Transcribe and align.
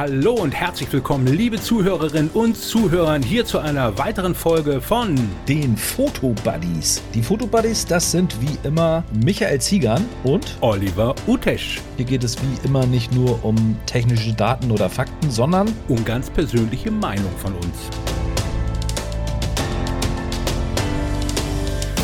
Hallo 0.00 0.34
und 0.34 0.52
herzlich 0.52 0.92
willkommen, 0.92 1.26
liebe 1.26 1.60
Zuhörerinnen 1.60 2.30
und 2.30 2.56
Zuhörer, 2.56 3.18
hier 3.18 3.44
zu 3.44 3.58
einer 3.58 3.98
weiteren 3.98 4.32
Folge 4.32 4.80
von 4.80 5.16
den 5.48 5.76
Fotobuddies. 5.76 7.02
Die 7.14 7.20
Fotobuddies, 7.20 7.84
das 7.84 8.12
sind 8.12 8.40
wie 8.40 8.56
immer 8.62 9.02
Michael 9.24 9.60
Ziegern 9.60 10.04
und 10.22 10.56
Oliver 10.60 11.16
Utesch. 11.26 11.80
Hier 11.96 12.04
geht 12.04 12.22
es 12.22 12.40
wie 12.40 12.64
immer 12.64 12.86
nicht 12.86 13.12
nur 13.12 13.44
um 13.44 13.76
technische 13.86 14.32
Daten 14.34 14.70
oder 14.70 14.88
Fakten, 14.88 15.32
sondern 15.32 15.66
um 15.88 16.04
ganz 16.04 16.30
persönliche 16.30 16.92
Meinung 16.92 17.32
von 17.38 17.54
uns. 17.54 17.90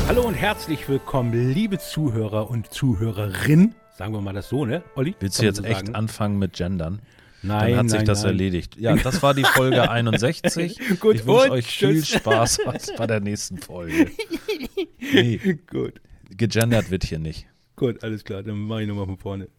Hallo 0.09 0.23
und 0.23 0.35
herzlich 0.35 0.89
willkommen, 0.89 1.53
liebe 1.53 1.79
Zuhörer 1.79 2.51
und 2.51 2.73
Zuhörerinnen. 2.73 3.77
Sagen 3.97 4.13
wir 4.13 4.21
mal 4.21 4.35
das 4.35 4.49
so, 4.49 4.65
ne, 4.65 4.83
Olli? 4.97 5.15
Willst 5.21 5.41
du 5.41 5.45
jetzt 5.45 5.59
so 5.59 5.63
echt 5.63 5.95
anfangen 5.95 6.41
mit 6.41 6.55
Gendern? 6.55 7.01
Nein, 7.45 7.71
Dann 7.71 7.79
hat 7.79 7.87
nein, 7.87 7.89
sich 7.89 8.05
das 8.05 8.23
nein. 8.23 8.31
erledigt. 8.33 8.77
Ja, 8.79 8.97
das 8.97 9.23
war 9.23 9.35
die 9.35 9.45
Folge 9.45 9.91
61. 9.91 10.79
Gut, 10.99 11.17
ich 11.17 11.27
wünsche 11.27 11.51
euch 11.51 11.67
viel. 11.67 12.05
Spaß 12.05 12.59
bei 12.97 13.07
der 13.07 13.21
nächsten 13.21 13.59
Folge. 13.59 14.11
Nee, 15.13 15.59
Gut, 15.71 16.01
gegendert 16.31 16.91
wird 16.91 17.05
hier 17.05 17.19
nicht. 17.19 17.47
gut, 17.77 18.03
alles 18.03 18.25
klar, 18.25 18.43
dann 18.43 18.57
mache 18.59 18.83
ich 18.83 18.89
nochmal 18.89 19.05
von 19.07 19.19
vorne. 19.19 19.49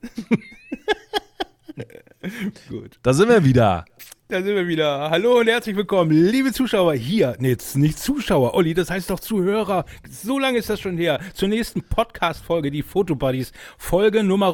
Gut. 2.69 2.99
Da 3.03 3.13
sind 3.13 3.29
wir 3.29 3.43
wieder. 3.45 3.85
Da 4.27 4.37
sind 4.41 4.55
wir 4.55 4.67
wieder. 4.67 5.09
Hallo 5.11 5.39
und 5.39 5.47
herzlich 5.47 5.75
willkommen, 5.75 6.11
liebe 6.11 6.51
Zuschauer 6.51 6.95
hier. 6.95 7.35
Nee, 7.39 7.49
jetzt 7.49 7.75
nicht 7.77 7.99
Zuschauer, 7.99 8.55
Olli, 8.55 8.73
das 8.73 8.89
heißt 8.89 9.09
doch 9.11 9.19
Zuhörer. 9.19 9.85
So 10.09 10.39
lange 10.39 10.57
ist 10.57 10.69
das 10.69 10.79
schon 10.79 10.97
her. 10.97 11.19
Zur 11.33 11.49
nächsten 11.49 11.83
Podcast-Folge, 11.83 12.71
die 12.71 12.81
Fotobuddies. 12.81 13.51
Folge 13.77 14.23
Nummer 14.23 14.47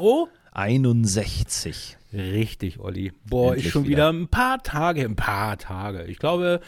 61. 0.52 1.98
Richtig, 2.14 2.80
Olli. 2.80 3.14
Boah, 3.26 3.50
Endlich 3.52 3.68
ist 3.68 3.72
schon 3.72 3.86
wieder. 3.86 4.12
wieder. 4.12 4.20
ein 4.24 4.28
paar 4.28 4.62
Tage, 4.64 5.04
ein 5.06 5.16
paar 5.16 5.58
Tage. 5.58 6.04
Ich 6.06 6.18
glaube, 6.20 6.60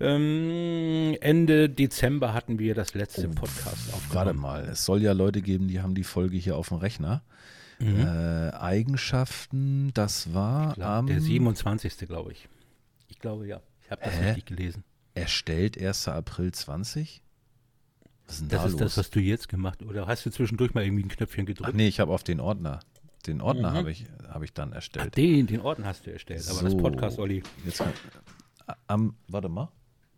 ähm, 0.00 1.16
Ende 1.20 1.68
Dezember 1.68 2.32
hatten 2.32 2.58
wir 2.60 2.74
das 2.74 2.94
letzte 2.94 3.28
Podcast 3.28 3.92
aufgenommen. 3.92 4.08
Oh, 4.10 4.14
Warte 4.14 4.32
mal, 4.34 4.64
es 4.68 4.84
soll 4.84 5.02
ja 5.02 5.12
Leute 5.12 5.42
geben, 5.42 5.66
die 5.68 5.80
haben 5.80 5.94
die 5.96 6.04
Folge 6.04 6.36
hier 6.36 6.56
auf 6.56 6.68
dem 6.68 6.78
Rechner. 6.78 7.22
Äh, 7.80 8.50
Eigenschaften, 8.56 9.92
das 9.94 10.34
war 10.34 10.74
glaub, 10.74 10.88
am 10.88 11.06
Der 11.06 11.20
27. 11.20 11.96
glaube 12.08 12.32
ich. 12.32 12.48
Ich 13.08 13.20
glaube, 13.20 13.46
ja. 13.46 13.60
Ich 13.84 13.90
habe 13.92 14.02
das 14.04 14.14
Hä? 14.14 14.24
richtig 14.26 14.46
gelesen. 14.46 14.82
erstellt 15.14 15.80
1. 15.80 16.08
April 16.08 16.50
20. 16.52 17.22
Was 18.26 18.34
ist 18.34 18.40
denn 18.42 18.48
Das 18.48 18.60
da 18.62 18.66
ist 18.66 18.72
los? 18.72 18.80
das, 18.80 18.96
was 18.98 19.10
du 19.10 19.20
jetzt 19.20 19.48
gemacht 19.48 19.80
Oder 19.84 20.06
hast 20.08 20.26
du 20.26 20.30
zwischendurch 20.30 20.74
mal 20.74 20.84
irgendwie 20.84 21.04
ein 21.04 21.08
Knöpfchen 21.08 21.46
gedrückt? 21.46 21.70
Ach 21.72 21.76
nee, 21.76 21.86
ich 21.86 22.00
habe 22.00 22.12
auf 22.12 22.24
den 22.24 22.40
Ordner. 22.40 22.80
Den 23.26 23.40
Ordner 23.40 23.70
Mhm. 23.72 23.76
habe 23.76 23.90
ich, 23.90 24.06
hab 24.28 24.42
ich 24.42 24.52
dann 24.52 24.70
Ach, 24.70 24.76
erstellt. 24.76 25.16
den, 25.16 25.46
den 25.46 25.60
Orden 25.60 25.84
hast 25.84 26.06
du 26.06 26.12
erstellt. 26.12 26.48
Aber 26.50 26.62
das 26.62 26.72
So. 26.72 26.78
Podcast, 26.78 27.18
Olli. 27.18 27.42
Jetzt, 27.64 27.82
am, 28.86 29.14
warte 29.28 29.48
mal. 29.48 29.68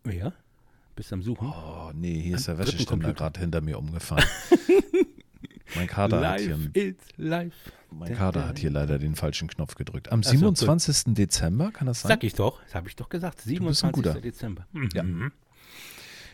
Ja? 0.05 0.33
Bist 0.95 1.11
am 1.13 1.21
Suchen? 1.21 1.47
Oh 1.47 1.91
nee, 1.93 2.19
hier 2.21 2.35
ist 2.35 2.47
der 2.47 2.57
Wäscheständer 2.57 3.13
gerade 3.13 3.39
hinter 3.39 3.61
mir 3.61 3.77
umgefallen. 3.79 4.25
mein 5.75 5.87
Kater 5.87 6.27
hat 6.27 6.41
hier, 6.41 6.57
live 7.17 7.53
mein 7.93 8.13
Kater 8.15 8.47
hat 8.47 8.59
hier 8.59 8.69
leider 8.69 8.99
den 8.99 9.15
falschen 9.15 9.47
Knopf 9.49 9.75
gedrückt. 9.75 10.11
Am 10.11 10.23
so, 10.23 10.31
27. 10.31 11.13
Dezember, 11.13 11.71
kann 11.71 11.87
das 11.87 12.01
sein? 12.01 12.09
Sag 12.09 12.23
ich 12.23 12.33
doch, 12.33 12.61
das 12.63 12.75
habe 12.75 12.87
ich 12.87 12.95
doch 12.95 13.09
gesagt. 13.09 13.37
bist 13.37 13.47
ein 13.47 13.49
27. 13.49 13.91
guter. 13.91 14.21
Dezember. 14.21 14.65
Ja. 14.93 15.03
Mhm. 15.03 15.31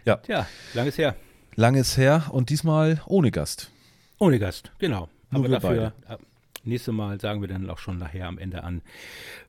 Ja. 0.05 0.17
Tja, 0.17 0.47
langes 0.73 0.97
her. 0.97 1.15
Langes 1.55 1.97
her 1.97 2.27
und 2.31 2.49
diesmal 2.49 3.01
ohne 3.07 3.31
Gast. 3.31 3.71
Ohne 4.19 4.37
Gast, 4.39 4.71
genau. 4.79 5.09
Nur 5.31 5.39
Aber 5.41 5.49
wir 5.49 5.59
dafür, 5.59 5.93
äh, 6.07 6.17
nächste 6.67 6.91
Mal 6.91 7.19
sagen 7.19 7.41
wir 7.41 7.47
dann 7.47 7.69
auch 7.69 7.77
schon 7.79 7.97
nachher 7.97 8.27
am 8.27 8.37
Ende 8.37 8.63
an, 8.63 8.81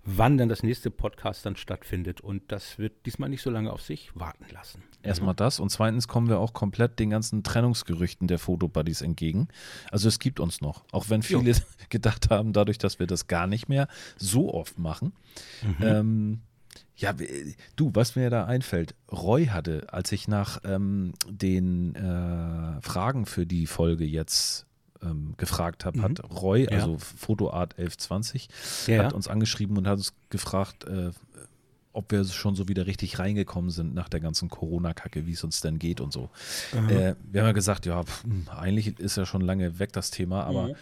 wann 0.04 0.38
dann 0.38 0.48
das 0.48 0.62
nächste 0.62 0.90
Podcast 0.90 1.44
dann 1.44 1.56
stattfindet. 1.56 2.20
Und 2.20 2.50
das 2.50 2.78
wird 2.78 3.06
diesmal 3.06 3.28
nicht 3.28 3.42
so 3.42 3.50
lange 3.50 3.72
auf 3.72 3.82
sich 3.82 4.10
warten 4.14 4.46
lassen. 4.52 4.82
Erstmal 5.02 5.34
das 5.34 5.60
und 5.60 5.70
zweitens 5.70 6.08
kommen 6.08 6.28
wir 6.28 6.38
auch 6.38 6.52
komplett 6.52 6.98
den 6.98 7.10
ganzen 7.10 7.42
Trennungsgerüchten 7.42 8.26
der 8.28 8.38
Fotobuddies 8.38 9.02
entgegen. 9.02 9.48
Also 9.90 10.08
es 10.08 10.18
gibt 10.18 10.40
uns 10.40 10.60
noch, 10.60 10.84
auch 10.92 11.08
wenn 11.08 11.20
Jo. 11.20 11.40
viele 11.40 11.54
gedacht 11.88 12.30
haben, 12.30 12.52
dadurch, 12.52 12.78
dass 12.78 12.98
wir 12.98 13.06
das 13.06 13.26
gar 13.26 13.46
nicht 13.46 13.68
mehr 13.68 13.88
so 14.16 14.52
oft 14.52 14.78
machen. 14.78 15.12
Ähm, 15.80 16.40
ja, 16.96 17.14
du, 17.76 17.90
was 17.94 18.16
mir 18.16 18.28
da 18.28 18.44
einfällt, 18.46 18.94
Roy 19.10 19.46
hatte, 19.46 19.86
als 19.92 20.10
ich 20.10 20.26
nach 20.26 20.60
ähm, 20.64 21.12
den 21.28 21.94
äh, 21.94 22.80
Fragen 22.82 23.24
für 23.24 23.46
die 23.46 23.66
Folge 23.66 24.04
jetzt 24.04 24.66
ähm, 25.02 25.34
gefragt 25.36 25.84
habe, 25.84 26.02
hat 26.02 26.20
Roy, 26.30 26.64
Ja. 26.64 26.70
also 26.70 26.98
Fotoart 26.98 27.78
1120, 27.78 28.48
Ja, 28.86 29.04
hat 29.04 29.12
uns 29.12 29.28
angeschrieben 29.28 29.76
und 29.76 29.86
hat 29.86 29.98
uns 29.98 30.12
gefragt, 30.30 30.84
äh, 30.84 31.10
ob 31.92 32.12
wir 32.12 32.24
schon 32.24 32.54
so 32.54 32.68
wieder 32.68 32.86
richtig 32.86 33.18
reingekommen 33.18 33.70
sind 33.70 33.94
nach 33.94 34.08
der 34.08 34.20
ganzen 34.20 34.48
Corona-Kacke, 34.50 35.26
wie 35.26 35.32
es 35.32 35.42
uns 35.42 35.60
denn 35.60 35.78
geht 35.78 36.00
und 36.00 36.12
so. 36.12 36.30
Äh, 36.72 37.14
wir 37.30 37.40
haben 37.40 37.48
ja 37.48 37.52
gesagt, 37.52 37.86
ja, 37.86 38.02
pf, 38.02 38.22
hm, 38.24 38.46
eigentlich 38.56 38.98
ist 39.00 39.16
ja 39.16 39.26
schon 39.26 39.40
lange 39.40 39.78
weg 39.78 39.92
das 39.92 40.10
Thema, 40.10 40.44
aber 40.44 40.68
Mhm. 40.68 40.74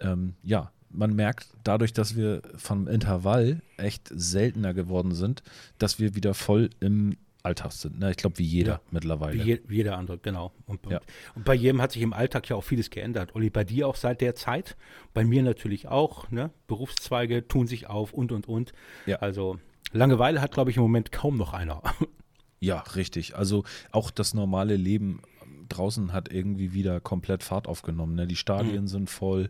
ähm, 0.00 0.34
ja, 0.42 0.70
man 0.90 1.14
merkt 1.14 1.48
dadurch, 1.64 1.92
dass 1.92 2.16
wir 2.16 2.42
vom 2.56 2.86
Intervall 2.88 3.60
echt 3.76 4.10
seltener 4.14 4.72
geworden 4.74 5.14
sind, 5.14 5.42
dass 5.78 5.98
wir 5.98 6.14
wieder 6.14 6.34
voll 6.34 6.70
im 6.80 7.16
Alltag 7.42 7.72
sind. 7.72 7.98
Ne? 7.98 8.10
Ich 8.10 8.16
glaube, 8.16 8.38
wie 8.38 8.44
jeder 8.44 8.72
Ja. 8.72 8.80
mittlerweile. 8.90 9.34
Wie, 9.42 9.46
je, 9.48 9.60
wie 9.66 9.76
jeder 9.76 9.96
andere, 9.96 10.18
genau. 10.18 10.52
Und, 10.66 10.80
Ja. 10.90 11.00
und 11.34 11.44
bei 11.44 11.54
jedem 11.54 11.80
hat 11.80 11.92
sich 11.92 12.02
im 12.02 12.12
Alltag 12.12 12.48
ja 12.48 12.56
auch 12.56 12.64
vieles 12.64 12.90
geändert. 12.90 13.34
Olli, 13.34 13.48
bei 13.50 13.64
dir 13.64 13.86
auch 13.88 13.96
seit 13.96 14.20
der 14.20 14.34
Zeit, 14.34 14.76
bei 15.14 15.24
mir 15.24 15.42
natürlich 15.42 15.86
auch. 15.88 16.30
Ne? 16.30 16.50
Berufszweige 16.66 17.46
tun 17.46 17.66
sich 17.66 17.86
auf 17.88 18.12
und, 18.12 18.32
und, 18.32 18.48
und. 18.48 18.72
Ja. 19.06 19.16
Also 19.18 19.58
Langeweile 19.92 20.40
hat, 20.40 20.52
glaube 20.52 20.70
ich, 20.70 20.76
im 20.76 20.82
Moment 20.82 21.12
kaum 21.12 21.36
noch 21.36 21.52
einer. 21.52 21.82
Ja, 22.60 22.80
richtig. 22.96 23.36
Also 23.36 23.62
auch 23.92 24.10
das 24.10 24.34
normale 24.34 24.74
Leben 24.74 25.22
draußen 25.68 26.12
hat 26.12 26.32
irgendwie 26.32 26.72
wieder 26.72 26.98
komplett 26.98 27.44
Fahrt 27.44 27.68
aufgenommen. 27.68 28.16
Ne? 28.16 28.26
Die 28.26 28.34
Stadien 28.34 28.82
Mhm. 28.82 28.88
sind 28.88 29.10
voll. 29.10 29.48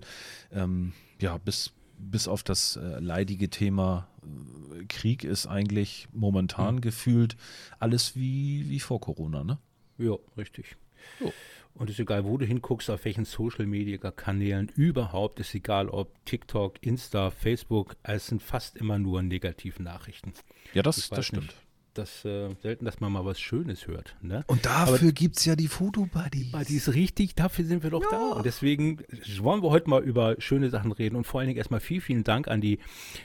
Ähm, 0.52 0.92
ja, 1.18 1.38
bis, 1.38 1.72
bis 1.98 2.28
auf 2.28 2.42
das 2.42 2.76
äh, 2.76 3.00
leidige 3.00 3.50
Thema 3.50 4.08
äh, 4.22 4.84
Krieg 4.86 5.24
ist 5.24 5.46
eigentlich 5.46 6.08
momentan 6.12 6.76
Mhm. 6.76 6.80
gefühlt 6.80 7.36
alles 7.78 8.16
wie, 8.16 8.68
wie 8.68 8.80
vor 8.80 9.00
Corona. 9.00 9.44
Ne? 9.44 9.58
ja, 9.98 10.14
richtig. 10.36 10.76
Jo. 11.20 11.32
Und 11.74 11.90
ist 11.90 12.00
egal, 12.00 12.24
wo 12.24 12.36
du 12.38 12.44
hinguckst, 12.44 12.90
auf 12.90 13.04
welchen 13.04 13.24
Social-Media-Kanälen 13.24 14.68
überhaupt, 14.74 15.38
ist 15.38 15.54
egal, 15.54 15.88
ob 15.88 16.24
TikTok, 16.24 16.74
Insta, 16.84 17.30
Facebook, 17.30 17.94
es 18.02 18.26
sind 18.26 18.42
fast 18.42 18.76
immer 18.76 18.98
nur 18.98 19.22
negative 19.22 19.80
Nachrichten. 19.82 20.32
Ja, 20.74 20.82
das, 20.82 21.08
das 21.08 21.26
stimmt. 21.26 21.54
Das 21.98 22.24
äh, 22.24 22.54
selten, 22.62 22.84
dass 22.84 23.00
man 23.00 23.10
mal 23.10 23.24
was 23.24 23.40
Schönes 23.40 23.88
hört. 23.88 24.14
Ne? 24.22 24.44
Und 24.46 24.66
dafür 24.66 25.10
gibt 25.10 25.36
es 25.36 25.44
ja 25.44 25.56
die 25.56 25.66
Fotobuddies. 25.66 26.54
Aber 26.54 26.62
die 26.62 26.76
ist 26.76 26.94
richtig, 26.94 27.34
dafür 27.34 27.64
sind 27.64 27.82
wir 27.82 27.90
doch 27.90 28.08
da. 28.08 28.34
Und 28.34 28.46
deswegen 28.46 28.98
wollen 29.40 29.64
wir 29.64 29.70
heute 29.70 29.90
mal 29.90 30.00
über 30.00 30.36
schöne 30.38 30.70
Sachen 30.70 30.92
reden. 30.92 31.16
Und 31.16 31.26
vor 31.26 31.40
allen 31.40 31.48
Dingen 31.48 31.58
erstmal 31.58 31.80
vielen, 31.80 32.00
vielen 32.00 32.22
Dank 32.22 32.46
an 32.46 32.60
die 32.60 32.78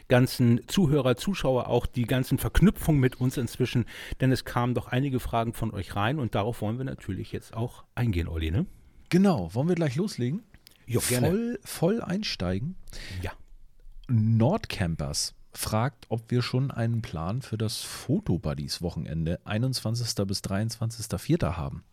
ganzen 0.08 0.68
Zuhörer, 0.68 1.16
Zuschauer, 1.18 1.68
auch 1.68 1.86
die 1.86 2.06
ganzen 2.06 2.40
Verknüpfungen 2.40 3.00
mit 3.00 3.22
uns 3.22 3.38
inzwischen. 3.38 3.86
Denn 4.22 4.32
es 4.32 4.44
kamen 4.44 4.74
doch 4.74 4.88
einige 4.88 5.20
Fragen 5.20 5.54
von 5.54 5.70
euch 5.72 5.96
rein 5.96 6.18
und 6.18 6.34
darauf 6.34 6.62
wollen 6.62 6.80
wir 6.80 6.86
natürlich 6.86 7.32
jetzt 7.32 7.54
auch 7.54 7.84
eingehen, 7.94 8.28
Olli, 8.28 8.50
ne? 8.50 8.66
Genau, 9.10 9.54
wollen 9.54 9.68
wir 9.68 9.76
gleich 9.76 9.98
loslegen? 9.98 10.42
Jo, 10.88 11.00
gerne. 11.08 11.28
Voll, 11.28 11.60
voll 11.64 12.02
einsteigen. 12.02 12.76
Ja. 13.22 13.34
Nordcampers 14.08 15.36
fragt, 15.58 16.06
ob 16.10 16.30
wir 16.32 16.42
schon 16.42 16.72
einen 16.72 17.02
Plan 17.02 17.42
für 17.42 17.58
das 17.58 17.82
Fotobuddies-Wochenende 17.82 19.40
21. 19.46 20.26
bis 20.28 20.40
23.04. 20.42 21.56
haben. 21.58 21.84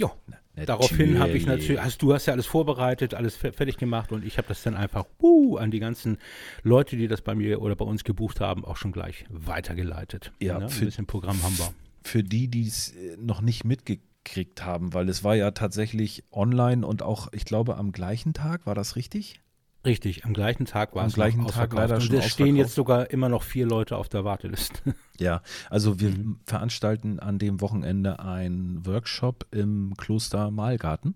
Jo. 0.00 0.10
Daraufhin 0.54 1.18
habe 1.18 1.32
ich 1.32 1.44
natürlich, 1.44 1.80
also 1.80 1.98
du 1.98 2.14
hast 2.14 2.24
ja 2.24 2.32
alles 2.32 2.46
vorbereitet, 2.46 3.12
alles 3.12 3.36
fe- 3.36 3.52
fertig 3.52 3.76
gemacht 3.76 4.10
und 4.10 4.24
ich 4.24 4.38
habe 4.38 4.48
das 4.48 4.62
dann 4.62 4.74
einfach 4.74 5.04
uh, 5.20 5.58
an 5.58 5.70
die 5.70 5.80
ganzen 5.80 6.16
Leute, 6.62 6.96
die 6.96 7.08
das 7.08 7.20
bei 7.20 7.34
mir 7.34 7.60
oder 7.60 7.76
bei 7.76 7.84
uns 7.84 8.02
gebucht 8.04 8.40
haben, 8.40 8.64
auch 8.64 8.78
schon 8.78 8.90
gleich 8.92 9.26
weitergeleitet. 9.28 10.32
Ja, 10.40 10.58
ne? 10.58 10.64
Ein 10.64 10.70
für- 10.70 10.86
bisschen 10.86 11.06
Programm 11.06 11.42
haben 11.42 11.58
wir. 11.58 11.74
Für 12.04 12.22
die, 12.22 12.48
die 12.48 12.66
es 12.66 12.92
äh, 12.92 13.18
noch 13.18 13.42
nicht 13.42 13.64
mitgekriegt 13.64 14.64
haben, 14.64 14.94
weil 14.94 15.10
es 15.10 15.22
war 15.24 15.34
ja 15.34 15.50
tatsächlich 15.50 16.24
online 16.32 16.86
und 16.86 17.02
auch, 17.02 17.28
ich 17.34 17.44
glaube, 17.44 17.76
am 17.76 17.92
gleichen 17.92 18.32
Tag, 18.32 18.64
war 18.64 18.74
das 18.74 18.96
richtig? 18.96 19.40
Richtig, 19.86 20.24
am 20.24 20.32
gleichen 20.32 20.66
Tag 20.66 20.96
war 20.96 21.02
Am 21.02 21.08
es 21.08 21.14
gleichen 21.14 21.42
noch 21.42 21.52
Tag 21.52 21.72
leider 21.72 21.94
Und 21.94 22.00
schon 22.02 22.16
es 22.16 22.28
stehen 22.28 22.56
jetzt 22.56 22.74
sogar 22.74 23.10
immer 23.12 23.28
noch 23.28 23.44
vier 23.44 23.66
Leute 23.66 23.96
auf 23.96 24.08
der 24.08 24.24
Warteliste. 24.24 24.94
Ja, 25.18 25.40
also 25.70 25.98
wir 25.98 26.12
veranstalten 26.44 27.20
an 27.20 27.38
dem 27.38 27.62
Wochenende 27.62 28.20
einen 28.20 28.84
Workshop 28.84 29.46
im 29.50 29.94
Kloster 29.96 30.50
Malgarten. 30.50 31.14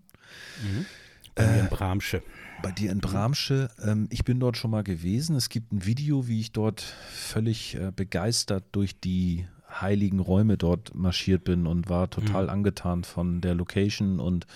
Bei 1.34 1.46
mir 1.46 1.60
in 1.60 1.68
Bramsche. 1.68 2.22
Bei 2.62 2.70
dir 2.70 2.92
in 2.92 3.00
Bramsche. 3.00 3.68
Ähm, 3.84 4.08
ich 4.10 4.24
bin 4.24 4.40
dort 4.40 4.56
schon 4.56 4.70
mal 4.70 4.84
gewesen. 4.84 5.36
Es 5.36 5.50
gibt 5.50 5.70
ein 5.72 5.84
Video, 5.84 6.28
wie 6.28 6.40
ich 6.40 6.52
dort 6.52 6.80
völlig 6.80 7.74
äh, 7.74 7.92
begeistert 7.94 8.64
durch 8.72 8.98
die 8.98 9.46
heiligen 9.70 10.20
Räume 10.20 10.56
dort 10.56 10.94
marschiert 10.94 11.44
bin 11.44 11.66
und 11.66 11.90
war 11.90 12.08
total 12.08 12.48
angetan 12.48 13.04
von 13.04 13.42
der 13.42 13.54
Location 13.54 14.18
und 14.18 14.46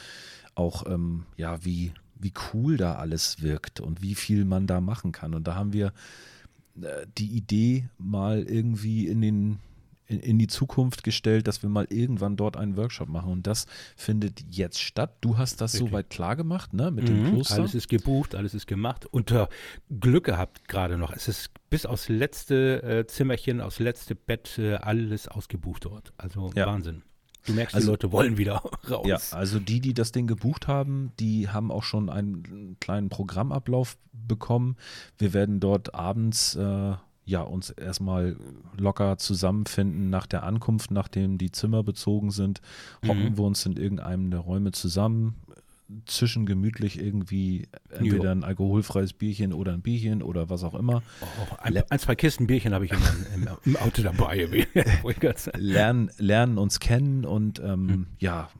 auch, 0.55 0.87
ähm, 0.87 1.26
ja, 1.37 1.62
wie, 1.67 1.93
wie 2.16 2.32
cool 2.52 2.76
da 2.76 2.96
alles 2.96 3.43
wirkt 3.43 3.81
und 3.81 4.02
wie 4.02 4.14
viel 4.14 4.44
man 4.44 4.66
da 4.66 4.81
machen 4.81 5.12
kann. 5.12 5.34
Und 5.34 5.46
da 5.46 5.55
haben 5.55 5.72
wir 5.72 5.93
äh, 6.81 7.06
die 7.19 7.37
Idee 7.37 7.88
mal 7.99 8.43
irgendwie 8.43 9.06
in 9.06 9.20
den 9.20 9.58
in, 10.06 10.20
in, 10.20 10.38
die 10.38 10.49
Zukunft 10.49 11.02
gestellt, 11.02 11.49
dass 11.49 11.62
wir 11.62 11.70
mal 11.70 11.87
irgendwann 11.88 12.37
dort 12.37 12.56
einen 12.56 12.76
Workshop 12.76 13.08
machen. 13.08 13.32
Und 13.32 13.46
das 13.46 13.66
findet 13.96 14.44
jetzt 14.50 14.81
statt. 14.81 15.16
Du 15.22 15.38
hast 15.38 15.61
das 15.61 15.75
Richtig. 15.75 15.88
soweit 15.88 16.11
klar 16.11 16.37
gemacht, 16.37 16.75
ne? 16.75 16.90
Mit 16.90 17.08
mhm, 17.08 17.25
dem 17.25 17.34
Kloster. 17.34 17.55
Alles 17.55 17.75
ist 17.75 17.88
gebucht, 17.88 18.34
alles 18.34 18.55
ist 18.55 18.67
gemacht. 18.67 19.06
Und 19.06 19.31
äh, 19.31 19.46
Glück 20.00 20.25
gehabt 20.25 20.69
gerade 20.69 20.99
noch. 20.99 21.12
Es 21.12 21.28
ist 21.28 21.50
bis 21.70 21.87
aufs 21.87 22.08
letzte 22.08 22.82
äh, 22.82 23.06
Zimmerchen, 23.06 23.60
aufs 23.60 23.78
letzte 23.78 24.14
Bett, 24.14 24.58
äh, 24.58 24.75
alles 24.75 25.26
ausgebucht 25.26 25.87
dort. 25.87 26.12
Also 26.19 26.52
ja. 26.55 26.67
Wahnsinn. 26.67 27.02
Du 27.46 27.52
merkst, 27.52 27.75
also, 27.75 27.87
die 27.87 27.91
Leute 27.91 28.12
wollen 28.12 28.38
wieder 28.38 28.62
raus. 28.91 29.06
Ja, 29.06 29.19
also 29.37 29.58
die, 29.58 29.81
die 29.81 29.94
das 29.94 30.12
Ding 30.12 30.26
gebucht 30.26 30.67
haben, 30.67 31.12
die 31.20 31.49
haben 31.49 31.70
auch 31.70 31.82
schon 31.82 32.08
einen 32.08 32.76
kleinen 32.81 33.08
Programmablauf 33.08 33.96
bekommen. 34.12 34.76
Wir 35.19 35.35
werden 35.35 35.61
dort 35.61 35.94
abends 35.94 36.56
äh, 36.56 36.94
ja 37.26 37.43
uns 37.43 37.70
erstmal 37.70 38.37
locker 38.76 39.19
zusammenfinden 39.19 40.11
nach 40.11 40.26
der 40.26 40.43
Ankunft, 40.43 40.91
nachdem 40.91 41.38
die 41.38 41.50
Zimmer 41.50 41.82
bezogen 41.82 42.31
sind. 42.31 42.61
Hocken 43.06 43.31
mhm. 43.31 43.37
wir 43.37 43.44
uns 43.44 43.64
in 43.67 43.76
irgendeinem 43.76 44.31
der 44.31 44.41
Räume 44.41 44.73
zusammen, 44.73 45.35
zwischen 46.06 46.46
gemütlich 46.46 46.98
irgendwie 46.98 47.69
entweder 47.90 48.31
ein 48.32 48.42
alkoholfreies 48.42 49.12
Bierchen 49.12 49.52
oder 49.52 49.72
ein 49.72 49.82
Bierchen 49.82 50.22
oder 50.22 50.48
was 50.48 50.64
auch 50.64 50.75
immer. 50.75 51.02
Oh, 51.20 51.56
ein, 51.58 51.76
ein, 51.90 51.98
zwei 51.98 52.14
Kisten 52.14 52.46
Bierchen 52.46 52.72
habe 52.72 52.86
ich 52.86 52.92
im, 52.92 52.98
im, 53.64 53.76
Auto 53.76 54.02
dabei. 54.02 54.66
lernen, 55.56 56.10
lernen 56.19 56.58
uns 56.58 56.81
kennen 56.81 57.25
und 57.25 57.60
ähm, 57.60 57.88
hm. 57.88 58.06
ja, 58.19 58.50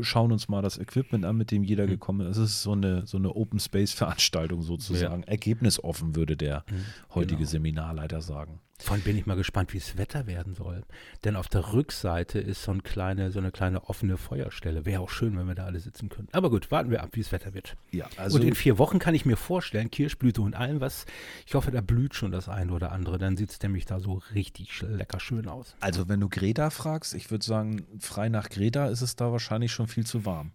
schauen 0.00 0.32
uns 0.32 0.48
mal 0.48 0.60
das 0.62 0.78
Equipment 0.78 1.24
an, 1.24 1.36
mit 1.36 1.50
dem 1.52 1.62
jeder 1.62 1.84
hm. 1.84 1.90
gekommen 1.90 2.26
ist. 2.26 2.36
Es 2.36 2.50
ist 2.50 2.62
so 2.62 2.72
eine, 2.72 3.06
so 3.06 3.16
eine 3.16 3.34
Open 3.34 3.60
Space 3.60 3.92
Veranstaltung 3.92 4.62
sozusagen. 4.62 5.22
Ja. 5.22 5.28
Ergebnisoffen 5.28 6.16
würde 6.16 6.36
der 6.36 6.64
hm. 6.68 6.84
heutige 7.14 7.38
genau. 7.38 7.50
Seminarleiter 7.50 8.20
sagen. 8.20 8.60
Vorhin 8.80 9.04
bin 9.04 9.16
ich 9.16 9.26
mal 9.26 9.36
gespannt, 9.36 9.72
wie 9.72 9.78
es 9.78 9.98
Wetter 9.98 10.26
werden 10.26 10.54
soll. 10.54 10.82
Denn 11.24 11.36
auf 11.36 11.48
der 11.48 11.72
Rückseite 11.72 12.38
ist 12.38 12.62
so, 12.62 12.72
ein 12.72 12.82
kleine, 12.82 13.30
so 13.30 13.38
eine 13.38 13.50
kleine 13.50 13.88
offene 13.88 14.16
Feuerstelle. 14.16 14.86
Wäre 14.86 15.02
auch 15.02 15.10
schön, 15.10 15.38
wenn 15.38 15.46
wir 15.46 15.54
da 15.54 15.66
alle 15.66 15.80
sitzen 15.80 16.08
können. 16.08 16.28
Aber 16.32 16.50
gut, 16.50 16.70
warten 16.70 16.90
wir 16.90 17.02
ab, 17.02 17.10
wie 17.12 17.20
es 17.20 17.30
Wetter 17.30 17.54
wird. 17.54 17.76
Ja, 17.90 18.06
also 18.16 18.38
und 18.38 18.44
in 18.44 18.54
vier 18.54 18.78
Wochen 18.78 18.98
kann 18.98 19.14
ich 19.14 19.26
mir 19.26 19.36
vorstellen, 19.36 19.90
Kirschblüte 19.90 20.40
und 20.40 20.54
allem 20.54 20.80
was. 20.80 21.04
Ich 21.46 21.54
hoffe, 21.54 21.70
da 21.70 21.80
blüht 21.80 22.14
schon 22.14 22.32
das 22.32 22.48
eine 22.48 22.72
oder 22.72 22.92
andere. 22.92 23.18
Dann 23.18 23.36
sieht 23.36 23.50
es 23.50 23.62
nämlich 23.62 23.84
da 23.84 24.00
so 24.00 24.22
richtig 24.34 24.80
lecker 24.82 25.20
schön 25.20 25.46
aus. 25.46 25.76
Also, 25.80 26.08
wenn 26.08 26.20
du 26.20 26.28
Greta 26.28 26.70
fragst, 26.70 27.14
ich 27.14 27.30
würde 27.30 27.44
sagen, 27.44 27.86
frei 27.98 28.28
nach 28.28 28.48
Greta 28.48 28.86
ist 28.86 29.02
es 29.02 29.16
da 29.16 29.30
wahrscheinlich 29.30 29.72
schon 29.72 29.88
viel 29.88 30.06
zu 30.06 30.24
warm. 30.24 30.52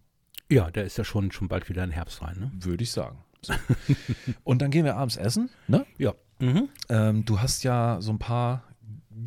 Ja, 0.50 0.70
da 0.72 0.82
ist 0.82 0.98
ja 0.98 1.04
schon, 1.04 1.32
schon 1.32 1.48
bald 1.48 1.70
wieder 1.70 1.84
ein 1.84 1.92
Herbst 1.92 2.22
rein. 2.22 2.38
Ne? 2.40 2.52
Würde 2.54 2.84
ich 2.84 2.92
sagen. 2.92 3.18
So. 3.42 3.54
und 4.44 4.62
dann 4.62 4.72
gehen 4.72 4.86
wir 4.86 4.96
abends 4.96 5.18
essen, 5.18 5.50
ne? 5.68 5.86
Ja. 5.98 6.14
Mhm. 6.40 6.70
Ähm, 6.90 7.26
du 7.26 7.40
hast 7.40 7.64
ja 7.64 7.98
so 8.02 8.12
ein 8.12 8.20
paar 8.20 8.64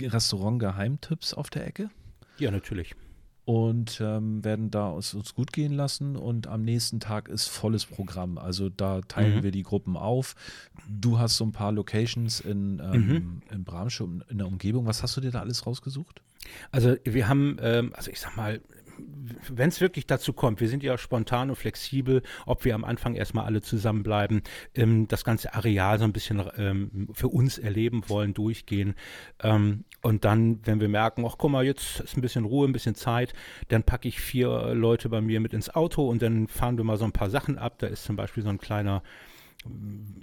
Restaurant-Geheimtipps 0.00 1.34
auf 1.34 1.50
der 1.50 1.66
Ecke. 1.66 1.90
Ja, 2.38 2.50
natürlich. 2.50 2.94
Und 3.44 4.02
ähm, 4.02 4.44
werden 4.44 4.70
da 4.70 4.88
uns, 4.88 5.14
uns, 5.14 5.34
gut 5.34 5.54
gehen 5.54 5.72
lassen. 5.72 6.16
Und 6.16 6.46
am 6.46 6.62
nächsten 6.62 7.00
Tag 7.00 7.30
ist 7.30 7.48
volles 7.48 7.86
Programm. 7.86 8.36
Also 8.36 8.68
da 8.68 9.00
teilen 9.00 9.38
mhm. 9.38 9.42
wir 9.42 9.50
die 9.52 9.62
Gruppen 9.62 9.96
auf. 9.96 10.34
Du 10.86 11.18
hast 11.18 11.38
so 11.38 11.44
ein 11.44 11.52
paar 11.52 11.72
Locations 11.72 12.40
in, 12.40 12.78
ähm, 12.78 13.06
mhm. 13.06 13.42
in 13.50 13.64
Bramsche, 13.64 14.06
in 14.28 14.36
der 14.36 14.46
Umgebung. 14.46 14.84
Was 14.84 15.02
hast 15.02 15.16
du 15.16 15.22
dir 15.22 15.30
da 15.30 15.40
alles 15.40 15.66
rausgesucht? 15.66 16.20
Also 16.72 16.96
wir 17.04 17.26
haben, 17.26 17.56
ähm, 17.62 17.92
also 17.94 18.10
ich 18.10 18.20
sag 18.20 18.36
mal, 18.36 18.60
wenn 19.48 19.68
es 19.68 19.80
wirklich 19.80 20.06
dazu 20.06 20.32
kommt, 20.32 20.60
wir 20.60 20.68
sind 20.68 20.82
ja 20.82 20.96
spontan 20.98 21.50
und 21.50 21.56
flexibel, 21.56 22.22
ob 22.46 22.64
wir 22.64 22.74
am 22.74 22.84
Anfang 22.84 23.14
erstmal 23.14 23.44
alle 23.44 23.62
zusammenbleiben, 23.62 24.42
ähm, 24.74 25.08
das 25.08 25.24
ganze 25.24 25.54
Areal 25.54 25.98
so 25.98 26.04
ein 26.04 26.12
bisschen 26.12 26.42
ähm, 26.56 27.08
für 27.12 27.28
uns 27.28 27.58
erleben 27.58 28.02
wollen, 28.08 28.34
durchgehen. 28.34 28.94
Ähm, 29.42 29.84
und 30.02 30.24
dann, 30.24 30.60
wenn 30.64 30.80
wir 30.80 30.88
merken, 30.88 31.24
ach 31.26 31.36
guck 31.38 31.50
mal, 31.50 31.64
jetzt 31.64 32.00
ist 32.00 32.16
ein 32.16 32.20
bisschen 32.20 32.44
Ruhe, 32.44 32.66
ein 32.66 32.72
bisschen 32.72 32.94
Zeit, 32.94 33.32
dann 33.68 33.82
packe 33.82 34.08
ich 34.08 34.20
vier 34.20 34.74
Leute 34.74 35.08
bei 35.08 35.20
mir 35.20 35.40
mit 35.40 35.52
ins 35.52 35.74
Auto 35.74 36.08
und 36.08 36.22
dann 36.22 36.48
fahren 36.48 36.76
wir 36.76 36.84
mal 36.84 36.96
so 36.96 37.04
ein 37.04 37.12
paar 37.12 37.30
Sachen 37.30 37.58
ab. 37.58 37.78
Da 37.78 37.86
ist 37.88 38.04
zum 38.04 38.16
Beispiel 38.16 38.42
so 38.42 38.48
ein 38.48 38.58
kleiner 38.58 39.02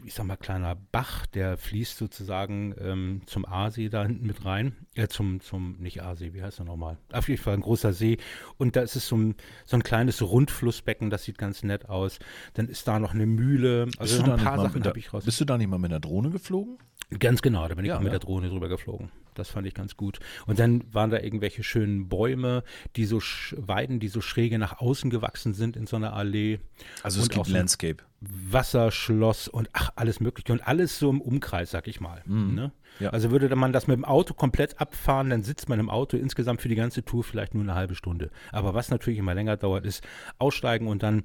ich 0.05 0.13
sag 0.13 0.25
mal, 0.25 0.37
kleiner 0.37 0.75
Bach, 0.75 1.25
der 1.27 1.57
fließt 1.57 1.97
sozusagen 1.97 2.73
ähm, 2.79 3.21
zum 3.25 3.45
Aasee 3.45 3.89
da 3.89 4.05
hinten 4.05 4.25
mit 4.25 4.45
rein. 4.45 4.75
Äh, 4.95 5.07
zum, 5.07 5.41
zum, 5.41 5.77
nicht 5.79 6.01
Aasee, 6.01 6.33
wie 6.33 6.41
heißt 6.41 6.59
er 6.59 6.65
nochmal? 6.65 6.97
Auf 7.11 7.27
jeden 7.27 7.41
Fall 7.41 7.55
ein 7.55 7.61
großer 7.61 7.91
See. 7.91 8.17
Und 8.57 8.75
da 8.75 8.81
ist 8.81 8.95
es 8.95 9.07
so 9.07 9.17
ein, 9.17 9.35
so 9.65 9.75
ein 9.75 9.83
kleines 9.83 10.21
Rundflussbecken, 10.21 11.09
das 11.09 11.23
sieht 11.25 11.37
ganz 11.37 11.63
nett 11.63 11.89
aus. 11.89 12.19
Dann 12.53 12.67
ist 12.67 12.87
da 12.87 12.99
noch 12.99 13.13
eine 13.13 13.25
Mühle. 13.25 13.89
Also 13.97 14.23
ein 14.23 14.37
paar 14.37 14.59
Sachen 14.59 14.83
habe 14.83 14.99
ich 14.99 15.13
raus. 15.13 15.25
Bist 15.25 15.41
du 15.41 15.45
da 15.45 15.57
nicht 15.57 15.69
mal 15.69 15.79
mit 15.79 15.91
einer 15.91 15.99
Drohne 15.99 16.29
geflogen? 16.29 16.77
Ganz 17.19 17.41
genau, 17.41 17.67
da 17.67 17.75
bin 17.75 17.85
ich 17.85 17.89
ja, 17.89 17.97
auch 17.97 18.01
mit 18.01 18.07
ja. 18.07 18.17
der 18.17 18.19
Drohne 18.19 18.49
drüber 18.49 18.67
geflogen. 18.67 19.11
Das 19.35 19.49
fand 19.49 19.67
ich 19.67 19.73
ganz 19.73 19.97
gut. 19.97 20.19
Und 20.47 20.59
dann 20.59 20.83
waren 20.93 21.11
da 21.11 21.19
irgendwelche 21.19 21.63
schönen 21.63 22.07
Bäume, 22.07 22.63
die 22.95 23.05
so 23.05 23.19
Weiden, 23.57 23.99
die 23.99 24.07
so 24.07 24.21
schräge 24.21 24.57
nach 24.57 24.79
außen 24.79 25.09
gewachsen 25.09 25.53
sind 25.53 25.75
in 25.75 25.87
so 25.87 25.97
einer 25.97 26.13
Allee. 26.13 26.59
Also 27.03 27.19
es 27.19 27.27
und 27.27 27.33
gibt 27.33 27.47
Landscape. 27.49 27.97
Wasserschloss 28.21 29.47
und 29.47 29.69
ach, 29.73 29.91
alles 29.95 30.19
Mögliche. 30.19 30.53
Und 30.53 30.65
alles 30.65 30.97
so 30.97 31.09
im 31.09 31.21
Umkreis, 31.21 31.69
sag 31.69 31.87
ich 31.87 31.99
mal. 31.99 32.23
Mhm. 32.25 32.55
Ne? 32.55 32.71
Ja. 32.99 33.09
Also 33.09 33.29
würde 33.29 33.53
man 33.55 33.73
das 33.73 33.87
mit 33.87 33.97
dem 33.97 34.05
Auto 34.05 34.33
komplett 34.33 34.79
abfahren, 34.79 35.29
dann 35.29 35.43
sitzt 35.43 35.67
man 35.67 35.79
im 35.79 35.89
Auto 35.89 36.15
insgesamt 36.17 36.61
für 36.61 36.69
die 36.69 36.75
ganze 36.75 37.03
Tour 37.03 37.23
vielleicht 37.23 37.53
nur 37.53 37.63
eine 37.63 37.75
halbe 37.75 37.95
Stunde. 37.95 38.31
Aber 38.51 38.73
was 38.73 38.89
natürlich 38.89 39.19
immer 39.19 39.35
länger 39.35 39.57
dauert, 39.57 39.85
ist 39.85 40.03
aussteigen 40.39 40.87
und 40.87 41.03
dann 41.03 41.23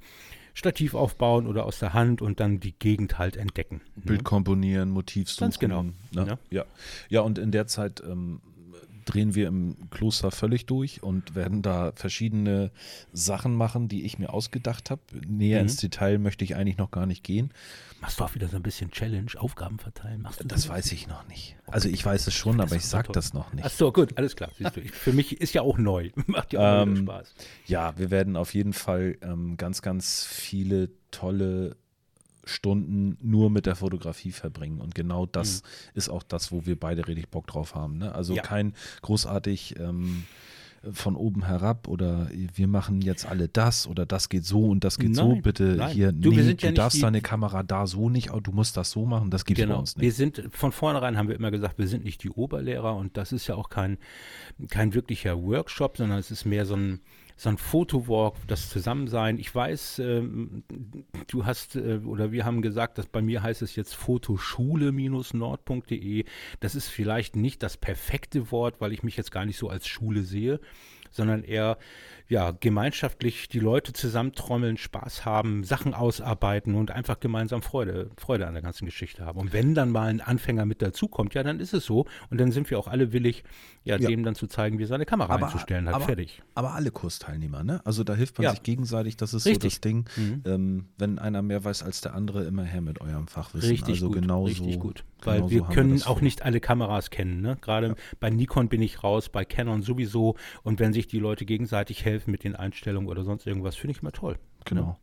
Stativ 0.55 0.94
aufbauen 0.94 1.47
oder 1.47 1.64
aus 1.64 1.79
der 1.79 1.94
Hand 1.94 2.23
und 2.23 2.41
dann 2.41 2.61
die 2.61 2.73
Gegend 2.73 3.19
halt 3.19 3.37
entdecken. 3.37 3.81
Ne? 3.97 4.02
Bild 4.05 4.25
komponieren, 4.25 4.91
Motiv 4.91 5.31
suchen. 5.31 5.47
Ganz 5.47 5.58
genau. 5.58 5.82
Ne? 5.82 5.93
Ja. 6.14 6.38
ja. 6.50 6.64
ja, 7.08 7.20
und 7.20 7.38
in 7.38 7.52
der 7.52 7.67
Zeit 7.67 8.02
ähm, 8.06 8.41
drehen 9.11 9.35
wir 9.35 9.49
im 9.49 9.77
Kloster 9.91 10.31
völlig 10.31 10.67
durch 10.67 11.03
und 11.03 11.35
werden 11.35 11.62
da 11.62 11.93
verschiedene 11.95 12.71
Sachen 13.12 13.55
machen, 13.55 13.89
die 13.89 14.05
ich 14.05 14.19
mir 14.19 14.33
ausgedacht 14.33 14.91
habe. 14.91 15.03
Näher 15.27 15.59
mhm. 15.59 15.65
ins 15.65 15.77
Detail 15.77 16.19
möchte 16.19 16.45
ich 16.45 16.55
eigentlich 16.55 16.79
noch 16.79 16.91
gar 16.91 17.07
nicht 17.07 17.25
gehen. 17.25 17.51
Machst 18.01 18.21
du 18.21 18.25
auch 18.25 18.35
wieder 18.35 18.49
so 18.49 18.57
ein 18.57 18.62
bisschen 18.62 18.91
Challenge, 18.91 19.31
Aufgaben 19.37 19.79
verteilen? 19.79 20.23
Machst 20.23 20.41
du 20.41 20.45
das, 20.45 20.62
das 20.62 20.71
weiß 20.71 20.93
ich 20.93 21.07
noch 21.09 21.27
nicht. 21.29 21.57
Also 21.67 21.89
ich 21.89 22.05
weiß 22.05 22.27
es 22.29 22.35
schon, 22.35 22.61
aber 22.61 22.77
ich 22.77 22.87
sage 22.87 23.12
das 23.12 23.35
noch 23.35 23.53
nicht. 23.53 23.65
Ach 23.65 23.71
so, 23.71 23.93
gut, 23.93 24.17
alles 24.17 24.37
klar. 24.37 24.51
Für 24.93 25.13
mich 25.13 25.41
ist 25.41 25.53
ja 25.53 25.63
auch 25.63 25.77
neu. 25.77 26.11
Macht 26.27 26.53
ja 26.53 26.61
auch 26.61 26.87
ähm, 26.87 26.97
Spaß. 26.97 27.35
Ja, 27.67 27.99
wir 27.99 28.11
werden 28.11 28.37
auf 28.37 28.55
jeden 28.55 28.73
Fall 28.73 29.19
ähm, 29.23 29.56
ganz, 29.56 29.83
ganz 29.83 30.25
viele 30.25 30.91
tolle 31.11 31.77
Stunden 32.44 33.17
nur 33.20 33.51
mit 33.51 33.67
der 33.67 33.77
Fotografie 33.77 34.32
verbringen. 34.32 34.81
Und 34.81 34.94
genau 34.94 35.27
das 35.27 35.63
mhm. 35.63 35.67
ist 35.94 36.09
auch 36.09 36.23
das, 36.23 36.53
wo 36.53 36.67
wir 36.67 36.79
beide 36.79 37.06
richtig 37.06 37.29
Bock 37.29 37.47
drauf 37.47 37.75
haben. 37.75 37.99
Ne? 37.99 38.15
Also 38.15 38.35
ja. 38.35 38.43
kein 38.43 38.75
großartig 39.03 39.79
ähm, 39.79 40.25
von 40.93 41.15
oben 41.15 41.44
herab 41.44 41.89
oder 41.89 42.29
wir 42.32 42.67
machen 42.67 43.03
jetzt 43.03 43.27
alle 43.27 43.49
das 43.49 43.87
oder 43.87 44.06
das 44.06 44.31
geht 44.31 44.47
so 44.47 44.67
und 44.67 44.82
das 44.82 44.99
geht 44.99 45.11
nein, 45.11 45.37
so. 45.37 45.37
Bitte 45.37 45.75
nein. 45.77 45.93
hier, 45.93 46.11
du, 46.11 46.31
nee, 46.31 46.55
du 46.55 46.67
ja 46.67 46.73
darfst 46.73 47.03
deine 47.03 47.20
Kamera 47.20 47.63
da 47.63 47.87
so 47.87 48.09
nicht, 48.09 48.31
du 48.31 48.53
musst 48.53 48.79
das 48.79 48.91
so 48.91 49.05
machen, 49.05 49.31
das 49.31 49.44
geht 49.44 49.59
genau. 49.59 49.75
bei 49.75 49.81
uns 49.81 49.97
nicht. 49.97 50.03
Wir 50.03 50.13
sind, 50.13 50.43
von 50.53 50.73
vornherein 50.73 51.19
haben 51.19 51.29
wir 51.29 51.37
immer 51.37 51.51
gesagt, 51.51 51.79
wir 51.79 51.87
sind 51.87 52.05
nicht 52.05 52.23
die 52.23 52.31
Oberlehrer 52.31 52.97
und 52.97 53.19
das 53.19 53.32
ist 53.32 53.47
ja 53.47 53.56
auch 53.56 53.69
kein, 53.69 53.99
kein 54.70 54.94
wirklicher 54.94 55.43
Workshop, 55.43 55.99
sondern 55.99 56.19
es 56.19 56.31
ist 56.31 56.47
mehr 56.47 56.65
so 56.65 56.77
ein 56.77 57.01
so 57.41 57.49
ein 57.49 57.56
Fotowalk, 57.56 58.37
das 58.49 58.69
Zusammensein. 58.69 59.39
Ich 59.39 59.55
weiß, 59.55 60.01
ähm, 60.01 60.63
du 61.27 61.47
hast 61.47 61.75
äh, 61.75 62.01
oder 62.05 62.32
wir 62.32 62.44
haben 62.44 62.61
gesagt, 62.61 62.99
dass 62.99 63.06
bei 63.06 63.23
mir 63.23 63.43
heißt 63.43 63.63
es 63.63 63.77
jetzt 63.77 63.94
fotoschule-nord.de. 63.94 66.27
Das 66.61 66.75
ist 66.75 66.89
vielleicht 66.89 67.37
nicht 67.37 67.63
das 67.63 67.79
perfekte 67.79 68.53
Wort, 68.53 68.82
weil 68.82 68.93
ich 68.93 69.03
mich 69.03 69.17
jetzt 69.17 69.32
gar 69.32 69.47
nicht 69.47 69.56
so 69.56 69.70
als 69.70 69.89
Schule 69.89 70.23
sehe, 70.23 70.61
sondern 71.11 71.43
eher 71.43 71.79
ja, 72.31 72.53
gemeinschaftlich 72.53 73.49
die 73.49 73.58
Leute 73.58 73.93
zusammentrommeln, 73.93 74.77
Spaß 74.77 75.25
haben, 75.25 75.65
Sachen 75.65 75.94
ausarbeiten 75.94 76.77
und 76.77 76.93
einfach 76.93 77.19
gemeinsam 77.19 77.60
Freude, 77.60 78.08
Freude 78.17 78.46
an 78.46 78.55
der 78.55 78.63
ganzen 78.63 78.84
Geschichte 78.84 79.27
haben. 79.27 79.41
Und 79.41 79.53
wenn 79.53 79.75
dann 79.75 79.91
mal 79.91 80.06
ein 80.06 80.20
Anfänger 80.20 80.65
mit 80.65 80.81
dazukommt, 80.81 81.34
ja, 81.34 81.43
dann 81.43 81.58
ist 81.58 81.75
es 81.75 81.84
so. 81.84 82.06
Und 82.31 82.41
dann 82.41 82.53
sind 82.53 82.70
wir 82.70 82.79
auch 82.79 82.87
alle 82.87 83.13
willig, 83.13 83.43
ja, 83.82 83.96
ja. 83.96 84.08
dem 84.08 84.22
dann 84.22 84.37
zu 84.37 84.46
zeigen, 84.46 84.79
wie 84.79 84.84
er 84.84 84.87
seine 84.87 85.06
Kamera 85.06 85.34
aber, 85.34 85.46
einzustellen 85.46 85.89
hat. 85.89 85.96
Aber, 85.96 86.05
fertig. 86.05 86.41
Aber 86.55 86.75
alle 86.75 86.93
Kursteilnehmer, 86.93 87.65
ne? 87.65 87.81
Also 87.84 88.05
da 88.05 88.15
hilft 88.15 88.39
man 88.39 88.44
ja. 88.44 88.51
sich 88.53 88.63
gegenseitig, 88.63 89.17
das 89.17 89.34
ist 89.34 89.46
Richtig. 89.46 89.63
so 89.63 89.69
das 89.69 89.81
Ding. 89.81 90.05
Mhm. 90.17 90.43
Ähm, 90.46 90.89
wenn 90.99 91.19
einer 91.19 91.43
mehr 91.43 91.65
weiß 91.65 91.82
als 91.82 92.01
der 92.01 92.15
andere, 92.15 92.44
immer 92.44 92.63
her 92.63 92.81
mit 92.81 93.01
eurem 93.01 93.27
Fachwissen. 93.27 93.70
Richtig 93.70 93.94
also 93.96 94.06
gut. 94.06 94.20
Genauso, 94.20 94.44
Richtig 94.46 94.79
gut. 94.79 95.05
Weil 95.22 95.39
genau 95.39 95.51
wir 95.51 95.63
können 95.65 95.99
wir 95.99 96.08
auch 96.08 96.20
nicht 96.20 96.43
alle 96.43 96.60
Kameras 96.60 97.10
kennen. 97.10 97.41
Ne? 97.41 97.58
Gerade 97.60 97.89
ja. 97.89 97.94
bei 98.20 98.31
Nikon 98.31 98.69
bin 98.69 98.82
ich 98.82 99.03
raus, 99.03 99.29
bei 99.29 99.44
Canon 99.44 99.82
sowieso. 99.82 100.37
Und 100.63 100.79
wenn 100.79 100.93
sich 100.93 101.08
die 101.08 101.19
Leute 101.19 101.44
gegenseitig 101.44 102.05
helfen 102.05 102.19
mit 102.27 102.44
den 102.44 102.56
Einstellungen 102.56 103.08
oder 103.08 103.24
sonst 103.24 103.46
irgendwas, 103.46 103.77
finde 103.77 103.93
ich 103.93 104.03
immer 104.03 104.12
toll. 104.12 104.39
Genau. 104.65 104.98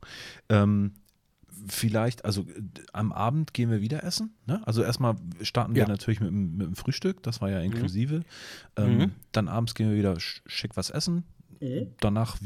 Ja. 0.50 0.63
Ähm, 0.63 0.93
vielleicht, 1.67 2.25
also 2.25 2.45
am 2.93 3.12
Abend 3.12 3.53
gehen 3.53 3.69
wir 3.69 3.81
wieder 3.81 4.03
essen. 4.03 4.36
Ne? 4.45 4.62
Also 4.65 4.83
erstmal 4.83 5.15
starten 5.41 5.75
wir 5.75 5.83
ja. 5.83 5.88
natürlich 5.88 6.19
mit, 6.19 6.31
mit, 6.31 6.67
dem 6.67 6.75
Frühstück, 6.75 7.24
das 7.24 7.41
war 7.41 7.50
ja 7.50 7.59
mhm. 7.59 7.65
inklusive. 7.65 8.17
Mhm. 8.17 8.24
Ähm, 8.75 8.97
mhm. 8.97 9.12
Dann 9.31 9.47
abends 9.47 9.75
gehen 9.75 9.89
wir 9.89 9.97
wieder 9.97 10.15
schick 10.19 10.77
was 10.77 10.89
essen. 10.89 11.24
Mhm. 11.59 11.87
Danach 11.99 12.37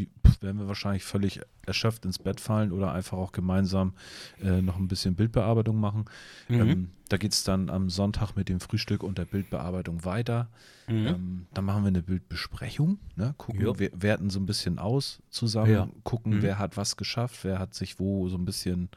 werden 0.42 0.60
wir 0.60 0.68
wahrscheinlich 0.68 1.04
völlig 1.04 1.42
erschöpft 1.66 2.06
ins 2.06 2.20
Bett 2.20 2.40
fallen 2.40 2.72
oder 2.72 2.92
einfach 2.92 3.18
auch 3.18 3.32
gemeinsam 3.32 3.94
äh, 4.42 4.62
noch 4.62 4.78
ein 4.78 4.88
bisschen 4.88 5.16
Bildbearbeitung 5.16 5.80
machen. 5.80 6.06
Mhm. 6.48 6.60
Ähm, 6.60 6.92
da 7.10 7.18
geht 7.18 7.34
es 7.34 7.44
dann 7.44 7.70
am 7.70 7.90
Sonntag 7.90 8.36
mit 8.36 8.50
dem 8.50 8.60
Frühstück 8.60 9.04
und 9.04 9.18
der 9.18 9.26
Bildbearbeitung 9.26 10.06
weiter. 10.06 10.50
Mhm. 10.88 11.08
Ähm, 11.08 11.48
dann 11.54 11.66
machen 11.66 11.84
wir 11.84 11.90
eine 11.90 12.04
Bildbesprechung, 12.04 13.00
ne? 13.16 13.36
gucken, 13.38 13.66
ja. 13.66 13.80
wir 13.80 13.92
werten 13.94 14.30
so 14.30 14.40
ein 14.40 14.46
bisschen 14.46 14.80
aus 14.80 15.22
zusammen, 15.30 15.72
ja. 15.72 15.90
gucken, 16.04 16.38
mhm. 16.38 16.42
wer 16.42 16.60
hat 16.60 16.78
was 16.78 16.98
geschafft, 16.98 17.44
wer 17.44 17.60
hat 17.60 17.74
sich 17.74 18.00
wo 18.00 18.30
so 18.30 18.38
ein 18.38 18.46
bisschen 18.46 18.90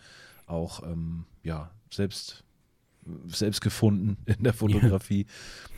auch 0.46 0.82
ähm, 0.82 1.24
ja, 1.42 1.70
selbst 1.90 2.43
selbst 3.26 3.60
gefunden 3.60 4.16
in 4.26 4.44
der 4.44 4.52
Fotografie. 4.52 5.26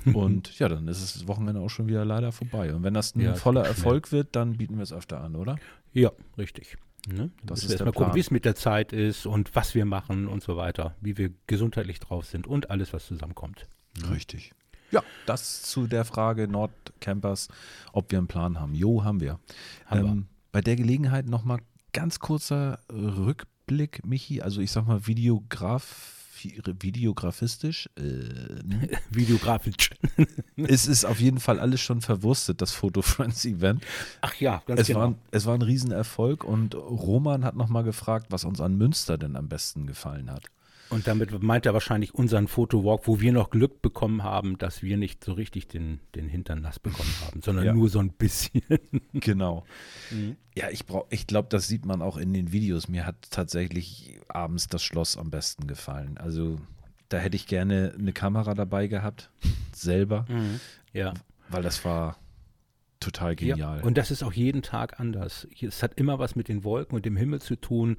Ja. 0.05 0.15
Und 0.15 0.59
ja, 0.59 0.69
dann 0.69 0.89
ist 0.89 1.03
das 1.03 1.29
Wochenende 1.29 1.61
auch 1.61 1.71
schon 1.71 1.89
wieder 1.89 2.05
leider 2.05 2.33
vorbei. 2.33 2.75
Und 2.75 2.83
wenn 2.83 2.95
das 2.95 3.15
ein 3.15 3.21
ja, 3.21 3.35
voller 3.35 3.65
Erfolg 3.65 4.13
wird, 4.13 4.37
dann 4.37 4.57
bieten 4.57 4.77
wir 4.77 4.83
es 4.83 4.93
öfter 4.93 5.21
an, 5.21 5.37
oder? 5.37 5.57
Ja, 5.93 6.13
richtig. 6.39 6.77
Ne? 7.09 7.31
Das 7.45 7.63
ist 7.63 7.71
erstmal 7.71 7.93
gucken, 7.93 8.15
wie 8.15 8.21
es 8.21 8.31
mit 8.31 8.45
der 8.45 8.57
Zeit 8.57 8.93
ist 8.93 9.27
und 9.27 9.55
was 9.55 9.75
wir 9.75 9.85
machen 9.85 10.27
und 10.27 10.43
so 10.43 10.57
weiter, 10.57 10.97
wie 11.01 11.17
wir 11.17 11.31
gesundheitlich 11.47 12.01
drauf 12.01 12.27
sind 12.27 12.47
und 12.47 12.71
alles, 12.71 12.93
was 12.93 13.07
zusammenkommt. 13.07 13.69
Ne? 14.01 14.11
Richtig. 14.11 14.53
Ja, 14.91 15.03
das 15.25 15.63
zu 15.63 15.87
der 15.87 16.05
Frage 16.05 16.49
Nordcampers, 16.49 17.49
ob 17.93 18.11
wir 18.11 18.19
einen 18.19 18.29
Plan 18.29 18.61
haben. 18.61 18.75
Jo, 18.75 19.05
haben 19.05 19.21
wir. 19.21 19.39
Haben 19.87 20.01
ähm, 20.01 20.05
wir. 20.07 20.25
Bei 20.53 20.61
der 20.61 20.77
Gelegenheit 20.77 21.27
nochmal 21.27 21.61
ganz 21.93 22.19
kurzer 22.19 22.81
Rückblick, 22.91 24.05
Michi. 24.05 24.43
Also 24.43 24.61
ich 24.61 24.71
sag 24.71 24.87
mal, 24.87 25.07
Videograf 25.07 26.16
videografistisch. 26.45 27.89
Äh, 27.97 28.03
Videografisch. 29.11 29.91
es 30.57 30.87
ist 30.87 31.05
auf 31.05 31.21
jeden 31.21 31.41
Fall 31.41 31.61
alles 31.61 31.81
schon 31.81 32.01
verwurstet, 32.01 32.61
das 32.63 32.73
Photo 32.73 33.03
Friends 33.03 33.45
Event. 33.45 33.85
Ach 34.21 34.35
ja, 34.37 34.63
ganz 34.67 34.81
es 34.81 34.87
genau. 34.89 35.01
War, 35.01 35.15
es 35.31 35.47
war 35.47 35.55
ein 35.55 35.63
Riesenerfolg 35.63 36.45
und 36.45 36.75
Roman 36.75 37.45
hat 37.45 37.57
nochmal 37.57 37.85
gefragt, 37.85 38.27
was 38.31 38.45
uns 38.45 38.61
an 38.61 38.77
Münster 38.77 39.19
denn 39.19 39.37
am 39.37 39.49
besten 39.49 39.87
gefallen 39.87 40.31
hat. 40.31 40.45
Und 40.89 41.07
damit 41.07 41.43
meint 41.43 41.67
er 41.67 41.75
wahrscheinlich 41.75 42.15
unseren 42.15 42.47
Fotowalk, 42.49 43.07
wo 43.07 43.21
wir 43.21 43.33
noch 43.33 43.51
Glück 43.51 43.83
bekommen 43.83 44.23
haben, 44.23 44.57
dass 44.59 44.83
wir 44.83 44.97
nicht 44.97 45.25
so 45.25 45.33
richtig 45.33 45.67
den, 45.69 46.01
den 46.15 46.29
Hintern 46.29 46.61
nass 46.61 46.79
bekommen 46.79 47.13
haben, 47.25 47.43
sondern 47.43 47.65
ja. 47.65 47.75
nur 47.75 47.89
so 47.89 47.99
ein 47.99 48.11
bisschen. 48.11 48.63
Genau. 49.13 49.65
Mhm. 50.11 50.37
Ja, 50.55 50.71
ich, 50.71 50.85
ich 51.11 51.27
glaube, 51.27 51.49
das 51.51 51.69
sieht 51.69 51.87
man 51.87 52.03
auch 52.03 52.17
in 52.17 52.33
den 52.33 52.53
Videos. 52.53 52.89
Mir 52.89 53.07
hat 53.07 53.17
tatsächlich 53.31 54.21
abends 54.29 54.69
das 54.69 54.83
Schloss 54.83 55.17
am 55.17 55.31
besten 55.31 55.67
gefallen. 55.67 56.19
Also 56.19 56.59
da 57.09 57.19
hätte 57.19 57.37
ich 57.37 57.47
gerne 57.47 57.95
eine 57.99 58.13
Kamera 58.13 58.55
dabei 58.55 58.87
gehabt, 58.87 59.31
selber. 59.73 60.27
Mhm. 60.29 60.61
Ja. 60.93 61.15
Weil 61.49 61.63
das 61.63 61.85
war 61.85 62.17
total 63.01 63.37
genial. 63.37 63.79
Ja, 63.79 63.85
und 63.85 63.99
das 63.99 64.11
ist 64.11 64.23
auch 64.23 64.33
jeden 64.33 64.63
Tag 64.63 65.01
anders. 65.01 65.47
Es 65.61 65.83
hat 65.83 65.99
immer 65.99 66.19
was 66.19 66.37
mit 66.37 66.49
den 66.49 66.65
Wolken 66.65 66.97
und 66.97 67.05
dem 67.05 67.17
Himmel 67.17 67.41
zu 67.41 67.57
tun. 67.57 67.97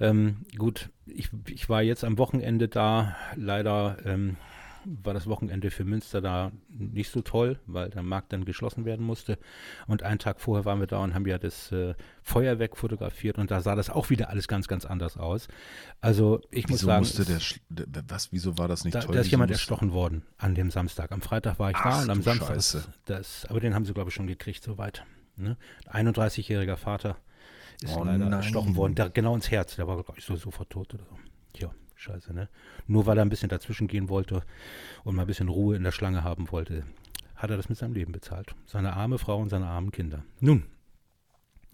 Ähm, 0.00 0.44
gut, 0.56 0.90
ich, 1.06 1.30
ich 1.48 1.68
war 1.68 1.82
jetzt 1.82 2.04
am 2.04 2.18
Wochenende 2.18 2.68
da, 2.68 3.16
leider 3.36 3.98
ähm, 4.04 4.36
war 4.84 5.14
das 5.14 5.26
Wochenende 5.26 5.70
für 5.70 5.84
Münster 5.84 6.20
da 6.20 6.52
nicht 6.68 7.10
so 7.10 7.22
toll, 7.22 7.58
weil 7.66 7.90
der 7.90 8.02
Markt 8.02 8.32
dann 8.32 8.44
geschlossen 8.44 8.84
werden 8.84 9.04
musste. 9.04 9.38
Und 9.86 10.02
einen 10.02 10.18
Tag 10.18 10.40
vorher 10.40 10.64
waren 10.64 10.80
wir 10.80 10.86
da 10.86 10.98
und 10.98 11.14
haben 11.14 11.26
ja 11.26 11.38
das 11.38 11.72
äh, 11.72 11.94
Feuerwerk 12.22 12.76
fotografiert 12.76 13.38
und 13.38 13.50
da 13.50 13.60
sah 13.60 13.74
das 13.74 13.90
auch 13.90 14.10
wieder 14.10 14.30
alles 14.30 14.48
ganz, 14.48 14.68
ganz 14.68 14.84
anders 14.84 15.16
aus. 15.16 15.48
Also 16.00 16.40
ich 16.50 16.64
wieso 16.68 16.72
muss 16.72 16.80
sagen. 16.80 17.00
Musste 17.00 17.24
der, 17.68 18.04
was, 18.08 18.32
wieso 18.32 18.58
war 18.58 18.68
das 18.68 18.84
nicht 18.84 18.94
da, 18.94 19.00
toll? 19.00 19.14
Da 19.14 19.20
ist 19.20 19.30
jemand 19.30 19.50
erstochen 19.50 19.92
worden 19.92 20.22
an 20.38 20.54
dem 20.54 20.70
Samstag. 20.70 21.12
Am 21.12 21.22
Freitag 21.22 21.58
war 21.58 21.70
ich 21.70 21.76
Ach, 21.76 21.96
da 21.98 22.02
und 22.02 22.10
am 22.10 22.22
Samstag. 22.22 22.48
Scheiße. 22.48 22.84
Das, 23.04 23.46
aber 23.46 23.60
den 23.60 23.74
haben 23.74 23.84
sie, 23.84 23.94
glaube 23.94 24.10
ich, 24.10 24.14
schon 24.14 24.26
gekriegt, 24.26 24.62
soweit. 24.62 25.04
Ne? 25.36 25.56
31-jähriger 25.90 26.76
Vater 26.76 27.16
ist 27.80 27.96
oh, 27.96 28.04
leider 28.04 28.18
nein. 28.18 28.32
erstochen 28.32 28.76
worden, 28.76 28.94
der, 28.94 29.10
genau 29.10 29.34
ins 29.34 29.50
Herz. 29.50 29.76
Der 29.76 29.86
war, 29.86 30.02
glaube 30.02 30.18
ich, 30.18 30.24
so 30.24 30.36
sofort 30.36 30.70
tot 30.70 30.94
oder 30.94 31.04
so. 31.04 31.18
Tja. 31.52 31.70
Scheiße, 32.02 32.34
ne? 32.34 32.48
Nur 32.86 33.06
weil 33.06 33.16
er 33.16 33.24
ein 33.24 33.28
bisschen 33.28 33.48
dazwischen 33.48 33.86
gehen 33.86 34.08
wollte 34.08 34.42
und 35.04 35.14
mal 35.14 35.22
ein 35.22 35.28
bisschen 35.28 35.48
Ruhe 35.48 35.76
in 35.76 35.84
der 35.84 35.92
Schlange 35.92 36.24
haben 36.24 36.50
wollte, 36.50 36.84
hat 37.36 37.50
er 37.50 37.56
das 37.56 37.68
mit 37.68 37.78
seinem 37.78 37.94
Leben 37.94 38.12
bezahlt. 38.12 38.54
Seine 38.66 38.94
arme 38.94 39.18
Frau 39.18 39.38
und 39.38 39.48
seine 39.48 39.66
armen 39.66 39.92
Kinder. 39.92 40.24
Nun, 40.40 40.64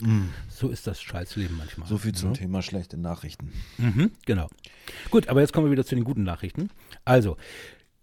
mm. 0.03 0.29
so 0.49 0.69
ist 0.69 0.87
das 0.87 1.01
Scheißleben 1.01 1.57
manchmal. 1.57 1.89
So 1.89 1.97
viel 1.97 2.15
zum 2.15 2.29
ja. 2.29 2.33
Ne? 2.33 2.39
Thema 2.39 2.63
schlechte 2.63 2.99
Nachrichten. 2.99 3.53
Mhm, 3.79 4.13
genau. 4.27 4.49
Gut, 5.11 5.29
aber 5.29 5.41
jetzt 5.41 5.53
kommen 5.53 5.67
wir 5.67 5.73
wieder 5.73 5.85
zu 5.85 5.95
den 5.95 6.05
guten 6.05 6.25
Nachrichten. 6.25 6.71
Also, 7.07 7.39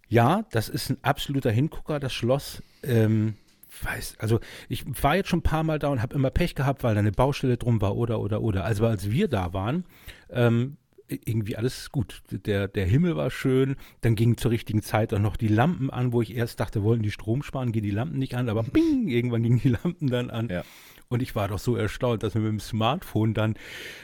ja, 0.08 0.46
das 0.51 0.67
ist 0.67 0.89
ein 0.89 0.98
absoluter 1.03 1.51
Hingucker, 1.51 2.00
das 2.00 2.13
Schloss. 2.13 2.63
Ähm, 2.82 3.36
weiß, 3.84 4.15
also 4.20 4.39
ich 4.70 4.86
war 5.03 5.15
jetzt 5.15 5.29
schon 5.29 5.39
ein 5.39 5.44
paar 5.44 5.63
Mal 5.63 5.79
da 5.79 5.89
und 5.89 6.01
habe 6.01 6.15
immer 6.15 6.29
Pech 6.29 6.55
gehabt, 6.55 6.84
weil 6.84 6.96
da 6.96 7.00
eine 7.00 7.12
Baustelle 7.12 7.58
drum 7.58 7.82
war 7.82 7.96
oder 7.96 8.20
oder 8.20 8.41
oder. 8.41 8.63
Also 8.63 8.88
als 8.88 9.12
wir 9.12 9.27
da 9.27 9.53
waren, 9.53 9.86
ähm, 10.29 10.77
irgendwie 11.07 11.55
alles 11.55 11.91
gut. 11.91 12.21
Der, 12.31 12.67
der 12.67 12.85
Himmel 12.85 13.15
war 13.15 13.29
schön, 13.29 13.75
dann 14.01 14.15
gingen 14.15 14.38
zur 14.38 14.51
richtigen 14.51 14.81
Zeit 14.81 15.13
auch 15.13 15.19
noch 15.19 15.38
die 15.38 15.47
Lampen 15.47 15.89
an, 15.89 16.13
wo 16.13 16.21
ich 16.21 16.35
erst 16.35 16.59
dachte, 16.59 16.83
wollten 16.83 17.03
die 17.03 17.12
Strom 17.12 17.43
sparen, 17.43 17.71
gehen 17.71 17.83
die 17.83 17.91
Lampen 17.91 18.17
nicht 18.17 18.35
an, 18.35 18.50
aber 18.50 18.63
bing, 18.63 19.07
irgendwann 19.07 19.43
gingen 19.43 19.59
die 19.59 19.69
Lampen 19.69 20.07
dann 20.07 20.29
an. 20.29 20.50
Ja. 20.50 20.63
Und 21.07 21.21
ich 21.21 21.35
war 21.35 21.47
doch 21.47 21.59
so 21.59 21.75
erstaunt, 21.75 22.24
dass 22.24 22.33
wir 22.33 22.41
mit 22.41 22.51
dem 22.51 22.59
Smartphone 22.59 23.33
dann 23.33 23.55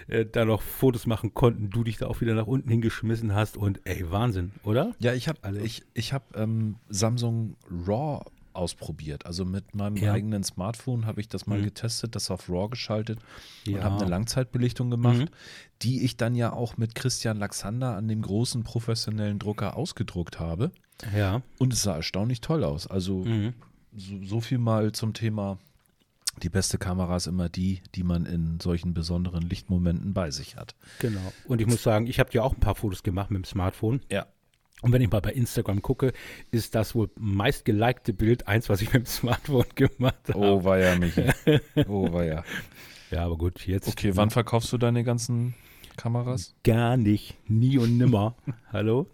äh, 0.08 0.26
da 0.26 0.46
noch 0.46 0.62
Fotos 0.62 1.08
machen 1.08 1.34
konnten, 1.34 1.70
du 1.70 1.84
dich 1.84 1.98
da 1.98 2.08
auch 2.08 2.22
wieder 2.22 2.36
nach 2.36 2.48
unten 2.48 2.70
hingeschmissen 2.70 3.34
hast 3.34 3.58
und 3.58 3.82
ey, 3.86 4.10
Wahnsinn, 4.12 4.52
oder? 4.64 4.94
Ja, 5.00 5.14
ich 5.14 5.28
habe 5.28 5.40
also. 5.42 5.60
ich, 5.62 5.84
ich 5.94 6.14
hab, 6.14 6.38
ähm, 6.38 6.76
Samsung 6.90 7.56
RAW 7.88 8.24
ausprobiert. 8.54 9.26
Also 9.26 9.46
mit 9.46 9.76
meinem 9.76 9.98
ja. 9.98 10.14
eigenen 10.14 10.44
Smartphone 10.44 11.06
habe 11.06 11.22
ich 11.22 11.28
das 11.28 11.48
mal 11.48 11.60
mhm. 11.60 11.66
getestet, 11.66 12.16
das 12.16 12.32
auf 12.32 12.50
RAW 12.50 12.70
geschaltet 12.70 13.20
ja. 13.66 13.78
und 13.78 13.84
habe 13.84 14.02
eine 14.02 14.10
Langzeitbelichtung 14.10 14.90
gemacht, 14.90 15.20
mhm. 15.20 15.30
die 15.82 16.04
ich 16.04 16.18
dann 16.18 16.36
ja 16.36 16.54
auch 16.54 16.78
mit 16.78 16.96
Christian 16.96 17.38
Laxander 17.38 17.96
an 17.96 18.08
dem 18.08 18.22
großen 18.22 18.64
professionellen 18.64 19.40
Drucker 19.40 19.78
ausgedruckt 19.78 20.40
habe. 20.40 20.72
Ja. 21.16 21.42
Und 21.58 21.74
es 21.74 21.84
sah 21.84 21.96
erstaunlich 21.96 22.42
toll 22.42 22.64
aus. 22.64 22.88
Also 22.88 23.24
mhm. 23.26 23.54
so, 23.96 24.24
so 24.24 24.42
viel 24.42 24.58
mal 24.58 24.92
zum 24.92 25.14
Thema 25.14 25.58
die 26.42 26.50
beste 26.50 26.78
Kamera 26.78 27.18
ist 27.18 27.28
immer 27.28 27.50
die, 27.50 27.82
die 27.96 28.04
man 28.04 28.26
in 28.26 28.60
solchen 28.60 28.94
besonderen 28.94 29.44
Lichtmomenten 29.44 30.14
bei 30.14 30.32
sich 30.32 30.56
hat. 30.56 30.76
Genau. 31.00 31.34
Und 31.46 31.62
ich 31.62 31.68
muss 31.68 31.84
sagen, 31.84 32.08
ich 32.08 32.20
habe 32.20 32.30
ja 32.32 32.42
auch 32.42 32.54
ein 32.54 32.60
paar 32.60 32.76
Fotos 32.76 33.04
gemacht 33.04 33.32
mit 33.32 33.44
dem 33.44 33.46
Smartphone. 33.46 34.02
Ja. 34.10 34.28
Und 34.82 34.92
wenn 34.92 35.02
ich 35.02 35.12
mal 35.12 35.22
bei 35.22 35.32
Instagram 35.32 35.82
gucke, 35.82 36.12
ist 36.50 36.76
das 36.76 36.96
wohl 36.96 37.10
meist 37.16 37.66
gelikte 37.66 38.14
Bild 38.14 38.48
eins, 38.48 38.68
was 38.68 38.82
ich 38.82 38.92
mit 38.94 39.04
dem 39.04 39.06
Smartphone 39.06 39.66
gemacht 39.76 40.16
habe. 40.28 40.40
Oh, 40.42 40.64
war 40.64 40.80
ja, 40.80 40.98
Michi. 40.98 41.26
Oh, 41.88 42.12
war 42.12 42.24
ja. 42.24 42.44
Ja, 43.12 43.26
aber 43.26 43.38
gut, 43.38 43.68
jetzt. 43.68 43.88
Okay, 43.88 44.16
wann 44.16 44.32
verkaufst 44.32 44.72
du 44.74 44.78
deine 44.78 45.04
ganzen 45.04 45.54
Kameras? 45.98 46.56
Gar 46.64 46.98
nicht. 46.98 47.36
Nie 47.48 47.78
und 47.78 47.98
nimmer. 47.98 48.36
Hallo? 48.74 49.08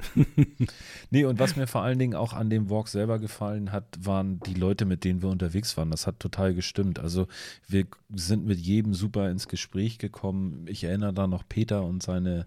nee, 1.09 1.25
und 1.25 1.39
was 1.39 1.55
mir 1.55 1.67
vor 1.67 1.81
allen 1.81 1.99
Dingen 1.99 2.15
auch 2.15 2.33
an 2.33 2.49
dem 2.49 2.69
Walk 2.69 2.87
selber 2.87 3.19
gefallen 3.19 3.71
hat, 3.71 3.85
waren 3.99 4.39
die 4.41 4.53
Leute, 4.53 4.85
mit 4.85 5.03
denen 5.03 5.21
wir 5.21 5.29
unterwegs 5.29 5.75
waren. 5.75 5.91
Das 5.91 6.07
hat 6.07 6.19
total 6.19 6.53
gestimmt. 6.53 6.99
Also 6.99 7.27
wir 7.67 7.87
sind 8.13 8.45
mit 8.45 8.59
jedem 8.59 8.93
super 8.93 9.29
ins 9.29 9.47
Gespräch 9.47 9.97
gekommen. 9.97 10.65
Ich 10.67 10.83
erinnere 10.83 11.13
da 11.13 11.27
noch 11.27 11.43
Peter 11.47 11.83
und 11.83 12.03
seine 12.03 12.45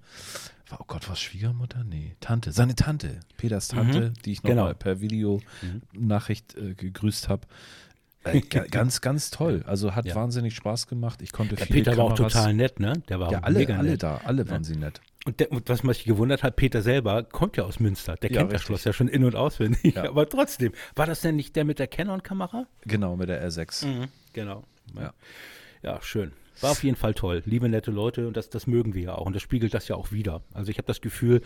oh 0.78 0.84
Gott, 0.86 1.08
was 1.08 1.20
Schwiegermutter? 1.20 1.84
Nee, 1.84 2.16
Tante, 2.20 2.52
seine 2.52 2.74
Tante, 2.74 3.20
Peters 3.36 3.72
mhm. 3.72 3.76
Tante, 3.76 4.00
mhm. 4.00 4.14
die 4.24 4.32
ich 4.32 4.42
noch 4.42 4.50
genau. 4.50 4.74
per 4.74 5.00
Videonachricht 5.00 6.56
mhm. 6.56 6.70
äh, 6.70 6.74
gegrüßt 6.74 7.28
habe. 7.28 7.46
Äh, 8.24 8.40
ganz, 8.70 9.00
ganz 9.00 9.30
toll. 9.30 9.64
Also 9.66 9.94
hat 9.94 10.06
ja. 10.06 10.14
wahnsinnig 10.14 10.54
Spaß 10.54 10.86
gemacht. 10.86 11.22
Ich 11.22 11.32
konnte 11.32 11.56
Der 11.56 11.66
viele 11.66 11.80
Peter 11.80 11.92
Kameras, 11.92 12.18
war 12.18 12.26
auch 12.26 12.30
total 12.30 12.54
nett, 12.54 12.80
ne? 12.80 13.02
Der 13.08 13.20
war 13.20 13.32
ja, 13.32 13.40
alle, 13.40 13.58
mega 13.58 13.76
alle 13.76 13.90
nett. 13.90 14.02
da, 14.02 14.20
alle 14.24 14.48
waren 14.48 14.64
sie 14.64 14.76
nett. 14.76 15.00
Und, 15.26 15.40
der, 15.40 15.52
und, 15.52 15.68
was 15.68 15.82
mich 15.82 16.04
gewundert 16.04 16.42
hat, 16.42 16.56
Peter 16.56 16.82
selber 16.82 17.22
kommt 17.22 17.56
ja 17.56 17.64
aus 17.64 17.78
Münster. 17.78 18.16
Der 18.16 18.30
ja, 18.30 18.38
kennt 18.38 18.52
richtig. 18.52 18.60
das 18.60 18.66
Schloss 18.66 18.84
ja 18.84 18.92
schon 18.92 19.08
in- 19.08 19.24
und 19.24 19.34
auswendig. 19.34 19.94
Ja. 19.94 20.04
Aber 20.08 20.28
trotzdem, 20.28 20.72
war 20.94 21.06
das 21.06 21.20
denn 21.20 21.36
nicht 21.36 21.56
der 21.56 21.64
mit 21.64 21.78
der 21.78 21.88
Canon-Kamera? 21.88 22.66
Genau, 22.82 23.16
mit 23.16 23.28
der 23.28 23.46
R6. 23.46 23.86
Mhm, 23.86 24.08
genau. 24.32 24.64
Ja. 24.94 25.12
ja, 25.82 26.00
schön. 26.02 26.32
War 26.60 26.70
auf 26.70 26.82
jeden 26.84 26.96
Fall 26.96 27.14
toll. 27.14 27.42
Liebe, 27.46 27.68
nette 27.68 27.90
Leute 27.90 28.26
und 28.26 28.36
das, 28.36 28.50
das 28.50 28.66
mögen 28.66 28.94
wir 28.94 29.02
ja 29.02 29.14
auch 29.14 29.26
und 29.26 29.34
das 29.34 29.42
spiegelt 29.42 29.74
das 29.74 29.88
ja 29.88 29.96
auch 29.96 30.12
wieder. 30.12 30.42
Also 30.52 30.70
ich 30.70 30.78
habe 30.78 30.86
das 30.86 31.00
Gefühl, 31.00 31.42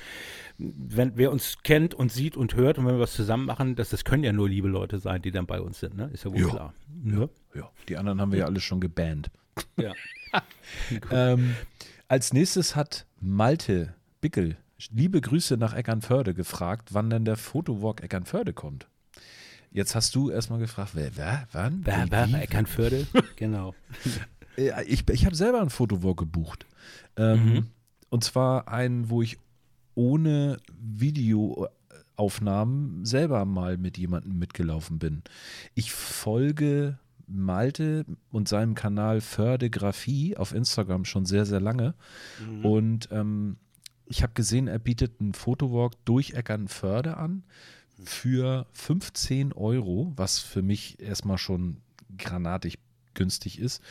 wenn 0.58 1.16
wer 1.16 1.30
uns 1.30 1.58
kennt 1.62 1.94
und 1.94 2.12
sieht 2.12 2.36
und 2.36 2.54
hört 2.56 2.78
und 2.78 2.86
wenn 2.86 2.94
wir 2.94 3.00
was 3.00 3.14
zusammen 3.14 3.46
machen, 3.46 3.76
dass 3.76 3.90
das 3.90 4.04
können 4.04 4.24
ja 4.24 4.32
nur 4.32 4.48
liebe 4.48 4.68
Leute 4.68 4.98
sein, 4.98 5.22
die 5.22 5.30
dann 5.30 5.46
bei 5.46 5.60
uns 5.60 5.80
sind, 5.80 5.96
ne? 5.96 6.10
Ist 6.12 6.24
ja 6.24 6.32
wohl 6.32 6.40
jo. 6.40 6.48
klar. 6.48 6.74
Ja. 7.04 7.28
ja, 7.54 7.70
die 7.88 7.96
anderen 7.96 8.20
haben 8.20 8.32
wir 8.32 8.40
ja 8.40 8.46
alle 8.46 8.60
schon 8.60 8.80
gebannt. 8.80 9.30
Ja. 9.76 9.92
ähm, 11.10 11.54
als 12.08 12.32
nächstes 12.32 12.76
hat 12.76 13.06
Malte 13.20 13.94
Bickel 14.20 14.56
liebe 14.90 15.20
Grüße 15.20 15.56
nach 15.56 15.74
Eckernförde 15.74 16.34
gefragt, 16.34 16.90
wann 16.92 17.10
denn 17.10 17.24
der 17.24 17.36
Fotowalk 17.36 18.02
Eckernförde 18.02 18.52
kommt. 18.52 18.86
Jetzt 19.70 19.94
hast 19.96 20.14
du 20.14 20.30
erstmal 20.30 20.60
gefragt, 20.60 20.92
wer, 20.94 21.16
wer, 21.16 21.48
wann? 21.50 21.80
Wer, 21.84 22.06
wer, 22.08 22.42
Eckernförde? 22.42 23.06
genau. 23.36 23.74
Äh, 24.56 24.84
ich, 24.84 25.08
ich 25.08 25.26
habe 25.26 25.34
selber 25.34 25.60
ein 25.60 25.70
Fotowalk 25.70 26.18
gebucht. 26.18 26.66
Ähm, 27.16 27.44
mhm. 27.44 27.66
Und 28.10 28.22
zwar 28.24 28.68
einen, 28.68 29.10
wo 29.10 29.22
ich 29.22 29.38
ohne 29.94 30.58
Videoaufnahmen 30.78 33.04
selber 33.04 33.44
mal 33.44 33.78
mit 33.78 33.98
jemandem 33.98 34.38
mitgelaufen 34.38 34.98
bin. 34.98 35.22
Ich 35.74 35.92
folge 35.92 36.98
Malte 37.26 38.04
und 38.30 38.48
seinem 38.48 38.74
Kanal 38.74 39.20
Fördegrafie 39.20 40.36
auf 40.36 40.54
Instagram 40.54 41.04
schon 41.04 41.26
sehr, 41.26 41.46
sehr 41.46 41.60
lange. 41.60 41.94
Mhm. 42.44 42.64
Und 42.64 43.08
ähm, 43.12 43.56
ich 44.06 44.22
habe 44.22 44.34
gesehen, 44.34 44.68
er 44.68 44.78
bietet 44.78 45.20
einen 45.20 45.34
Fotowalk 45.34 45.92
durch 46.04 46.34
Eckernförde 46.34 47.16
an 47.16 47.44
für 48.04 48.66
15 48.72 49.52
Euro, 49.52 50.12
was 50.16 50.40
für 50.40 50.62
mich 50.62 51.00
erstmal 51.00 51.38
schon 51.38 51.78
granatig 52.18 52.78
günstig 53.14 53.58
ist. 53.58 53.82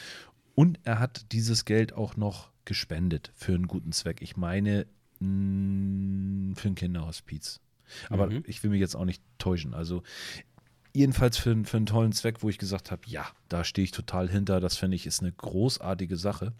Und 0.55 0.79
er 0.83 0.99
hat 0.99 1.31
dieses 1.31 1.65
Geld 1.65 1.93
auch 1.93 2.15
noch 2.15 2.51
gespendet 2.65 3.31
für 3.35 3.53
einen 3.53 3.67
guten 3.67 3.91
Zweck. 3.91 4.21
Ich 4.21 4.37
meine, 4.37 4.85
mh, 5.19 5.27
mm, 5.27 6.55
für 6.55 6.67
ein 6.67 6.75
Kinderhospiz. 6.75 7.59
Aber 8.09 8.29
mhm. 8.29 8.43
ich 8.47 8.63
will 8.63 8.71
mich 8.71 8.79
jetzt 8.79 8.95
auch 8.95 9.05
nicht 9.05 9.21
täuschen. 9.37 9.73
Also 9.73 10.03
jedenfalls 10.93 11.37
für, 11.37 11.63
für 11.65 11.77
einen 11.77 11.85
tollen 11.85 12.11
Zweck, 12.11 12.41
wo 12.41 12.49
ich 12.49 12.57
gesagt 12.57 12.91
habe, 12.91 13.01
ja, 13.07 13.25
da 13.49 13.63
stehe 13.63 13.83
ich 13.83 13.91
total 13.91 14.29
hinter. 14.29 14.59
Das 14.59 14.77
finde 14.77 14.95
ich 14.95 15.05
ist 15.05 15.21
eine 15.21 15.31
großartige 15.31 16.17
Sache. 16.17 16.53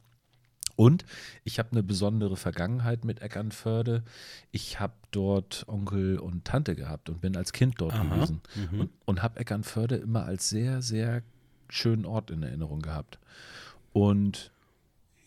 Und 0.75 1.05
ich 1.43 1.59
habe 1.59 1.71
eine 1.71 1.83
besondere 1.83 2.35
Vergangenheit 2.35 3.05
mit 3.05 3.21
Eckernförde. 3.21 4.03
Ich 4.51 4.79
habe 4.79 4.93
dort 5.12 5.65
Onkel 5.67 6.17
und 6.17 6.45
Tante 6.45 6.75
gehabt 6.75 7.09
und 7.09 7.21
bin 7.21 7.38
als 7.38 7.53
Kind 7.53 7.75
dort 7.77 7.93
Aha. 7.93 8.03
gewesen. 8.03 8.41
Mhm. 8.55 8.79
Und, 8.79 8.89
und 9.05 9.21
habe 9.21 9.39
Eckernförde 9.39 9.95
immer 9.97 10.25
als 10.25 10.50
sehr, 10.50 10.81
sehr 10.81 11.21
schönen 11.69 12.05
Ort 12.05 12.31
in 12.31 12.41
Erinnerung 12.41 12.81
gehabt. 12.81 13.19
Und 13.93 14.51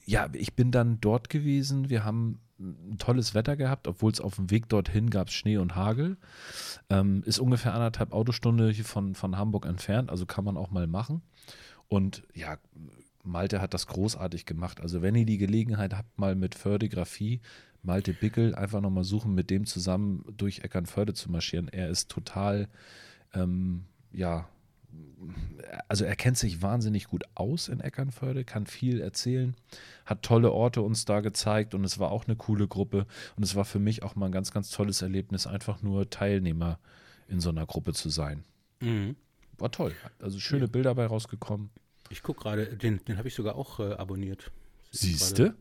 ja, 0.04 0.28
ich 0.32 0.54
bin 0.54 0.70
dann 0.70 1.00
dort 1.00 1.30
gewesen. 1.30 1.88
Wir 1.88 2.04
haben 2.04 2.40
tolles 2.98 3.34
Wetter 3.34 3.56
gehabt, 3.56 3.86
obwohl 3.86 4.12
es 4.12 4.20
auf 4.20 4.36
dem 4.36 4.50
Weg 4.50 4.68
dorthin 4.68 5.10
gab 5.10 5.30
Schnee 5.30 5.58
und 5.58 5.74
Hagel. 5.74 6.16
Ähm, 6.90 7.22
ist 7.24 7.38
ungefähr 7.38 7.74
anderthalb 7.74 8.12
Autostunde 8.12 8.70
hier 8.70 8.84
von, 8.84 9.14
von 9.14 9.36
Hamburg 9.36 9.66
entfernt, 9.66 10.10
also 10.10 10.26
kann 10.26 10.44
man 10.44 10.56
auch 10.56 10.70
mal 10.70 10.86
machen. 10.86 11.22
Und 11.88 12.22
ja, 12.34 12.56
Malte 13.22 13.60
hat 13.60 13.74
das 13.74 13.86
großartig 13.86 14.46
gemacht. 14.46 14.80
Also 14.80 15.02
wenn 15.02 15.14
ihr 15.14 15.26
die 15.26 15.38
Gelegenheit 15.38 15.94
habt, 15.94 16.18
mal 16.18 16.34
mit 16.34 16.54
Fördegrafie 16.54 17.40
Malte 17.82 18.12
Bickel 18.12 18.54
einfach 18.54 18.80
nochmal 18.80 19.04
suchen, 19.04 19.34
mit 19.34 19.48
dem 19.48 19.64
zusammen 19.64 20.24
durch 20.36 20.60
Eckernförde 20.60 21.14
zu 21.14 21.30
marschieren. 21.30 21.68
Er 21.68 21.88
ist 21.88 22.10
total, 22.10 22.68
ähm, 23.32 23.84
ja, 24.10 24.48
also 25.88 26.04
er 26.04 26.16
kennt 26.16 26.38
sich 26.38 26.62
wahnsinnig 26.62 27.06
gut 27.06 27.24
aus 27.34 27.68
in 27.68 27.80
Eckernförde, 27.80 28.44
kann 28.44 28.66
viel 28.66 29.00
erzählen, 29.00 29.54
hat 30.04 30.22
tolle 30.22 30.52
Orte 30.52 30.82
uns 30.82 31.04
da 31.04 31.20
gezeigt 31.20 31.74
und 31.74 31.84
es 31.84 31.98
war 31.98 32.10
auch 32.10 32.26
eine 32.26 32.36
coole 32.36 32.68
Gruppe 32.68 33.06
und 33.36 33.42
es 33.42 33.54
war 33.54 33.64
für 33.64 33.78
mich 33.78 34.02
auch 34.02 34.14
mal 34.16 34.26
ein 34.26 34.32
ganz, 34.32 34.52
ganz 34.52 34.70
tolles 34.70 35.02
Erlebnis, 35.02 35.46
einfach 35.46 35.82
nur 35.82 36.10
Teilnehmer 36.10 36.78
in 37.28 37.40
so 37.40 37.50
einer 37.50 37.66
Gruppe 37.66 37.92
zu 37.92 38.08
sein. 38.08 38.44
Mhm. 38.80 39.16
War 39.58 39.70
toll. 39.70 39.94
Also 40.20 40.38
schöne 40.38 40.66
ja. 40.66 40.70
Bilder 40.70 40.90
dabei 40.90 41.06
rausgekommen. 41.06 41.70
Ich 42.10 42.22
gucke 42.22 42.42
gerade, 42.42 42.66
den, 42.76 43.04
den 43.04 43.18
habe 43.18 43.28
ich 43.28 43.34
sogar 43.34 43.56
auch 43.56 43.80
äh, 43.80 43.94
aboniert. 43.94 44.52
Siehst 44.90 45.38
du? 45.38 45.54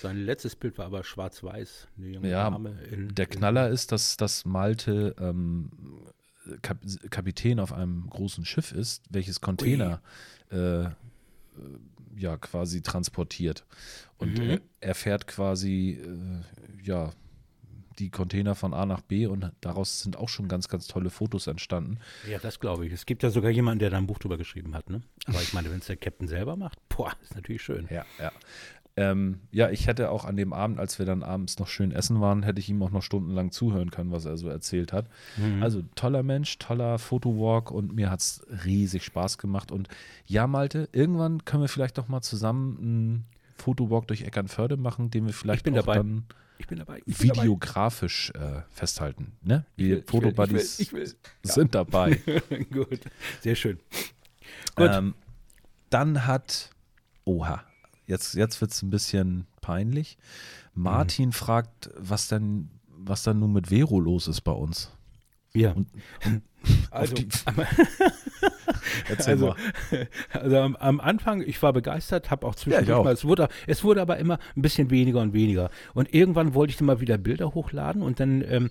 Sein 0.00 0.18
letztes 0.18 0.54
Bild 0.56 0.78
war 0.78 0.86
aber 0.86 1.02
schwarz-weiß. 1.02 1.88
Ja, 2.22 2.56
in, 2.90 3.14
der 3.14 3.26
Knaller 3.26 3.68
ist, 3.68 3.92
dass, 3.92 4.16
dass 4.16 4.44
Malte 4.44 5.14
ähm, 5.18 5.70
Kap 6.62 6.78
Kapitän 7.10 7.60
auf 7.60 7.72
einem 7.72 8.08
großen 8.08 8.44
Schiff 8.44 8.72
ist, 8.72 9.04
welches 9.10 9.40
Container 9.40 10.00
äh, 10.50 10.84
ja 12.16 12.36
quasi 12.36 12.82
transportiert. 12.82 13.64
Und 14.18 14.38
mhm. 14.38 14.50
er, 14.50 14.60
er, 14.80 14.94
fährt 14.94 15.26
quasi 15.26 16.00
äh, 16.02 16.86
ja 16.86 17.12
die 17.98 18.10
Container 18.10 18.54
von 18.54 18.74
A 18.74 18.86
nach 18.86 19.00
B 19.00 19.26
und 19.26 19.50
daraus 19.60 20.00
sind 20.00 20.16
auch 20.16 20.28
schon 20.28 20.48
ganz, 20.48 20.68
ganz 20.68 20.86
tolle 20.86 21.10
Fotos 21.10 21.46
entstanden. 21.46 21.98
Ja, 22.28 22.38
das 22.38 22.60
glaube 22.60 22.86
ich. 22.86 22.92
Es 22.92 23.06
gibt 23.06 23.22
ja 23.22 23.30
sogar 23.30 23.50
jemanden, 23.50 23.80
der 23.80 23.90
da 23.90 23.98
ein 23.98 24.06
Buch 24.06 24.18
drüber 24.18 24.36
geschrieben 24.36 24.74
hat. 24.74 24.88
Ne? 24.88 25.02
Aber 25.26 25.42
ich 25.42 25.52
meine, 25.52 25.70
wenn 25.70 25.78
es 25.78 25.86
der 25.86 25.96
Captain 25.96 26.28
selber 26.28 26.56
macht, 26.56 26.78
boah, 26.88 27.12
ist 27.22 27.34
natürlich 27.34 27.62
schön. 27.62 27.88
Ja, 27.90 28.04
ja. 28.18 28.32
Ähm, 28.98 29.38
ja, 29.52 29.70
ich 29.70 29.86
hätte 29.86 30.10
auch 30.10 30.24
an 30.24 30.36
dem 30.36 30.52
Abend, 30.52 30.80
als 30.80 30.98
wir 30.98 31.06
dann 31.06 31.22
abends 31.22 31.60
noch 31.60 31.68
schön 31.68 31.92
essen 31.92 32.20
waren, 32.20 32.42
hätte 32.42 32.58
ich 32.58 32.68
ihm 32.68 32.82
auch 32.82 32.90
noch 32.90 33.04
stundenlang 33.04 33.52
zuhören 33.52 33.92
können, 33.92 34.10
was 34.10 34.24
er 34.24 34.36
so 34.36 34.48
erzählt 34.48 34.92
hat. 34.92 35.06
Mhm. 35.36 35.62
Also 35.62 35.82
toller 35.94 36.24
Mensch, 36.24 36.58
toller 36.58 36.98
Fotowalk 36.98 37.70
und 37.70 37.94
mir 37.94 38.10
hat 38.10 38.18
es 38.18 38.44
riesig 38.64 39.04
Spaß 39.04 39.38
gemacht. 39.38 39.70
Und 39.70 39.88
ja, 40.26 40.48
Malte, 40.48 40.88
irgendwann 40.90 41.44
können 41.44 41.62
wir 41.62 41.68
vielleicht 41.68 41.96
doch 41.96 42.08
mal 42.08 42.22
zusammen 42.22 42.78
einen 42.80 43.24
Fotowalk 43.56 44.08
durch 44.08 44.22
Eckernförde 44.22 44.76
machen, 44.76 45.10
den 45.10 45.26
wir 45.26 45.32
vielleicht 45.32 45.60
ich 45.60 45.64
bin 45.64 45.74
dabei. 45.74 45.94
dann 45.98 46.24
ich 46.58 46.66
bin 46.66 46.78
dabei. 46.78 47.00
Ich 47.06 47.18
bin 47.18 47.30
videografisch 47.30 48.32
dabei. 48.34 48.58
Äh, 48.58 48.62
festhalten. 48.70 49.32
Ne? 49.42 49.64
Die 49.78 50.02
Fotobuddies 50.04 50.76
sind 51.44 51.72
ja. 51.72 51.84
dabei. 51.84 52.20
Gut, 52.72 52.98
sehr 53.42 53.54
schön. 53.54 53.78
Gut. 54.74 54.90
Ähm, 54.90 55.14
dann 55.88 56.26
hat, 56.26 56.70
oha, 57.24 57.62
jetzt, 58.08 58.34
jetzt 58.34 58.60
wird 58.60 58.72
es 58.72 58.82
ein 58.82 58.90
bisschen 58.90 59.46
peinlich. 59.60 60.18
Martin 60.74 61.26
mhm. 61.26 61.32
fragt, 61.32 61.90
was 61.96 62.26
denn, 62.28 62.70
was 62.88 63.22
dann 63.22 63.38
nun 63.38 63.52
mit 63.52 63.68
Vero 63.68 64.00
los 64.00 64.26
ist 64.26 64.40
bei 64.40 64.52
uns. 64.52 64.90
Ja. 65.54 65.72
Und, 65.72 65.88
und 66.24 66.42
also, 66.90 67.14
Erzähl 69.08 69.34
also, 69.34 69.46
mal. 69.46 70.08
Also 70.30 70.58
am, 70.58 70.76
am, 70.76 71.00
Anfang, 71.00 71.42
ich 71.42 71.62
war 71.62 71.72
begeistert, 71.72 72.30
habe 72.30 72.46
auch 72.46 72.54
zwischendurch 72.54 72.98
ja, 72.98 73.02
mal, 73.02 73.12
es 73.12 73.24
wurde, 73.24 73.48
es 73.66 73.84
wurde 73.84 74.00
aber 74.02 74.18
immer 74.18 74.38
ein 74.56 74.62
bisschen 74.62 74.90
weniger 74.90 75.20
und 75.20 75.32
weniger. 75.32 75.70
Und 75.94 76.12
irgendwann 76.12 76.54
wollte 76.54 76.72
ich 76.72 76.76
dann 76.76 76.86
mal 76.86 77.00
wieder 77.00 77.18
Bilder 77.18 77.54
hochladen 77.54 78.02
und 78.02 78.20
dann 78.20 78.42
ähm, 78.42 78.70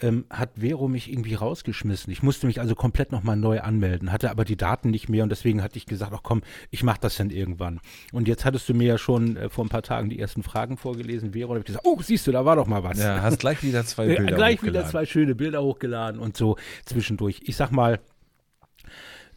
ähm, 0.00 0.26
hat 0.28 0.50
Vero 0.56 0.88
mich 0.88 1.10
irgendwie 1.10 1.34
rausgeschmissen. 1.34 2.12
Ich 2.12 2.22
musste 2.22 2.46
mich 2.46 2.60
also 2.60 2.74
komplett 2.74 3.12
nochmal 3.12 3.36
neu 3.36 3.60
anmelden, 3.60 4.12
hatte 4.12 4.30
aber 4.30 4.44
die 4.44 4.56
Daten 4.56 4.90
nicht 4.90 5.08
mehr 5.08 5.22
und 5.22 5.30
deswegen 5.30 5.62
hatte 5.62 5.78
ich 5.78 5.86
gesagt, 5.86 6.12
ach 6.14 6.22
komm, 6.22 6.42
ich 6.70 6.82
mache 6.82 7.00
das 7.00 7.16
dann 7.16 7.30
irgendwann. 7.30 7.80
Und 8.12 8.28
jetzt 8.28 8.44
hattest 8.44 8.68
du 8.68 8.74
mir 8.74 8.86
ja 8.86 8.98
schon 8.98 9.36
äh, 9.36 9.48
vor 9.48 9.64
ein 9.64 9.68
paar 9.68 9.82
Tagen 9.82 10.10
die 10.10 10.18
ersten 10.18 10.42
Fragen 10.42 10.76
vorgelesen, 10.76 11.32
Vero, 11.32 11.48
und 11.48 11.56
habe 11.56 11.60
ich 11.60 11.66
gesagt, 11.66 11.86
oh, 11.86 11.98
siehst 12.02 12.26
du, 12.26 12.32
da 12.32 12.44
war 12.44 12.56
doch 12.56 12.66
mal 12.66 12.82
was. 12.82 12.98
Ja, 12.98 13.22
hast 13.22 13.38
gleich 13.38 13.62
wieder 13.62 13.84
zwei 13.84 14.06
Bilder 14.16 14.30
ja, 14.30 14.36
Gleich 14.36 14.62
wieder 14.62 14.86
zwei 14.86 15.06
schöne 15.06 15.34
Bilder 15.34 15.62
hochgeladen 15.62 16.20
und 16.20 16.36
so 16.36 16.56
zwischendurch. 16.84 17.40
Ich 17.44 17.56
sag 17.56 17.70
mal, 17.70 18.00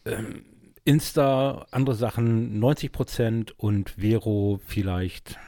ähm, 0.04 0.44
Insta, 0.84 1.66
andere 1.70 1.94
Sachen 1.94 2.58
90 2.58 2.92
Prozent 2.92 3.58
und 3.58 3.90
Vero 3.90 4.60
vielleicht 4.64 5.38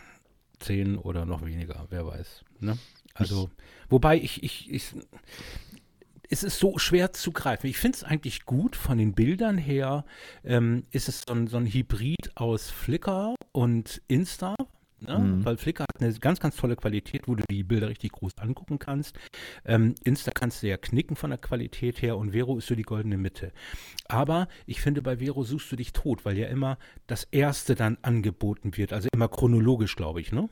10 0.60 0.96
oder 0.96 1.26
noch 1.26 1.44
weniger, 1.44 1.86
wer 1.90 2.06
weiß. 2.06 2.44
Ne? 2.60 2.78
Also, 3.14 3.50
wobei 3.92 4.16
ich, 4.16 4.42
ich, 4.42 4.70
ich, 4.70 4.94
es 6.28 6.42
ist 6.42 6.58
so 6.58 6.78
schwer 6.78 7.12
zu 7.12 7.30
greifen. 7.32 7.66
Ich 7.66 7.78
finde 7.78 7.96
es 7.96 8.04
eigentlich 8.04 8.44
gut 8.44 8.74
von 8.74 8.98
den 8.98 9.12
Bildern 9.12 9.58
her. 9.58 10.04
Ähm, 10.44 10.84
ist 10.90 11.08
es 11.08 11.22
so 11.26 11.34
ein, 11.34 11.46
so 11.46 11.58
ein 11.58 11.66
Hybrid 11.66 12.32
aus 12.34 12.70
Flickr 12.70 13.34
und 13.52 14.02
Insta, 14.08 14.56
Ne? 15.06 15.18
Mhm. 15.18 15.44
Weil 15.44 15.56
Flickr 15.56 15.82
hat 15.82 16.00
eine 16.00 16.12
ganz, 16.14 16.40
ganz 16.40 16.56
tolle 16.56 16.76
Qualität, 16.76 17.26
wo 17.26 17.34
du 17.34 17.42
die 17.50 17.64
Bilder 17.64 17.88
richtig 17.88 18.12
groß 18.12 18.32
angucken 18.38 18.78
kannst. 18.78 19.18
Ähm, 19.64 19.94
Insta 20.04 20.30
kannst 20.32 20.62
du 20.62 20.68
ja 20.68 20.76
knicken 20.76 21.16
von 21.16 21.30
der 21.30 21.38
Qualität 21.38 22.00
her 22.02 22.16
und 22.16 22.32
Vero 22.32 22.58
ist 22.58 22.66
so 22.66 22.74
die 22.74 22.82
goldene 22.82 23.18
Mitte. 23.18 23.52
Aber 24.08 24.48
ich 24.66 24.80
finde, 24.80 25.02
bei 25.02 25.18
Vero 25.18 25.44
suchst 25.44 25.70
du 25.72 25.76
dich 25.76 25.92
tot, 25.92 26.24
weil 26.24 26.38
ja 26.38 26.46
immer 26.46 26.78
das 27.06 27.24
Erste 27.24 27.74
dann 27.74 27.98
angeboten 28.02 28.76
wird. 28.76 28.92
Also 28.92 29.08
immer 29.12 29.28
chronologisch, 29.28 29.96
glaube 29.96 30.20
ich, 30.20 30.32
ne? 30.32 30.48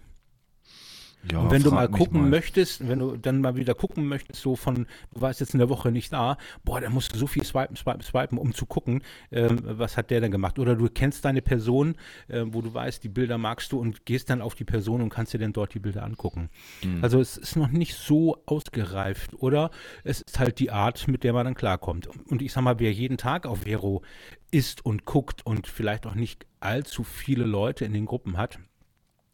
Ja, 1.30 1.40
und 1.40 1.50
wenn 1.50 1.62
du 1.62 1.70
mal 1.70 1.88
gucken 1.88 2.22
mal. 2.22 2.30
möchtest, 2.30 2.88
wenn 2.88 2.98
du 2.98 3.16
dann 3.16 3.40
mal 3.40 3.56
wieder 3.56 3.74
gucken 3.74 4.08
möchtest, 4.08 4.40
so 4.40 4.56
von, 4.56 4.86
du 5.12 5.20
warst 5.20 5.40
jetzt 5.40 5.52
in 5.52 5.58
der 5.58 5.68
Woche 5.68 5.92
nicht 5.92 6.12
da, 6.12 6.38
boah, 6.64 6.80
da 6.80 6.88
musst 6.88 7.14
du 7.14 7.18
so 7.18 7.26
viel 7.26 7.44
swipen, 7.44 7.76
swipen, 7.76 8.00
swipen, 8.00 8.38
um 8.38 8.54
zu 8.54 8.64
gucken, 8.64 9.02
ähm, 9.30 9.60
was 9.62 9.96
hat 9.96 10.10
der 10.10 10.20
denn 10.20 10.30
gemacht. 10.30 10.58
Oder 10.58 10.76
du 10.76 10.88
kennst 10.88 11.24
deine 11.24 11.42
Person, 11.42 11.96
äh, 12.28 12.44
wo 12.46 12.62
du 12.62 12.72
weißt, 12.72 13.04
die 13.04 13.08
Bilder 13.08 13.36
magst 13.36 13.72
du 13.72 13.78
und 13.78 14.06
gehst 14.06 14.30
dann 14.30 14.40
auf 14.40 14.54
die 14.54 14.64
Person 14.64 15.02
und 15.02 15.10
kannst 15.10 15.34
dir 15.34 15.38
dann 15.38 15.52
dort 15.52 15.74
die 15.74 15.78
Bilder 15.78 16.04
angucken. 16.04 16.48
Mhm. 16.82 17.02
Also 17.02 17.20
es 17.20 17.36
ist 17.36 17.56
noch 17.56 17.68
nicht 17.68 17.94
so 17.94 18.42
ausgereift. 18.46 19.34
Oder 19.34 19.70
es 20.04 20.22
ist 20.22 20.38
halt 20.38 20.58
die 20.58 20.70
Art, 20.70 21.06
mit 21.06 21.22
der 21.24 21.32
man 21.34 21.44
dann 21.44 21.54
klarkommt. 21.54 22.06
Und 22.06 22.40
ich 22.40 22.52
sag 22.52 22.62
mal, 22.62 22.78
wer 22.78 22.92
jeden 22.92 23.18
Tag 23.18 23.46
auf 23.46 23.60
Vero 23.62 24.02
ist 24.50 24.84
und 24.84 25.04
guckt 25.04 25.44
und 25.44 25.66
vielleicht 25.66 26.06
auch 26.06 26.14
nicht 26.14 26.46
allzu 26.60 27.04
viele 27.04 27.44
Leute 27.44 27.84
in 27.84 27.92
den 27.92 28.06
Gruppen 28.06 28.36
hat, 28.36 28.58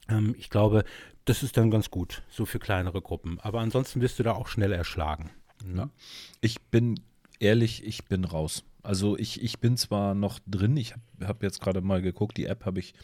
ähm, 0.09 0.35
ich 0.38 0.51
glaube, 0.51 0.85
das 1.27 1.43
ist 1.43 1.57
dann 1.57 1.71
ganz 1.71 1.91
gut, 1.91 2.23
so 2.31 2.47
für 2.47 2.59
kleinere 2.59 3.03
Gruppen. 3.03 3.39
Aber 3.41 3.61
ansonsten 3.61 4.01
wirst 4.01 4.19
du 4.19 4.23
da 4.23 4.33
auch 4.33 4.47
schnell 4.47 4.73
erschlagen. 4.73 5.31
Ne? 5.65 5.91
Ich 6.41 6.61
bin 6.62 7.01
ehrlich, 7.41 7.85
ich 7.85 8.05
bin 8.07 8.25
raus. 8.25 8.65
Also 8.83 9.19
ich, 9.19 9.43
ich 9.43 9.59
bin 9.59 9.77
zwar 9.77 10.15
noch 10.15 10.39
drin, 10.47 10.77
ich 10.77 10.93
habe 10.93 11.27
hab 11.27 11.43
jetzt 11.43 11.61
gerade 11.61 11.81
mal 11.81 12.01
geguckt, 12.01 12.37
die 12.37 12.47
App 12.47 12.65
habe 12.65 12.79
ich, 12.79 12.95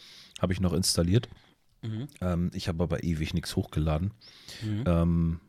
hab 0.41 0.51
ich 0.51 0.61
noch 0.61 0.71
installiert. 0.71 1.27
Mhm. 1.81 2.07
Ähm, 2.21 2.51
ich 2.53 2.69
habe 2.69 2.81
aber 2.81 3.03
ewig 3.03 3.33
nichts 3.33 3.57
hochgeladen. 3.57 4.13
Mhm. 4.63 4.83
Ähm, 4.87 5.39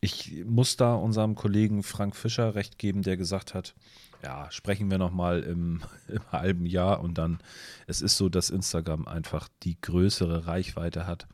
ich 0.00 0.44
muss 0.46 0.76
da 0.76 0.94
unserem 0.94 1.34
Kollegen 1.34 1.82
Frank 1.82 2.14
Fischer 2.14 2.54
recht 2.54 2.78
geben, 2.78 3.02
der 3.02 3.16
gesagt 3.16 3.52
hat, 3.52 3.74
ja, 4.22 4.48
sprechen 4.52 4.90
wir 4.92 4.98
nochmal 4.98 5.42
im, 5.42 5.82
im 6.06 6.22
halben 6.30 6.66
Jahr 6.66 7.00
und 7.00 7.18
dann, 7.18 7.40
es 7.88 8.00
ist 8.00 8.16
so, 8.16 8.28
dass 8.28 8.48
Instagram 8.48 9.08
einfach 9.08 9.48
die 9.64 9.80
größere 9.80 10.46
Reichweite 10.46 11.08
hat 11.08 11.26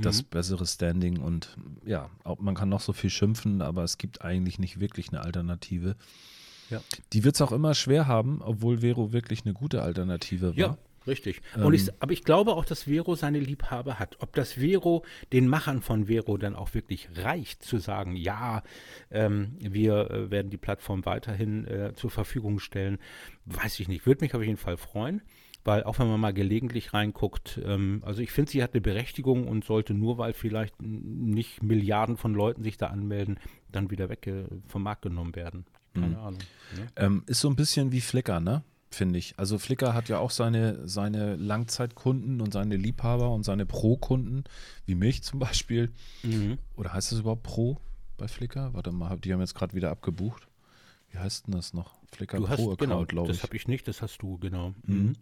das 0.00 0.22
mhm. 0.22 0.26
bessere 0.30 0.66
Standing 0.66 1.20
und 1.20 1.56
ja, 1.84 2.10
auch, 2.24 2.38
man 2.38 2.54
kann 2.54 2.68
noch 2.68 2.80
so 2.80 2.92
viel 2.92 3.10
schimpfen, 3.10 3.62
aber 3.62 3.84
es 3.84 3.98
gibt 3.98 4.22
eigentlich 4.22 4.58
nicht 4.58 4.80
wirklich 4.80 5.08
eine 5.08 5.22
Alternative. 5.22 5.96
Ja. 6.70 6.80
Die 7.12 7.24
wird 7.24 7.34
es 7.34 7.40
auch 7.40 7.52
immer 7.52 7.74
schwer 7.74 8.06
haben, 8.06 8.42
obwohl 8.42 8.78
Vero 8.78 9.12
wirklich 9.12 9.44
eine 9.44 9.54
gute 9.54 9.82
Alternative 9.82 10.48
war. 10.48 10.58
Ja, 10.58 10.78
richtig. 11.08 11.40
Und 11.56 11.74
ich, 11.74 11.90
aber 12.00 12.12
ich 12.12 12.24
glaube 12.24 12.52
auch, 12.52 12.64
dass 12.64 12.84
Vero 12.84 13.14
seine 13.14 13.40
Liebhaber 13.40 13.98
hat. 13.98 14.16
Ob 14.20 14.34
das 14.34 14.52
Vero 14.52 15.04
den 15.32 15.48
Machern 15.48 15.82
von 15.82 16.06
Vero 16.06 16.36
dann 16.36 16.54
auch 16.54 16.74
wirklich 16.74 17.08
reicht, 17.16 17.62
zu 17.62 17.78
sagen, 17.78 18.14
ja, 18.16 18.62
ähm, 19.10 19.56
wir 19.58 20.10
äh, 20.10 20.30
werden 20.30 20.50
die 20.50 20.56
Plattform 20.56 21.04
weiterhin 21.04 21.66
äh, 21.66 21.92
zur 21.94 22.10
Verfügung 22.10 22.60
stellen, 22.60 22.98
weiß 23.46 23.80
ich 23.80 23.88
nicht. 23.88 24.06
Würde 24.06 24.24
mich 24.24 24.34
auf 24.34 24.42
jeden 24.42 24.56
Fall 24.56 24.76
freuen. 24.76 25.22
Weil 25.64 25.82
auch 25.84 25.98
wenn 25.98 26.08
man 26.08 26.20
mal 26.20 26.32
gelegentlich 26.32 26.94
reinguckt, 26.94 27.60
ähm, 27.62 28.02
also 28.06 28.22
ich 28.22 28.30
finde, 28.30 28.50
sie 28.50 28.62
hat 28.62 28.72
eine 28.72 28.80
Berechtigung 28.80 29.46
und 29.46 29.64
sollte 29.64 29.92
nur, 29.92 30.16
weil 30.16 30.32
vielleicht 30.32 30.80
nicht 30.80 31.62
Milliarden 31.62 32.16
von 32.16 32.32
Leuten 32.32 32.62
sich 32.62 32.78
da 32.78 32.86
anmelden, 32.86 33.38
dann 33.70 33.90
wieder 33.90 34.08
weg 34.08 34.26
äh, 34.28 34.44
vom 34.66 34.84
Markt 34.84 35.02
genommen 35.02 35.34
werden. 35.34 35.66
Keine 35.94 36.18
Ahnung. 36.18 36.40
Ne? 36.76 36.86
Ähm, 36.96 37.22
ist 37.26 37.40
so 37.40 37.48
ein 37.48 37.56
bisschen 37.56 37.92
wie 37.92 38.00
Flickr, 38.00 38.40
ne? 38.40 38.62
Finde 38.90 39.18
ich. 39.18 39.38
Also 39.38 39.58
Flickr 39.58 39.92
hat 39.92 40.08
ja 40.08 40.18
auch 40.18 40.30
seine, 40.30 40.88
seine 40.88 41.36
Langzeitkunden 41.36 42.40
und 42.40 42.52
seine 42.52 42.76
Liebhaber 42.76 43.30
und 43.30 43.44
seine 43.44 43.66
Pro-Kunden, 43.66 44.44
wie 44.86 44.94
mich 44.94 45.22
zum 45.22 45.38
Beispiel. 45.38 45.92
Mhm. 46.22 46.58
Oder 46.76 46.94
heißt 46.94 47.12
es 47.12 47.20
überhaupt 47.20 47.42
Pro 47.42 47.78
bei 48.16 48.28
Flickr? 48.28 48.72
Warte 48.72 48.90
mal, 48.92 49.18
die 49.18 49.32
haben 49.32 49.40
jetzt 49.40 49.54
gerade 49.54 49.74
wieder 49.74 49.90
abgebucht. 49.90 50.48
Wie 51.10 51.18
heißt 51.18 51.46
denn 51.46 51.54
das 51.54 51.74
noch? 51.74 51.98
Flickr 52.12 52.38
Du 52.38 52.48
hast, 52.48 52.56
Pro-Account, 52.56 52.78
genau, 52.80 53.04
glaube 53.04 53.28
das 53.28 53.38
ich. 53.38 53.42
habe 53.42 53.56
ich 53.56 53.68
nicht, 53.68 53.86
das 53.88 54.00
hast 54.00 54.22
du, 54.22 54.38
genau. 54.38 54.74
Mhm. 54.86 55.14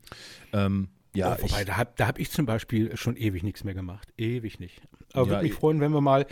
Ähm, 0.53 0.89
ja, 1.17 1.37
Oh, 1.39 1.43
wobei, 1.43 1.61
ich, 1.61 1.67
da 1.67 1.77
habe 1.77 1.91
hab 2.07 2.19
ich 2.19 2.31
zum 2.31 2.47
Beispiel 2.47 2.97
schon 2.97 3.17
ewig 3.17 3.43
nichts 3.43 3.65
mehr 3.65 3.75
gemacht. 3.75 4.09
Ewig 4.17 4.61
nicht. 4.61 4.81
Aber 5.13 5.25
Ja, 5.25 5.31
würde 5.31 5.43
mich 5.45 5.53
ich- 5.53 5.59
freuen, 5.59 5.81
wenn 5.81 5.93
wir 5.93 6.01
mal 6.01 6.27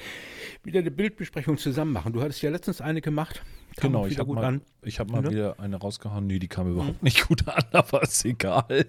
wieder 0.63 0.81
eine 0.81 0.91
Bildbesprechung 0.91 1.59
zusammen 1.59 1.93
machen. 1.93 2.13
Du 2.13 2.21
hattest 2.23 2.43
ja 2.43 2.51
letztens 2.51 2.81
eine 2.81 3.01
gemacht. 3.01 3.43
Kam 3.77 3.93
genau, 3.93 4.07
ich 4.07 4.19
habe 4.19 4.27
gut 4.29 4.37
mal, 4.37 4.45
an. 4.45 4.61
ich 4.83 5.01
hab 5.01 5.11
mal 5.11 5.23
Ne? 5.23 5.31
wieder 5.31 5.59
eine 5.59 5.77
rausgehauen. 5.77 6.27
Nee, 6.27 6.39
die 6.39 6.49
kam 6.49 6.71
überhaupt 6.71 7.03
nicht 7.03 7.27
gut 7.27 7.49
an, 7.49 7.65
aber 7.73 8.03
ist 8.03 8.25
egal. 8.25 8.87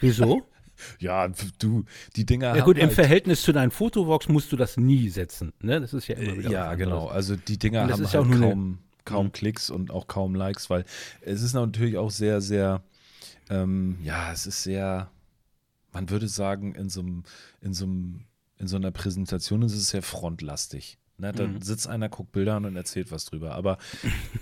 Wieso? 0.00 0.42
Ja, 1.00 1.26
du, 1.58 1.84
die 2.14 2.24
Dinger 2.24 2.54
ja 2.54 2.62
gut, 2.64 2.76
im 2.78 2.84
halt, 2.84 2.92
Verhältnis 2.92 3.42
zu 3.42 3.50
deinen 3.50 3.72
Fotovox 3.72 4.28
musst 4.28 4.52
du 4.52 4.56
das 4.56 4.76
nie 4.76 5.08
setzen. 5.08 5.52
Ne? 5.60 5.80
Das 5.80 5.92
ist 5.92 6.06
ja 6.06 6.14
immer 6.14 6.38
wieder 6.38 6.50
Ja, 6.52 6.74
genau. 6.76 6.98
anderes. 7.08 7.14
Also 7.16 7.34
die 7.34 7.58
Dinger 7.58 7.80
haben 7.82 7.88
ja 7.90 7.96
halt 7.96 8.14
auch 8.14 8.24
nur 8.24 8.36
eine- 8.36 8.46
kaum, 8.50 8.78
kaum 9.04 9.32
Klicks 9.32 9.70
und 9.70 9.90
auch 9.90 10.06
kaum 10.06 10.36
Likes, 10.36 10.70
weil 10.70 10.84
es 11.20 11.42
ist 11.42 11.54
natürlich 11.54 11.96
auch 11.96 12.12
sehr, 12.12 12.40
sehr, 12.40 12.80
ähm, 13.50 13.98
ja, 14.04 14.30
es 14.32 14.46
ist 14.46 14.62
sehr, 14.62 15.10
man 15.92 16.10
würde 16.10 16.28
sagen, 16.28 16.74
in 16.74 16.88
so 16.88 17.00
einem, 17.00 17.22
in 17.60 17.74
so 17.74 17.84
einem, 17.84 18.24
in 18.58 18.66
so 18.68 18.76
einer 18.76 18.90
Präsentation 18.90 19.62
ist 19.62 19.74
es 19.74 19.88
sehr 19.90 20.02
frontlastig. 20.02 20.98
Ne, 21.20 21.32
da 21.32 21.46
Mhm. 21.48 21.60
sitzt 21.62 21.88
einer, 21.88 22.08
guckt 22.08 22.30
Bilder 22.32 22.54
an 22.56 22.64
und 22.64 22.76
erzählt 22.76 23.10
was 23.10 23.24
drüber. 23.24 23.54
Aber 23.54 23.78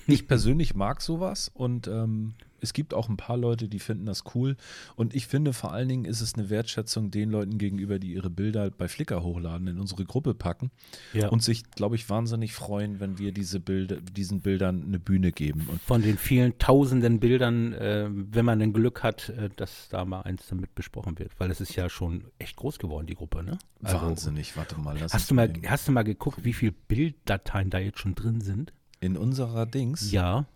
ich 0.06 0.26
persönlich 0.28 0.74
mag 0.74 1.00
sowas 1.00 1.50
und 1.54 1.86
ähm, 1.88 2.34
es 2.60 2.72
gibt 2.72 2.94
auch 2.94 3.08
ein 3.08 3.16
paar 3.16 3.36
Leute, 3.36 3.68
die 3.68 3.78
finden 3.78 4.06
das 4.06 4.24
cool. 4.34 4.56
Und 4.96 5.14
ich 5.14 5.26
finde 5.26 5.52
vor 5.52 5.72
allen 5.72 5.88
Dingen 5.88 6.04
ist 6.04 6.20
es 6.20 6.34
eine 6.34 6.50
Wertschätzung 6.50 7.10
den 7.10 7.30
Leuten 7.30 7.58
gegenüber, 7.58 7.98
die 7.98 8.12
ihre 8.14 8.30
Bilder 8.30 8.70
bei 8.70 8.88
Flickr 8.88 9.22
hochladen, 9.22 9.66
in 9.68 9.78
unsere 9.80 10.04
Gruppe 10.04 10.34
packen 10.34 10.70
Ja. 11.12 11.28
und 11.28 11.42
sich, 11.42 11.70
glaube 11.70 11.96
ich, 11.96 12.08
wahnsinnig 12.10 12.52
freuen, 12.52 13.00
wenn 13.00 13.18
wir 13.18 13.32
diese 13.32 13.60
Bilder, 13.60 13.96
diesen 14.00 14.40
Bildern 14.40 14.82
eine 14.84 14.98
Bühne 14.98 15.32
geben. 15.32 15.66
Und 15.70 15.80
Von 15.82 16.02
den 16.02 16.18
vielen 16.18 16.58
tausenden 16.58 17.20
Bildern, 17.20 17.72
äh, 17.74 18.08
wenn 18.10 18.44
man 18.44 18.60
ein 18.62 18.72
Glück 18.72 19.02
hat, 19.02 19.28
äh, 19.30 19.50
dass 19.56 19.88
da 19.88 20.04
mal 20.04 20.22
eins 20.22 20.46
damit 20.48 20.74
besprochen 20.74 21.18
wird. 21.18 21.32
Weil 21.38 21.50
es 21.50 21.60
ist 21.60 21.74
ja 21.76 21.88
schon 21.88 22.24
echt 22.38 22.56
groß 22.56 22.78
geworden, 22.78 23.06
die 23.06 23.14
Gruppe, 23.14 23.42
ne? 23.42 23.58
Also, 23.82 24.00
wahnsinnig, 24.00 24.56
warte 24.56 24.78
mal. 24.80 25.00
Hast 25.00 25.30
du, 25.30 25.34
mal, 25.34 25.52
hast 25.66 25.86
du 25.88 25.92
mal 25.92 26.02
geguckt, 26.04 26.44
wie 26.44 26.52
viele 26.52 26.72
Bilddateien 26.72 27.70
da 27.70 27.78
jetzt 27.78 27.98
schon 27.98 28.14
drin 28.14 28.40
sind? 28.40 28.72
in 28.98 29.16
unserer 29.18 29.66
Dings, 29.66 30.10
Ja, 30.10 30.46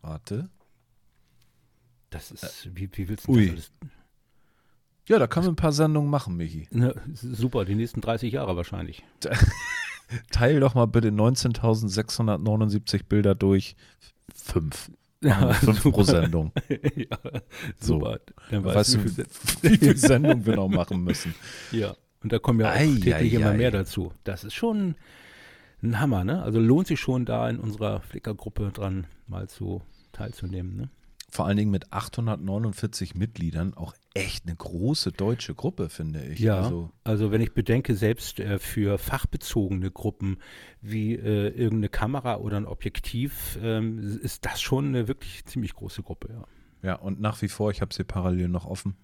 warte. 0.00 0.48
Das 2.14 2.30
ist, 2.30 2.68
wie, 2.74 2.88
wie 2.92 3.08
willst 3.08 3.26
du 3.26 3.32
Ui. 3.32 3.42
das 3.46 3.52
alles? 3.52 3.72
Ja, 5.06 5.18
da 5.18 5.26
können 5.26 5.46
wir 5.46 5.52
ein 5.52 5.56
paar 5.56 5.72
Sendungen 5.72 6.08
machen, 6.10 6.36
Michi. 6.36 6.66
Ne, 6.70 6.94
super, 7.12 7.64
die 7.66 7.74
nächsten 7.74 8.00
30 8.00 8.32
Jahre 8.32 8.56
wahrscheinlich. 8.56 9.04
Teil 10.30 10.60
doch 10.60 10.74
mal 10.74 10.86
bitte 10.86 11.08
19.679 11.08 13.04
Bilder 13.08 13.34
durch 13.34 13.76
fünf. 14.34 14.90
Ja, 15.22 15.52
fünf 15.54 15.82
pro 15.82 15.90
super. 16.02 16.22
Sendung. 16.22 16.52
ja, 16.96 17.18
So. 17.78 17.94
super. 17.98 18.20
Dann 18.50 18.64
Weißt 18.64 18.76
weißt 18.76 18.94
du, 18.94 18.98
du, 18.98 19.04
wie 19.04 19.10
viel- 19.10 19.26
wie 19.72 19.76
viele 19.78 19.96
Sendungen 19.96 20.44
wir 20.46 20.56
noch 20.56 20.68
machen 20.68 21.02
müssen? 21.02 21.34
ja. 21.72 21.94
Und 22.22 22.32
da 22.32 22.38
kommen 22.38 22.60
ja 22.60 22.70
auch 22.70 22.74
Ei, 22.76 22.86
täglich 22.86 23.14
ei, 23.34 23.36
immer 23.36 23.50
ei. 23.50 23.56
mehr 23.58 23.70
dazu. 23.70 24.10
Das 24.24 24.44
ist 24.44 24.54
schon 24.54 24.94
ein 25.82 26.00
Hammer, 26.00 26.24
ne? 26.24 26.42
Also 26.42 26.58
lohnt 26.58 26.86
sich 26.86 26.98
schon 26.98 27.26
da 27.26 27.50
in 27.50 27.58
unserer 27.58 28.00
Flickr-Gruppe 28.00 28.70
dran 28.72 29.06
mal 29.26 29.46
zu 29.50 29.82
teilzunehmen, 30.12 30.74
ne? 30.74 30.88
Vor 31.34 31.46
allen 31.46 31.56
Dingen 31.56 31.72
mit 31.72 31.92
849 31.92 33.16
Mitgliedern 33.16 33.74
auch 33.74 33.92
echt 34.14 34.46
eine 34.46 34.54
große 34.54 35.10
deutsche 35.10 35.52
Gruppe, 35.52 35.88
finde 35.88 36.24
ich. 36.24 36.38
Ja, 36.38 36.58
Also, 36.60 36.90
also, 37.02 37.32
wenn 37.32 37.40
ich 37.40 37.52
bedenke, 37.54 37.96
selbst 37.96 38.38
äh, 38.38 38.60
für 38.60 38.98
fachbezogene 38.98 39.90
Gruppen 39.90 40.38
wie 40.80 41.14
äh, 41.16 41.48
irgendeine 41.48 41.88
Kamera 41.88 42.36
oder 42.36 42.56
ein 42.58 42.66
Objektiv, 42.66 43.58
ähm, 43.60 43.98
ist 44.22 44.44
das 44.44 44.60
schon 44.62 44.86
eine 44.86 45.08
wirklich 45.08 45.44
ziemlich 45.46 45.74
große 45.74 46.04
Gruppe, 46.04 46.28
ja. 46.32 46.44
ja, 46.90 46.94
und 46.94 47.20
nach 47.20 47.42
wie 47.42 47.48
vor, 47.48 47.72
ich 47.72 47.80
habe 47.80 47.92
sie 47.92 48.04
parallel 48.04 48.46
noch 48.46 48.66
offen, 48.66 48.94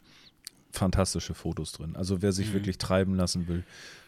fantastische 0.70 1.34
Fotos 1.34 1.72
drin. 1.72 1.96
Also 1.96 2.22
wer 2.22 2.30
sich 2.30 2.50
Mhm. 2.50 2.52
wirklich 2.54 2.78
treiben 2.78 3.16
lassen 3.16 3.48
will, 3.48 3.64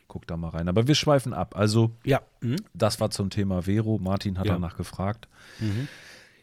guckt 0.06 0.30
da 0.30 0.36
mal 0.36 0.50
rein. 0.50 0.68
Aber 0.68 0.86
wir 0.86 0.94
schweifen 0.94 1.32
ab. 1.34 1.56
Also 1.56 1.90
Ja. 2.04 2.20
Mhm. 2.40 2.54
das 2.72 3.00
war 3.00 3.10
zum 3.10 3.30
Thema 3.30 3.62
Vero. 3.62 3.98
Martin 3.98 4.38
hat 4.38 4.46
Ja. 4.46 4.52
danach 4.52 4.76
gefragt. 4.76 5.26
Mhm. 5.58 5.88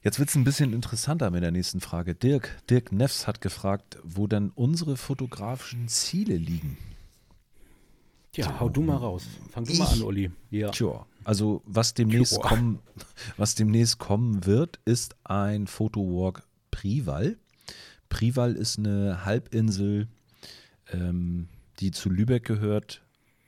Jetzt 0.01 0.17
wird 0.19 0.29
es 0.29 0.35
ein 0.35 0.45
bisschen 0.45 0.71
interessanter 0.71 1.29
mit 1.29 1.43
der 1.43 1.51
nächsten 1.51 1.81
Frage. 1.81 2.15
Dirk, 2.15 2.57
Dirk 2.69 2.91
Neffs 2.91 3.27
hat 3.27 3.41
gefragt, 3.41 3.97
wo 4.03 4.27
denn 4.27 4.49
unsere 4.55 4.95
fotografischen 4.95 5.87
Ziele 5.89 6.37
liegen. 6.37 6.77
Ja, 8.35 8.59
hau 8.59 8.69
du 8.69 8.81
mal 8.81 8.95
raus. 8.95 9.25
Fang 9.51 9.65
du 9.65 9.73
mal 9.73 9.85
Ich? 9.85 9.91
an, 9.91 10.01
Uli. 10.03 10.31
Ja. 10.51 10.69
Tja, 10.69 11.05
also 11.25 11.61
was 11.65 11.93
demnächst 11.93 12.35
Tja. 12.35 12.41
kommen, 12.47 12.79
was 13.37 13.55
demnächst 13.55 13.97
kommen 13.97 14.45
wird, 14.45 14.79
ist 14.85 15.15
ein 15.25 15.67
Fotowalk 15.67 16.43
Prival. 16.71 17.37
Prival 18.07 18.53
ist 18.55 18.77
eine 18.79 19.25
Halbinsel, 19.25 20.07
ähm, 20.93 21.49
die 21.79 21.91
zu 21.91 22.09
Lübeck 22.09 22.45
gehört, 22.45 23.03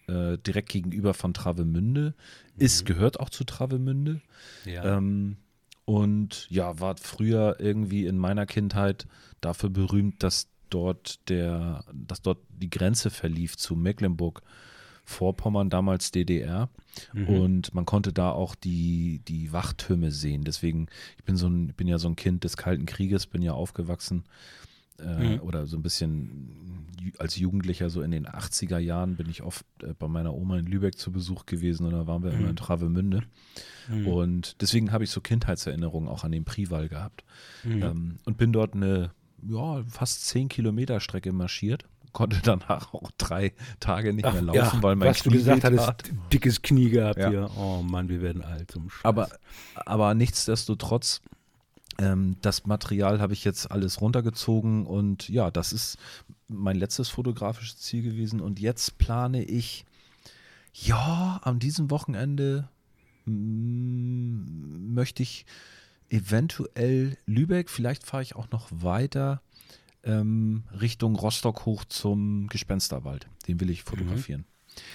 äh, 0.08 0.38
direkt 0.40 0.70
gegenüber 0.70 1.14
von 1.14 1.34
Travemünde. 1.34 2.14
Ist 2.58 2.86
gehört 2.86 3.20
auch 3.20 3.30
zu 3.30 3.44
Travemünde. 3.44 4.22
Ja. 4.66 4.98
Ähm, 4.98 5.38
und 5.86 6.48
ja, 6.50 6.80
war 6.80 6.96
früher 6.98 7.58
irgendwie 7.60 8.06
in 8.06 8.18
meiner 8.18 8.46
Kindheit 8.46 9.08
dafür 9.42 9.70
berühmt, 9.70 10.24
dass 10.24 10.48
dort 10.70 11.28
der, 11.30 11.84
dass 11.94 12.22
dort 12.22 12.40
die 12.50 12.70
Grenze 12.70 13.10
verlief 13.10 13.58
zu 13.58 13.76
Mecklenburg. 13.76 14.42
Vorpommern, 15.04 15.70
damals 15.70 16.12
DDR. 16.12 16.70
Mhm. 17.12 17.28
Und 17.28 17.74
man 17.74 17.86
konnte 17.86 18.14
da 18.14 18.32
auch 18.32 18.56
die, 18.56 19.20
die 19.28 19.52
Wachtürme 19.52 20.12
sehen. 20.12 20.44
Deswegen, 20.44 20.88
ich 21.18 21.24
bin 21.26 21.36
so 21.36 21.48
ein, 21.48 21.70
ich 21.70 21.76
bin 21.76 21.88
ja 21.88 21.98
so 21.98 22.08
ein 22.08 22.16
Kind 22.16 22.44
des 22.44 22.56
Kalten 22.56 22.86
Krieges, 22.86 23.26
bin 23.26 23.42
ja 23.42 23.52
aufgewachsen 23.52 24.24
äh, 25.02 25.36
Mhm. 25.36 25.42
oder 25.42 25.66
so 25.68 25.78
ein 25.78 25.84
bisschen 25.84 26.90
ju- 27.02 27.18
als 27.20 27.36
Jugendlicher, 27.38 27.90
so 27.90 28.02
in 28.02 28.12
den 28.12 28.28
80er 28.28 28.78
Jahren, 28.80 29.16
bin 29.16 29.30
ich 29.30 29.42
oft 29.44 29.66
äh, 29.84 29.94
bei 29.98 30.08
meiner 30.08 30.34
Oma 30.34 30.58
in 30.60 30.66
Lübeck 30.66 30.98
zu 30.98 31.12
Besuch 31.12 31.46
gewesen 31.46 31.86
und 31.86 31.94
da 31.94 32.08
waren 32.08 32.24
wir 32.24 32.32
immer 32.32 32.50
in 32.50 32.56
Travemünde. 32.56 33.24
Mhm. 33.90 34.08
Und 34.08 34.62
deswegen 34.62 34.92
habe 34.92 35.04
ich 35.04 35.10
so 35.10 35.22
Kindheitserinnerungen 35.22 36.08
auch 36.10 36.24
an 36.24 36.32
den 36.32 36.46
Prival 36.46 36.88
gehabt. 36.90 37.24
Mhm. 37.64 37.84
Ähm, 37.84 38.18
und 38.26 38.38
bin 38.38 38.54
dort 38.54 38.74
eine 38.76 39.12
ja, 39.48 39.84
fast 39.88 40.28
10 40.28 40.50
Kilometer 40.50 41.00
Strecke 41.00 41.34
marschiert. 41.34 41.86
Konnte 42.14 42.40
danach 42.44 42.94
auch 42.94 43.10
drei 43.18 43.54
Tage 43.80 44.14
nicht 44.14 44.32
mehr 44.32 44.42
laufen, 44.42 44.84
weil 44.84 44.96
mein 44.98 45.10
was 45.10 45.24
du 45.24 45.30
Knie 45.30 45.40
gesagt 45.40 45.64
wehtat. 45.64 45.88
hattest, 45.88 46.14
dickes 46.32 46.62
Knie 46.62 46.90
gehabt 46.90 47.18
Ja. 47.20 47.30
hier. 47.30 47.50
Oh 47.58 47.82
Mann, 47.82 48.10
wir 48.10 48.22
werden 48.22 48.44
alt 48.44 48.70
zum 48.70 48.90
Scheiß. 48.90 49.06
Aber, 49.06 49.30
aber 49.86 50.14
nichtsdestotrotz, 50.14 51.22
ähm, 51.98 52.38
das 52.42 52.66
Material 52.66 53.20
habe 53.20 53.34
ich 53.34 53.44
jetzt 53.44 53.72
alles 53.72 54.02
runtergezogen 54.02 54.86
und 54.86 55.30
ja, 55.30 55.52
das 55.52 55.74
ist 55.74 55.98
mein 56.48 56.78
letztes 56.78 57.10
fotografisches 57.10 57.78
Ziel 57.78 58.04
gewesen. 58.04 58.42
Und 58.42 58.60
jetzt 58.60 58.98
plane 58.98 59.44
ich, 59.44 59.86
ja, 60.74 61.40
an 61.44 61.60
diesem 61.60 61.90
Wochenende 61.92 62.70
mm, 63.26 64.94
möchte 64.94 65.24
ich 65.24 65.46
eventuell 66.10 67.18
Lübeck, 67.26 67.70
vielleicht 67.70 68.06
fahre 68.06 68.24
ich 68.24 68.36
auch 68.36 68.50
noch 68.52 68.68
weiter 68.72 69.42
ähm, 70.04 70.64
Richtung 70.80 71.16
Rostock 71.16 71.66
hoch 71.66 71.86
zum 71.86 72.48
Gespensterwald. 72.48 73.28
Den 73.48 73.60
will 73.60 73.70
ich 73.70 73.84
fotografieren. 73.84 74.46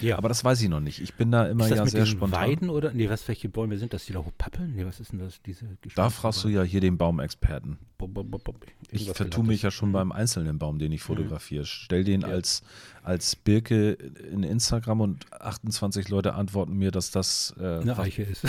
Ja. 0.01 0.17
Aber 0.19 0.29
das 0.29 0.43
weiß 0.45 0.61
ich 0.62 0.69
noch 0.69 0.81
nicht. 0.81 1.01
Ich 1.01 1.15
bin 1.15 1.31
da 1.31 1.47
immer 1.47 1.65
ist 1.65 1.71
das 1.71 1.79
ja 1.79 1.85
mit 1.85 1.91
sehr 1.93 2.07
spontan. 2.07 2.41
Weiden 2.49 2.71
oder? 2.71 2.93
Nee, 2.93 3.09
was, 3.11 3.27
welche 3.29 3.49
Bäume 3.49 3.77
sind 3.79 3.93
das? 3.93 4.07
Die 4.07 4.12
da 4.12 4.21
hochpappeln? 4.21 4.75
Nee, 4.75 4.85
was 4.87 5.01
ist 5.01 5.12
denn 5.12 5.19
das? 5.21 5.41
Diese 5.43 5.67
Da 5.95 6.11
fragst 6.11 6.45
du 6.45 6.49
ja 6.49 6.62
hier 6.62 6.81
den 6.81 6.97
Baumexperten. 6.99 7.79
Bo- 7.99 8.09
bo- 8.09 8.25
bo- 8.25 8.39
bo- 8.39 8.55
Ich 8.91 9.11
vertue 9.12 9.45
mich 9.45 9.62
ja 9.62 9.71
schon 9.71 9.93
beim 9.93 10.12
einzelnen 10.12 10.59
Baum, 10.59 10.79
den 10.79 10.93
ich 10.93 11.03
fotografiere. 11.03 11.65
Stell 11.67 12.05
den 12.05 12.25
als, 12.25 12.62
als 13.03 13.37
Birke 13.37 13.93
in 14.33 14.43
Instagram 14.43 15.01
und 15.01 15.33
28 15.33 16.09
Leute 16.09 16.35
antworten 16.35 16.75
mir, 16.77 16.91
dass 16.91 17.11
das 17.11 17.55
äh, 17.59 17.79
Eine 17.81 17.99
Eiche 17.99 18.23
ist. 18.23 18.45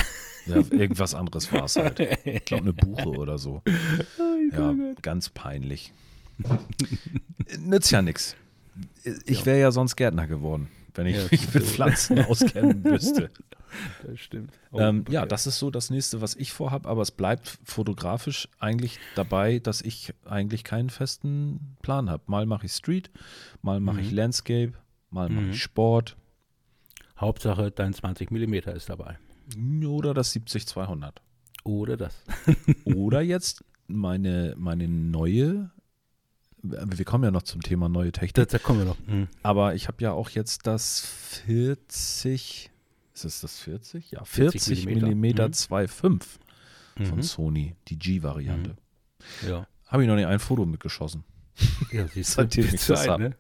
ja, 0.46 0.58
irgendwas 0.72 1.14
anderes 1.16 1.52
war 1.54 1.66
es 1.66 1.76
halt. 1.78 2.00
Ich 2.26 2.46
glaube, 2.46 2.64
eine 2.64 2.74
Buche 2.74 3.10
oder 3.10 3.38
so. 3.38 3.62
Ja, 4.54 4.74
ganz 5.02 5.28
peinlich. 5.30 5.92
Nützt 7.60 7.92
ja 7.92 8.02
nichts. 8.02 8.36
Ich 9.26 9.46
wäre 9.46 9.60
ja 9.60 9.72
sonst 9.72 9.96
Gärtner 9.96 10.28
geworden, 10.28 10.68
wenn 10.98 11.08
ich 11.08 11.16
Ja, 11.16 11.24
mich 11.32 11.54
mit 11.54 11.64
Pflanzen 11.64 12.20
auskennen 12.20 12.82
müsste. 12.84 13.30
Das 14.06 14.20
stimmt. 14.20 14.52
Oh, 14.72 14.80
Ähm, 14.80 15.06
ja, 15.10 15.26
das 15.26 15.46
ist 15.48 15.60
so 15.60 15.70
das 15.72 15.90
nächste, 15.90 16.22
was 16.22 16.36
ich 16.36 16.52
vorhabe, 16.52 16.88
aber 16.90 17.02
es 17.02 17.12
bleibt 17.12 17.60
fotografisch 17.64 18.48
eigentlich 18.60 19.00
dabei, 19.16 19.60
dass 19.60 19.82
ich 19.82 20.14
eigentlich 20.26 20.64
keinen 20.64 20.90
festen 20.90 21.78
Plan 21.82 22.10
habe. 22.10 22.24
Mal 22.28 22.46
mache 22.46 22.66
ich 22.66 22.72
Street, 22.74 23.12
mal 23.62 23.80
mache 23.80 24.02
ich 24.02 24.12
Mhm. 24.12 24.18
Landscape, 24.18 24.74
mal 25.12 25.30
mache 25.30 25.46
Mhm. 25.46 25.52
ich 25.52 25.62
Sport 25.62 26.18
Hauptsache, 27.20 27.72
dein 27.72 27.94
20 27.94 28.32
Millimeter 28.32 28.74
ist 28.76 28.90
dabei. 28.90 29.18
oder 29.86 30.14
das 30.14 30.32
70-200. 30.36 31.14
Oder 31.64 31.98
das. 31.98 32.14
Oder 32.86 33.22
jetzt 33.22 33.64
meine, 33.88 34.54
meine 34.58 34.88
neue, 34.88 35.72
wir 36.64 37.06
kommen 37.06 37.24
ja 37.24 37.32
noch 37.32 37.44
zum 37.44 37.62
Thema 37.62 37.88
neue 37.90 38.12
Technik, 38.12 38.48
Da, 38.50 38.58
kommen 38.60 38.80
wir 38.80 38.86
noch. 38.86 38.98
Mhm. 39.08 39.28
aber 39.44 39.76
ich 39.76 39.88
habe 39.88 40.04
ja 40.04 40.12
auch 40.12 40.30
jetzt 40.32 40.66
das 40.68 41.02
40, 41.02 42.72
ist 43.14 43.26
es 43.26 43.42
das 43.42 43.60
40? 43.60 44.12
Ja, 44.12 44.24
40 44.26 44.62
40 44.64 44.86
Millimeter. 44.86 45.06
Millimeter 45.08 45.48
Mhm. 45.48 45.54
2.5 45.54 46.24
von 47.06 47.18
Mhm. 47.18 47.22
Sony, 47.22 47.76
die 47.88 47.98
G-Variante. 48.00 48.76
Ja. 49.48 49.68
Habe 49.88 50.04
ich 50.04 50.08
noch 50.10 50.16
nicht 50.16 50.26
ein 50.28 50.40
Foto 50.40 50.66
mitgeschossen. 50.66 51.24
ja, 51.92 52.08
siehst 52.08 52.38
du, 52.38 52.42
wird 52.58 52.80
Zeit, 52.80 53.20
ne? 53.20 53.36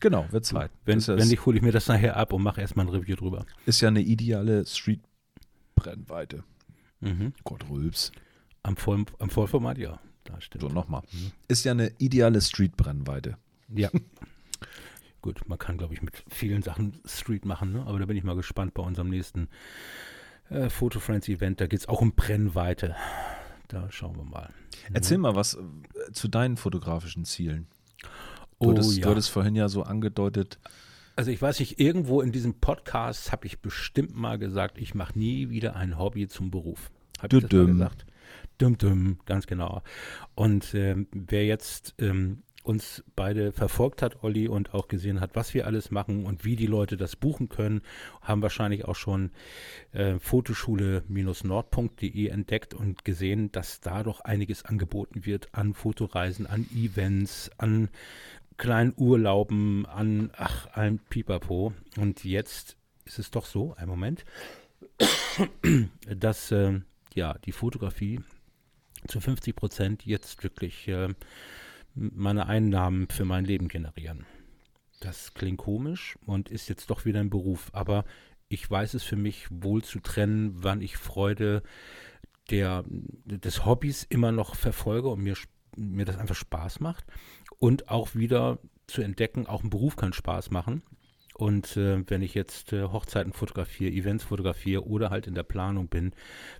Genau, 0.00 0.26
wird 0.30 0.44
Zeit. 0.44 0.70
Wenn, 0.84 0.98
ist, 0.98 1.08
wenn 1.08 1.26
nicht, 1.28 1.46
hole 1.46 1.56
ich 1.56 1.62
mir 1.62 1.72
das 1.72 1.86
nachher 1.88 2.16
ab 2.16 2.32
und 2.32 2.42
mache 2.42 2.60
erstmal 2.60 2.86
ein 2.86 2.90
Review 2.90 3.16
drüber. 3.16 3.46
ist 3.64 3.80
ja 3.80 3.88
eine 3.88 4.02
ideale 4.02 4.66
Street-Brennweite. 4.66 6.44
Mhm. 7.00 7.32
Gott, 7.44 7.64
Rülps. 7.70 8.12
Am, 8.62 8.76
Voll, 8.76 9.04
Am 9.18 9.30
Vollformat, 9.30 9.78
ja. 9.78 9.98
Da 10.26 10.40
stimmt. 10.40 10.62
So, 10.62 10.68
nochmal. 10.68 11.02
Mhm. 11.12 11.32
Ist 11.48 11.64
ja 11.64 11.72
eine 11.72 11.92
ideale 11.98 12.40
Street-Brennweite. 12.40 13.36
Ja. 13.74 13.90
Gut, 15.22 15.48
man 15.48 15.58
kann, 15.58 15.76
glaube 15.76 15.94
ich, 15.94 16.02
mit 16.02 16.22
vielen 16.28 16.62
Sachen 16.62 17.00
Street 17.04 17.44
machen, 17.44 17.72
ne? 17.72 17.84
aber 17.86 17.98
da 17.98 18.06
bin 18.06 18.16
ich 18.16 18.22
mal 18.22 18.36
gespannt 18.36 18.74
bei 18.74 18.82
unserem 18.82 19.08
nächsten 19.08 19.48
äh, 20.50 20.68
Photo 20.68 21.00
Friends 21.00 21.28
Event. 21.28 21.60
Da 21.60 21.66
geht 21.66 21.80
es 21.80 21.88
auch 21.88 22.00
um 22.00 22.12
Brennweite. 22.12 22.94
Da 23.68 23.90
schauen 23.90 24.16
wir 24.16 24.24
mal. 24.24 24.50
Erzähl 24.92 25.18
mal 25.18 25.34
was 25.34 25.54
äh, 25.54 26.12
zu 26.12 26.28
deinen 26.28 26.56
fotografischen 26.56 27.24
Zielen. 27.24 27.66
Du, 28.02 28.08
Oh 28.58 28.70
hattest, 28.70 28.96
ja. 28.96 29.04
du 29.04 29.10
hattest 29.10 29.30
vorhin 29.30 29.54
ja 29.56 29.68
so 29.68 29.82
angedeutet, 29.82 30.58
Also 31.16 31.30
ich 31.30 31.42
weiß 31.42 31.58
nicht, 31.60 31.80
irgendwo 31.80 32.20
in 32.20 32.30
diesem 32.32 32.54
Podcast 32.54 33.32
habe 33.32 33.46
ich 33.46 33.60
bestimmt 33.60 34.14
mal 34.14 34.38
gesagt, 34.38 34.78
ich 34.78 34.94
mache 34.94 35.18
nie 35.18 35.50
wieder 35.50 35.76
ein 35.76 35.98
Hobby 35.98 36.28
zum 36.28 36.50
Beruf. 36.50 36.90
Habe 37.18 37.36
ich 37.36 37.42
das 37.42 37.52
mal 37.52 37.66
gesagt? 37.66 38.06
Düm, 38.60 38.78
düm, 38.78 39.18
ganz 39.26 39.46
genau. 39.46 39.82
Und 40.34 40.74
ähm, 40.74 41.08
wer 41.12 41.44
jetzt 41.44 41.94
ähm, 41.98 42.42
uns 42.66 43.04
beide 43.14 43.52
verfolgt 43.52 44.02
hat, 44.02 44.24
Olli, 44.24 44.48
und 44.48 44.74
auch 44.74 44.88
gesehen 44.88 45.20
hat, 45.20 45.30
was 45.34 45.54
wir 45.54 45.66
alles 45.66 45.90
machen 45.90 46.26
und 46.26 46.44
wie 46.44 46.56
die 46.56 46.66
Leute 46.66 46.96
das 46.96 47.14
buchen 47.16 47.48
können, 47.48 47.82
haben 48.22 48.42
wahrscheinlich 48.42 48.86
auch 48.86 48.96
schon 48.96 49.30
äh, 49.92 50.18
fotoschule-nord.de 50.18 52.26
entdeckt 52.28 52.74
und 52.74 53.04
gesehen, 53.04 53.52
dass 53.52 53.80
da 53.80 54.02
doch 54.02 54.20
einiges 54.20 54.64
angeboten 54.64 55.26
wird 55.26 55.48
an 55.52 55.74
Fotoreisen, 55.74 56.46
an 56.46 56.66
Events, 56.74 57.50
an 57.58 57.90
kleinen 58.56 58.94
Urlauben, 58.96 59.84
an 59.86 60.30
ach, 60.36 60.66
allem 60.72 60.98
Pipapo. 60.98 61.72
Und 61.98 62.24
jetzt 62.24 62.76
ist 63.04 63.18
es 63.18 63.30
doch 63.30 63.44
so, 63.46 63.74
ein 63.74 63.88
Moment, 63.88 64.24
dass 66.16 66.50
äh, 66.50 66.80
ja 67.14 67.36
die 67.44 67.52
Fotografie 67.52 68.20
zu 69.08 69.20
50 69.20 69.54
Prozent 69.56 70.06
jetzt 70.06 70.42
wirklich 70.42 70.88
äh, 70.88 71.08
meine 71.94 72.46
Einnahmen 72.46 73.08
für 73.08 73.24
mein 73.24 73.44
Leben 73.44 73.68
generieren. 73.68 74.26
Das 75.00 75.34
klingt 75.34 75.58
komisch 75.58 76.16
und 76.26 76.48
ist 76.48 76.68
jetzt 76.68 76.90
doch 76.90 77.04
wieder 77.04 77.20
ein 77.20 77.30
Beruf, 77.30 77.70
aber 77.72 78.04
ich 78.48 78.70
weiß 78.70 78.94
es 78.94 79.02
für 79.02 79.16
mich 79.16 79.46
wohl 79.50 79.82
zu 79.82 80.00
trennen, 80.00 80.52
wann 80.62 80.80
ich 80.80 80.96
Freude 80.96 81.62
der, 82.50 82.84
des 82.86 83.66
Hobbys 83.66 84.04
immer 84.04 84.32
noch 84.32 84.54
verfolge 84.54 85.08
und 85.08 85.22
mir, 85.22 85.34
mir 85.76 86.04
das 86.04 86.16
einfach 86.16 86.36
Spaß 86.36 86.80
macht 86.80 87.04
und 87.58 87.88
auch 87.88 88.14
wieder 88.14 88.58
zu 88.86 89.02
entdecken, 89.02 89.46
auch 89.46 89.64
ein 89.64 89.70
Beruf 89.70 89.96
kann 89.96 90.12
Spaß 90.12 90.50
machen. 90.50 90.82
Und 91.38 91.76
äh, 91.76 92.02
wenn 92.08 92.22
ich 92.22 92.32
jetzt 92.34 92.72
äh, 92.72 92.84
Hochzeiten 92.84 93.32
fotografiere, 93.34 93.92
Events 93.92 94.24
fotografiere 94.24 94.86
oder 94.86 95.10
halt 95.10 95.26
in 95.26 95.34
der 95.34 95.42
Planung 95.42 95.88
bin, 95.88 96.12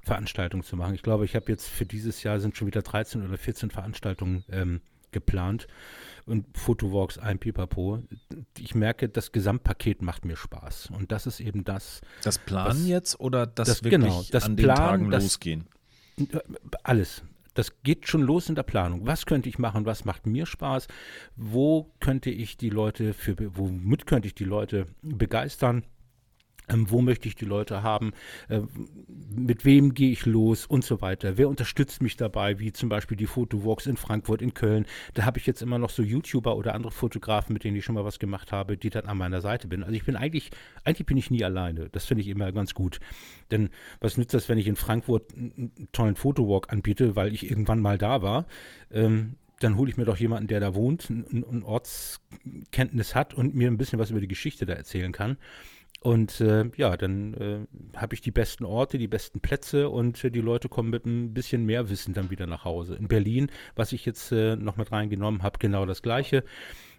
Veranstaltungen 0.03 0.62
zu 0.65 0.77
machen. 0.77 0.95
Ich 0.95 1.03
glaube, 1.03 1.25
ich 1.25 1.35
habe 1.35 1.51
jetzt 1.51 1.67
für 1.69 1.87
dieses 1.87 2.23
Jahr 2.23 2.41
sind 2.41 2.57
schon 2.59 2.67
wieder 2.67 2.83
13 2.83 3.27
oder 3.27 3.39
14 3.39 3.71
Veranstaltungen 3.71 4.45
ähm, 4.51 4.81
geplant 5.12 5.67
und 6.27 6.45
Fotowalks, 6.59 7.17
ein 7.17 7.39
Pipapo. 7.39 8.03
Ich 8.59 8.75
merke, 8.75 9.09
das 9.09 9.33
Gesamtpaket 9.33 10.03
macht 10.03 10.27
mir 10.27 10.37
Spaß. 10.37 10.91
Und 10.91 11.11
das 11.11 11.27
ist 11.27 11.41
eben 11.41 11.65
das, 11.65 12.03
das 12.23 12.39
Planen 12.39 12.81
Was- 12.81 12.87
jetzt 12.87 13.19
oder 13.21 13.47
das, 13.47 13.69
das- 13.69 13.85
wirklich 13.85 14.03
genau, 14.03 14.25
das 14.31 14.45
an 14.45 14.57
den 14.57 14.65
Planen, 14.65 14.79
Tagen 14.79 15.11
das- 15.11 15.23
losgehen? 15.23 15.69
alles. 16.83 17.23
Das 17.57 17.83
geht 17.83 18.07
schon 18.07 18.21
los 18.21 18.51
in 18.51 18.55
der 18.55 18.62
Planung. 18.62 19.07
Was 19.07 19.25
könnte 19.25 19.49
ich 19.49 19.59
machen? 19.59 19.87
Was 19.87 20.05
macht 20.05 20.27
mir 20.27 20.45
Spaß? 20.45 20.88
Wo 21.37 21.90
könnte 22.01 22.31
ich 22.31 22.59
die 22.59 22.69
Leute 22.69 23.14
für, 23.14 23.35
womit 23.57 24.07
könnte 24.07 24.29
ich 24.29 24.35
die 24.35 24.45
Leute 24.45 24.87
begeistern? 25.03 25.83
Ähm, 26.68 26.90
wo 26.90 27.00
möchte 27.00 27.29
ich 27.29 27.37
die 27.37 27.44
Leute 27.44 27.83
haben? 27.83 28.12
Äh, 28.48 28.62
mit 29.35 29.64
wem 29.64 29.94
gehe 29.94 30.11
ich 30.11 30.26
los 30.26 30.66
und 30.66 30.85
so 30.85 31.00
weiter? 31.00 31.37
Wer 31.38 31.48
unterstützt 31.48 32.02
mich 32.02 32.16
dabei? 32.16 32.59
Wie 32.59 32.72
zum 32.72 32.88
Beispiel 32.88 33.16
die 33.16 33.26
Fotowalks 33.26 33.87
in 33.87 33.96
Frankfurt, 33.96 34.42
in 34.42 34.55
Köln. 34.55 34.87
Da 35.14 35.24
habe 35.24 35.38
ich 35.38 35.46
jetzt 35.46 35.62
immer 35.62 35.79
noch 35.79 35.90
so 35.90 36.02
YouTuber 36.02 36.57
oder 36.57 36.74
andere 36.74 36.92
Fotografen, 36.92 37.52
mit 37.52 37.64
denen 37.64 37.76
ich 37.76 37.85
schon 37.85 37.94
mal 37.94 38.05
was 38.05 38.18
gemacht 38.18 38.52
habe, 38.52 38.76
die 38.76 38.90
dann 38.90 39.07
an 39.07 39.18
meiner 39.18 39.40
Seite 39.40 39.68
bin. 39.68 39.83
Also 39.83 39.94
ich 39.94 40.05
bin 40.05 40.16
eigentlich, 40.16 40.50
eigentlich 40.85 41.07
bin 41.07 41.16
ich 41.16 41.31
nie 41.31 41.44
alleine. 41.44 41.88
Das 41.90 42.07
finde 42.07 42.22
ich 42.22 42.29
immer 42.29 42.50
ganz 42.52 42.74
gut. 42.74 42.98
Denn 43.50 43.70
was 44.00 44.16
nützt 44.16 44.35
das, 44.35 44.48
wenn 44.48 44.59
ich 44.59 44.66
in 44.66 44.76
Frankfurt 44.76 45.35
einen 45.35 45.88
tollen 45.92 46.16
Fotowalk 46.16 46.72
anbiete, 46.72 47.14
weil 47.16 47.33
ich 47.33 47.48
irgendwann 47.48 47.81
mal 47.81 47.98
da 47.98 48.22
war? 48.22 48.46
Ähm, 48.90 49.37
dann 49.61 49.76
hole 49.76 49.90
ich 49.90 49.96
mir 49.96 50.05
doch 50.05 50.18
jemanden, 50.18 50.48
der 50.48 50.61
da 50.61 50.74
wohnt, 50.74 51.09
ein 51.09 51.62
Ortskenntnis 51.62 53.14
hat 53.14 53.33
und 53.33 53.55
mir 53.55 53.70
ein 53.70 53.79
bisschen 53.79 53.98
was 53.98 54.11
über 54.11 54.20
die 54.20 54.29
Geschichte 54.29 54.66
da 54.66 54.74
erzählen 54.74 55.12
kann. 55.12 55.38
Und 56.07 56.40
äh, 56.40 56.71
ja, 56.77 56.97
dann 56.97 57.35
äh, 57.35 57.97
habe 57.97 58.14
ich 58.14 58.21
die 58.21 58.31
besten 58.31 58.64
Orte, 58.64 58.97
die 58.97 59.09
besten 59.09 59.40
Plätze 59.40 59.88
und 59.88 60.23
äh, 60.23 60.31
die 60.31 60.40
Leute 60.40 60.69
kommen 60.69 60.88
mit 60.88 61.05
ein 61.05 61.35
bisschen 61.35 61.64
mehr 61.64 61.90
Wissen 61.90 62.14
dann 62.14 62.31
wieder 62.31 62.47
nach 62.47 62.64
Hause. 62.64 62.95
In 62.95 63.09
Berlin, 63.09 63.51
was 63.75 63.90
ich 63.90 64.07
jetzt 64.07 64.31
äh, 64.31 64.55
noch 64.55 64.77
mit 64.77 64.92
reingenommen 64.92 65.42
habe, 65.42 65.59
genau 65.59 65.85
das 65.85 66.03
Gleiche. 66.03 66.45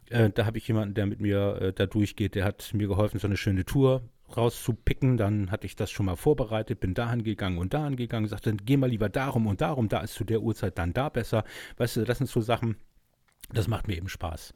Äh, 0.09 0.31
da 0.31 0.45
habe 0.45 0.57
ich 0.57 0.67
jemanden, 0.67 0.93
der 0.93 1.05
mit 1.05 1.21
mir 1.21 1.57
äh, 1.61 1.71
da 1.71 1.85
durchgeht, 1.85 2.35
der 2.35 2.43
hat 2.43 2.73
mir 2.73 2.89
geholfen, 2.89 3.17
so 3.17 3.27
eine 3.27 3.37
schöne 3.37 3.63
Tour 3.63 4.01
rauszupicken. 4.35 5.15
Dann 5.15 5.51
hatte 5.51 5.67
ich 5.67 5.77
das 5.77 5.89
schon 5.89 6.07
mal 6.07 6.17
vorbereitet, 6.17 6.81
bin 6.81 6.93
dahin 6.93 7.23
gegangen 7.23 7.59
und 7.59 7.73
dahin 7.73 7.95
gegangen, 7.95 8.27
sagte, 8.27 8.49
dann 8.49 8.65
geh 8.65 8.75
mal 8.75 8.89
lieber 8.89 9.07
darum 9.07 9.47
und 9.47 9.61
darum, 9.61 9.87
da 9.87 10.01
ist 10.01 10.15
zu 10.15 10.25
der 10.25 10.41
Uhrzeit 10.41 10.77
dann 10.77 10.91
da 10.91 11.07
besser. 11.07 11.45
Weißt 11.77 11.95
du, 11.95 12.03
das 12.03 12.17
sind 12.17 12.29
so 12.29 12.41
Sachen, 12.41 12.75
das 13.53 13.67
macht 13.67 13.87
mir 13.87 13.95
eben 13.95 14.09
Spaß. 14.09 14.53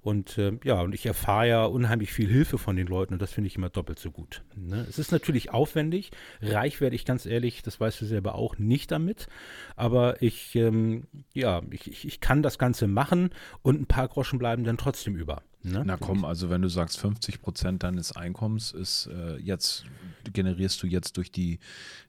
Und 0.00 0.38
äh, 0.38 0.58
ja, 0.62 0.80
und 0.80 0.94
ich 0.94 1.06
erfahre 1.06 1.48
ja 1.48 1.64
unheimlich 1.64 2.12
viel 2.12 2.28
Hilfe 2.28 2.56
von 2.56 2.76
den 2.76 2.86
Leuten 2.86 3.14
und 3.14 3.22
das 3.22 3.32
finde 3.32 3.48
ich 3.48 3.56
immer 3.56 3.68
doppelt 3.68 3.98
so 3.98 4.10
gut. 4.10 4.42
Ne? 4.54 4.86
Es 4.88 4.98
ist 4.98 5.10
natürlich 5.10 5.50
aufwendig, 5.50 6.12
reich 6.40 6.80
werde 6.80 6.94
ich 6.94 7.04
ganz 7.04 7.26
ehrlich, 7.26 7.62
das 7.62 7.80
weißt 7.80 8.00
du 8.00 8.04
selber 8.04 8.36
auch, 8.36 8.56
nicht 8.58 8.92
damit. 8.92 9.26
Aber 9.74 10.22
ich, 10.22 10.54
ähm, 10.54 11.08
ja, 11.34 11.62
ich, 11.70 11.90
ich, 11.90 12.06
ich 12.06 12.20
kann 12.20 12.42
das 12.42 12.58
Ganze 12.58 12.86
machen 12.86 13.30
und 13.62 13.80
ein 13.80 13.86
paar 13.86 14.08
Groschen 14.08 14.38
bleiben 14.38 14.64
dann 14.64 14.78
trotzdem 14.78 15.16
über. 15.16 15.42
Ne? 15.70 15.82
Na 15.84 15.96
komm, 15.96 16.24
also 16.24 16.50
wenn 16.50 16.62
du 16.62 16.68
sagst, 16.68 16.98
50 16.98 17.40
Prozent 17.40 17.82
deines 17.82 18.12
Einkommens 18.12 18.72
ist 18.72 19.06
äh, 19.06 19.36
jetzt, 19.36 19.84
generierst 20.32 20.82
du 20.82 20.86
jetzt 20.86 21.16
durch 21.16 21.30
die, 21.30 21.58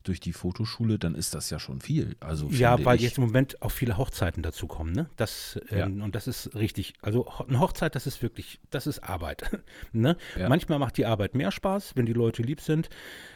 durch 0.03 0.19
die 0.19 0.33
Fotoschule, 0.33 0.99
dann 0.99 1.15
ist 1.15 1.33
das 1.33 1.49
ja 1.49 1.59
schon 1.59 1.81
viel. 1.81 2.15
Also 2.19 2.47
Ja, 2.49 2.83
weil 2.85 2.97
ich. 2.97 3.03
jetzt 3.03 3.17
im 3.17 3.25
Moment 3.25 3.61
auch 3.61 3.71
viele 3.71 3.97
Hochzeiten 3.97 4.43
dazu 4.43 4.67
kommen, 4.67 4.93
ne? 4.93 5.09
Das, 5.15 5.59
ähm, 5.69 6.01
und 6.01 6.15
das 6.15 6.27
ist 6.27 6.55
richtig. 6.55 6.93
Also 7.01 7.27
eine 7.47 7.59
Hochzeit, 7.59 7.95
das 7.95 8.07
ist 8.07 8.21
wirklich, 8.21 8.59
das 8.69 8.87
ist 8.87 8.99
Arbeit. 8.99 9.43
ne? 9.91 10.17
Ja. 10.37 10.49
Manchmal 10.49 10.79
macht 10.79 10.97
die 10.97 11.05
Arbeit 11.05 11.35
mehr 11.35 11.51
Spaß, 11.51 11.93
wenn 11.95 12.05
die 12.05 12.13
Leute 12.13 12.41
lieb 12.41 12.61
sind. 12.61 12.89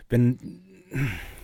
Wenn 0.10 0.64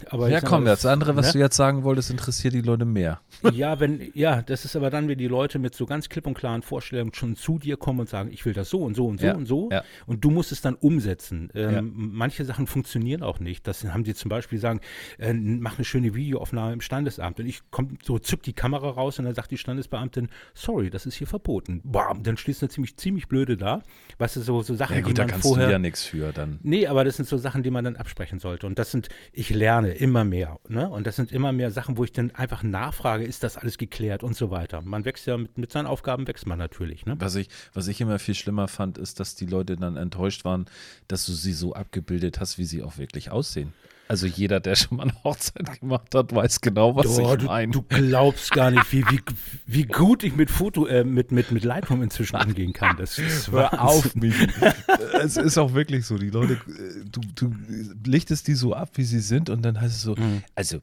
Aber 0.10 0.30
ja, 0.30 0.42
komm, 0.42 0.66
das 0.66 0.86
andere, 0.86 1.16
was 1.16 1.28
ne? 1.28 1.34
du 1.34 1.40
jetzt 1.40 1.56
sagen 1.56 1.84
wolltest, 1.84 2.10
interessiert 2.10 2.54
die 2.54 2.62
Leute 2.62 2.86
mehr. 2.86 3.20
Ja, 3.52 3.80
wenn, 3.80 4.12
ja, 4.14 4.42
das 4.42 4.66
ist 4.66 4.76
aber 4.76 4.90
dann, 4.90 5.08
wenn 5.08 5.18
die 5.18 5.28
Leute 5.28 5.60
mit 5.60 5.76
so 5.76 5.86
ganz 5.86 6.10
klipp 6.10 6.28
und 6.28 6.34
klaren 6.34 6.62
Vorstellungen 6.62 7.14
schon 7.14 7.36
zu 7.36 7.60
dir 7.60 7.78
kommen 7.78 8.02
und 8.02 8.10
sagen, 8.10 8.32
ich 8.32 8.46
will 8.46 8.54
das 8.54 8.70
so 8.70 8.80
und 8.80 8.96
so 8.96 9.08
und 9.08 9.20
so 9.20 9.28
ja, 9.28 9.36
und 9.36 9.46
so. 9.46 9.70
Ja. 9.72 9.84
Und 10.06 10.24
du 10.24 10.32
musst 10.32 10.52
es 10.52 10.62
dann 10.62 10.76
umsetzen. 10.76 11.50
Ähm, 11.54 11.74
ja. 11.74 11.82
Manche 11.82 12.46
Sachen 12.46 12.68
funktionieren 12.68 13.24
auch 13.24 13.40
nicht. 13.40 13.68
Das 13.68 13.84
haben 13.86 14.04
die 14.04 14.14
zum 14.14 14.30
Beispiel 14.30 14.60
sagen, 14.60 14.80
äh, 15.18 15.34
mach 15.34 15.78
eine 15.78 15.86
schöne 15.86 16.16
Videoaufnahme 16.16 16.74
im 16.74 16.82
Standesamt. 16.82 17.40
Und 17.40 17.46
ich 17.46 17.62
komme 17.72 17.90
so, 18.04 18.20
zück 18.20 18.44
die 18.44 18.54
Kamera 18.54 18.90
raus 18.90 19.20
und 19.20 19.26
dann 19.26 19.36
sagt 19.36 19.52
die 19.52 19.58
Standesbeamtin, 19.58 20.30
sorry, 20.54 20.90
das 20.90 21.06
ist 21.06 21.16
hier 21.16 21.28
verboten. 21.28 21.82
Bam, 21.84 22.24
dann 22.24 22.38
stehst 22.38 22.62
du 22.62 22.68
ziemlich, 22.68 22.98
ziemlich 22.98 23.28
blöde 23.28 23.58
da. 23.58 23.84
Weißt 24.18 24.36
du, 24.36 24.42
so, 24.42 24.62
so 24.62 24.76
Sachen, 24.76 24.96
ja, 24.96 25.02
gut, 25.02 25.18
die 25.18 25.22
man 25.22 25.28
da 25.28 25.34
kannst 25.34 25.48
vorher, 25.48 25.68
du 25.68 25.72
ja 25.74 25.80
nichts 25.80 26.04
für 26.04 26.32
dann. 26.34 26.60
Nee, 26.64 26.88
aber 26.88 27.04
das 27.04 27.18
sind 27.18 27.28
so 27.28 27.38
Sachen, 27.38 27.64
die 27.64 27.72
man 27.72 27.84
dann 27.84 27.96
absprechen 27.96 28.40
sollte. 28.40 28.68
Und 28.68 28.80
das 28.80 28.92
sind, 28.92 29.10
ich 29.40 29.52
lerne 29.52 29.94
immer 29.94 30.26
mehr. 30.26 30.60
Ne? 30.68 30.90
Und 30.90 31.08
das 31.08 31.16
sind 31.16 31.32
immer 31.32 31.54
mehr 31.54 31.72
Sachen, 31.72 31.96
wo 31.96 32.04
ich 32.04 32.12
dann 32.12 32.32
einfach 32.32 32.62
nachfrage, 32.62 33.24
ist 33.24 33.42
das 33.42 33.56
alles 33.56 33.78
geklärt 33.78 34.22
und 34.22 34.36
so 34.36 34.52
weiter. 34.52 34.82
Man 34.82 35.06
wächst 35.06 35.28
ja 35.28 35.38
mit, 35.38 35.58
mit 35.58 35.72
seinen 35.72 35.88
Aufgaben, 35.88 36.28
wächst 36.28 36.46
man 36.46 36.60
natürlich. 36.60 37.06
Ne? 37.06 37.16
Was, 37.20 37.36
ich, 37.36 37.48
was 37.74 37.88
ich 37.88 38.02
immer 38.02 38.20
viel 38.20 38.36
schlimmer 38.36 38.68
fand, 38.68 38.98
ist, 38.98 39.22
dass 39.22 39.36
die 39.36 39.46
Leute 39.46 39.78
dann 39.78 39.96
enttäuscht 39.96 40.44
waren, 40.44 40.66
dass 41.08 41.26
du 41.26 41.32
sie 41.32 41.54
so 41.54 41.74
abgebildet 41.74 42.42
hast, 42.42 42.58
wie 42.58 42.66
sie 42.66 42.84
auch 42.84 42.98
wirklich 42.98 43.32
aussehen. 43.32 43.72
Also 44.10 44.26
jeder, 44.26 44.60
der 44.60 44.74
schon 44.76 44.98
mal 44.98 45.04
eine 45.04 45.24
Hochzeit 45.24 45.80
gemacht 45.80 46.16
hat, 46.16 46.34
weiß 46.34 46.62
genau, 46.62 46.96
was 46.96 47.20
oh, 47.20 47.36
ich 47.36 47.44
meine. 47.44 47.72
Du, 47.72 47.86
du, 47.88 47.96
glaubst 47.96 48.50
gar 48.50 48.72
nicht, 48.72 48.92
wie, 48.92 49.06
wie, 49.06 49.22
wie 49.68 49.86
gut 49.86 50.24
ich 50.24 50.36
mit 50.36 50.50
Foto, 50.50 50.88
äh, 50.88 51.04
mit, 51.04 51.32
mit, 51.32 51.52
mit 51.52 51.64
Lightroom 51.64 52.02
inzwischen 52.02 52.36
angehen 52.36 52.74
kann. 52.74 52.98
Das 52.98 53.20
ist 53.20 53.52
Hör 53.52 53.80
auf 53.80 54.16
mich. 54.16 54.34
es 55.22 55.38
ist 55.38 55.60
auch 55.60 55.76
wirklich 55.76 56.08
so. 56.08 56.18
Die 56.18 56.32
Leute, 56.32 56.54
äh, 56.54 57.06
du, 57.06 57.22
du 57.36 57.56
lichtest 58.04 58.48
die 58.48 58.56
so 58.56 58.74
ab, 58.74 58.90
wie 58.96 59.04
sie 59.04 59.20
sind, 59.20 59.52
und 59.52 59.62
dann 59.62 59.80
heißt 59.80 59.96
es 59.96 60.02
so, 60.02 60.16
mhm. 60.16 60.42
also 60.56 60.80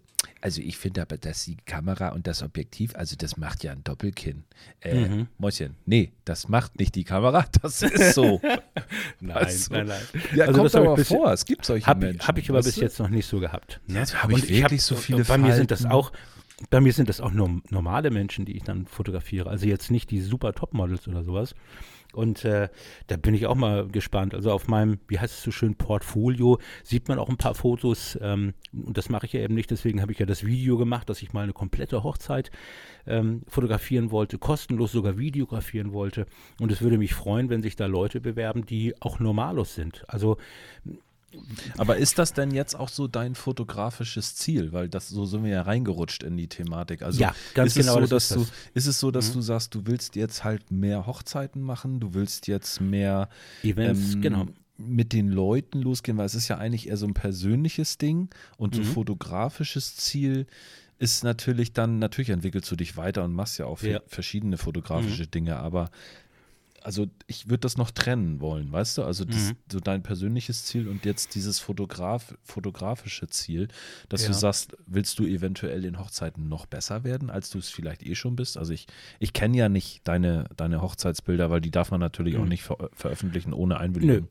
also 0.46 0.62
ich 0.62 0.78
finde 0.78 1.02
aber, 1.02 1.18
dass 1.18 1.44
die 1.44 1.56
Kamera 1.56 2.10
und 2.10 2.28
das 2.28 2.40
Objektiv, 2.40 2.94
also 2.94 3.16
das 3.16 3.36
macht 3.36 3.64
ja 3.64 3.72
ein 3.72 3.82
Doppelkinn. 3.82 4.44
Äh, 4.80 5.08
mhm. 5.08 5.26
Mäuschen, 5.38 5.74
nee, 5.86 6.12
das 6.24 6.46
macht 6.46 6.78
nicht 6.78 6.94
die 6.94 7.02
Kamera, 7.02 7.46
das 7.62 7.82
ist 7.82 8.14
so. 8.14 8.40
nein, 9.20 9.36
also, 9.36 9.74
nein, 9.74 9.88
nein. 9.88 10.02
Ja, 10.36 10.44
also 10.44 10.60
kommt 10.60 10.74
aber 10.76 11.04
vor, 11.04 11.32
es 11.32 11.44
gibt 11.44 11.66
solche 11.66 11.84
hab, 11.84 11.98
Menschen. 11.98 12.28
Habe 12.28 12.38
ich 12.38 12.48
aber 12.48 12.62
bis 12.62 12.76
jetzt 12.76 13.00
noch 13.00 13.08
nicht 13.08 13.26
so 13.26 13.40
gehabt. 13.40 13.80
Ne? 13.88 14.04
Ja, 14.08 14.22
habe 14.22 14.34
ich 14.34 14.48
wirklich 14.48 14.62
hab, 14.62 14.80
so 14.80 14.94
viele 14.94 15.24
Bei 15.24 15.36
mir 15.36 15.52
sind 15.52 15.72
das 15.72 15.84
auch, 15.84 16.12
bei 16.70 16.80
mir 16.80 16.92
sind 16.92 17.08
das 17.08 17.20
auch 17.20 17.32
nur 17.32 17.60
normale 17.68 18.10
Menschen, 18.10 18.46
die 18.46 18.56
ich 18.56 18.62
dann 18.62 18.86
fotografiere. 18.86 19.50
Also 19.50 19.66
jetzt 19.66 19.90
nicht 19.90 20.10
die 20.10 20.20
super 20.20 20.54
Topmodels 20.54 21.06
oder 21.06 21.22
sowas. 21.22 21.54
Und 22.14 22.46
äh, 22.46 22.70
da 23.08 23.18
bin 23.18 23.34
ich 23.34 23.46
auch 23.46 23.54
mal 23.54 23.88
gespannt. 23.88 24.34
Also 24.34 24.50
auf 24.50 24.68
meinem, 24.68 24.98
wie 25.06 25.18
heißt 25.18 25.34
es 25.34 25.42
so 25.42 25.50
schön, 25.50 25.74
Portfolio 25.74 26.58
sieht 26.82 27.08
man 27.08 27.18
auch 27.18 27.28
ein 27.28 27.36
paar 27.36 27.54
Fotos. 27.54 28.18
Ähm, 28.22 28.54
und 28.72 28.96
das 28.96 29.10
mache 29.10 29.26
ich 29.26 29.34
ja 29.34 29.40
eben 29.40 29.54
nicht. 29.54 29.70
Deswegen 29.70 30.00
habe 30.00 30.12
ich 30.12 30.18
ja 30.18 30.24
das 30.24 30.46
Video 30.46 30.78
gemacht, 30.78 31.10
dass 31.10 31.20
ich 31.20 31.34
mal 31.34 31.42
eine 31.42 31.52
komplette 31.52 32.02
Hochzeit 32.02 32.50
ähm, 33.06 33.42
fotografieren 33.48 34.10
wollte, 34.10 34.38
kostenlos 34.38 34.92
sogar 34.92 35.18
videografieren 35.18 35.92
wollte. 35.92 36.24
Und 36.58 36.72
es 36.72 36.80
würde 36.80 36.96
mich 36.96 37.12
freuen, 37.12 37.50
wenn 37.50 37.60
sich 37.60 37.76
da 37.76 37.84
Leute 37.84 38.22
bewerben, 38.22 38.64
die 38.64 38.94
auch 39.02 39.18
normalos 39.20 39.74
sind. 39.74 40.04
Also 40.08 40.38
aber 41.76 41.96
ist 41.96 42.18
das 42.18 42.32
denn 42.32 42.50
jetzt 42.52 42.74
auch 42.74 42.88
so 42.88 43.08
dein 43.08 43.34
fotografisches 43.34 44.34
Ziel? 44.36 44.72
Weil 44.72 44.88
das 44.88 45.08
so 45.08 45.26
sind 45.26 45.44
wir 45.44 45.50
ja 45.50 45.62
reingerutscht 45.62 46.22
in 46.22 46.36
die 46.36 46.48
Thematik. 46.48 47.02
Also 47.02 47.20
ja, 47.20 47.34
ganz 47.54 47.76
ist 47.76 47.82
genau. 47.82 48.00
Es 48.00 48.08
so, 48.08 48.14
dass 48.14 48.28
das. 48.28 48.38
du, 48.38 48.46
ist 48.74 48.86
es 48.86 49.00
so, 49.00 49.10
dass 49.10 49.30
mhm. 49.30 49.34
du 49.34 49.40
sagst, 49.42 49.74
du 49.74 49.86
willst 49.86 50.16
jetzt 50.16 50.44
halt 50.44 50.70
mehr 50.70 51.06
Hochzeiten 51.06 51.62
machen, 51.62 52.00
du 52.00 52.14
willst 52.14 52.46
jetzt 52.46 52.80
mehr 52.80 53.28
Events, 53.62 54.14
ähm, 54.14 54.22
genau 54.22 54.46
mit 54.78 55.14
den 55.14 55.30
Leuten 55.30 55.80
losgehen, 55.80 56.18
weil 56.18 56.26
es 56.26 56.34
ist 56.34 56.48
ja 56.48 56.58
eigentlich 56.58 56.88
eher 56.88 56.98
so 56.98 57.06
ein 57.06 57.14
persönliches 57.14 57.96
Ding 57.96 58.28
und 58.58 58.74
so 58.74 58.82
mhm. 58.82 58.86
fotografisches 58.86 59.96
Ziel 59.96 60.46
ist 60.98 61.24
natürlich 61.24 61.72
dann, 61.72 61.98
natürlich 61.98 62.30
entwickelst 62.30 62.70
du 62.70 62.76
dich 62.76 62.96
weiter 62.96 63.24
und 63.24 63.32
machst 63.32 63.58
ja 63.58 63.66
auch 63.66 63.82
ja. 63.82 64.00
verschiedene 64.06 64.56
fotografische 64.56 65.24
mhm. 65.24 65.30
Dinge, 65.30 65.56
aber 65.56 65.90
also 66.86 67.08
ich 67.26 67.50
würde 67.50 67.62
das 67.62 67.76
noch 67.76 67.90
trennen 67.90 68.40
wollen, 68.40 68.70
weißt 68.70 68.98
du? 68.98 69.02
Also 69.02 69.24
das, 69.24 69.48
mhm. 69.48 69.56
so 69.72 69.80
dein 69.80 70.04
persönliches 70.04 70.66
Ziel 70.66 70.86
und 70.86 71.04
jetzt 71.04 71.34
dieses 71.34 71.58
Fotograf, 71.58 72.32
fotografische 72.44 73.26
Ziel, 73.26 73.66
dass 74.08 74.22
ja. 74.22 74.28
du 74.28 74.34
sagst, 74.34 74.76
willst 74.86 75.18
du 75.18 75.24
eventuell 75.24 75.84
in 75.84 75.98
Hochzeiten 75.98 76.48
noch 76.48 76.64
besser 76.64 77.02
werden, 77.02 77.28
als 77.28 77.50
du 77.50 77.58
es 77.58 77.70
vielleicht 77.70 78.04
eh 78.04 78.14
schon 78.14 78.36
bist? 78.36 78.56
Also 78.56 78.72
ich, 78.72 78.86
ich 79.18 79.32
kenne 79.32 79.56
ja 79.56 79.68
nicht 79.68 80.06
deine, 80.06 80.48
deine 80.56 80.80
Hochzeitsbilder, 80.80 81.50
weil 81.50 81.60
die 81.60 81.72
darf 81.72 81.90
man 81.90 81.98
natürlich 81.98 82.34
mhm. 82.34 82.42
auch 82.42 82.46
nicht 82.46 82.62
ver 82.62 82.76
veröffentlichen 82.92 83.52
ohne 83.52 83.80
Einwilligung 83.80 84.28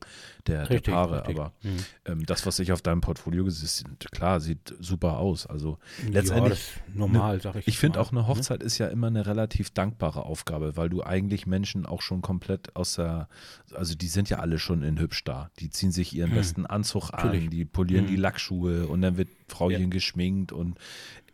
der, 0.47 0.65
der, 0.65 0.79
Paare. 0.79 1.19
Richtig. 1.19 1.37
Aber 1.37 1.51
mhm. 1.61 1.77
ähm, 2.05 2.25
das, 2.25 2.45
was 2.45 2.59
ich 2.59 2.71
auf 2.71 2.81
deinem 2.81 3.01
Portfolio 3.01 3.43
gesehen 3.43 3.87
habe, 3.87 3.97
klar, 4.11 4.39
sieht 4.39 4.73
super 4.79 5.17
aus. 5.17 5.45
Also 5.45 5.77
letztendlich 6.09 6.59
ja, 6.87 6.93
normal, 6.93 7.35
ne, 7.35 7.41
sag 7.41 7.55
ich. 7.57 7.67
Ich 7.67 7.79
finde 7.79 7.99
auch 7.99 8.11
eine 8.11 8.21
ne? 8.21 8.27
Hochzeit 8.27 8.63
ist 8.63 8.77
ja 8.77 8.87
immer 8.87 9.07
eine 9.07 9.25
relativ 9.25 9.71
dankbare 9.71 10.25
Aufgabe, 10.25 10.77
weil 10.77 10.87
du 10.87 11.03
eigentlich 11.03 11.47
Menschen 11.47 11.85
auch 11.85 12.01
schon 12.01 12.21
komplett 12.21 12.44
komplett 12.45 12.75
aus 12.75 12.95
der, 12.95 13.27
also 13.73 13.95
die 13.95 14.07
sind 14.07 14.29
ja 14.29 14.39
alle 14.39 14.59
schon 14.59 14.83
in 14.83 14.99
hübsch 14.99 15.23
da. 15.23 15.49
Die 15.59 15.69
ziehen 15.69 15.91
sich 15.91 16.15
ihren 16.15 16.31
hm. 16.31 16.37
besten 16.37 16.65
Anzug 16.65 17.11
Natürlich. 17.11 17.45
an, 17.45 17.49
die 17.49 17.65
polieren 17.65 18.05
hm. 18.05 18.11
die 18.11 18.17
Lackschuhe 18.17 18.87
und 18.87 19.01
dann 19.01 19.17
wird 19.17 19.29
Frauchen 19.47 19.81
ja. 19.81 19.87
geschminkt 19.87 20.51
und 20.51 20.77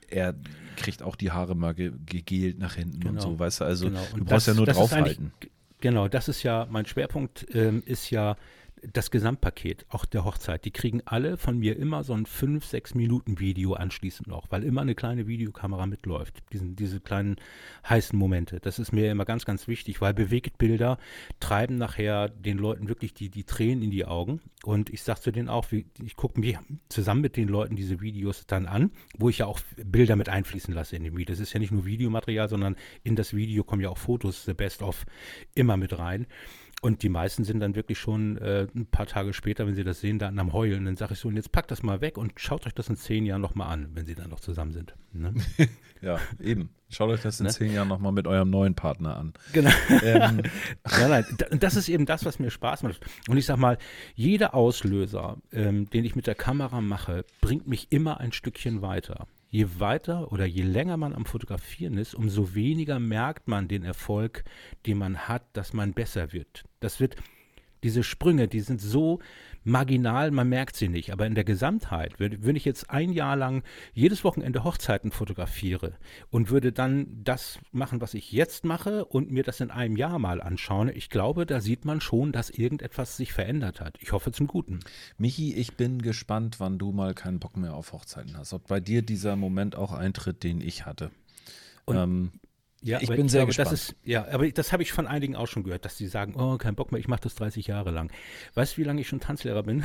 er 0.08 0.36
kriegt 0.76 1.04
auch 1.04 1.15
die 1.15 1.32
Haare 1.32 1.56
mal 1.56 1.74
gegelt 1.74 2.60
nach 2.60 2.76
hinten 2.76 3.00
genau. 3.00 3.13
und 3.13 3.21
so, 3.21 3.39
weißt 3.39 3.62
du, 3.62 3.65
also 3.65 3.86
genau. 3.86 4.02
du 4.15 4.26
brauchst 4.26 4.47
das, 4.47 4.47
ja 4.47 4.54
nur 4.54 4.65
draufhalten. 4.65 5.32
Genau, 5.80 6.08
das 6.08 6.28
ist 6.28 6.43
ja, 6.43 6.67
mein 6.69 6.86
Schwerpunkt 6.86 7.47
ähm, 7.54 7.82
ist 7.86 8.10
ja 8.10 8.38
das 8.82 9.12
Gesamtpaket, 9.12 9.86
auch 9.89 10.06
der 10.06 10.26
Hochzeit, 10.26 10.65
die 10.65 10.72
kriegen 10.72 11.02
alle 11.06 11.38
von 11.38 11.58
mir 11.60 11.78
immer 11.78 12.04
so 12.04 12.13
ein 12.13 12.26
5, 12.26 12.65
6 12.65 12.96
Minuten 12.96 13.39
Video 13.39 13.74
anschließend 13.74 14.28
noch, 14.28 14.50
weil 14.50 14.63
immer 14.63 14.82
eine 14.82 14.96
kleine 14.96 15.28
Videokamera 15.28 15.86
mitläuft. 15.86 16.39
Diesen, 16.52 16.76
diese 16.76 17.00
kleinen 17.00 17.36
heißen 17.88 18.17
Momente. 18.17 18.60
Das 18.60 18.80
ist 18.80 18.91
mir 18.91 19.12
immer 19.12 19.26
ganz, 19.26 19.46
ganz 19.46 19.67
wichtig, 19.67 20.02
weil 20.02 20.13
Bewegtbilder 20.13 20.98
treiben 21.39 21.78
nachher 21.78 22.30
den 22.30 22.58
Leuten 22.58 22.88
wirklich 22.88 23.13
die, 23.13 23.30
die 23.30 23.44
Tränen 23.44 23.84
in 23.84 23.91
die 23.91 24.06
Augen. 24.06 24.41
Und 24.63 24.89
ich 24.89 25.04
sage 25.04 25.22
zu 25.22 25.32
denen 25.32 25.50
auch, 25.50 25.67
ich 25.72 26.15
gucke 26.15 26.39
mir 26.39 26.60
zusammen 26.89 27.22
mit 27.22 27.38
den 27.38 27.48
Leuten 27.48 27.76
diese 27.76 28.02
Videos 28.02 28.46
dann 28.48 28.65
an, 28.65 28.91
wo 29.17 29.30
ich 29.30 29.39
ja 29.39 29.46
auch 29.46 29.60
Bilder 29.78 30.15
mit 30.15 30.30
einfließen 30.30 30.74
lasse 30.74 30.96
in 30.96 31.04
dem 31.04 31.15
Video. 31.15 31.34
Das 31.34 31.39
ist 31.39 31.54
ja 31.54 31.60
nicht 31.60 31.72
nur 31.72 31.86
Videomaterial, 31.86 32.50
sondern 32.50 32.76
in 33.04 33.15
das 33.15 33.36
Video 33.36 33.63
kommen 33.63 33.82
ja 33.82 33.89
auch 33.89 33.98
Fotos, 33.98 34.46
the 34.46 34.54
best 34.54 34.82
of, 34.82 35.06
immer 35.54 35.78
mit 35.78 35.98
rein. 35.98 36.26
Und 36.84 37.04
die 37.04 37.10
meisten 37.10 37.44
sind 37.44 37.60
dann 37.60 37.76
wirklich 37.76 38.00
schon 38.00 38.39
äh, 38.39 38.67
ein 38.76 38.88
paar 38.88 39.06
Tage 39.06 39.34
später, 39.34 39.67
wenn 39.67 39.76
sie 39.76 39.84
das 39.84 40.02
sehen, 40.02 40.17
dann 40.17 40.39
am 40.39 40.52
Heulen. 40.52 40.86
Dann 40.86 40.96
sage 40.96 41.13
ich 41.13 41.20
so, 41.20 41.28
und 41.28 41.36
jetzt 41.36 41.52
packt 41.52 41.70
das 41.70 41.84
mal 41.84 42.02
weg 42.02 42.17
und 42.17 42.34
schaut 42.38 42.65
euch 42.65 42.74
das 42.74 42.89
in 42.89 42.96
zehn 42.96 43.24
Jahren 43.24 43.41
nochmal 43.41 43.72
an, 43.72 43.91
wenn 43.94 44.08
sie 44.08 44.15
dann 44.15 44.32
noch 44.32 44.39
zusammen 44.39 44.72
sind. 44.72 44.96
Ne? 45.13 45.36
ja, 46.02 46.17
eben. 46.39 46.72
Schaut 46.89 47.12
euch 47.12 47.22
das 47.22 47.39
in 47.39 47.46
ne? 47.46 47.52
zehn 47.52 47.72
Jahren 47.72 47.88
nochmal 47.88 48.12
mit 48.12 48.26
eurem 48.26 48.50
neuen 48.50 48.74
Partner 48.74 49.15
an. 49.15 49.34
Genau. 49.54 49.70
Ähm. 50.02 50.41
nein, 51.00 51.10
nein, 51.10 51.60
das 51.60 51.76
ist 51.76 51.88
eben 51.88 52.08
das, 52.08 52.26
was 52.26 52.39
mir 52.39 52.50
Spaß 52.50 52.82
macht. 52.82 53.00
Und 53.30 53.38
ich 53.38 53.46
sag 53.46 53.58
mal, 53.58 53.78
jeder 54.15 54.56
Auslöser, 54.56 55.38
ähm, 55.52 55.88
den 55.91 56.04
ich 56.04 56.15
mit 56.15 56.26
der 56.26 56.36
Kamera 56.36 56.82
mache, 56.82 57.26
bringt 57.41 57.67
mich 57.67 57.91
immer 57.91 58.20
ein 58.20 58.32
Stückchen 58.32 58.82
weiter 58.82 59.28
je 59.51 59.79
weiter 59.79 60.31
oder 60.31 60.45
je 60.45 60.63
länger 60.63 60.97
man 60.97 61.13
am 61.13 61.25
Fotografieren 61.25 61.97
ist, 61.97 62.15
umso 62.15 62.55
weniger 62.55 62.99
merkt 62.99 63.47
man 63.47 63.67
den 63.67 63.83
Erfolg, 63.83 64.43
den 64.85 64.97
man 64.97 65.27
hat, 65.27 65.43
dass 65.53 65.73
man 65.73 65.93
besser 65.93 66.31
wird. 66.31 66.63
Das 66.79 66.99
wird, 66.99 67.17
diese 67.84 68.04
Sprünge, 68.04 68.48
die 68.48 68.62
sind 68.62 68.82
so 68.82 69.20
marginal, 69.63 70.32
man 70.32 70.50
merkt 70.50 70.76
sie 70.76 70.88
nicht. 70.88 71.12
Aber 71.12 71.26
in 71.26 71.36
der 71.36 71.44
Gesamtheit, 71.44 72.20
wenn, 72.20 72.44
wenn 72.44 72.56
ich 72.56 72.65
jetzt 72.65 72.89
ein 72.89 73.12
Jahr 73.12 73.36
lang 73.36 73.63
jedes 73.94 74.24
Wochenende 74.24 74.63
Hochzeiten 74.63 75.12
fotografiere 75.12 75.94
und 76.30 76.50
würde 76.50 76.72
dann 76.72 77.22
das 77.24 77.60
machen, 77.72 78.02
was 78.02 78.13
ich 78.13 78.32
jetzt 78.32 78.65
mache 78.65 79.06
und 79.06 79.32
mir 79.32 79.44
das 79.44 79.60
in 79.60 79.72
einem 79.72 79.96
Jahr 79.96 80.20
mal 80.20 80.41
anschaue, 80.41 80.91
ich 80.91 81.10
glaube, 81.10 81.46
da 81.46 81.62
sieht 81.62 81.86
man 81.86 82.02
schon, 82.02 82.32
dass 82.32 82.50
irgendetwas 82.50 83.17
sich 83.17 83.34
verändert 83.34 83.82
hat. 83.82 83.98
Ich 84.00 84.12
hoffe 84.12 84.32
zum 84.32 84.48
Guten. 84.48 84.80
Michi, 85.17 85.54
ich 85.54 85.76
bin 85.76 86.02
gespannt, 86.02 86.60
wann 86.60 86.78
du 86.78 86.91
mal 86.91 87.13
keinen 87.13 87.39
Bock 87.39 87.58
mehr 87.58 87.74
auf 87.74 87.94
Hochzeiten 87.94 88.38
hast. 88.38 88.54
Ob 88.54 88.67
bei 88.67 88.80
dir 88.80 89.02
dieser 89.02 89.36
Moment 89.36 89.76
auch 89.76 89.91
eintritt, 89.91 90.44
den 90.44 90.62
ich 90.62 90.86
hatte. 90.86 91.12
Und 91.86 91.98
ähm, 91.98 92.32
ja, 92.82 93.00
ich 93.02 93.10
bin 93.10 93.26
ich 93.26 93.32
sehr 93.32 93.41
glaube, 93.41 93.56
gespannt. 93.56 93.74
Ist, 93.74 93.96
ja, 94.04 94.28
aber 94.32 94.50
das 94.52 94.74
habe 94.74 94.84
ich 94.84 94.91
von 94.91 95.08
einigen 95.08 95.36
auch 95.36 95.48
schon 95.48 95.63
gehört, 95.63 95.86
dass 95.86 95.98
sie 95.98 96.08
sagen, 96.08 96.36
oh, 96.36 96.58
kein 96.58 96.76
Bock 96.76 96.91
mehr, 96.91 97.00
ich 97.00 97.08
mache 97.08 97.22
das 97.22 97.36
30 97.36 97.67
Jahre 97.67 97.91
lang. 97.91 98.12
Weißt 98.56 98.74
du, 98.74 98.78
wie 98.82 98.86
lange 98.86 99.02
ich 99.02 99.08
schon 99.08 99.20
Tanzlehrer 99.20 99.63
bin? 99.63 99.84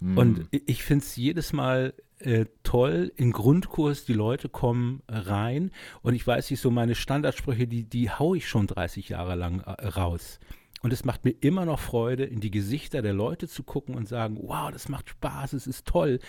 mm. 0.00 0.18
Und 0.18 0.48
ich 0.50 0.82
finde 0.82 1.04
es 1.04 1.16
jedes 1.16 1.52
Mal 1.52 1.94
äh, 2.20 2.46
toll, 2.62 3.12
im 3.16 3.32
Grundkurs, 3.32 4.04
die 4.04 4.12
Leute 4.12 4.48
kommen 4.48 5.02
rein 5.08 5.70
und 6.02 6.14
ich 6.14 6.26
weiß 6.26 6.50
nicht, 6.50 6.60
so 6.60 6.70
meine 6.70 6.94
Standardsprüche, 6.94 7.66
die, 7.66 7.84
die 7.84 8.10
haue 8.10 8.38
ich 8.38 8.48
schon 8.48 8.66
30 8.66 9.10
Jahre 9.10 9.36
lang 9.36 9.60
äh, 9.60 9.86
raus. 9.86 10.40
Und 10.80 10.92
es 10.92 11.04
macht 11.04 11.24
mir 11.24 11.34
immer 11.40 11.64
noch 11.64 11.80
Freude, 11.80 12.24
in 12.24 12.40
die 12.40 12.50
Gesichter 12.50 13.02
der 13.02 13.12
Leute 13.12 13.48
zu 13.48 13.62
gucken 13.62 13.94
und 13.94 14.08
sagen, 14.08 14.38
wow, 14.42 14.70
das 14.70 14.88
macht 14.88 15.08
Spaß, 15.08 15.52
es 15.52 15.66
ist 15.66 15.86
toll. 15.86 16.20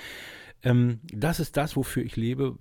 Ähm, 0.61 0.99
das 1.13 1.39
ist 1.39 1.55
das, 1.55 1.77
wofür 1.77 2.03
ich 2.03 2.17
lebe. 2.17 2.57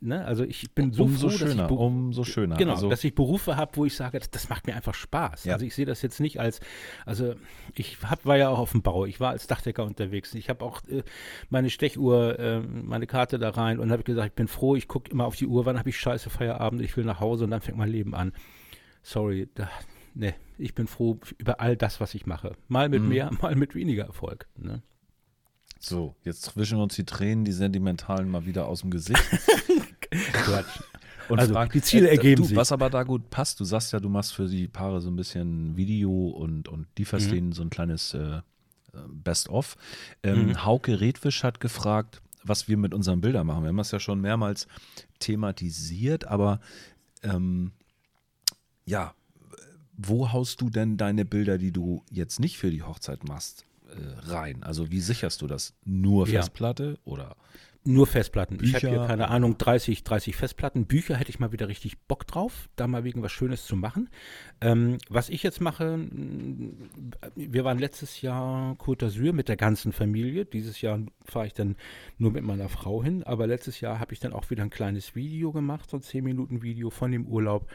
Ne? 0.00 0.24
Also 0.24 0.44
ich 0.44 0.72
bin 0.72 0.92
so 0.92 1.04
umso 1.04 1.28
froh, 1.28 1.36
schöner, 1.36 1.62
dass 1.64 1.70
ich 1.70 1.76
umso 1.76 2.24
schöner. 2.24 2.56
Genau, 2.56 2.72
also, 2.72 2.88
dass 2.88 3.04
ich 3.04 3.14
Berufe 3.14 3.56
habe, 3.56 3.76
wo 3.76 3.84
ich 3.84 3.94
sage, 3.94 4.18
das, 4.18 4.30
das, 4.30 4.48
macht 4.48 4.66
mir 4.66 4.74
einfach 4.74 4.94
Spaß. 4.94 5.44
Ja. 5.44 5.54
Also 5.54 5.66
ich 5.66 5.74
sehe 5.74 5.84
das 5.84 6.00
jetzt 6.00 6.20
nicht 6.20 6.40
als, 6.40 6.60
also 7.04 7.34
ich 7.74 7.98
hab, 8.02 8.24
war 8.24 8.38
ja 8.38 8.48
auch 8.48 8.58
auf 8.58 8.72
dem 8.72 8.80
Bau, 8.80 9.04
ich 9.04 9.20
war 9.20 9.30
als 9.30 9.46
Dachdecker 9.46 9.84
unterwegs. 9.84 10.34
Ich 10.34 10.48
habe 10.48 10.64
auch 10.64 10.80
äh, 10.88 11.02
meine 11.50 11.68
Stechuhr, 11.68 12.38
äh, 12.38 12.60
meine 12.60 13.06
Karte 13.06 13.38
da 13.38 13.50
rein 13.50 13.78
und 13.78 13.92
habe 13.92 14.04
gesagt, 14.04 14.28
ich 14.28 14.34
bin 14.34 14.48
froh, 14.48 14.74
ich 14.74 14.88
gucke 14.88 15.10
immer 15.10 15.26
auf 15.26 15.36
die 15.36 15.46
Uhr, 15.46 15.66
wann 15.66 15.78
habe 15.78 15.90
ich 15.90 15.98
scheiße 15.98 16.30
Feierabend, 16.30 16.80
ich 16.80 16.96
will 16.96 17.04
nach 17.04 17.20
Hause 17.20 17.44
und 17.44 17.50
dann 17.50 17.60
fängt 17.60 17.76
mein 17.76 17.90
Leben 17.90 18.14
an. 18.14 18.32
Sorry, 19.02 19.50
da, 19.54 19.68
ne, 20.14 20.34
ich 20.58 20.74
bin 20.74 20.86
froh 20.86 21.18
über 21.38 21.60
all 21.60 21.76
das, 21.76 22.00
was 22.00 22.14
ich 22.14 22.26
mache. 22.26 22.56
Mal 22.68 22.88
mit 22.88 23.02
Mhm. 23.02 23.08
mehr, 23.08 23.30
mal 23.42 23.54
mit 23.56 23.74
weniger 23.74 24.04
Erfolg. 24.04 24.46
Ne? 24.56 24.82
so, 25.80 26.14
jetzt 26.22 26.40
zwischen 26.42 26.78
uns 26.78 26.94
die 26.94 27.04
Tränen, 27.04 27.44
die 27.44 27.52
sentimentalen 27.52 28.30
mal 28.30 28.46
wieder 28.46 28.66
aus 28.68 28.80
dem 28.80 28.90
Gesicht. 28.90 29.22
Quatsch. 30.32 30.80
Und 31.28 31.38
Also, 31.38 31.52
fragen, 31.52 31.72
die 31.72 31.82
Ziele 31.82 32.08
äh, 32.08 32.12
ergeben 32.16 32.42
du, 32.42 32.48
sich. 32.48 32.56
Was 32.56 32.72
aber 32.72 32.88
da 32.88 33.02
gut 33.02 33.28
passt, 33.28 33.60
du 33.60 33.64
sagst 33.64 33.92
ja, 33.92 34.00
du 34.00 34.08
machst 34.08 34.32
für 34.34 34.46
die 34.46 34.66
Paare 34.68 35.00
so 35.02 35.10
ein 35.10 35.16
bisschen 35.16 35.76
Video 35.76 36.28
und, 36.28 36.68
und 36.68 36.86
lieferst 36.98 37.28
Mhm. 37.28 37.32
denen 37.32 37.52
so 37.52 37.62
ein 37.62 37.68
kleines 37.70 38.14
äh, 38.14 38.40
Best-of. 39.08 39.76
Ähm, 40.22 40.46
Mhm. 40.48 40.64
Hauke 40.64 41.00
Redwisch 41.00 41.42
hat 41.44 41.60
gefragt, 41.60 42.22
was 42.42 42.66
wir 42.68 42.76
mit 42.78 42.94
unseren 42.94 43.20
Bildern 43.20 43.46
machen. 43.46 43.62
Wir 43.64 43.68
haben 43.68 43.76
das 43.76 43.90
ja 43.90 44.00
schon 44.00 44.20
mehrmals 44.22 44.66
thematisiert, 45.18 46.26
aber 46.26 46.60
ähm, 47.22 47.72
ja, 48.86 49.14
wo 49.96 50.32
haust 50.32 50.60
du 50.60 50.70
denn 50.70 50.96
deine 50.96 51.24
Bilder, 51.24 51.58
die 51.58 51.72
du 51.72 52.02
jetzt 52.10 52.40
nicht 52.40 52.58
für 52.58 52.70
die 52.70 52.82
Hochzeit 52.82 53.24
machst, 53.28 53.64
äh, 53.88 54.30
rein? 54.30 54.62
Also 54.62 54.90
wie 54.90 55.00
sicherst 55.00 55.42
du 55.42 55.46
das? 55.46 55.74
Nur 55.84 56.26
Ja. 56.28 56.40
Festplatte 56.40 56.98
oder? 57.04 57.36
Nur 57.86 58.06
Festplatten. 58.06 58.58
Ich 58.62 58.74
habe 58.74 58.80
hier, 58.88 58.90
Bücher. 58.92 59.06
keine 59.06 59.28
Ahnung, 59.28 59.58
30, 59.58 60.04
30 60.04 60.34
Festplatten. 60.36 60.86
Bücher 60.86 61.16
hätte 61.16 61.28
ich 61.28 61.38
mal 61.38 61.52
wieder 61.52 61.68
richtig 61.68 61.98
Bock 62.08 62.26
drauf, 62.26 62.70
da 62.76 62.86
mal 62.86 63.04
wegen 63.04 63.20
was 63.22 63.30
Schönes 63.30 63.66
zu 63.66 63.76
machen. 63.76 64.08
Ähm, 64.62 64.96
was 65.10 65.28
ich 65.28 65.42
jetzt 65.42 65.60
mache, 65.60 65.98
mh, 65.98 66.72
wir 67.36 67.62
waren 67.64 67.78
letztes 67.78 68.22
Jahr 68.22 68.72
Côte 68.76 69.04
d'Azur 69.04 69.34
mit 69.34 69.48
der 69.50 69.56
ganzen 69.58 69.92
Familie. 69.92 70.46
Dieses 70.46 70.80
Jahr 70.80 70.98
fahre 71.26 71.46
ich 71.46 71.52
dann 71.52 71.76
nur 72.16 72.30
mit 72.32 72.42
meiner 72.42 72.70
Frau 72.70 73.04
hin. 73.04 73.22
Aber 73.22 73.46
letztes 73.46 73.80
Jahr 73.82 74.00
habe 74.00 74.14
ich 74.14 74.18
dann 74.20 74.32
auch 74.32 74.48
wieder 74.48 74.62
ein 74.62 74.70
kleines 74.70 75.14
Video 75.14 75.52
gemacht, 75.52 75.90
so 75.90 75.98
ein 75.98 76.02
10 76.02 76.24
Minuten 76.24 76.62
Video 76.62 76.88
von 76.88 77.12
dem 77.12 77.26
Urlaub. 77.26 77.68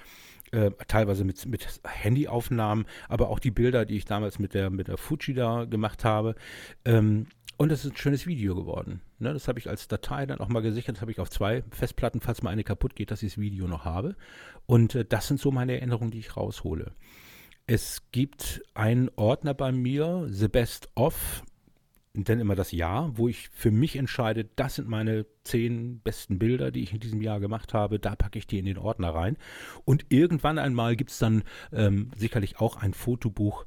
Äh, 0.52 0.72
teilweise 0.88 1.26
mit, 1.26 1.46
mit 1.46 1.68
Handyaufnahmen, 1.86 2.86
aber 3.08 3.30
auch 3.30 3.38
die 3.38 3.52
Bilder, 3.52 3.86
die 3.86 3.98
ich 3.98 4.06
damals 4.06 4.40
mit 4.40 4.56
der, 4.56 4.72
mit 4.72 4.88
der 4.88 4.98
Fuji 4.98 5.36
da 5.36 5.66
gemacht 5.66 6.04
habe. 6.04 6.34
Ähm, 6.86 7.28
und 7.58 7.72
es 7.72 7.84
ist 7.84 7.92
ein 7.92 7.98
schönes 7.98 8.26
Video 8.26 8.56
geworden. 8.56 9.02
Ne, 9.20 9.34
das 9.34 9.48
habe 9.50 9.60
ich 9.60 9.70
als 9.70 9.90
Datei 9.90 10.26
dann 10.26 10.40
auch 10.40 10.48
mal 10.48 10.62
gesichert. 10.62 10.96
Das 10.96 11.02
habe 11.02 11.12
ich 11.12 11.20
auf 11.20 11.30
zwei 11.30 11.62
Festplatten, 11.72 12.22
falls 12.22 12.42
mal 12.42 12.52
eine 12.52 12.64
kaputt 12.64 12.96
geht, 12.96 13.12
dass 13.12 13.22
ich 13.22 13.34
das 13.34 13.42
Video 13.42 13.68
noch 13.68 13.84
habe. 13.86 14.16
Und 14.66 14.96
äh, 14.96 15.06
das 15.06 15.28
sind 15.28 15.40
so 15.40 15.52
meine 15.52 15.74
Erinnerungen, 15.74 16.10
die 16.10 16.20
ich 16.20 16.38
raushole. 16.38 16.94
Es 17.68 18.02
gibt 18.12 18.64
einen 18.74 19.12
Ordner 19.18 19.54
bei 19.54 19.72
mir, 19.72 20.26
The 20.30 20.48
Best 20.48 20.90
of, 20.96 21.44
und 22.20 22.28
dann 22.28 22.42
immer 22.42 22.56
das 22.56 22.74
Jahr, 22.74 23.18
wo 23.18 23.30
ich 23.30 23.48
für 23.54 23.72
mich 23.72 23.96
entscheide, 23.96 24.44
das 24.58 24.76
sind 24.76 24.90
meine 24.90 25.26
zehn 25.46 26.02
besten 26.02 26.38
Bilder, 26.38 26.70
die 26.70 26.84
ich 26.84 26.92
in 26.94 27.00
diesem 27.00 27.22
Jahr 27.22 27.40
gemacht 27.40 27.74
habe. 27.74 27.98
Da 27.98 28.14
packe 28.18 28.38
ich 28.38 28.46
die 28.46 28.60
in 28.60 28.66
den 28.66 28.78
Ordner 28.78 29.16
rein. 29.16 29.38
Und 29.86 30.06
irgendwann 30.10 30.58
einmal 30.58 30.98
gibt 30.98 31.12
es 31.12 31.18
dann 31.20 31.44
ähm, 31.72 32.12
sicherlich 32.18 32.60
auch 32.60 32.76
ein 32.76 32.94
Fotobuch, 32.94 33.66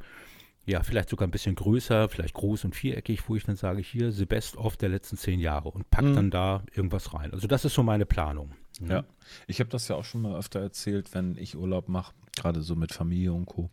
ja, 0.67 0.83
vielleicht 0.83 1.09
sogar 1.09 1.27
ein 1.27 1.31
bisschen 1.31 1.55
größer, 1.55 2.11
vielleicht 2.11 2.35
groß 2.35 2.67
und 2.67 2.75
viereckig, 2.77 3.27
wo 3.27 3.37
ich 3.37 3.45
dann 3.45 3.57
sage, 3.57 3.81
hier, 3.81 4.13
the 4.13 4.27
best 4.27 4.59
of 4.59 4.77
der 4.77 4.91
letzten 4.91 5.17
zehn 5.17 5.41
Jahre 5.41 5.71
und 5.71 5.91
pack 5.91 6.05
Mhm. 6.05 6.15
dann 6.15 6.31
da 6.31 6.63
irgendwas 6.75 7.15
rein. 7.15 7.33
Also 7.33 7.47
das 7.49 7.65
ist 7.65 7.73
so 7.73 7.83
meine 7.83 8.05
Planung. 8.05 8.53
Mhm. 8.81 8.91
Ja, 8.91 9.05
ich 9.47 9.61
habe 9.61 9.71
das 9.71 9.89
ja 9.89 9.97
auch 9.97 10.05
schon 10.05 10.21
mal 10.21 10.39
öfter 10.39 10.61
erzählt, 10.61 11.15
wenn 11.15 11.39
ich 11.39 11.57
Urlaub 11.57 11.89
mache, 11.89 12.13
gerade 12.37 12.61
so 12.61 12.77
mit 12.77 12.93
Familie 12.93 13.33
und 13.33 13.47
Co., 13.47 13.71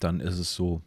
dann 0.00 0.20
ist 0.20 0.38
es 0.38 0.54
so, 0.54 0.80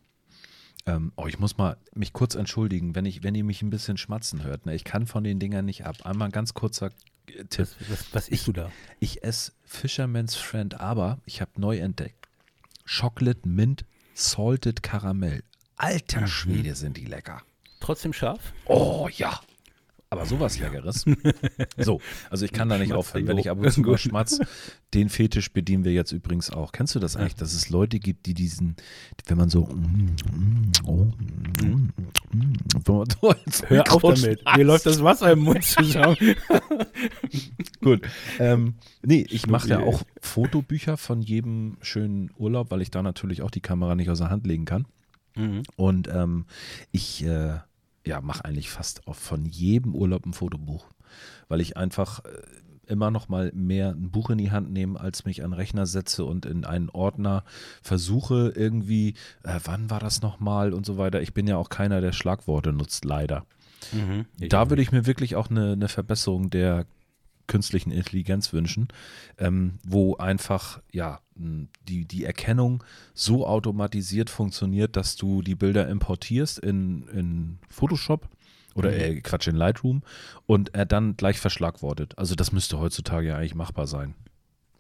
ähm, 0.86 1.12
oh, 1.16 1.28
ich 1.28 1.40
muss 1.40 1.58
mal 1.58 1.78
mich 1.94 2.14
kurz 2.14 2.36
entschuldigen, 2.36 2.96
wenn, 2.96 3.06
ich, 3.06 3.24
wenn 3.24 3.36
ihr 3.36 3.44
mich 3.44 3.62
ein 3.62 3.70
bisschen 3.70 3.98
schmatzen 3.98 4.44
hört. 4.44 4.66
Ne? 4.66 4.76
Ich 4.76 4.84
kann 4.84 5.08
von 5.08 5.24
den 5.24 5.40
Dingern 5.40 5.66
nicht 5.66 5.86
ab. 5.86 5.98
Einmal 6.06 6.30
ein 6.30 6.32
ganz 6.32 6.54
kurzer 6.54 6.92
äh, 7.28 7.46
Tipp. 7.46 7.68
Was, 7.80 7.90
was, 7.90 8.14
was 8.14 8.30
isst 8.30 8.48
du 8.48 8.54
da? 8.54 8.72
Ich 9.00 9.24
esse 9.24 9.52
Fisherman's 9.66 10.36
Friend, 10.36 10.80
aber 10.80 11.20
ich 11.26 11.42
habe 11.42 11.52
neu 11.58 11.78
entdeckt. 11.78 12.28
Chocolate 12.86 13.48
Mint 13.48 13.86
Salted 14.14 14.82
Karamell. 14.84 15.44
Alter 15.78 16.22
Mhm. 16.22 16.28
Schwede, 16.28 16.76
sind 16.76 16.98
die 16.98 17.06
lecker. 17.06 17.42
Trotzdem 17.80 18.12
scharf? 18.14 18.54
Oh 18.66 19.08
ja. 19.12 19.40
Aber 20.12 20.26
sowas 20.26 20.58
Leckeres. 20.58 21.06
So, 21.78 22.02
also 22.32 22.44
ich 22.44 22.52
kann 22.52 22.68
da 22.68 22.80
nicht 22.80 22.94
aufhören. 22.94 23.28
Wenn 23.28 23.38
ich 23.38 23.52
ab 23.52 23.60
und 23.60 23.72
zu 23.72 23.82
mal 23.86 23.98
schmatz, 24.00 24.40
den 24.96 25.08
Fetisch 25.08 25.54
bedienen 25.54 25.84
wir 25.84 25.94
jetzt 25.94 26.12
übrigens 26.12 26.50
auch. 26.50 26.72
Kennst 26.72 26.96
du 26.96 27.00
das 27.00 27.16
eigentlich, 27.16 27.36
dass 27.36 27.54
es 27.54 27.70
Leute 27.70 28.00
gibt, 28.00 28.26
die 28.26 28.34
diesen, 28.34 28.76
wenn 29.28 29.38
man 29.38 29.50
so, 29.50 29.70
oh, 30.84 31.08
Hör 33.68 33.94
auf 33.94 34.02
damit. 34.02 34.42
Mir 34.58 34.64
läuft 34.64 34.88
das 34.88 35.04
Wasser 35.04 35.32
im 35.32 35.40
Mund 35.40 35.64
zusammen. 35.64 36.18
Gut. 37.82 38.02
Ähm, 38.40 38.76
nee, 39.04 39.28
ich 39.30 39.46
mache 39.46 39.70
ja 39.70 39.80
auch 39.80 40.02
Fotobücher 40.22 40.98
von 40.98 41.22
jedem 41.22 41.78
schönen 41.82 42.32
Urlaub, 42.36 42.72
weil 42.72 42.82
ich 42.82 42.90
da 42.90 43.04
natürlich 43.04 43.44
auch 43.44 43.52
die 43.52 43.62
Kamera 43.62 43.94
nicht 43.94 44.10
aus 44.10 44.18
der 44.18 44.32
Hand 44.32 44.48
legen 44.48 44.66
kann. 44.66 44.88
Mhm. 45.36 45.62
Und 45.76 46.08
ähm, 46.08 46.46
ich 46.92 47.24
äh, 47.24 47.60
ja, 48.10 48.22
mache 48.22 48.44
eigentlich 48.44 48.72
fast 48.72 49.08
auch 49.08 49.16
von 49.16 49.46
jedem 49.46 49.94
Urlaub 49.94 50.26
ein 50.26 50.34
Fotobuch, 50.34 50.88
weil 51.48 51.62
ich 51.62 51.78
einfach 51.78 52.26
äh, 52.26 52.30
immer 52.88 53.12
noch 53.12 53.30
mal 53.30 53.52
mehr 53.54 53.92
ein 53.92 54.10
Buch 54.10 54.32
in 54.32 54.40
die 54.40 54.50
Hand 54.50 54.72
nehme, 54.72 55.00
als 55.00 55.26
mich 55.26 55.44
an 55.44 55.54
Rechner 55.54 55.86
setze 55.86 56.26
und 56.26 56.48
in 56.48 56.66
einen 56.66 56.90
Ordner 56.90 57.44
versuche 57.84 58.52
irgendwie, 58.56 59.14
äh, 59.44 59.60
wann 59.64 59.92
war 59.92 60.00
das 60.00 60.24
nochmal 60.24 60.74
und 60.74 60.88
so 60.88 60.98
weiter. 60.98 61.22
Ich 61.22 61.36
bin 61.36 61.46
ja 61.46 61.58
auch 61.58 61.70
keiner, 61.70 62.02
der 62.02 62.12
Schlagworte 62.12 62.74
nutzt, 62.74 63.06
leider. 63.06 63.46
Mhm. 63.92 64.26
Da 64.50 64.72
würde 64.72 64.82
ich 64.82 64.92
mir 64.92 65.06
wirklich 65.06 65.36
auch 65.36 65.52
eine, 65.52 65.74
eine 65.74 65.88
Verbesserung 65.88 66.50
der 66.50 66.88
künstlichen 67.50 67.92
Intelligenz 67.92 68.54
wünschen, 68.54 68.88
ähm, 69.38 69.80
wo 69.84 70.16
einfach 70.16 70.82
ja 70.92 71.20
die, 71.36 72.06
die 72.06 72.24
Erkennung 72.24 72.84
so 73.14 73.46
automatisiert 73.46 74.30
funktioniert, 74.30 74.96
dass 74.96 75.18
du 75.18 75.42
die 75.42 75.56
Bilder 75.56 75.90
importierst 75.90 76.60
in, 76.60 77.08
in 77.10 77.60
Photoshop 77.70 78.30
oder 78.76 78.92
Mhm. 78.92 78.98
äh, 79.00 79.22
Quatsch 79.22 79.48
in 79.48 79.56
Lightroom 79.56 80.04
und 80.46 80.74
er 80.76 80.86
dann 80.86 81.18
gleich 81.18 81.40
verschlagwortet. 81.40 82.18
Also 82.18 82.36
das 82.36 82.52
müsste 82.52 82.80
heutzutage 82.80 83.28
ja 83.30 83.38
eigentlich 83.38 83.56
machbar 83.56 83.88
sein. 83.88 84.14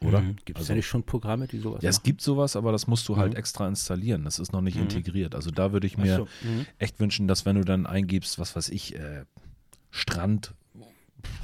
Oder? 0.01 0.21
Mhm. 0.21 0.35
Gibt 0.45 0.57
es 0.59 0.63
Also- 0.63 0.73
ja 0.73 0.77
nicht 0.77 0.87
schon 0.87 1.03
Programme, 1.03 1.47
die 1.47 1.57
sowas 1.59 1.81
Ja, 1.83 1.89
es 1.89 1.97
machen? 1.97 2.03
gibt 2.05 2.21
sowas, 2.21 2.55
aber 2.55 2.71
das 2.71 2.87
musst 2.87 3.09
du 3.09 3.17
halt 3.17 3.33
Mhm. 3.33 3.37
extra 3.39 3.67
installieren. 3.67 4.23
Das 4.23 4.39
ist 4.39 4.53
noch 4.53 4.61
nicht 4.61 4.75
Mhm. 4.77 4.83
integriert. 4.83 5.35
Also 5.35 5.51
da 5.51 5.73
würde 5.73 5.87
ich 5.87 5.97
mir 5.97 6.15
so. 6.17 6.27
Mhm. 6.47 6.65
echt 6.77 6.99
wünschen, 7.01 7.27
dass 7.27 7.45
wenn 7.45 7.55
du 7.57 7.65
dann 7.65 7.85
eingibst, 7.85 8.37
was 8.39 8.55
weiß 8.55 8.69
ich, 8.69 8.95
äh, 8.95 9.25
Strand, 9.91 10.53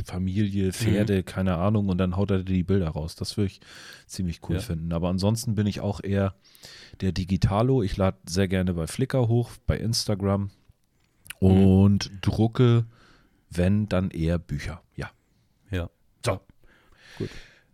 Familie, 0.05 0.71
Pferde, 0.73 1.23
keine 1.23 1.55
Ahnung, 1.57 1.89
und 1.89 1.97
dann 1.97 2.15
haut 2.15 2.31
er 2.31 2.39
dir 2.39 2.53
die 2.53 2.63
Bilder 2.63 2.89
raus. 2.89 3.15
Das 3.15 3.37
würde 3.37 3.47
ich 3.47 3.59
ziemlich 4.07 4.41
cool 4.47 4.55
Ja. 4.55 4.61
finden. 4.61 4.93
Aber 4.93 5.09
ansonsten 5.09 5.55
bin 5.55 5.67
ich 5.67 5.79
auch 5.81 6.01
eher 6.03 6.35
der 7.01 7.11
Digitalo. 7.11 7.83
Ich 7.83 7.97
lade 7.97 8.17
sehr 8.27 8.47
gerne 8.47 8.73
bei 8.73 8.87
Flickr 8.87 9.27
hoch, 9.27 9.51
bei 9.67 9.77
Instagram 9.77 10.49
und 11.39 12.11
drucke, 12.21 12.85
wenn, 13.49 13.87
dann 13.89 14.09
eher 14.11 14.39
Bücher. 14.39 14.81
Ja. 14.95 15.09
Ja. 15.71 15.89
So. 16.25 16.39
Gut. 17.17 17.29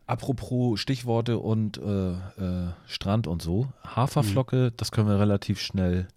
Apropos 0.08 0.80
Stichworte 0.80 1.38
und 1.40 1.78
äh, 1.78 2.12
äh, 2.12 2.72
Strand 2.86 3.28
und 3.28 3.42
so. 3.42 3.72
Haferflocke, 3.86 4.72
das 4.76 4.92
können 4.92 5.08
wir 5.08 5.20
relativ 5.20 5.60
schnell 5.62 6.08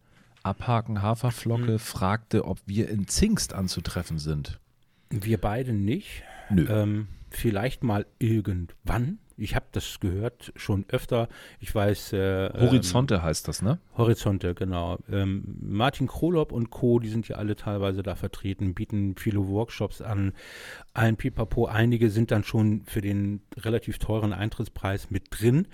abhaken. 0.43 1.01
Haferflocke 1.01 1.79
fragte, 1.79 2.45
ob 2.45 2.59
wir 2.67 2.89
in 2.89 3.07
Zingst 3.07 3.53
anzutreffen 3.53 4.19
sind. 4.19 4.59
Wir 5.23 5.39
beide 5.39 5.73
nicht. 5.73 6.23
Nö. 6.51 6.67
Ähm, 6.69 7.09
vielleicht 7.31 7.83
mal 7.85 8.07
irgendwann. 8.19 9.19
Ich 9.37 9.57
habe 9.57 9.67
das 9.73 9.99
gehört 9.99 10.53
schon 10.55 10.85
öfter. 10.89 11.29
Ich 11.59 11.75
weiß. 11.75 12.13
Äh, 12.13 12.51
Horizonte 12.61 13.23
heißt 13.23 13.49
das, 13.49 13.63
ne? 13.63 13.71
Ähm, 13.71 13.99
Horizonte, 13.99 14.55
genau. 14.55 14.99
Ähm, 15.11 15.57
Martin 15.61 16.07
Krolop 16.07 16.53
und 16.53 16.71
Co., 16.71 17.01
die 17.01 17.09
sind 17.09 17.27
ja 17.27 17.37
alle 17.37 17.57
teilweise 17.57 18.05
da 18.05 18.15
vertreten, 18.15 18.75
bieten 18.75 19.17
viele 19.17 19.49
Workshops 19.49 20.01
an. 20.01 20.33
Ein 20.93 21.17
Pipapo, 21.17 21.67
einige 21.67 22.11
sind 22.11 22.31
dann 22.31 22.45
schon 22.45 22.85
für 22.85 23.01
den 23.01 23.41
relativ 23.57 23.99
teuren 23.99 24.33
Eintrittspreis 24.33 25.11
mit 25.11 25.25
drin. 25.31 25.67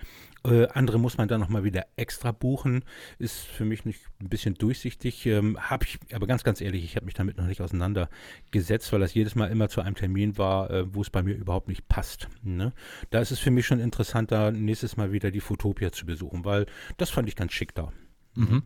Äh, 0.45 0.69
andere 0.69 0.99
muss 0.99 1.19
man 1.19 1.29
dann 1.29 1.41
nochmal 1.41 1.65
wieder 1.65 1.87
extra 1.97 2.33
buchen. 2.33 2.85
Ist 3.19 3.41
für 3.41 3.65
mich 3.65 3.85
nicht 3.85 4.01
ein 4.21 4.29
bisschen 4.29 4.55
durchsichtig. 4.55 5.27
Ähm, 5.27 5.59
habe 5.61 5.85
ich, 5.85 5.99
aber 6.15 6.27
ganz, 6.27 6.45
ganz 6.45 6.61
ehrlich, 6.61 6.85
ich 6.85 6.97
habe 6.97 7.07
mich 7.07 7.15
damit 7.15 7.37
noch 7.37 7.47
nicht 7.47 7.61
auseinandergesetzt, 7.61 8.93
weil 8.93 9.01
das 9.01 9.15
jedes 9.15 9.35
Mal 9.35 9.51
immer 9.51 9.69
zu 9.69 9.83
einem 9.83 9.95
Termin 9.95 10.39
war, 10.39 10.71
äh, 10.71 10.95
wo 10.95 11.03
es 11.03 11.11
bei 11.11 11.23
mir 11.23 11.35
überhaupt 11.35 11.69
nicht 11.69 11.89
passt. 11.89 12.29
Ne? 12.43 12.73
Da 13.11 13.21
ist 13.21 13.33
es 13.33 13.39
für 13.39 13.51
mich 13.51 13.67
schon 13.67 13.81
interessanter, 13.81 14.51
nächstes 14.51 14.97
Mal 14.97 15.13
wieder 15.13 15.31
die 15.31 15.41
Fotopia 15.41 15.93
zu 15.93 16.07
besuchen, 16.07 16.45
weil 16.45 16.67
das 16.97 17.11
fand 17.11 17.29
ich 17.29 17.37
ganz 17.37 17.53
schick 17.53 17.75
da. 17.75 17.93
Mhm. 18.35 18.63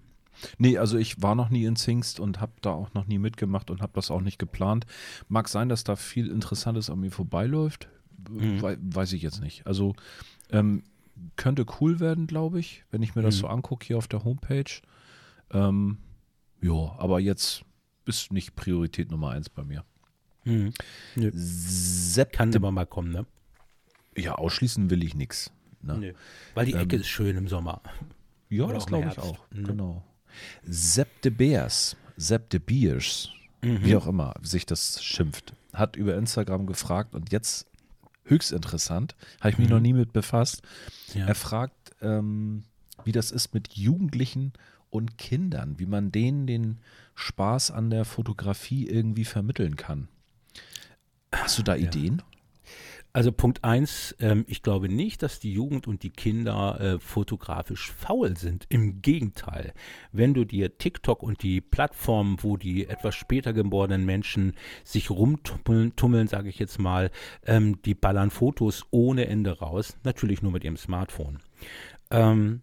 Nee, 0.59 0.79
also 0.79 0.99
ich 0.99 1.23
war 1.23 1.35
noch 1.35 1.49
nie 1.49 1.65
in 1.65 1.77
Zingst 1.77 2.21
und 2.21 2.41
habe 2.41 2.53
da 2.61 2.73
auch 2.73 2.93
noch 2.95 3.07
nie 3.07 3.19
mitgemacht 3.19 3.71
und 3.71 3.81
habe 3.83 3.93
das 3.95 4.11
auch 4.11 4.21
nicht 4.21 4.39
geplant. 4.39 4.87
Mag 5.29 5.49
sein, 5.49 5.69
dass 5.69 5.85
da 5.85 5.97
viel 5.97 6.29
Interessantes 6.29 6.91
an 6.91 7.01
mir 7.01 7.11
vorbeiläuft. 7.11 7.89
Mhm. 8.29 8.63
We 8.63 8.79
weiß 8.81 9.13
ich 9.13 9.23
jetzt 9.23 9.41
nicht. 9.41 9.67
Also 9.67 9.95
ähm, 10.51 10.83
könnte 11.37 11.67
cool 11.81 12.01
werden, 12.01 12.27
glaube 12.27 12.61
ich, 12.61 12.85
wenn 12.91 13.03
ich 13.03 13.15
mir 13.15 13.23
das 13.23 13.37
mhm. 13.37 13.41
so 13.41 13.47
angucke 13.49 13.87
hier 13.87 13.99
auf 13.99 14.09
der 14.09 14.25
Homepage. 14.25 14.81
Ähm, 15.51 15.99
ja, 16.61 16.95
aber 16.99 17.21
jetzt 17.21 17.65
ist 18.07 18.33
nicht 18.33 18.57
Priorität 18.57 19.11
Nummer 19.11 19.31
eins 19.31 19.49
bei 19.49 19.65
mir. 19.65 19.85
Mhm. 20.45 20.73
Sepp 21.15 22.33
Kann 22.33 22.53
immer 22.53 22.71
mal 22.71 22.87
kommen, 22.87 23.13
ne? 23.13 23.27
Ja, 24.17 24.35
ausschließen 24.35 24.91
will 24.91 25.03
ich 25.03 25.15
nichts. 25.15 25.51
Ne? 25.83 26.15
Weil 26.55 26.67
die 26.67 26.75
Ecke 26.75 26.97
ähm, 26.97 27.03
ist 27.03 27.09
schön 27.09 27.37
im 27.37 27.49
Sommer. 27.49 27.83
Ja, 28.49 28.65
Oder 28.65 28.75
das 28.75 28.87
glaube 28.87 29.09
ich 29.11 29.19
auch. 29.19 29.39
Mhm. 29.51 29.65
Genau. 29.65 30.05
Sepp 30.63 31.23
de 31.23 31.31
Beers, 31.31 31.97
Sepp 32.17 32.51
de 32.51 32.61
Beers, 32.61 33.31
mhm. 33.63 33.85
wie 33.85 33.97
auch 33.97 34.07
immer 34.07 34.35
sich 34.43 34.67
das 34.67 35.03
schimpft, 35.03 35.55
hat 35.73 35.97
über 35.97 36.17
Instagram 36.17 36.67
gefragt 36.67 37.15
und 37.15 37.33
jetzt 37.33 37.67
höchst 38.25 38.53
interessant, 38.53 39.15
habe 39.41 39.51
ich 39.51 39.59
mich 39.59 39.69
mhm. 39.69 39.75
noch 39.75 39.81
nie 39.81 39.93
mit 39.93 40.13
befasst. 40.13 40.63
Ja. 41.15 41.27
Er 41.27 41.35
fragt, 41.35 41.93
ähm, 42.01 42.65
wie 43.05 43.13
das 43.13 43.31
ist 43.31 43.55
mit 43.55 43.75
Jugendlichen 43.75 44.53
und 44.91 45.19
Kindern, 45.19 45.79
wie 45.79 45.87
man 45.87 46.13
denen 46.13 46.47
den 46.47 46.79
Spaß 47.15 47.71
an 47.71 47.91
der 47.91 48.05
Fotografie 48.05 48.89
irgendwie 48.89 49.25
vermitteln 49.25 49.77
kann. 49.77 50.09
Hast 51.33 51.59
du 51.59 51.63
da 51.63 51.75
ja. 51.75 51.87
Ideen? 51.87 52.23
Also 53.15 53.31
Punkt 53.31 53.63
eins, 53.63 54.17
ähm, 54.19 54.45
ich 54.49 54.61
glaube 54.61 54.89
nicht, 54.89 55.23
dass 55.23 55.39
die 55.39 55.53
Jugend 55.53 55.87
und 55.87 56.03
die 56.03 56.11
Kinder 56.11 56.81
äh, 56.81 56.99
fotografisch 56.99 57.93
faul 57.93 58.37
sind. 58.37 58.67
Im 58.71 59.03
Gegenteil. 59.03 59.73
Wenn 60.11 60.35
du 60.35 60.45
dir 60.45 60.79
TikTok 60.79 61.23
und 61.23 61.45
die 61.45 61.61
Plattformen, 61.61 62.39
wo 62.43 62.57
die 62.57 62.89
etwas 62.89 63.15
später 63.15 63.53
geborenen 63.53 64.05
Menschen 64.05 64.55
sich 64.83 65.11
rumtummeln, 65.11 65.95
tummeln, 65.95 66.27
sage 66.27 66.49
ich 66.49 66.59
jetzt 66.59 66.81
mal, 66.81 67.13
ähm, 67.47 67.81
die 67.83 67.95
ballern 67.95 68.31
Fotos 68.31 68.85
ohne 68.91 69.29
Ende 69.29 69.61
raus. 69.61 69.97
Natürlich 70.03 70.43
nur 70.43 70.51
mit 70.51 70.65
ihrem 70.65 70.77
Smartphone. 70.77 71.39
Ähm, 72.11 72.63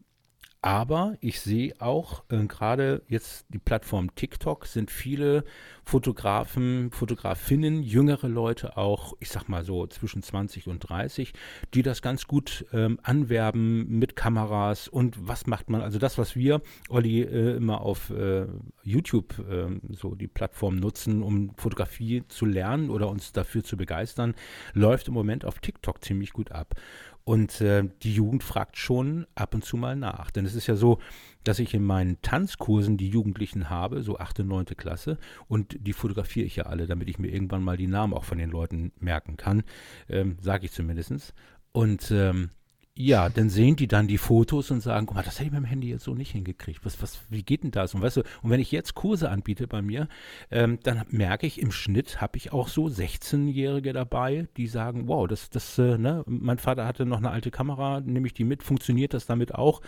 aber 0.61 1.17
ich 1.21 1.39
sehe 1.39 1.73
auch, 1.79 2.23
äh, 2.29 2.45
gerade 2.45 3.01
jetzt 3.07 3.45
die 3.49 3.57
Plattform 3.57 4.13
TikTok 4.13 4.67
sind 4.67 4.91
viele 4.91 5.43
Fotografen, 5.83 6.91
Fotografinnen, 6.91 7.81
jüngere 7.81 8.27
Leute 8.27 8.77
auch, 8.77 9.13
ich 9.19 9.29
sag 9.29 9.49
mal 9.49 9.63
so 9.63 9.87
zwischen 9.87 10.21
20 10.21 10.67
und 10.67 10.79
30, 10.79 11.33
die 11.73 11.81
das 11.81 12.03
ganz 12.03 12.27
gut 12.27 12.65
ähm, 12.73 12.99
anwerben 13.01 13.89
mit 13.97 14.15
Kameras 14.15 14.87
und 14.87 15.27
was 15.27 15.47
macht 15.47 15.71
man, 15.71 15.81
also 15.81 15.97
das, 15.97 16.19
was 16.19 16.35
wir, 16.35 16.61
Olli, 16.89 17.21
äh, 17.21 17.55
immer 17.55 17.81
auf 17.81 18.11
äh, 18.11 18.45
YouTube 18.83 19.39
äh, 19.39 19.79
so 19.95 20.13
die 20.13 20.27
Plattform 20.27 20.75
nutzen, 20.75 21.23
um 21.23 21.55
Fotografie 21.55 22.23
zu 22.27 22.45
lernen 22.45 22.91
oder 22.91 23.09
uns 23.09 23.31
dafür 23.31 23.63
zu 23.63 23.77
begeistern, 23.77 24.35
läuft 24.73 25.07
im 25.07 25.15
Moment 25.15 25.43
auf 25.43 25.57
TikTok 25.57 26.03
ziemlich 26.03 26.33
gut 26.33 26.51
ab. 26.51 26.75
Und 27.23 27.61
äh, 27.61 27.83
die 28.01 28.13
Jugend 28.13 28.43
fragt 28.43 28.77
schon 28.77 29.27
ab 29.35 29.53
und 29.53 29.63
zu 29.63 29.77
mal 29.77 29.95
nach. 29.95 30.31
Denn 30.31 30.45
es 30.45 30.55
ist 30.55 30.67
ja 30.67 30.75
so, 30.75 30.99
dass 31.43 31.59
ich 31.59 31.73
in 31.73 31.83
meinen 31.83 32.21
Tanzkursen 32.21 32.97
die 32.97 33.09
Jugendlichen 33.09 33.69
habe, 33.69 34.01
so 34.01 34.17
8. 34.17 34.41
und 34.41 34.47
9. 34.47 34.65
Klasse, 34.77 35.17
und 35.47 35.77
die 35.79 35.93
fotografiere 35.93 36.45
ich 36.45 36.55
ja 36.55 36.65
alle, 36.65 36.87
damit 36.87 37.09
ich 37.09 37.19
mir 37.19 37.29
irgendwann 37.29 37.63
mal 37.63 37.77
die 37.77 37.87
Namen 37.87 38.13
auch 38.13 38.23
von 38.23 38.37
den 38.37 38.49
Leuten 38.49 38.91
merken 38.99 39.37
kann, 39.37 39.63
ähm, 40.09 40.37
sage 40.41 40.65
ich 40.65 40.71
zumindest. 40.71 41.33
Und 41.71 42.11
ähm, 42.11 42.49
ja, 42.93 43.29
dann 43.29 43.49
sehen 43.49 43.77
die 43.77 43.87
dann 43.87 44.07
die 44.07 44.17
Fotos 44.17 44.69
und 44.69 44.81
sagen, 44.81 45.05
guck 45.05 45.15
mal, 45.15 45.23
das 45.23 45.35
hätte 45.35 45.45
ich 45.45 45.51
mit 45.51 45.61
dem 45.61 45.65
Handy 45.65 45.89
jetzt 45.89 46.03
so 46.03 46.13
nicht 46.13 46.31
hingekriegt. 46.31 46.83
Was, 46.83 47.01
was, 47.01 47.21
wie 47.29 47.41
geht 47.41 47.63
denn 47.63 47.71
das? 47.71 47.95
Und 47.95 48.01
weißt 48.01 48.17
du, 48.17 48.21
und 48.41 48.49
wenn 48.49 48.59
ich 48.59 48.71
jetzt 48.71 48.95
Kurse 48.95 49.29
anbiete 49.29 49.65
bei 49.67 49.81
mir, 49.81 50.09
ähm, 50.51 50.77
dann 50.83 51.05
merke 51.09 51.47
ich, 51.47 51.61
im 51.61 51.71
Schnitt 51.71 52.19
habe 52.19 52.37
ich 52.37 52.51
auch 52.51 52.67
so 52.67 52.87
16-Jährige 52.87 53.93
dabei, 53.93 54.49
die 54.57 54.67
sagen, 54.67 55.07
wow, 55.07 55.25
das, 55.25 55.49
das, 55.49 55.77
äh, 55.79 55.97
ne, 55.97 56.23
mein 56.27 56.57
Vater 56.57 56.85
hatte 56.85 57.05
noch 57.05 57.19
eine 57.19 57.31
alte 57.31 57.49
Kamera, 57.49 58.01
nehme 58.01 58.27
ich 58.27 58.33
die 58.33 58.43
mit, 58.43 58.61
funktioniert 58.61 59.13
das 59.13 59.25
damit 59.25 59.55
auch? 59.55 59.81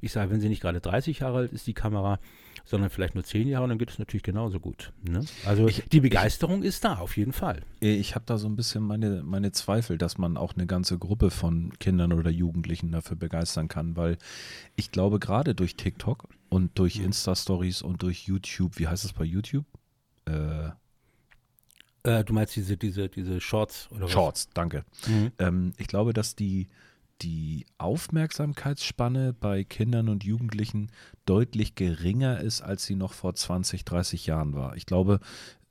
Ich 0.00 0.10
sage, 0.10 0.32
wenn 0.32 0.40
sie 0.40 0.48
nicht 0.48 0.62
gerade 0.62 0.80
30 0.80 1.20
Jahre 1.20 1.38
alt 1.38 1.52
ist, 1.52 1.68
die 1.68 1.74
Kamera, 1.74 2.18
sondern 2.68 2.90
vielleicht 2.90 3.14
nur 3.14 3.24
zehn 3.24 3.48
Jahre, 3.48 3.66
dann 3.66 3.78
geht 3.78 3.90
es 3.90 3.98
natürlich 3.98 4.22
genauso 4.22 4.60
gut. 4.60 4.92
Ne? 5.02 5.24
Also 5.46 5.68
ich, 5.68 5.84
die 5.90 6.00
Begeisterung 6.00 6.60
ich, 6.60 6.68
ist 6.68 6.84
da, 6.84 6.96
auf 6.96 7.16
jeden 7.16 7.32
Fall. 7.32 7.62
Ich 7.80 8.14
habe 8.14 8.26
da 8.26 8.36
so 8.36 8.46
ein 8.46 8.56
bisschen 8.56 8.82
meine, 8.82 9.22
meine 9.22 9.52
Zweifel, 9.52 9.96
dass 9.96 10.18
man 10.18 10.36
auch 10.36 10.54
eine 10.54 10.66
ganze 10.66 10.98
Gruppe 10.98 11.30
von 11.30 11.72
Kindern 11.78 12.12
oder 12.12 12.30
Jugendlichen 12.30 12.92
dafür 12.92 13.16
begeistern 13.16 13.68
kann, 13.68 13.96
weil 13.96 14.18
ich 14.76 14.92
glaube, 14.92 15.18
gerade 15.18 15.54
durch 15.54 15.76
TikTok 15.76 16.28
und 16.50 16.78
durch 16.78 16.98
mhm. 16.98 17.06
Insta-Stories 17.06 17.80
und 17.80 18.02
durch 18.02 18.26
YouTube, 18.26 18.78
wie 18.78 18.86
heißt 18.86 19.06
es 19.06 19.14
bei 19.14 19.24
YouTube? 19.24 19.64
Äh, 20.26 20.68
äh, 22.02 22.24
du 22.24 22.34
meinst 22.34 22.54
diese, 22.54 22.76
diese, 22.76 23.08
diese 23.08 23.40
Shorts 23.40 23.88
oder 23.92 24.04
was? 24.04 24.12
Shorts, 24.12 24.48
danke. 24.52 24.84
Mhm. 25.06 25.32
Ähm, 25.38 25.72
ich 25.78 25.86
glaube, 25.86 26.12
dass 26.12 26.36
die 26.36 26.66
die 27.22 27.66
Aufmerksamkeitsspanne 27.78 29.32
bei 29.32 29.64
Kindern 29.64 30.08
und 30.08 30.24
Jugendlichen 30.24 30.90
deutlich 31.26 31.74
geringer 31.74 32.40
ist, 32.40 32.60
als 32.60 32.84
sie 32.84 32.94
noch 32.94 33.12
vor 33.12 33.34
20, 33.34 33.84
30 33.84 34.26
Jahren 34.26 34.54
war. 34.54 34.76
Ich 34.76 34.86
glaube, 34.86 35.20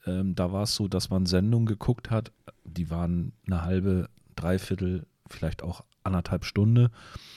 ähm, 0.05 0.35
da 0.35 0.51
war 0.51 0.63
es 0.63 0.75
so, 0.75 0.87
dass 0.87 1.09
man 1.09 1.25
Sendungen 1.25 1.65
geguckt 1.65 2.11
hat, 2.11 2.31
die 2.63 2.89
waren 2.89 3.33
eine 3.45 3.63
halbe, 3.63 4.09
dreiviertel, 4.35 5.05
vielleicht 5.27 5.63
auch 5.63 5.83
anderthalb 6.03 6.45
Stunde. 6.45 6.91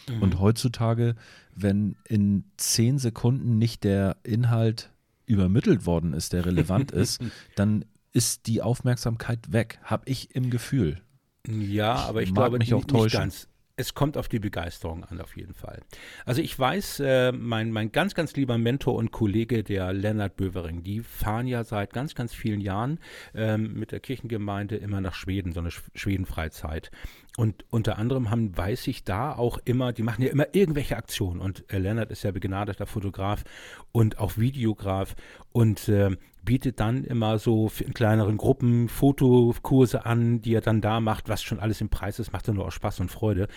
Mhm. 0.09 0.23
Und 0.23 0.41
heutzutage, 0.41 1.17
wenn 1.55 1.97
in 2.09 2.45
zehn 2.57 2.99
Sekunden 2.99 3.59
nicht 3.59 3.85
der 3.85 4.17
Inhalt 4.23 4.91
übermittelt 5.27 5.87
worden 5.87 6.13
ist, 6.13 6.33
der 6.33 6.47
relevant 6.47 6.91
ist, 6.93 7.21
dann 7.57 7.85
ist 8.13 8.47
die 8.47 8.63
Aufmerksamkeit 8.63 9.53
weg, 9.53 9.79
habe 9.83 10.05
ich 10.07 10.35
im 10.35 10.51
Gefühl. 10.51 11.01
Ja, 11.49 11.95
aber 11.95 12.23
ich, 12.23 12.29
ich 12.29 12.35
glaube 12.35 12.59
mich 12.59 12.71
nicht, 12.71 12.75
auch 12.75 13.03
nicht 13.03 13.13
ganz 13.13 13.49
es 13.81 13.95
kommt 13.95 14.17
auf 14.17 14.29
die 14.29 14.39
Begeisterung 14.39 15.05
an, 15.05 15.21
auf 15.21 15.37
jeden 15.37 15.55
Fall. 15.55 15.81
Also 16.25 16.43
ich 16.43 16.57
weiß, 16.57 17.01
äh, 17.01 17.33
mein, 17.33 17.73
mein 17.73 17.91
ganz, 17.93 18.15
ganz 18.15 18.37
lieber 18.37 18.59
Mentor 18.59 18.95
und 18.95 19.11
Kollege, 19.11 19.65
der 19.65 19.93
Lennart 19.93 20.37
Bövering, 20.37 20.83
die 20.83 21.01
fahren 21.01 21.47
ja 21.47 21.65
seit 21.65 21.93
ganz, 21.93 22.15
ganz 22.15 22.35
vielen 22.35 22.61
Jahren 22.61 22.99
ähm, 23.35 23.75
mit 23.75 23.93
der 23.93 24.01
Kirchengemeinde 24.01 24.77
immer 24.77 25.01
nach 25.01 25.15
Schweden, 25.15 25.53
so 25.53 25.61
eine 25.61 25.71
Schwedenfreizeit. 25.71 26.91
Und 27.37 27.65
unter 27.71 27.97
anderem 27.97 28.31
haben, 28.31 28.57
weiß 28.57 28.89
ich 28.89 29.05
da 29.05 29.33
auch 29.33 29.59
immer, 29.65 29.93
die 29.93 30.03
machen 30.03 30.23
ja 30.23 30.31
immer 30.31 30.53
irgendwelche 30.53 30.97
Aktionen. 30.97 31.41
Und 31.41 31.65
äh, 31.73 31.79
Lennart 31.79 32.11
ist 32.11 32.25
ja 32.25 32.33
begnadeter 32.33 32.87
Fotograf 32.87 33.45
und 33.93 34.19
auch 34.19 34.37
Videograf 34.37 35.15
und 35.53 35.89
äh, 35.89 36.17
bietet 36.45 36.81
dann 36.81 37.05
immer 37.05 37.39
so 37.39 37.71
in 37.79 37.95
kleineren 37.95 38.37
Gruppen 38.37 38.89
Fotokurse 38.89 40.05
an, 40.07 40.41
die 40.41 40.55
er 40.55 40.61
dann 40.61 40.81
da 40.81 41.01
macht, 41.01 41.29
was 41.29 41.43
schon 41.43 41.61
alles 41.61 41.81
im 41.81 41.89
Preis 41.89 42.19
ist, 42.19 42.33
macht 42.33 42.49
er 42.49 42.55
nur 42.55 42.67
aus 42.67 42.75
Spaß 42.75 43.01
und 43.01 43.11
Freude. 43.11 43.49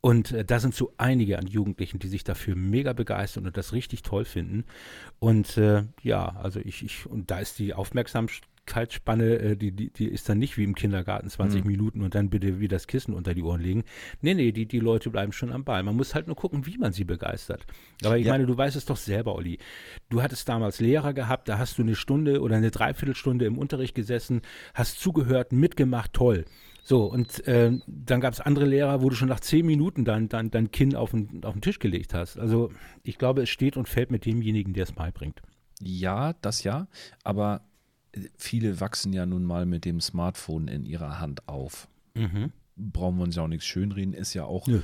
Und 0.00 0.32
äh, 0.32 0.44
da 0.44 0.58
sind 0.58 0.74
so 0.74 0.92
einige 0.98 1.38
an 1.38 1.46
Jugendlichen, 1.46 2.00
die 2.00 2.08
sich 2.08 2.24
dafür 2.24 2.56
mega 2.56 2.92
begeistern 2.92 3.46
und 3.46 3.56
das 3.56 3.72
richtig 3.72 4.02
toll 4.02 4.24
finden. 4.24 4.64
Und 5.20 5.56
äh, 5.56 5.84
ja, 6.02 6.36
also 6.42 6.58
ich, 6.58 6.84
ich, 6.84 7.06
und 7.06 7.30
da 7.30 7.38
ist 7.38 7.60
die 7.60 7.72
Aufmerksamkeit 7.72 8.42
Kaltspanne, 8.66 9.38
äh, 9.38 9.56
die, 9.56 9.72
die, 9.72 9.90
die 9.90 10.06
ist 10.06 10.28
dann 10.28 10.38
nicht 10.38 10.56
wie 10.56 10.64
im 10.64 10.74
Kindergarten 10.74 11.28
20 11.28 11.64
mhm. 11.64 11.70
Minuten 11.70 12.02
und 12.02 12.14
dann 12.14 12.30
bitte 12.30 12.60
wie 12.60 12.68
das 12.68 12.86
Kissen 12.86 13.14
unter 13.14 13.34
die 13.34 13.42
Ohren 13.42 13.60
legen. 13.60 13.84
Nee, 14.20 14.34
nee, 14.34 14.52
die, 14.52 14.66
die 14.66 14.78
Leute 14.78 15.10
bleiben 15.10 15.32
schon 15.32 15.52
am 15.52 15.64
Ball. 15.64 15.82
Man 15.82 15.96
muss 15.96 16.14
halt 16.14 16.26
nur 16.26 16.36
gucken, 16.36 16.66
wie 16.66 16.78
man 16.78 16.92
sie 16.92 17.04
begeistert. 17.04 17.66
Aber 18.04 18.18
ich 18.18 18.26
ja. 18.26 18.32
meine, 18.32 18.46
du 18.46 18.56
weißt 18.56 18.76
es 18.76 18.84
doch 18.84 18.96
selber, 18.96 19.34
Olli. 19.34 19.58
Du 20.10 20.22
hattest 20.22 20.48
damals 20.48 20.80
Lehrer 20.80 21.12
gehabt, 21.12 21.48
da 21.48 21.58
hast 21.58 21.78
du 21.78 21.82
eine 21.82 21.94
Stunde 21.94 22.40
oder 22.40 22.56
eine 22.56 22.70
Dreiviertelstunde 22.70 23.44
im 23.46 23.58
Unterricht 23.58 23.94
gesessen, 23.94 24.42
hast 24.74 25.00
zugehört, 25.00 25.52
mitgemacht, 25.52 26.12
toll. 26.12 26.44
So, 26.84 27.04
und 27.04 27.46
äh, 27.46 27.72
dann 27.86 28.20
gab 28.20 28.32
es 28.32 28.40
andere 28.40 28.66
Lehrer, 28.66 29.02
wo 29.02 29.08
du 29.08 29.14
schon 29.14 29.28
nach 29.28 29.40
zehn 29.40 29.64
Minuten 29.64 30.04
dein, 30.04 30.28
dein, 30.28 30.50
dein 30.50 30.70
Kinn 30.72 30.96
auf 30.96 31.12
den, 31.12 31.44
auf 31.44 31.52
den 31.52 31.62
Tisch 31.62 31.78
gelegt 31.78 32.12
hast. 32.12 32.38
Also 32.38 32.70
ich 33.04 33.18
glaube, 33.18 33.42
es 33.42 33.50
steht 33.50 33.76
und 33.76 33.88
fällt 33.88 34.10
mit 34.10 34.26
demjenigen, 34.26 34.74
der 34.74 34.84
es 34.84 34.92
beibringt. 34.92 35.42
Ja, 35.80 36.32
das 36.40 36.64
ja, 36.64 36.88
aber 37.22 37.62
viele 38.36 38.80
wachsen 38.80 39.12
ja 39.12 39.26
nun 39.26 39.44
mal 39.44 39.66
mit 39.66 39.84
dem 39.84 40.00
Smartphone 40.00 40.68
in 40.68 40.84
ihrer 40.84 41.18
Hand 41.18 41.48
auf. 41.48 41.88
Mhm. 42.14 42.52
Brauchen 42.76 43.16
wir 43.18 43.24
uns 43.24 43.36
ja 43.36 43.42
auch 43.42 43.48
nichts 43.48 43.66
schönreden, 43.66 44.14
ist 44.14 44.34
ja 44.34 44.44
auch, 44.44 44.66
ja. 44.68 44.80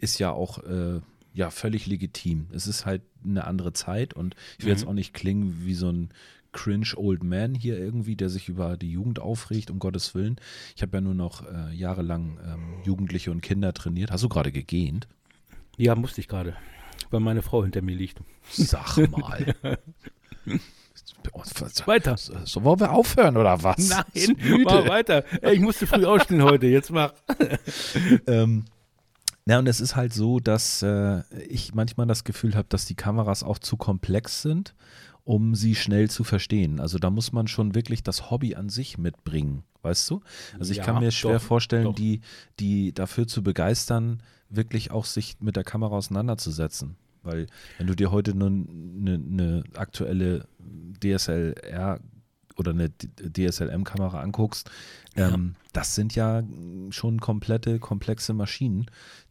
ist 0.00 0.18
ja 0.18 0.30
auch 0.30 0.62
äh, 0.64 1.00
ja, 1.34 1.50
völlig 1.50 1.86
legitim. 1.86 2.46
Es 2.52 2.66
ist 2.66 2.86
halt 2.86 3.02
eine 3.24 3.44
andere 3.44 3.72
Zeit 3.72 4.14
und 4.14 4.36
ich 4.58 4.64
will 4.64 4.72
mhm. 4.72 4.78
jetzt 4.78 4.86
auch 4.86 4.92
nicht 4.92 5.14
klingen 5.14 5.64
wie 5.64 5.74
so 5.74 5.90
ein 5.90 6.10
cringe 6.52 6.92
Old 6.96 7.24
Man 7.24 7.54
hier 7.54 7.76
irgendwie, 7.76 8.14
der 8.16 8.30
sich 8.30 8.48
über 8.48 8.76
die 8.76 8.90
Jugend 8.90 9.18
aufregt, 9.18 9.70
um 9.70 9.80
Gottes 9.80 10.14
Willen. 10.14 10.36
Ich 10.76 10.82
habe 10.82 10.96
ja 10.96 11.00
nur 11.00 11.14
noch 11.14 11.44
äh, 11.44 11.74
jahrelang 11.74 12.38
ähm, 12.46 12.82
Jugendliche 12.84 13.32
und 13.32 13.40
Kinder 13.40 13.74
trainiert. 13.74 14.12
Hast 14.12 14.22
du 14.22 14.28
gerade 14.28 14.52
gegähnt? 14.52 15.08
Ja, 15.76 15.96
musste 15.96 16.20
ich 16.20 16.28
gerade, 16.28 16.56
weil 17.10 17.20
meine 17.20 17.42
Frau 17.42 17.64
hinter 17.64 17.82
mir 17.82 17.96
liegt. 17.96 18.20
Sag 18.48 18.96
mal. 19.10 19.56
Weiter. 21.86 22.16
So, 22.16 22.64
wollen 22.64 22.80
wir 22.80 22.92
aufhören 22.92 23.36
oder 23.36 23.62
was? 23.62 23.88
Nein, 23.88 24.36
mach 24.64 24.86
weiter. 24.88 25.24
Ey, 25.42 25.54
ich 25.54 25.60
musste 25.60 25.86
früh 25.86 26.04
aufstehen 26.04 26.42
heute, 26.42 26.66
jetzt 26.66 26.90
mach. 26.90 27.12
ähm, 28.26 28.64
Ja, 29.46 29.58
und 29.58 29.66
es 29.66 29.80
ist 29.80 29.96
halt 29.96 30.12
so, 30.14 30.40
dass 30.40 30.82
äh, 30.82 31.22
ich 31.48 31.74
manchmal 31.74 32.06
das 32.06 32.24
Gefühl 32.24 32.54
habe, 32.54 32.66
dass 32.68 32.86
die 32.86 32.94
Kameras 32.94 33.42
auch 33.42 33.58
zu 33.58 33.76
komplex 33.76 34.42
sind, 34.42 34.74
um 35.24 35.54
sie 35.54 35.74
schnell 35.74 36.08
zu 36.10 36.24
verstehen. 36.24 36.80
Also 36.80 36.98
da 36.98 37.10
muss 37.10 37.32
man 37.32 37.46
schon 37.48 37.74
wirklich 37.74 38.02
das 38.02 38.30
Hobby 38.30 38.54
an 38.54 38.68
sich 38.68 38.98
mitbringen, 38.98 39.64
weißt 39.82 40.08
du? 40.10 40.20
Also 40.58 40.70
ich 40.72 40.78
Ja, 40.78 40.84
kann 40.84 41.00
mir 41.00 41.10
schwer 41.10 41.34
doch, 41.38 41.42
vorstellen, 41.42 41.84
doch. 41.84 41.94
die, 41.94 42.20
die 42.60 42.92
dafür 42.92 43.26
zu 43.26 43.42
begeistern, 43.42 44.22
wirklich 44.48 44.90
auch 44.90 45.04
sich 45.04 45.36
mit 45.40 45.56
der 45.56 45.64
Kamera 45.64 45.96
auseinanderzusetzen. 45.96 46.96
Weil 47.24 47.46
wenn 47.78 47.86
du 47.86 47.94
dir 47.94 48.10
heute 48.10 48.34
nur 48.36 48.48
eine, 48.48 49.14
eine 49.14 49.64
aktuelle 49.74 50.46
DSLR 51.02 52.00
oder 52.56 52.70
eine 52.70 52.90
DSLM-Kamera 52.90 54.20
anguckst, 54.20 54.70
ähm, 55.16 55.54
das 55.72 55.94
sind 55.96 56.14
ja 56.14 56.42
schon 56.90 57.20
komplette, 57.20 57.80
komplexe 57.80 58.32
Maschinen, 58.32 58.86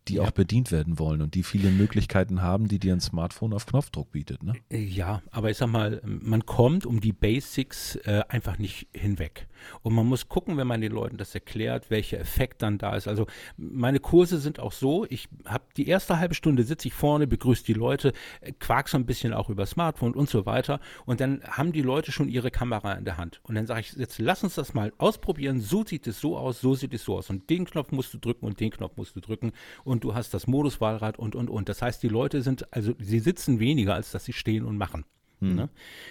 die 0.10 0.16
Ja. 0.16 0.24
auch 0.24 0.32
bedient 0.32 0.72
werden 0.74 1.00
wollen 1.00 1.22
und 1.22 1.34
die 1.36 1.44
viele 1.44 1.72
Möglichkeiten 1.72 2.42
haben, 2.42 2.68
die 2.68 2.80
dir 2.80 2.92
ein 2.94 3.00
Smartphone 3.00 3.54
auf 3.54 3.66
Knopfdruck 3.66 4.12
bietet. 4.12 4.44
Ne? 4.44 4.54
Ja, 4.70 5.22
aber 5.32 5.50
ich 5.52 5.58
sag 5.58 5.68
mal, 5.70 6.02
man 6.04 6.46
kommt 6.46 6.86
um 6.86 7.00
die 7.00 7.14
Basics 7.14 7.96
äh, 8.04 8.24
einfach 8.28 8.58
nicht 8.58 8.88
hinweg. 8.94 9.48
Und 9.82 9.94
man 9.94 10.06
muss 10.06 10.30
gucken, 10.30 10.58
wenn 10.58 10.68
man 10.68 10.82
den 10.82 10.92
Leuten 10.92 11.18
das 11.18 11.34
erklärt, 11.34 11.90
welcher 11.90 12.20
Effekt 12.20 12.62
dann 12.62 12.78
da 12.78 12.96
ist. 12.96 13.08
Also 13.08 13.26
meine 13.58 14.00
Kurse 14.00 14.40
sind 14.40 14.60
auch 14.60 14.72
so, 14.72 15.06
ich 15.10 15.30
habe 15.46 15.64
die 15.78 15.88
erste 15.88 16.20
halbe 16.20 16.36
Stunde 16.36 16.64
sitze 16.64 16.88
ich 16.88 16.94
vorne, 16.94 17.28
begrüße 17.28 17.64
die 17.66 17.74
Leute, 17.74 18.14
äh, 18.42 18.52
quark 18.54 18.90
so 18.90 18.98
ein 18.98 19.06
bisschen 19.06 19.34
auch 19.34 19.50
über 19.50 19.66
Smartphone 19.66 20.14
und 20.14 20.30
so 20.30 20.46
weiter. 20.46 20.80
Und 21.06 21.20
dann 21.20 21.42
haben 21.44 21.72
die 21.72 21.82
Leute 21.82 22.12
schon 22.12 22.30
ihre 22.30 22.52
Kamera 22.52 22.94
in 22.94 23.06
der 23.06 23.18
Hand. 23.18 23.42
Und 23.44 23.56
dann 23.56 23.68
sage 23.68 23.82
ich, 23.82 23.94
jetzt 23.94 24.20
lass 24.20 24.44
uns 24.44 24.56
das 24.56 24.74
mal 24.74 24.94
ausprobieren. 24.98 25.60
So 25.60 25.84
sieht 25.86 26.08
es 26.08 26.20
so 26.20 26.38
aus, 26.38 26.62
so 26.62 26.76
sieht 26.76 26.94
es 26.94 27.04
so 27.04 27.18
aus. 27.18 27.30
Und 27.30 27.50
den 27.50 27.66
Knopf 27.66 27.92
musst 27.92 28.14
du 28.14 28.18
drücken 28.18 28.46
und 28.46 28.60
den 28.60 28.72
Knopf 28.72 28.98
musst 28.98 29.16
du 29.16 29.20
drücken. 29.20 29.52
Und 29.84 30.04
du 30.04 30.14
hast 30.14 30.34
das 30.34 30.48
Moduswahlrad 30.48 31.20
und, 31.20 31.36
und, 31.36 31.50
und. 31.50 31.70
Das 31.70 31.82
heißt, 31.82 32.02
die 32.04 32.10
Leute 32.10 32.42
sind, 32.42 32.72
also 32.74 32.94
sie 33.00 33.20
sitzen 33.20 33.60
weniger, 33.60 33.96
als 33.96 34.12
dass 34.12 34.26
sie 34.26 34.34
stehen 34.34 34.66
und 34.66 34.78
machen. 34.78 35.06
Ne? 35.50 35.70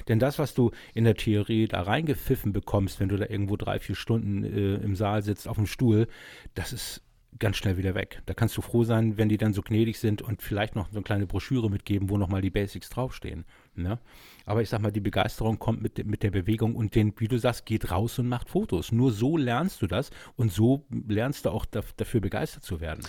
Denn 0.09 0.19
das, 0.19 0.39
was 0.39 0.55
du 0.55 0.71
in 0.95 1.05
der 1.05 1.15
Theorie 1.15 1.67
da 1.67 1.83
reingepfiffen 1.83 2.53
bekommst, 2.53 3.01
wenn 3.01 3.09
du 3.09 3.17
da 3.17 3.27
irgendwo 3.27 3.57
drei, 3.57 3.79
vier 3.79 3.97
Stunden 3.97 4.45
äh, 4.45 4.75
im 4.77 4.95
Saal 4.97 5.23
sitzt 5.23 5.49
auf 5.49 5.57
dem 5.57 5.67
Stuhl, 5.67 6.09
das 6.55 6.73
ist 6.73 7.03
ganz 7.39 7.57
schnell 7.57 7.77
wieder 7.77 7.95
weg. 7.95 8.23
Da 8.27 8.35
kannst 8.35 8.57
du 8.57 8.63
froh 8.63 8.85
sein, 8.85 9.17
wenn 9.17 9.29
die 9.29 9.39
dann 9.39 9.55
so 9.55 9.63
gnädig 9.63 9.99
sind 9.99 10.23
und 10.23 10.43
vielleicht 10.43 10.77
noch 10.77 10.89
so 10.89 10.97
eine 10.97 11.03
kleine 11.03 11.27
Broschüre 11.27 11.71
mitgeben, 11.71 12.11
wo 12.11 12.19
nochmal 12.19 12.43
die 12.43 12.51
Basics 12.51 12.91
draufstehen. 12.91 13.45
Ne? 13.75 13.99
Aber 14.47 14.63
ich 14.63 14.69
sag 14.69 14.81
mal, 14.81 14.91
die 14.93 15.01
Begeisterung 15.01 15.59
kommt 15.59 15.83
mit, 15.83 16.05
mit 16.07 16.23
der 16.23 16.31
Bewegung 16.31 16.75
und 16.77 16.95
den, 16.95 17.13
wie 17.19 17.29
du 17.29 17.39
sagst, 17.39 17.67
geht 17.67 17.91
raus 17.91 18.19
und 18.19 18.29
macht 18.29 18.49
Fotos. 18.51 18.93
Nur 18.93 19.13
so 19.13 19.37
lernst 19.37 19.83
du 19.83 19.87
das 19.87 20.11
und 20.37 20.53
so 20.53 20.85
lernst 21.09 21.45
du 21.45 21.51
auch 21.51 21.67
daf- 21.67 21.93
dafür 21.97 22.21
begeistert 22.21 22.65
zu 22.65 22.81
werden. 22.81 23.03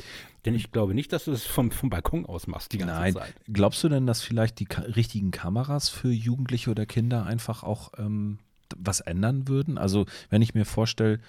Denn 0.45 0.55
ich 0.55 0.71
glaube 0.71 0.93
nicht, 0.93 1.13
dass 1.13 1.25
du 1.25 1.31
das 1.31 1.43
vom, 1.45 1.71
vom 1.71 1.89
Balkon 1.89 2.25
aus 2.25 2.47
machst 2.47 2.73
die 2.73 2.77
ganze 2.79 2.93
Nein, 2.95 3.13
Zeit. 3.13 3.33
glaubst 3.51 3.83
du 3.83 3.89
denn, 3.89 4.05
dass 4.05 4.21
vielleicht 4.21 4.59
die 4.59 4.65
ka 4.65 4.81
richtigen 4.81 5.31
Kameras 5.31 5.89
für 5.89 6.11
Jugendliche 6.11 6.69
oder 6.71 6.85
Kinder 6.85 7.25
einfach 7.25 7.63
auch 7.63 7.91
ähm, 7.97 8.39
was 8.75 8.99
ändern 8.99 9.47
würden? 9.47 9.77
Also 9.77 10.05
wenn 10.29 10.41
ich 10.41 10.53
mir 10.53 10.65
vorstelle, 10.65 11.19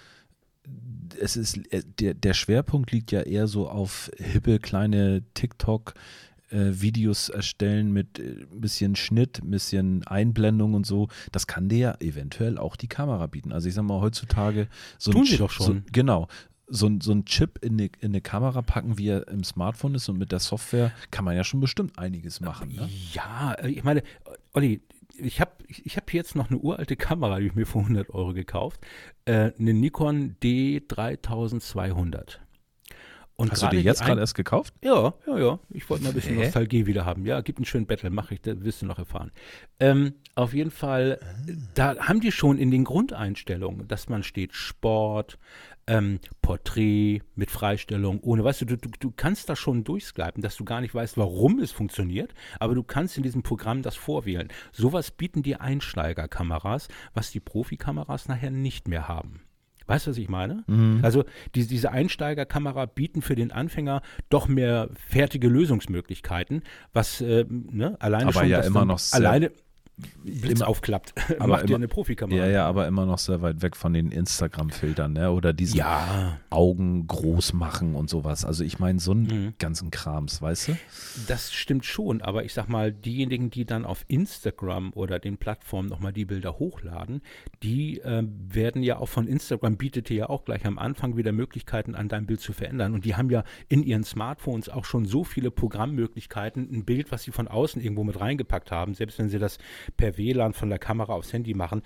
es 1.20 1.36
ist 1.36 1.58
äh, 1.72 1.82
der, 2.00 2.14
der 2.14 2.34
Schwerpunkt 2.34 2.90
liegt 2.90 3.12
ja 3.12 3.20
eher 3.20 3.46
so 3.46 3.68
auf 3.68 4.10
hippe 4.16 4.58
kleine 4.58 5.22
TikTok 5.34 5.94
Videos 6.80 7.28
erstellen 7.28 7.92
mit 7.92 8.18
äh, 8.18 8.46
ein 8.50 8.60
bisschen 8.60 8.96
Schnitt, 8.96 9.42
ein 9.42 9.50
bisschen 9.50 10.06
Einblendung 10.06 10.74
und 10.74 10.86
so. 10.86 11.08
Das 11.32 11.46
kann 11.46 11.68
dir 11.68 11.78
ja 11.78 11.94
eventuell 12.00 12.58
auch 12.58 12.76
die 12.76 12.88
Kamera 12.88 13.26
bieten. 13.26 13.52
Also 13.52 13.68
ich 13.68 13.74
sag 13.74 13.82
mal 13.84 14.00
heutzutage 14.00 14.68
so 14.98 15.10
ein 15.10 15.14
Tun 15.14 15.24
sie 15.26 15.34
Ch- 15.34 15.38
doch 15.38 15.50
schon. 15.50 15.66
So, 15.66 15.82
genau. 15.92 16.28
So, 16.66 16.86
ein- 16.86 17.00
so 17.02 17.12
ein 17.12 17.26
Chip 17.26 17.58
in 17.62 17.74
eine, 17.74 17.86
in 18.00 18.12
eine 18.12 18.20
Kamera 18.22 18.62
packen, 18.62 18.96
wie 18.96 19.08
er 19.08 19.28
im 19.28 19.44
Smartphone 19.44 19.94
ist 19.96 20.08
und 20.08 20.16
mit 20.18 20.32
der 20.32 20.38
Software 20.38 20.92
kann 21.10 21.24
man 21.24 21.36
ja 21.36 21.44
schon 21.44 21.60
bestimmt 21.60 21.98
einiges 21.98 22.40
machen. 22.40 22.72
Ne? 22.74 22.88
Ja, 23.12 23.52
äh, 23.54 23.68
ich 23.70 23.84
meine, 23.84 24.02
Olli, 24.54 24.80
ich 25.18 25.40
habe 25.40 25.50
ich, 25.68 25.96
hab 25.96 26.12
jetzt 26.14 26.34
noch 26.36 26.48
eine 26.50 26.58
uralte 26.58 26.96
Kamera, 26.96 27.38
die 27.38 27.46
ich 27.48 27.54
mir 27.54 27.66
für 27.66 27.80
100 27.80 28.10
Euro 28.10 28.32
gekauft. 28.32 28.80
Äh, 29.26 29.52
eine 29.58 29.74
Nikon 29.74 30.36
D3200. 30.42 32.38
Und 33.36 33.50
Hast 33.50 33.64
du 33.64 33.68
die 33.68 33.78
jetzt 33.78 34.04
gerade 34.04 34.20
erst 34.20 34.36
gekauft? 34.36 34.74
Ja, 34.82 35.12
ja, 35.26 35.38
ja. 35.38 35.58
Ich 35.70 35.90
wollte 35.90 36.04
mal 36.04 36.10
ein 36.10 36.14
bisschen 36.14 36.36
Hä? 36.36 36.44
Nostalgie 36.44 36.86
wieder 36.86 37.04
haben. 37.04 37.26
Ja, 37.26 37.40
gibt 37.40 37.58
einen 37.58 37.64
schönen 37.64 37.86
Battle, 37.86 38.10
mache 38.10 38.34
ich, 38.34 38.40
das 38.40 38.62
wirst 38.62 38.82
du 38.82 38.86
noch 38.86 38.98
erfahren. 38.98 39.32
Ähm, 39.80 40.14
auf 40.36 40.54
jeden 40.54 40.70
Fall, 40.70 41.18
da 41.74 41.96
haben 41.98 42.20
die 42.20 42.30
schon 42.30 42.58
in 42.58 42.70
den 42.70 42.84
Grundeinstellungen, 42.84 43.88
dass 43.88 44.08
man 44.08 44.22
steht 44.22 44.54
Sport, 44.54 45.38
ähm, 45.88 46.20
Porträt 46.42 47.22
mit 47.34 47.50
Freistellung, 47.50 48.20
ohne, 48.20 48.44
weißt 48.44 48.62
du, 48.62 48.64
du, 48.66 48.76
du, 48.76 49.12
kannst 49.14 49.48
da 49.48 49.56
schon 49.56 49.82
durchsklipen, 49.82 50.42
dass 50.42 50.56
du 50.56 50.64
gar 50.64 50.80
nicht 50.80 50.94
weißt, 50.94 51.16
warum 51.16 51.58
es 51.58 51.72
funktioniert, 51.72 52.34
aber 52.60 52.74
du 52.74 52.84
kannst 52.84 53.16
in 53.16 53.24
diesem 53.24 53.42
Programm 53.42 53.82
das 53.82 53.96
vorwählen. 53.96 54.48
Sowas 54.72 55.10
bieten 55.10 55.42
die 55.42 55.56
Einsteigerkameras, 55.56 56.88
was 57.14 57.32
die 57.32 57.40
Profikameras 57.40 58.28
nachher 58.28 58.50
nicht 58.50 58.88
mehr 58.88 59.08
haben. 59.08 59.42
Weißt 59.86 60.06
du, 60.06 60.10
was 60.12 60.18
ich 60.18 60.28
meine? 60.28 60.64
Mhm. 60.66 61.00
Also 61.02 61.24
die, 61.54 61.66
diese 61.66 61.90
Einsteigerkamera 61.92 62.86
bieten 62.86 63.22
für 63.22 63.34
den 63.34 63.52
Anfänger 63.52 64.02
doch 64.30 64.48
mehr 64.48 64.88
fertige 65.08 65.48
Lösungsmöglichkeiten, 65.48 66.62
was 66.92 67.20
äh, 67.20 67.44
ne, 67.48 67.96
alleine 68.00 68.24
Aber 68.26 68.40
schon 68.40 68.48
ja 68.48 68.60
immer 68.60 68.84
noch 68.84 68.98
sehr- 68.98 69.20
alleine 69.20 69.52
Blitz 70.24 70.60
immer- 70.60 70.68
aufklappt, 70.68 71.14
aber 71.38 71.46
macht 71.46 71.62
dir 71.64 71.66
immer- 71.68 71.76
eine 71.76 71.88
Profikamera. 71.88 72.44
Ja, 72.46 72.50
ja, 72.50 72.66
aber 72.66 72.86
immer 72.88 73.06
noch 73.06 73.18
sehr 73.18 73.42
weit 73.42 73.62
weg 73.62 73.76
von 73.76 73.92
den 73.92 74.10
Instagram-Filtern, 74.10 75.12
ne? 75.12 75.30
Oder 75.30 75.52
diesen 75.52 75.76
Ja, 75.78 76.38
Augen 76.50 77.06
groß 77.06 77.52
machen 77.52 77.94
und 77.94 78.10
sowas. 78.10 78.44
Also 78.44 78.64
ich 78.64 78.78
meine, 78.80 78.98
so 78.98 79.12
einen 79.12 79.22
Mhm. 79.26 79.54
ganzen 79.58 79.90
Krams, 79.90 80.42
weißt 80.42 80.68
du? 80.68 80.76
das 81.28 81.52
stimmt 81.52 81.84
schon, 81.84 82.22
aber 82.22 82.44
ich 82.44 82.52
sag 82.54 82.68
mal, 82.68 82.92
diejenigen, 82.92 83.50
die 83.50 83.64
dann 83.64 83.84
auf 83.84 84.04
Instagram 84.08 84.92
oder 84.94 85.18
den 85.20 85.36
Plattformen 85.38 85.88
nochmal 85.88 86.12
die 86.12 86.24
Bilder 86.24 86.58
hochladen, 86.58 87.22
die 87.62 88.00
äh, 88.00 88.24
werden 88.48 88.82
ja 88.82 88.98
auch 88.98 89.08
von 89.08 89.28
Instagram, 89.28 89.76
bietet 89.76 90.08
dir 90.08 90.16
ja 90.16 90.28
auch 90.28 90.44
gleich 90.44 90.66
am 90.66 90.78
Anfang 90.78 91.16
wieder 91.16 91.30
Möglichkeiten, 91.32 91.94
an 91.94 92.08
deinem 92.08 92.26
Bild 92.26 92.40
zu 92.40 92.52
verändern. 92.52 92.94
Und 92.94 93.04
die 93.04 93.14
haben 93.14 93.30
ja 93.30 93.44
in 93.68 93.82
ihren 93.84 94.02
Smartphones 94.04 94.68
auch 94.68 94.84
schon 94.84 95.04
so 95.06 95.22
viele 95.22 95.50
Programmmöglichkeiten, 95.52 96.68
ein 96.72 96.84
Bild, 96.84 97.12
was 97.12 97.22
sie 97.22 97.30
von 97.30 97.46
außen 97.48 97.80
irgendwo 97.80 98.04
mit 98.04 98.18
reingepackt 98.20 98.70
haben, 98.70 98.94
selbst 98.94 99.18
wenn 99.18 99.28
sie 99.28 99.38
das 99.38 99.58
per 99.96 100.16
WLAN 100.18 100.52
von 100.52 100.70
der 100.70 100.78
Kamera 100.78 101.14
aufs 101.14 101.32
Handy 101.32 101.54
machen. 101.54 101.82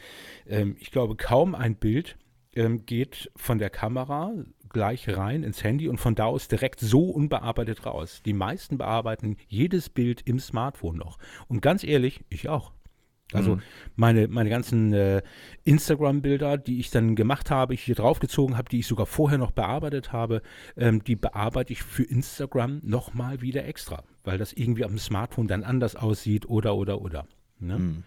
Ähm, 0.47 0.77
ich 0.79 0.91
glaube, 0.91 1.17
kaum 1.17 1.55
ein 1.55 1.77
Bild 1.77 2.17
ähm, 2.55 2.85
geht 2.87 3.31
von 3.37 3.59
der 3.59 3.71
Kamera 3.71 4.33
gleich 4.69 5.09
rein 5.17 5.43
ins 5.43 5.65
Handy 5.65 5.89
und 5.89 5.99
von 5.99 6.15
da 6.15 6.27
aus 6.27 6.49
direkt 6.49 6.81
so 6.81 7.05
unbearbeitet 7.05 7.87
raus. 7.87 8.23
Die 8.25 8.35
meisten 8.35 8.79
bearbeiten 8.79 9.37
jedes 9.47 9.89
Bild 9.89 10.23
im 10.27 10.39
Smartphone 10.39 10.97
noch. 10.97 11.19
Und 11.49 11.63
ganz 11.63 11.85
ehrlich, 11.85 12.25
ich 12.29 12.49
auch. 12.49 12.73
Also 13.33 13.57
Mhm. 13.57 13.63
meine, 13.97 14.29
meine 14.29 14.49
ganzen 14.49 14.93
äh, 14.95 15.23
Instagram-Bilder, 15.65 16.57
die 16.57 16.81
ich 16.81 16.91
dann 16.91 17.15
gemacht 17.15 17.51
habe, 17.51 17.75
ich 17.75 17.83
hier 17.83 17.95
draufgezogen 17.95 18.57
habe, 18.57 18.71
die 18.71 18.79
ich 18.79 18.87
sogar 18.87 19.05
vorher 19.05 19.37
noch 19.37 19.51
bearbeitet 19.51 20.13
habe, 20.13 20.41
ähm, 20.79 21.05
die 21.05 21.17
bearbeite 21.17 21.73
ich 21.73 21.83
für 21.83 22.05
Instagram 22.05 22.81
nochmal 22.83 23.43
wieder 23.43 23.67
extra, 23.67 24.03
weil 24.25 24.39
das 24.39 24.55
irgendwie 24.55 24.85
am 24.85 24.99
Smartphone 24.99 25.47
dann 25.47 25.63
anders 25.63 25.95
aussieht 25.95 26.49
oder 26.49 26.75
oder 26.77 27.03
oder. 27.03 27.27
Ne? 27.61 27.79
Mhm. 27.79 28.05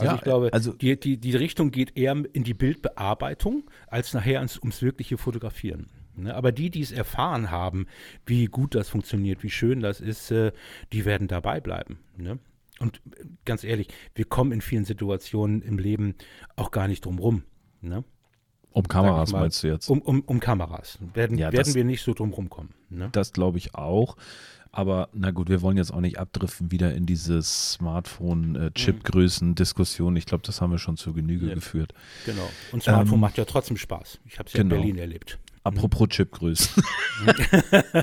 Also 0.00 0.10
Ja, 0.10 0.16
ich 0.16 0.22
glaube, 0.22 0.52
also- 0.52 0.72
die, 0.72 0.98
die, 0.98 1.16
die 1.18 1.36
Richtung 1.36 1.70
geht 1.70 1.96
eher 1.96 2.16
in 2.32 2.44
die 2.44 2.54
Bildbearbeitung 2.54 3.64
als 3.86 4.12
nachher 4.12 4.38
ans, 4.38 4.58
ums 4.58 4.82
wirkliche 4.82 5.18
Fotografieren. 5.18 5.86
Ne? 6.16 6.34
Aber 6.34 6.52
die, 6.52 6.70
die 6.70 6.80
es 6.80 6.92
erfahren 6.92 7.50
haben, 7.50 7.86
wie 8.26 8.46
gut 8.46 8.74
das 8.74 8.88
funktioniert, 8.88 9.42
wie 9.42 9.50
schön 9.50 9.80
das 9.80 10.00
ist, 10.00 10.30
äh, 10.30 10.52
die 10.92 11.04
werden 11.04 11.28
dabei 11.28 11.60
bleiben. 11.60 11.98
Ne? 12.16 12.38
Und 12.80 13.00
äh, 13.18 13.24
ganz 13.44 13.64
ehrlich, 13.64 13.88
wir 14.14 14.24
kommen 14.24 14.52
in 14.52 14.60
vielen 14.60 14.84
Situationen 14.84 15.62
im 15.62 15.78
Leben 15.78 16.14
auch 16.56 16.70
gar 16.70 16.88
nicht 16.88 17.04
drum 17.04 17.18
rum. 17.18 17.42
Ne? 17.80 18.04
Um 18.74 18.86
Kameras 18.88 19.32
mal, 19.32 19.40
meinst 19.42 19.62
du 19.62 19.68
jetzt? 19.68 19.88
Um, 19.88 20.00
um, 20.02 20.20
um 20.22 20.40
Kameras. 20.40 20.98
Werden, 21.14 21.38
Ja, 21.38 21.52
werden 21.52 21.64
das- 21.64 21.74
wir 21.74 21.84
nicht 21.84 22.02
so 22.02 22.12
drum 22.12 22.32
rumkommen. 22.32 22.72
Ne? 22.90 23.08
Das 23.12 23.32
glaube 23.32 23.56
ich 23.58 23.74
auch. 23.74 24.16
Aber 24.72 25.08
na 25.12 25.30
gut, 25.30 25.48
wir 25.48 25.62
wollen 25.62 25.76
jetzt 25.76 25.92
auch 25.94 26.00
nicht 26.00 26.18
abdriften 26.18 26.72
wieder 26.72 26.92
in 26.94 27.06
diese 27.06 27.40
Smartphone-Chip-Größen-Diskussion. 27.40 30.16
Ich 30.16 30.26
glaube, 30.26 30.42
das 30.44 30.60
haben 30.60 30.72
wir 30.72 30.78
schon 30.78 30.96
zur 30.96 31.14
Genüge 31.14 31.46
Ja. 31.48 31.54
geführt. 31.54 31.94
Genau. 32.26 32.48
Und 32.72 32.82
Smartphone 32.82 33.14
Ähm, 33.14 33.20
macht 33.20 33.38
ja 33.38 33.44
trotzdem 33.44 33.76
Spaß. 33.76 34.18
Ich 34.26 34.40
habe 34.40 34.48
es 34.48 34.52
ja 34.54 34.62
genau. 34.64 34.74
in 34.74 34.80
Berlin 34.80 34.98
erlebt. 34.98 35.38
Apropos 35.62 36.08
Chipgrößen. 36.08 36.82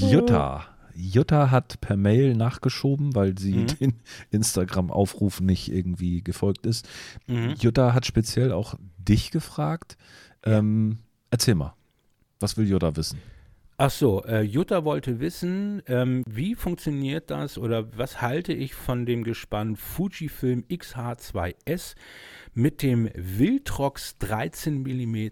Jutta. 0.00 0.64
Jutta 0.94 1.50
hat 1.50 1.80
per 1.80 1.96
Mail 1.96 2.34
nachgeschoben, 2.34 3.14
weil 3.14 3.38
sie 3.38 3.54
Mhm. 3.54 3.66
den 3.80 3.92
Instagram-Aufruf 4.30 5.40
nicht 5.40 5.72
irgendwie 5.72 6.22
gefolgt 6.22 6.66
ist. 6.66 6.88
Mhm. 7.26 7.54
Jutta 7.58 7.94
hat 7.94 8.06
speziell 8.06 8.52
auch 8.52 8.74
dich 8.98 9.30
gefragt. 9.30 9.96
Ähm, 10.44 10.98
erzähl 11.30 11.54
mal, 11.54 11.74
was 12.40 12.56
will 12.56 12.68
Jutta 12.68 12.96
wissen? 12.96 13.18
Ach 13.78 13.90
so, 13.90 14.22
äh, 14.24 14.42
Jutta 14.42 14.84
wollte 14.84 15.18
wissen, 15.18 15.82
ähm, 15.86 16.22
wie 16.28 16.54
funktioniert 16.54 17.30
das 17.30 17.58
oder 17.58 17.96
was 17.98 18.20
halte 18.20 18.52
ich 18.52 18.74
von 18.74 19.06
dem 19.06 19.24
Gespann 19.24 19.74
Fujifilm 19.76 20.62
XH2S 20.68 21.94
mit 22.54 22.82
dem 22.82 23.08
Viltrox 23.16 24.18
13 24.18 24.82
mm 24.82 25.30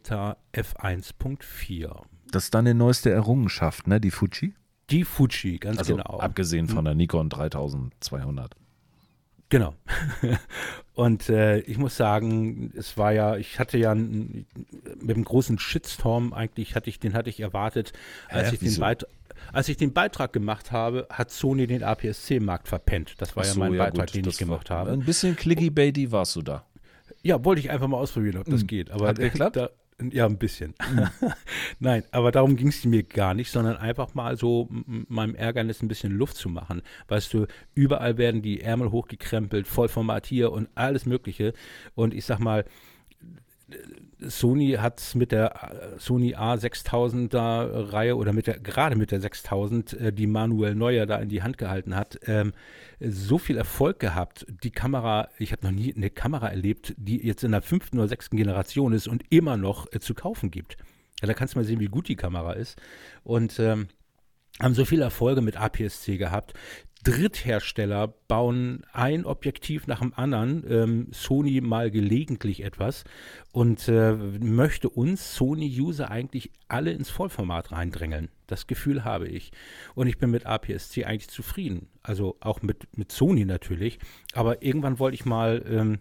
f1.4? 0.53 2.03
Das 2.33 2.45
ist 2.45 2.55
deine 2.55 2.75
neueste 2.75 3.11
Errungenschaft, 3.11 3.87
ne? 3.87 4.01
Die 4.01 4.11
Fuji? 4.11 4.55
Die 4.91 5.05
Fuji, 5.05 5.59
ganz 5.59 5.79
also 5.79 5.97
genau. 5.97 6.19
Abgesehen 6.19 6.69
von 6.69 6.85
der 6.85 6.95
Nikon 6.95 7.29
3200. 7.29 8.55
Genau. 9.49 9.75
Und 10.95 11.29
äh, 11.29 11.59
ich 11.61 11.77
muss 11.77 11.97
sagen, 11.97 12.73
es 12.77 12.97
war 12.97 13.13
ja, 13.13 13.37
ich 13.37 13.59
hatte 13.59 13.79
ja 13.79 13.91
einen, 13.91 14.47
mit 15.01 15.17
einem 15.17 15.25
großen 15.25 15.59
Shitstorm 15.59 16.33
eigentlich, 16.33 16.75
hatte 16.77 16.89
ich, 16.89 17.01
den 17.01 17.15
hatte 17.15 17.31
ich 17.31 17.41
erwartet, 17.41 17.93
als 18.29 18.51
Hä? 18.51 18.59
ich 18.61 18.77
den. 18.77 18.97
Als 19.53 19.69
ich 19.71 19.79
den 19.79 19.95
Beitrag 19.95 20.35
gemacht 20.35 20.71
habe, 20.71 21.07
hat 21.11 21.31
Sony 21.31 21.67
den 21.67 21.83
APS-C-Markt 21.83 22.69
verpennt. 22.69 23.15
Das 23.19 23.35
war 23.37 23.43
Ach 23.43 23.47
ja 23.47 23.55
so, 23.55 23.61
mein 23.61 23.73
ja, 23.73 23.85
Beitrag, 23.85 24.09
gut, 24.09 24.15
den 24.15 24.29
ich 24.29 24.37
gemacht 24.37 24.69
habe. 24.71 24.93
Ein 24.93 25.01
bisschen 25.01 25.35
clicky-baity 25.35 26.13
warst 26.13 26.37
du 26.37 26.43
da. 26.43 26.67
Ja, 27.23 27.43
wollte 27.45 27.61
ich 27.61 27.71
einfach 27.71 27.89
mal 27.89 27.97
ausprobieren, 27.97 28.37
ob 28.37 28.45
das 28.45 28.63
Mhm. 28.63 28.67
geht. 28.67 28.91
Aber 28.91 29.09
Hat 29.09 29.19
geklappt? 29.19 29.57
Da, 29.57 29.71
ja, 30.13 30.27
ein 30.27 30.39
bisschen. 30.39 30.75
Nein, 31.79 32.05
aber 32.11 32.33
darum 32.33 32.57
ging 32.57 32.69
es 32.69 32.85
mir 32.85 33.03
gar 33.03 33.35
nicht, 33.35 33.51
sondern 33.51 33.77
einfach 33.77 34.15
mal 34.15 34.37
so 34.37 34.69
meinem 35.09 35.35
Ärgernis 35.35 35.83
ein 35.83 35.89
bisschen 35.89 36.13
Luft 36.13 36.37
zu 36.37 36.49
machen. 36.49 36.83
Weißt 37.09 37.33
du, 37.35 37.47
überall 37.75 38.19
werden 38.19 38.43
die 38.43 38.61
Ärmel 38.61 38.91
hochgekrempelt, 38.91 39.67
Vollformat 39.67 40.27
hier 40.27 40.53
und 40.53 40.69
alles 40.75 41.07
Mögliche. 41.07 41.53
Und 41.95 42.15
ich 42.15 42.25
sag 42.25 42.39
mal, 42.39 42.65
Sony 44.21 44.73
hat 44.73 45.15
mit 45.15 45.33
der 45.33 45.95
äh, 45.95 45.99
Sony 45.99 46.35
A6000er 46.35 47.93
Reihe 47.93 48.17
oder 48.17 48.33
mit 48.33 48.47
der, 48.47 48.59
gerade 48.59 48.97
mit 48.97 49.11
der 49.11 49.21
6000, 49.21 49.93
äh, 49.95 50.13
die 50.13 50.27
Manuel 50.27 50.75
Neuer 50.75 51.07
da 51.07 51.17
in 51.19 51.29
die 51.29 51.43
Hand 51.43 51.59
gehalten 51.59 51.95
hat, 51.97 52.19
ähm, 52.27 52.53
so 53.01 53.39
viel 53.39 53.57
Erfolg 53.57 53.99
gehabt. 53.99 54.47
Die 54.63 54.71
Kamera, 54.71 55.29
ich 55.39 55.53
habe 55.53 55.67
noch 55.67 55.73
nie 55.73 55.95
eine 55.95 56.11
Kamera 56.11 56.49
erlebt, 56.49 56.95
die 56.99 57.25
jetzt 57.25 57.45
in 57.45 57.53
der 57.53 57.63
fünften 57.63 57.99
oder 57.99 58.09
sechsten 58.09 58.37
Generation 58.37 58.93
ist 58.93 59.09
und 59.09 59.25
immer 59.31 59.57
noch 59.57 59.91
äh, 59.93 60.01
zu 60.01 60.15
kaufen 60.15 60.51
gibt. 60.51 60.77
Ja, 61.21 61.27
da 61.27 61.35
kannst 61.35 61.55
du 61.55 61.59
mal 61.59 61.65
sehen, 61.65 61.81
wie 61.81 61.87
gut 61.87 62.09
die 62.09 62.17
Kamera 62.17 62.53
ist. 62.53 62.81
Und 63.25 63.59
ähm, 63.59 63.89
haben 64.61 64.75
so 64.75 64.85
viele 64.85 65.05
Erfolge 65.05 65.41
mit 65.41 65.57
APS-C 65.57 66.17
gehabt. 66.17 66.55
Dritthersteller 67.03 68.09
bauen 68.29 68.83
ein 68.93 69.25
Objektiv 69.25 69.87
nach 69.87 70.01
dem 70.01 70.13
anderen, 70.15 70.65
ähm, 70.69 71.09
Sony 71.13 71.61
mal 71.61 71.91
gelegentlich 71.91 72.63
etwas 72.63 73.05
und 73.53 73.89
äh, 73.89 74.13
möchte 74.13 74.89
uns 74.91 75.35
Sony-User 75.35 76.11
eigentlich 76.11 76.51
alle 76.69 76.93
ins 76.93 77.09
Vollformat 77.09 77.73
reindrängeln. 77.73 78.29
Das 78.47 78.67
Gefühl 78.67 79.05
habe 79.05 79.29
ich. 79.29 79.53
Und 79.95 80.09
ich 80.09 80.19
bin 80.19 80.31
mit 80.31 80.45
APS-C 80.45 81.05
eigentlich 81.05 81.29
zufrieden. 81.31 81.89
Also 82.03 82.37
auch 82.41 82.63
mit, 82.63 82.87
mit 82.97 83.13
Sony 83.13 83.45
natürlich. 83.45 83.99
Aber 84.35 84.63
irgendwann 84.63 84.99
wollte 84.99 85.15
ich 85.15 85.25
mal 85.25 85.65
ähm, 85.69 85.99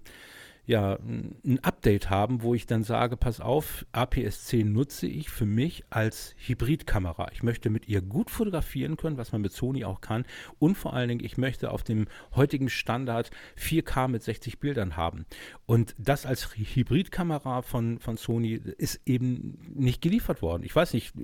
ja, 0.70 1.00
ein 1.04 1.58
Update 1.64 2.12
haben, 2.12 2.44
wo 2.44 2.54
ich 2.54 2.68
dann 2.68 2.84
sage, 2.84 3.18
pass 3.18 3.42
auf, 3.42 3.88
APS-C 3.92 4.64
nutze 4.64 5.08
ich 5.08 5.32
für 5.32 5.48
mich 5.48 5.84
als 5.90 6.36
Hybridkamera. 6.38 7.32
Ich 7.34 7.42
möchte 7.42 7.72
mit 7.72 7.88
ihr 7.88 8.04
gut 8.04 8.30
fotografieren 8.30 8.96
können, 8.96 9.18
was 9.18 9.32
man 9.32 9.42
mit 9.42 9.52
Sony 9.52 9.84
auch 9.84 10.00
kann. 10.00 10.26
Und 10.60 10.76
vor 10.76 10.94
allen 10.94 11.10
Dingen, 11.10 11.26
ich 11.26 11.40
möchte 11.40 11.72
auf 11.72 11.82
dem 11.82 12.06
heutigen 12.36 12.70
Standard 12.70 13.32
4K 13.58 14.10
mit 14.10 14.22
60 14.22 14.60
Bildern 14.60 14.96
haben. 14.96 15.26
Und 15.66 15.96
das 15.98 16.28
als 16.28 16.56
Hybridkamera 16.56 17.64
von, 17.64 17.98
von 17.98 18.18
Sony 18.18 18.54
ist 18.54 19.02
eben 19.08 19.58
nicht 19.74 20.04
geliefert 20.04 20.44
worden. 20.44 20.62
Ich 20.62 20.76
weiß 20.76 20.94
nicht, 20.94 21.16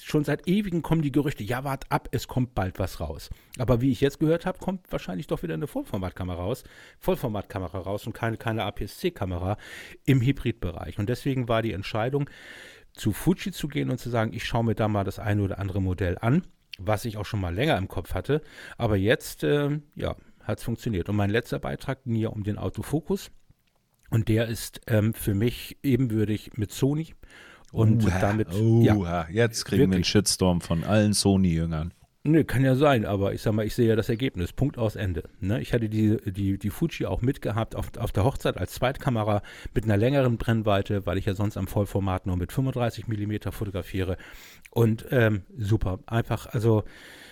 schon 0.00 0.24
seit 0.24 0.48
ewigen 0.48 0.80
kommen 0.80 1.02
die 1.02 1.12
Gerüchte, 1.12 1.44
ja, 1.44 1.64
wart 1.64 1.84
ab, 1.92 2.08
es 2.12 2.28
kommt 2.28 2.54
bald 2.54 2.78
was 2.78 2.98
raus. 2.98 3.28
Aber 3.58 3.82
wie 3.82 3.90
ich 3.90 4.00
jetzt 4.00 4.20
gehört 4.20 4.46
habe, 4.46 4.58
kommt 4.58 4.90
wahrscheinlich 4.90 5.26
doch 5.26 5.42
wieder 5.42 5.52
eine 5.52 5.66
Vollformatkamera 5.66 6.42
raus, 6.42 6.64
Vollformatkamera 6.98 7.80
raus 7.80 8.06
und 8.06 8.14
keine, 8.14 8.38
keine 8.38 8.64
APS-C-Kamera 8.86 9.56
im 10.04 10.20
Hybridbereich. 10.20 10.98
Und 10.98 11.08
deswegen 11.08 11.48
war 11.48 11.62
die 11.62 11.72
Entscheidung, 11.72 12.30
zu 12.92 13.12
Fuji 13.12 13.52
zu 13.52 13.68
gehen 13.68 13.90
und 13.90 13.98
zu 13.98 14.08
sagen, 14.08 14.32
ich 14.32 14.44
schaue 14.44 14.64
mir 14.64 14.74
da 14.74 14.88
mal 14.88 15.04
das 15.04 15.18
eine 15.18 15.42
oder 15.42 15.58
andere 15.58 15.82
Modell 15.82 16.16
an, 16.20 16.42
was 16.78 17.04
ich 17.04 17.18
auch 17.18 17.26
schon 17.26 17.40
mal 17.40 17.54
länger 17.54 17.76
im 17.76 17.88
Kopf 17.88 18.14
hatte. 18.14 18.40
Aber 18.78 18.96
jetzt, 18.96 19.44
äh, 19.44 19.80
ja, 19.94 20.16
hat 20.42 20.58
es 20.58 20.64
funktioniert. 20.64 21.08
Und 21.08 21.16
mein 21.16 21.30
letzter 21.30 21.58
Beitrag 21.58 22.04
ging 22.04 22.14
ja 22.14 22.30
um 22.30 22.42
den 22.42 22.56
Autofokus. 22.56 23.30
Und 24.10 24.28
der 24.28 24.46
ist 24.46 24.80
ähm, 24.86 25.12
für 25.12 25.34
mich 25.34 25.76
ebenbürtig 25.82 26.52
mit 26.56 26.72
Sony. 26.72 27.14
Und 27.72 28.04
Uha, 28.04 28.20
damit, 28.20 28.48
ja, 28.52 28.94
Uha, 28.94 29.28
jetzt 29.30 29.64
kriegen 29.64 29.80
wir 29.80 29.84
einen 29.84 29.92
Wirklich. 29.92 30.08
Shitstorm 30.08 30.60
von 30.60 30.84
allen 30.84 31.12
Sony-Jüngern. 31.12 31.92
Nö, 32.26 32.44
kann 32.44 32.64
ja 32.64 32.74
sein, 32.74 33.04
aber 33.04 33.32
ich 33.34 33.42
sag 33.42 33.52
mal, 33.54 33.64
ich 33.64 33.74
sehe 33.74 33.88
ja 33.88 33.96
das 33.96 34.08
Ergebnis. 34.08 34.52
Punkt 34.52 34.78
aus 34.78 34.96
Ende. 34.96 35.24
Ne? 35.40 35.60
Ich 35.60 35.72
hatte 35.72 35.88
die, 35.88 36.16
die, 36.26 36.58
die 36.58 36.70
Fuji 36.70 37.06
auch 37.06 37.22
mitgehabt 37.22 37.76
auf, 37.76 37.90
auf 37.98 38.12
der 38.12 38.24
Hochzeit 38.24 38.56
als 38.56 38.72
Zweitkamera 38.72 39.42
mit 39.74 39.84
einer 39.84 39.96
längeren 39.96 40.36
Brennweite, 40.36 41.06
weil 41.06 41.18
ich 41.18 41.26
ja 41.26 41.34
sonst 41.34 41.56
am 41.56 41.66
Vollformat 41.66 42.26
nur 42.26 42.36
mit 42.36 42.52
35 42.52 43.06
mm 43.08 43.50
fotografiere. 43.50 44.16
Und 44.70 45.06
ähm, 45.10 45.42
super. 45.56 46.00
Einfach, 46.06 46.46
also 46.46 46.84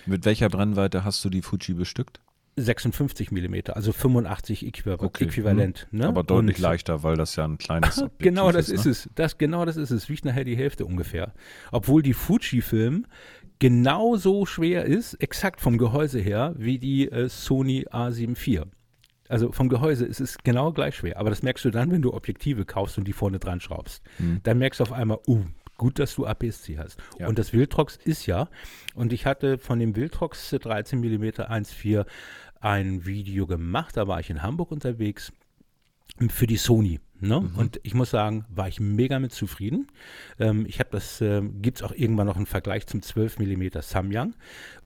Mit 0.07 0.25
welcher 0.25 0.49
Brennweite 0.49 1.05
hast 1.05 1.25
du 1.25 1.31
die 1.31 1.43
Fuji 1.43 1.75
bestückt? 1.75 2.21
56 2.57 3.33
mm, 3.33 3.55
also 3.73 3.93
85 3.93 4.65
Äquiva 4.65 4.95
Okay, 5.01 5.25
äquivalent. 5.25 5.89
Ne? 5.91 6.07
Aber 6.07 6.23
deutlich 6.23 6.57
Und- 6.59 6.63
leichter, 6.63 7.03
weil 7.03 7.17
das 7.17 7.35
ja 7.35 7.45
ein 7.45 7.59
kleines 7.59 7.99
Objektiv 8.03 8.19
Genau 8.29 8.53
das 8.53 8.69
ist. 8.69 8.81
ist 8.81 8.85
ne? 8.87 8.91
es. 8.93 9.09
Das, 9.17 9.39
genau 9.39 9.65
das 9.65 9.77
ist 9.77 9.91
es. 9.91 10.09
Wiegt 10.09 10.25
nachher 10.25 10.45
die 10.45 10.57
Hälfte 10.57 10.87
ungefähr. 10.87 11.33
Obwohl 11.73 12.03
die 12.03 12.15
Fuji-Film 12.15 13.07
genauso 13.59 14.47
schwer 14.47 14.85
ist, 14.85 15.15
exakt 15.15 15.61
vom 15.61 15.79
Gehäuse 15.79 16.19
her, 16.19 16.55
wie 16.57 16.79
die 16.79 17.11
äh, 17.11 17.29
Sony 17.29 17.87
A7 17.91 18.37
IV. 18.37 18.67
Also 19.29 19.53
vom 19.53 19.69
Gehäuse 19.69 20.05
ist 20.05 20.21
es 20.21 20.39
genau 20.39 20.73
gleich 20.73 20.97
schwer. 20.97 21.19
Aber 21.19 21.31
das 21.31 21.43
merkst 21.43 21.65
du 21.65 21.71
dann, 21.71 21.91
wenn 21.91 22.03
du 22.03 22.13
Objektive 22.13 22.65
kaufst 22.65 22.99
und 22.99 23.05
die 23.05 23.13
vorne 23.13 23.39
dran 23.39 23.61
schraubst. 23.61 24.03
Hm. 24.19 24.41
Dann 24.43 24.59
merkst 24.59 24.81
du 24.81 24.85
auf 24.85 24.93
einmal, 24.93 25.19
uh, 25.27 25.45
gut, 25.79 25.99
dass 25.99 26.15
du 26.15 26.27
APS-C 26.27 26.79
hast. 26.79 26.99
Ja. 27.19 27.29
Und 27.29 27.39
das 27.39 27.53
Wildtrox 27.53 27.97
ist 27.97 28.27
ja, 28.27 28.49
und 28.95 29.13
ich 29.13 29.27
hatte 29.27 29.59
von 29.59 29.79
dem 29.79 29.97
Wildtrox 29.97 30.51
13 30.51 31.01
mm 31.01 31.25
1.4 31.25 32.07
ein 32.61 33.05
Video 33.05 33.47
gemacht, 33.47 33.97
da 33.97 34.09
war 34.09 34.21
ich 34.21 34.31
in 34.31 34.43
Hamburg 34.43 34.71
unterwegs 34.71 35.33
für 36.29 36.47
die 36.47 36.57
Sony. 36.57 37.01
Ne? 37.21 37.41
Mhm. 37.41 37.57
Und 37.57 37.81
ich 37.85 37.95
muss 37.95 38.11
sagen, 38.11 38.45
war 38.49 38.69
ich 38.69 38.81
mega 38.81 39.19
mit 39.19 39.33
zufrieden. 39.33 39.87
Ähm, 40.39 40.67
ich 40.69 40.79
habe 40.81 40.91
das, 40.93 41.21
ähm, 41.21 41.62
gibt 41.62 41.79
es 41.79 41.83
auch 41.83 41.93
irgendwann 41.93 42.27
noch 42.27 42.37
einen 42.37 42.47
Vergleich 42.47 42.87
zum 42.87 43.03
12 43.03 43.39
mm 43.39 43.69
Samyang. 43.81 44.35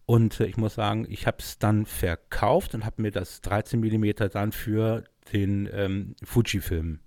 Und 0.07 0.41
äh, 0.41 0.47
ich 0.47 0.57
muss 0.57 0.74
sagen, 0.74 1.07
ich 1.09 1.26
habe 1.26 1.39
es 1.41 1.59
dann 1.59 1.85
verkauft 1.87 2.74
und 2.74 2.85
habe 2.85 3.03
mir 3.03 3.11
das 3.11 3.41
13 3.41 3.81
mm 3.81 4.12
dann 4.33 4.53
für 4.53 5.05
den 5.33 5.68
ähm, 5.72 6.14
Fuji-Film, 6.22 7.01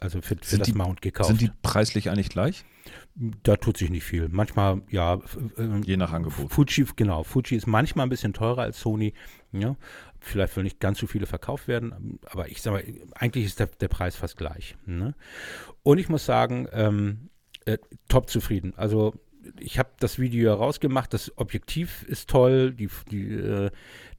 also 0.00 0.20
für, 0.22 0.36
für 0.40 0.58
das 0.58 0.66
die- 0.66 0.72
Mount 0.74 1.02
gekauft. 1.02 1.28
Sind 1.28 1.40
die 1.40 1.50
preislich 1.62 2.08
eigentlich 2.10 2.28
gleich? 2.30 2.64
Da 3.42 3.56
tut 3.56 3.78
sich 3.78 3.90
nicht 3.90 4.04
viel. 4.04 4.28
Manchmal, 4.28 4.82
ja. 4.90 5.14
f- 5.14 5.38
ähm, 5.58 5.82
Je 5.82 5.96
nach 5.96 6.12
Angebot. 6.12 6.52
Fuji, 6.52 6.86
genau. 6.96 7.24
Fuji 7.24 7.56
ist 7.56 7.66
manchmal 7.66 8.06
ein 8.06 8.10
bisschen 8.10 8.32
teurer 8.34 8.62
als 8.62 8.78
Sony. 8.80 9.14
Ja. 9.52 9.74
Vielleicht 10.26 10.56
will 10.56 10.64
nicht 10.64 10.80
ganz 10.80 10.98
so 10.98 11.06
viele 11.06 11.26
verkauft 11.26 11.68
werden, 11.68 12.18
aber 12.26 12.48
ich 12.48 12.60
sage 12.60 12.76
mal, 12.76 13.10
eigentlich 13.14 13.44
ist 13.44 13.60
der, 13.60 13.66
der 13.66 13.88
Preis 13.88 14.16
fast 14.16 14.36
gleich. 14.36 14.76
Ne? 14.84 15.14
Und 15.82 15.98
ich 15.98 16.08
muss 16.08 16.26
sagen, 16.26 16.68
ähm, 16.72 17.30
äh, 17.64 17.78
top 18.08 18.28
zufrieden. 18.28 18.74
Also 18.76 19.14
ich 19.58 19.78
habe 19.78 19.90
das 19.98 20.18
Video 20.18 20.54
rausgemacht, 20.54 21.12
das 21.12 21.32
Objektiv 21.36 22.02
ist 22.04 22.30
toll, 22.30 22.72
die, 22.72 22.88
die, 23.10 23.32
äh, 23.32 23.70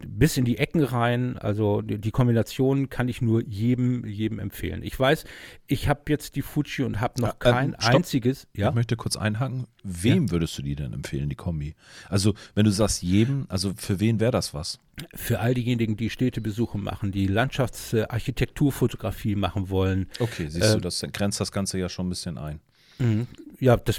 bis 0.06 0.38
in 0.38 0.46
die 0.46 0.58
Ecken 0.58 0.84
rein, 0.84 1.38
also 1.38 1.82
die, 1.82 2.00
die 2.00 2.12
Kombination 2.12 2.90
kann 2.90 3.08
ich 3.08 3.22
nur 3.22 3.44
jedem, 3.44 4.06
jedem 4.06 4.40
empfehlen. 4.40 4.84
Ich 4.84 5.00
weiß, 5.00 5.26
ich 5.68 5.88
habe 5.88 6.02
jetzt 6.10 6.36
die 6.36 6.42
Fuji 6.42 6.84
und 6.86 7.00
habe 7.02 7.22
noch 7.22 7.30
ähm, 7.30 7.40
kein 7.40 7.76
stopp. 7.80 7.96
einziges, 7.96 8.48
ja, 8.54 8.70
Ich 8.70 8.76
möchte 8.76 8.96
kurz 8.96 9.16
einhaken. 9.16 9.68
Wem 9.84 10.32
würdest 10.32 10.58
du 10.58 10.62
die 10.62 10.76
denn 10.76 10.94
empfehlen, 10.94 11.30
die 11.30 11.36
Kombi? 11.36 11.76
Also, 12.10 12.34
wenn 12.56 12.66
du 12.66 12.72
sagst 12.72 13.02
jedem, 13.04 13.46
also 13.48 13.74
für 13.78 14.00
wen 14.00 14.20
wäre 14.20 14.32
das 14.32 14.54
was? 14.54 14.80
für 15.14 15.40
all 15.42 15.54
diejenigen, 15.54 15.96
die 15.96 16.10
Städtebesuche 16.10 16.80
machen, 16.80 17.12
die 17.12 17.28
Landschaftsarchitekturfotografie 17.28 19.36
machen 19.36 19.70
wollen. 19.70 20.08
Okay, 20.20 20.48
siehst 20.50 20.72
du, 20.74 20.78
Ähm, 20.78 20.82
das 20.82 21.06
grenzt 21.14 21.40
das 21.40 21.52
Ganze 21.52 21.78
ja 21.78 21.90
schon 21.90 22.08
ein 22.08 22.10
bisschen 22.10 22.38
ein. 22.38 22.60
Mhm. 23.00 23.28
Ja, 23.60 23.78
das 23.78 23.98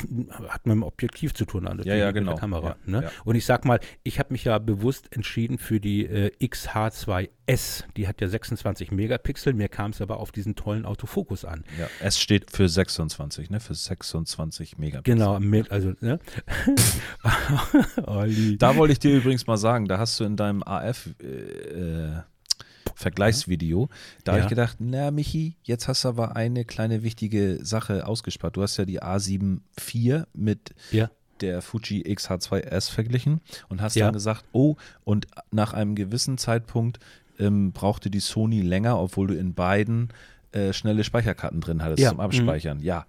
hat 0.49 0.67
mit 0.67 0.75
dem 0.75 0.83
Objektiv 0.83 1.35
zu 1.35 1.45
tun, 1.45 1.65
natürlich, 1.65 1.87
Ja, 1.87 1.95
ja, 1.97 2.07
mit 2.07 2.17
genau. 2.17 2.33
der 2.33 2.41
Kamera. 2.41 2.69
Ja, 2.69 2.77
ne? 2.87 3.03
ja. 3.05 3.11
Und 3.25 3.35
ich 3.35 3.45
sag 3.45 3.65
mal, 3.65 3.81
ich 4.05 4.19
habe 4.19 4.33
mich 4.33 4.45
ja 4.45 4.59
bewusst 4.59 5.09
entschieden 5.15 5.59
für 5.59 5.81
die 5.81 6.05
äh, 6.07 6.31
XH2S. 6.41 7.85
Die 7.97 8.07
hat 8.07 8.21
ja 8.21 8.29
26 8.29 8.93
Megapixel. 8.93 9.55
Mir 9.55 9.69
kam 9.69 9.91
es 9.91 10.01
aber 10.01 10.19
auf 10.19 10.33
diesen 10.33 10.55
tollen 10.55 10.85
Autofokus 10.85 11.45
an. 11.45 11.65
Ja, 11.79 11.89
es 12.01 12.21
steht 12.21 12.51
für 12.51 12.69
26, 12.69 13.51
ne? 13.51 13.61
Für 13.61 13.75
26 13.75 14.79
Megapixel. 14.79 15.17
Genau, 15.19 15.41
mit, 15.41 15.71
also, 15.71 15.93
ne? 16.01 16.19
Da 18.59 18.77
wollte 18.77 18.93
ich 18.93 18.99
dir 18.99 19.17
übrigens 19.17 19.47
mal 19.47 19.57
sagen, 19.57 19.87
da 19.87 19.99
hast 19.99 20.19
du 20.21 20.25
in 20.25 20.37
deinem 20.37 20.63
AF 20.63 21.11
äh, 21.21 21.27
äh, 21.27 22.23
Vergleichsvideo, 22.99 23.89
da 24.25 24.33
habe 24.33 24.41
Ja. 24.41 24.45
ich 24.45 24.49
gedacht, 24.51 24.77
na 24.81 25.11
Michi, 25.11 25.57
jetzt 25.63 25.87
hast 25.89 26.05
du 26.05 26.09
aber 26.09 26.37
eine 26.37 26.65
kleine 26.65 27.03
wichtige 27.03 27.59
Sache 27.65 28.07
ausgespart. 28.07 28.57
Du 28.57 28.63
hast 28.63 28.77
ja 28.77 28.85
die 28.85 29.01
A7 29.03 29.61
IV 29.81 30.25
mit 30.35 30.75
Ja. 30.91 31.11
der 31.41 31.63
Fuji 31.63 32.03
XH2S 32.05 32.91
verglichen 32.91 33.41
und 33.69 33.81
hast 33.81 33.95
Ja. 33.95 34.07
dann 34.07 34.15
gesagt, 34.15 34.45
oh, 34.53 34.75
und 35.05 35.27
nach 35.53 35.73
einem 35.73 35.95
gewissen 35.95 36.39
Zeitpunkt 36.39 36.99
ähm, 37.39 37.71
brauchte 37.71 38.11
die 38.11 38.19
Sony 38.21 38.63
länger, 38.63 38.99
obwohl 39.01 39.29
du 39.29 39.35
in 39.39 39.55
beiden 39.55 40.09
äh, 40.51 40.73
schnelle 40.73 41.05
Speicherkarten 41.05 41.61
drin 41.61 41.83
hattest 41.85 42.09
zum 42.09 42.19
Abspeichern. 42.21 42.81
Ja, 42.81 43.07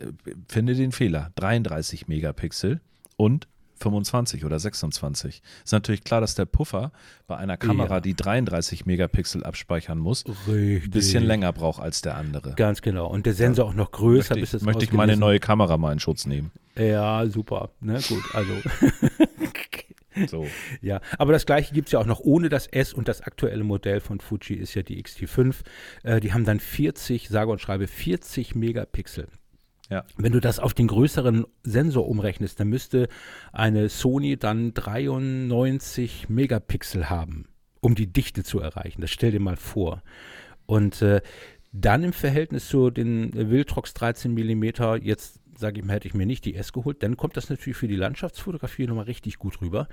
äh, 0.00 0.06
finde 0.48 0.74
den 0.74 0.90
Fehler. 0.90 1.30
33 1.36 2.08
Megapixel 2.08 2.80
und 3.16 3.46
25 3.82 4.44
oder 4.44 4.58
26. 4.58 5.42
Ist 5.64 5.72
natürlich 5.72 6.04
klar, 6.04 6.20
dass 6.20 6.34
der 6.34 6.44
Puffer 6.46 6.92
bei 7.26 7.36
einer 7.36 7.56
Kamera, 7.56 7.94
Ja. 7.96 8.00
die 8.00 8.14
33 8.14 8.86
Megapixel 8.86 9.44
abspeichern 9.44 9.98
muss, 9.98 10.24
ein 10.46 10.90
bisschen 10.90 11.24
länger 11.24 11.52
braucht 11.52 11.80
als 11.82 12.02
der 12.02 12.16
andere. 12.16 12.54
Ganz 12.54 12.82
genau. 12.82 13.06
Und 13.08 13.26
der 13.26 13.34
Sensor 13.34 13.66
auch 13.66 13.74
noch 13.74 13.90
größer, 13.90 14.36
Möchte 14.36 14.56
ich, 14.56 14.62
möchte 14.62 14.84
ich 14.84 14.92
meine 14.92 15.16
neue 15.16 15.40
Kamera 15.40 15.76
mal 15.76 15.92
in 15.92 16.00
Schutz 16.00 16.26
nehmen. 16.26 16.50
Ja, 16.76 17.26
super. 17.26 17.70
Ne, 17.80 18.00
gut, 18.08 18.22
also. 18.34 18.52
So. 20.26 20.46
ja, 20.80 21.00
aber 21.16 21.32
das 21.32 21.46
gleiche 21.46 21.72
gibt 21.72 21.86
es 21.88 21.92
ja 21.92 22.00
auch 22.00 22.06
noch 22.06 22.18
ohne 22.18 22.48
das 22.48 22.66
S 22.66 22.92
und 22.92 23.06
das 23.06 23.20
aktuelle 23.20 23.62
Modell 23.62 24.00
von 24.00 24.18
Fuji 24.18 24.56
ist 24.56 24.74
ja 24.74 24.82
die 24.82 24.98
X-T5. 24.98 25.54
Äh, 26.02 26.18
die 26.18 26.32
haben 26.32 26.44
dann 26.44 26.58
40, 26.58 27.28
sage 27.28 27.52
und 27.52 27.60
schreibe 27.60 27.86
40 27.86 28.56
Megapixel. 28.56 29.28
Ja. 29.90 30.04
Wenn 30.16 30.32
du 30.32 30.40
das 30.40 30.58
auf 30.58 30.74
den 30.74 30.86
größeren 30.86 31.46
Sensor 31.62 32.08
umrechnest, 32.08 32.60
dann 32.60 32.68
müsste 32.68 33.08
eine 33.52 33.88
Sony 33.88 34.36
dann 34.36 34.74
93 34.74 36.28
Megapixel 36.28 37.08
haben, 37.08 37.48
um 37.80 37.94
die 37.94 38.12
Dichte 38.12 38.44
zu 38.44 38.60
erreichen. 38.60 39.00
Das 39.00 39.10
stell 39.10 39.30
dir 39.30 39.40
mal 39.40 39.56
vor. 39.56 40.02
Und 40.66 41.00
äh, 41.00 41.22
dann 41.72 42.04
im 42.04 42.12
Verhältnis 42.12 42.68
zu 42.68 42.90
den 42.90 43.32
Viltrox 43.50 43.94
13 43.94 44.34
mm, 44.34 44.64
jetzt 45.00 45.40
sage 45.58 45.80
ich 45.80 45.84
mal, 45.84 45.94
hätte 45.94 46.08
ich 46.08 46.14
mir 46.14 46.26
nicht 46.26 46.44
die 46.44 46.54
S 46.54 46.72
geholt, 46.72 47.02
dann 47.02 47.16
kommt 47.16 47.36
das 47.36 47.50
natürlich 47.50 47.76
für 47.76 47.88
die 47.88 47.96
Landschaftsfotografie 47.96 48.86
nochmal 48.86 49.04
richtig 49.04 49.38
gut 49.38 49.60
rüber. 49.60 49.88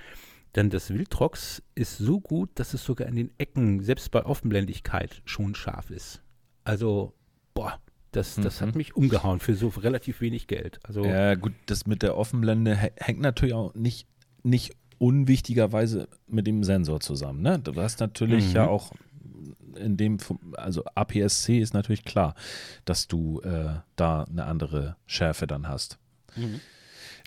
Denn 0.55 0.69
das 0.69 0.93
Viltrox 0.93 1.63
ist 1.73 1.97
so 1.97 2.21
gut, 2.21 2.51
dass 2.55 2.73
es 2.73 2.85
sogar 2.85 3.07
in 3.07 3.15
den 3.15 3.31
Ecken, 3.37 3.81
selbst 3.81 4.11
bei 4.11 4.25
Offenblendigkeit, 4.25 5.21
schon 5.25 5.55
scharf 5.55 5.89
ist. 5.89 6.21
Also, 6.63 7.13
boah, 7.53 7.79
das, 8.15 8.35
das 8.35 8.59
Mhm. 8.61 8.65
hat 8.67 8.75
mich 8.75 8.95
umgehauen 8.95 9.39
für 9.39 9.55
so 9.55 9.67
relativ 9.69 10.21
wenig 10.21 10.47
Geld. 10.47 10.79
Also, 10.83 11.03
Ja, 11.05 11.35
gut, 11.35 11.53
das 11.67 11.85
mit 11.87 12.01
der 12.01 12.17
Offenblende 12.17 12.75
hä- 12.75 12.91
hängt 12.97 13.19
natürlich 13.21 13.53
auch 13.55 13.73
nicht, 13.75 14.07
nicht 14.43 14.75
unwichtigerweise 14.97 16.07
mit 16.27 16.47
dem 16.47 16.63
Sensor 16.63 16.99
zusammen. 16.99 17.41
Ne? 17.41 17.59
Du 17.59 17.75
hast 17.75 17.99
natürlich 17.99 18.49
Mhm. 18.49 18.55
ja 18.55 18.67
auch 18.67 18.91
in 19.75 19.97
dem, 19.97 20.17
also 20.53 20.83
APS-C 20.95 21.59
ist 21.59 21.73
natürlich 21.73 22.05
klar, 22.05 22.35
dass 22.85 23.07
du 23.07 23.41
äh, 23.41 23.75
da 23.97 24.23
eine 24.23 24.45
andere 24.45 24.95
Schärfe 25.05 25.47
dann 25.47 25.67
hast. 25.67 25.97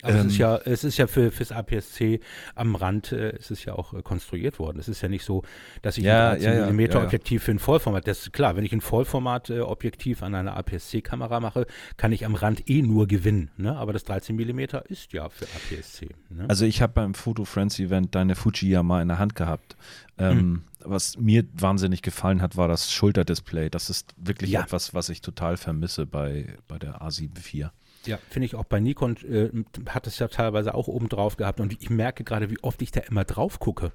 Aber 0.03 0.14
es 0.14 0.20
ähm, 0.20 0.26
ist 0.28 0.38
ja, 0.38 0.57
es 0.59 0.84
ist 0.84 0.96
ja 0.96 1.07
für 1.07 1.30
fürs 1.30 1.53
APS-C 1.53 2.20
am 2.55 2.74
Rand, 2.76 3.12
äh, 3.12 3.30
es 3.30 3.51
ist 3.51 3.64
ja 3.64 3.74
auch 3.74 3.94
äh, 3.94 4.03
konstruiert 4.03 4.59
worden. 4.59 4.78
Es 4.78 4.88
ist 4.88 5.01
ja 5.01 5.09
nicht 5.09 5.24
so, 5.24 5.42
dass 5.82 5.99
ich 5.99 6.05
Ja, 6.05 6.30
ein 6.30 6.40
ja, 6.40 6.53
ja, 6.53 6.59
13 6.61 6.76
mm 6.76 6.80
ja, 6.80 6.88
ja. 6.88 7.05
Objektiv 7.05 7.42
für 7.42 7.51
ein 7.51 7.59
Vollformat, 7.59 8.07
das 8.07 8.20
ist 8.20 8.32
klar, 8.32 8.57
wenn 8.57 8.64
ich 8.64 8.72
ein 8.72 8.80
Vollformat 8.80 9.51
äh, 9.51 9.61
Objektiv 9.61 10.22
an 10.22 10.34
einer 10.34 10.57
APS-C-Kamera 10.57 11.40
mache, 11.40 11.66
kann 11.96 12.12
ich 12.12 12.24
am 12.24 12.34
Rand 12.34 12.68
eh 12.68 12.82
nur 12.82 13.07
gewinnen. 13.07 13.51
Ne? 13.57 13.76
Aber 13.76 13.92
das 13.92 14.05
13 14.05 14.36
mm 14.36 14.61
ist 14.88 15.12
ja 15.12 15.28
für 15.28 15.44
APS-C. 15.46 16.09
Ne? 16.30 16.44
Also 16.49 16.64
ich 16.64 16.80
habe 16.80 16.92
beim 16.92 17.14
Photo 17.14 17.44
Friends 17.44 17.78
Event 17.78 18.14
deine 18.14 18.34
Fujiyama 18.34 19.03
in 19.03 19.09
der 19.09 19.18
Hand 19.18 19.34
gehabt. 19.34 19.76
Ähm, 20.18 20.38
Hm. 20.38 20.62
Was 20.84 21.18
mir 21.18 21.44
wahnsinnig 21.55 22.03
gefallen 22.03 22.40
hat, 22.40 22.57
war 22.57 22.68
das 22.68 22.92
Schulterdisplay. 22.92 23.68
Das 23.68 23.90
ist 23.90 24.14
wirklich 24.16 24.55
etwas, 24.55 24.94
was 24.94 25.09
ich 25.09 25.20
total 25.20 25.57
vermisse 25.57 26.07
bei, 26.07 26.57
bei 26.68 26.78
der 26.78 27.03
A7 27.03 27.36
IV. 27.36 27.70
Ja, 28.07 28.18
finde 28.30 28.46
ich 28.46 28.55
auch 28.55 28.64
bei 28.64 28.80
Nikon 28.80 29.16
äh, 29.18 29.51
hat 29.90 30.07
es 30.07 30.18
ja 30.18 30.28
teilweise 30.28 30.74
auch 30.74 30.88
oben 30.88 31.09
drauf 31.09 31.36
gehabt 31.36 31.61
und 31.61 31.80
ich 31.80 31.90
merke 31.90 32.24
gerade, 32.24 32.51
wie 32.51 32.59
oft 32.62 32.80
ich 32.82 32.90
da 32.90 33.01
immer 33.01 33.24
drauf 33.24 33.59
gucke. 33.59 33.92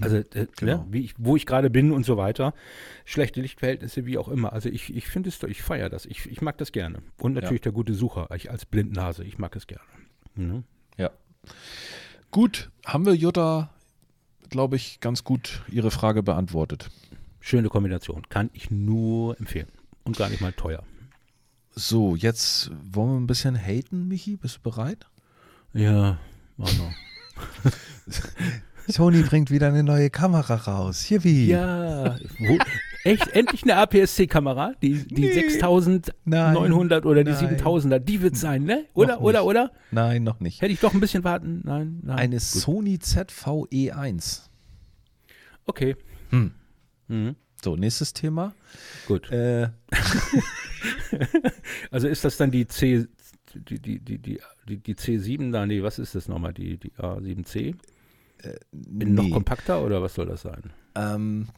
Also, 0.00 0.16
äh, 0.16 0.46
Genau. 0.58 0.86
ne, 0.90 0.98
ich, 0.98 1.14
wo 1.18 1.36
ich 1.36 1.46
gerade 1.46 1.70
bin 1.70 1.92
und 1.92 2.04
so 2.04 2.16
weiter. 2.16 2.52
Schlechte 3.04 3.40
Lichtverhältnisse, 3.40 4.06
wie 4.06 4.18
auch 4.18 4.28
immer. 4.28 4.52
Also 4.52 4.68
ich, 4.68 4.94
ich 4.94 5.06
finde 5.06 5.28
es, 5.28 5.42
ich 5.44 5.62
feiere 5.62 5.88
das. 5.88 6.04
Ich, 6.04 6.26
ich 6.30 6.42
mag 6.42 6.58
das 6.58 6.72
gerne. 6.72 6.98
Und 7.18 7.34
natürlich 7.34 7.60
der 7.62 7.72
gute 7.72 7.94
Sucher, 7.94 8.28
ich 8.34 8.50
als 8.50 8.66
Blindnase, 8.66 9.24
ich 9.24 9.38
mag 9.38 9.54
es 9.56 9.66
gerne. 9.66 9.84
Mhm. 10.34 10.64
Ja. 10.96 11.10
Gut, 12.30 12.70
haben 12.84 13.06
wir 13.06 13.14
Jutta, 13.14 13.70
glaube 14.50 14.76
ich, 14.76 15.00
ganz 15.00 15.24
gut 15.24 15.62
ihre 15.68 15.90
Frage 15.90 16.22
beantwortet. 16.22 16.90
Schöne 17.40 17.68
Kombination. 17.68 18.22
Kann 18.28 18.50
ich 18.52 18.70
nur 18.70 19.38
empfehlen. 19.38 19.68
Und 20.04 20.18
gar 20.18 20.28
nicht 20.28 20.40
mal 20.40 20.52
teuer. 20.52 20.82
So, 21.80 22.16
jetzt 22.16 22.72
wollen 22.90 23.10
wir 23.12 23.20
ein 23.20 23.26
bisschen 23.28 23.56
haten, 23.56 24.08
Michi. 24.08 24.36
Bist 24.36 24.56
du 24.56 24.60
bereit? 24.62 25.06
Ja, 25.72 26.18
mach 26.56 26.76
mal. 26.76 26.92
Sony 28.88 29.22
bringt 29.22 29.52
wieder 29.52 29.68
eine 29.68 29.84
neue 29.84 30.10
Kamera 30.10 30.56
raus. 30.56 31.02
Hier 31.02 31.22
wie? 31.22 31.46
Ja, 31.46 32.16
wo, 32.40 32.58
echt? 33.04 33.28
Endlich 33.28 33.62
eine 33.62 33.76
APS-C-Kamera? 33.76 34.72
Die, 34.82 35.04
die 35.06 35.20
Nee. 35.20 35.32
6900 35.32 37.06
oder 37.06 37.22
die 37.22 37.30
Nein. 37.30 37.58
7000er, 37.58 38.00
die 38.00 38.22
wird 38.22 38.36
sein, 38.36 38.64
ne? 38.64 38.86
Oder, 38.94 39.14
Noch 39.14 39.20
oder, 39.20 39.38
nicht. 39.40 39.48
oder? 39.48 39.70
Nein, 39.92 40.24
noch 40.24 40.40
nicht. 40.40 40.60
Hätte 40.60 40.72
ich 40.72 40.80
doch 40.80 40.94
ein 40.94 41.00
bisschen 41.00 41.22
warten? 41.22 41.60
Nein, 41.64 42.00
nein. 42.02 42.18
Eine 42.18 42.36
Gut. 42.36 42.42
Sony 42.42 42.96
ZV-E1. 42.96 44.48
Okay. 45.64 45.94
Hm. 46.30 46.50
Mhm. 47.06 47.36
So, 47.62 47.76
nächstes 47.76 48.12
Thema. 48.12 48.54
Gut. 49.06 49.30
Äh, 49.30 49.70
Also 51.90 52.08
ist 52.08 52.24
das 52.24 52.36
dann 52.36 52.50
die 52.50 52.66
C, 52.66 53.06
die, 53.54 53.80
die, 53.80 53.98
die, 54.00 54.18
die, 54.18 54.40
die, 54.68 54.76
die 54.78 54.94
C7 54.94 55.52
da? 55.52 55.66
Nee, 55.66 55.82
was 55.82 55.98
ist 55.98 56.14
das 56.14 56.28
nochmal? 56.28 56.52
Die, 56.54 56.76
die 56.76 56.92
A7C? 56.92 57.74
In 59.00 59.14
Noch 59.14 59.24
nee. 59.24 59.30
kompakter 59.30 59.84
oder 59.84 60.00
was 60.02 60.14
soll 60.14 60.26
das 60.26 60.42
sein? 60.42 60.70
Ähm, 60.94 61.48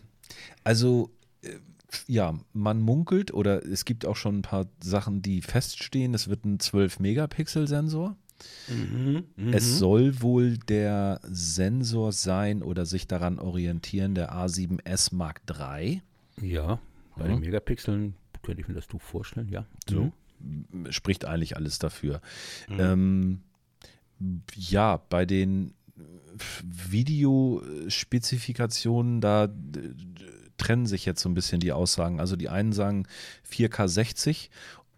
also, 0.64 1.10
äh, 1.42 1.58
ja, 2.06 2.38
man 2.52 2.80
munkelt 2.80 3.34
oder 3.34 3.64
es 3.66 3.84
gibt 3.84 4.06
auch 4.06 4.16
schon 4.16 4.38
ein 4.38 4.42
paar 4.42 4.66
Sachen, 4.82 5.20
die 5.20 5.42
feststehen. 5.42 6.14
Es 6.14 6.28
wird 6.28 6.44
ein 6.44 6.58
12-Megapixel-Sensor. 6.58 8.16
Mhm. 8.68 9.24
Es 9.52 9.78
soll 9.78 10.20
wohl 10.22 10.56
der 10.58 11.20
Sensor 11.24 12.12
sein 12.12 12.62
oder 12.62 12.86
sich 12.86 13.06
daran 13.06 13.38
orientieren, 13.38 14.14
der 14.14 14.32
A7S 14.32 15.14
Mark 15.14 15.42
III. 15.48 16.02
Ja, 16.40 16.80
bei 17.16 17.24
Mhm. 17.24 17.28
den 17.28 17.40
Megapixeln 17.40 18.14
könnte 18.42 18.62
ich 18.62 18.68
mir 18.68 18.74
das 18.74 18.88
du 18.88 18.98
vorstellen, 18.98 19.48
ja. 19.48 19.66
So. 19.88 20.12
Mhm. 20.40 20.90
Spricht 20.90 21.24
eigentlich 21.26 21.56
alles 21.56 21.78
dafür. 21.78 22.20
Mhm. 22.68 22.80
Ähm, 22.80 23.40
ja, 24.54 24.96
bei 25.08 25.26
den 25.26 25.74
Videospezifikationen, 26.62 29.20
da 29.20 29.44
äh, 29.44 29.48
trennen 30.56 30.86
sich 30.86 31.04
jetzt 31.06 31.22
so 31.22 31.28
ein 31.28 31.34
bisschen 31.34 31.60
die 31.60 31.72
Aussagen. 31.72 32.20
Also 32.20 32.36
die 32.36 32.48
einen 32.48 32.72
sagen 32.72 33.06
4K 33.50 33.88
60 33.88 34.50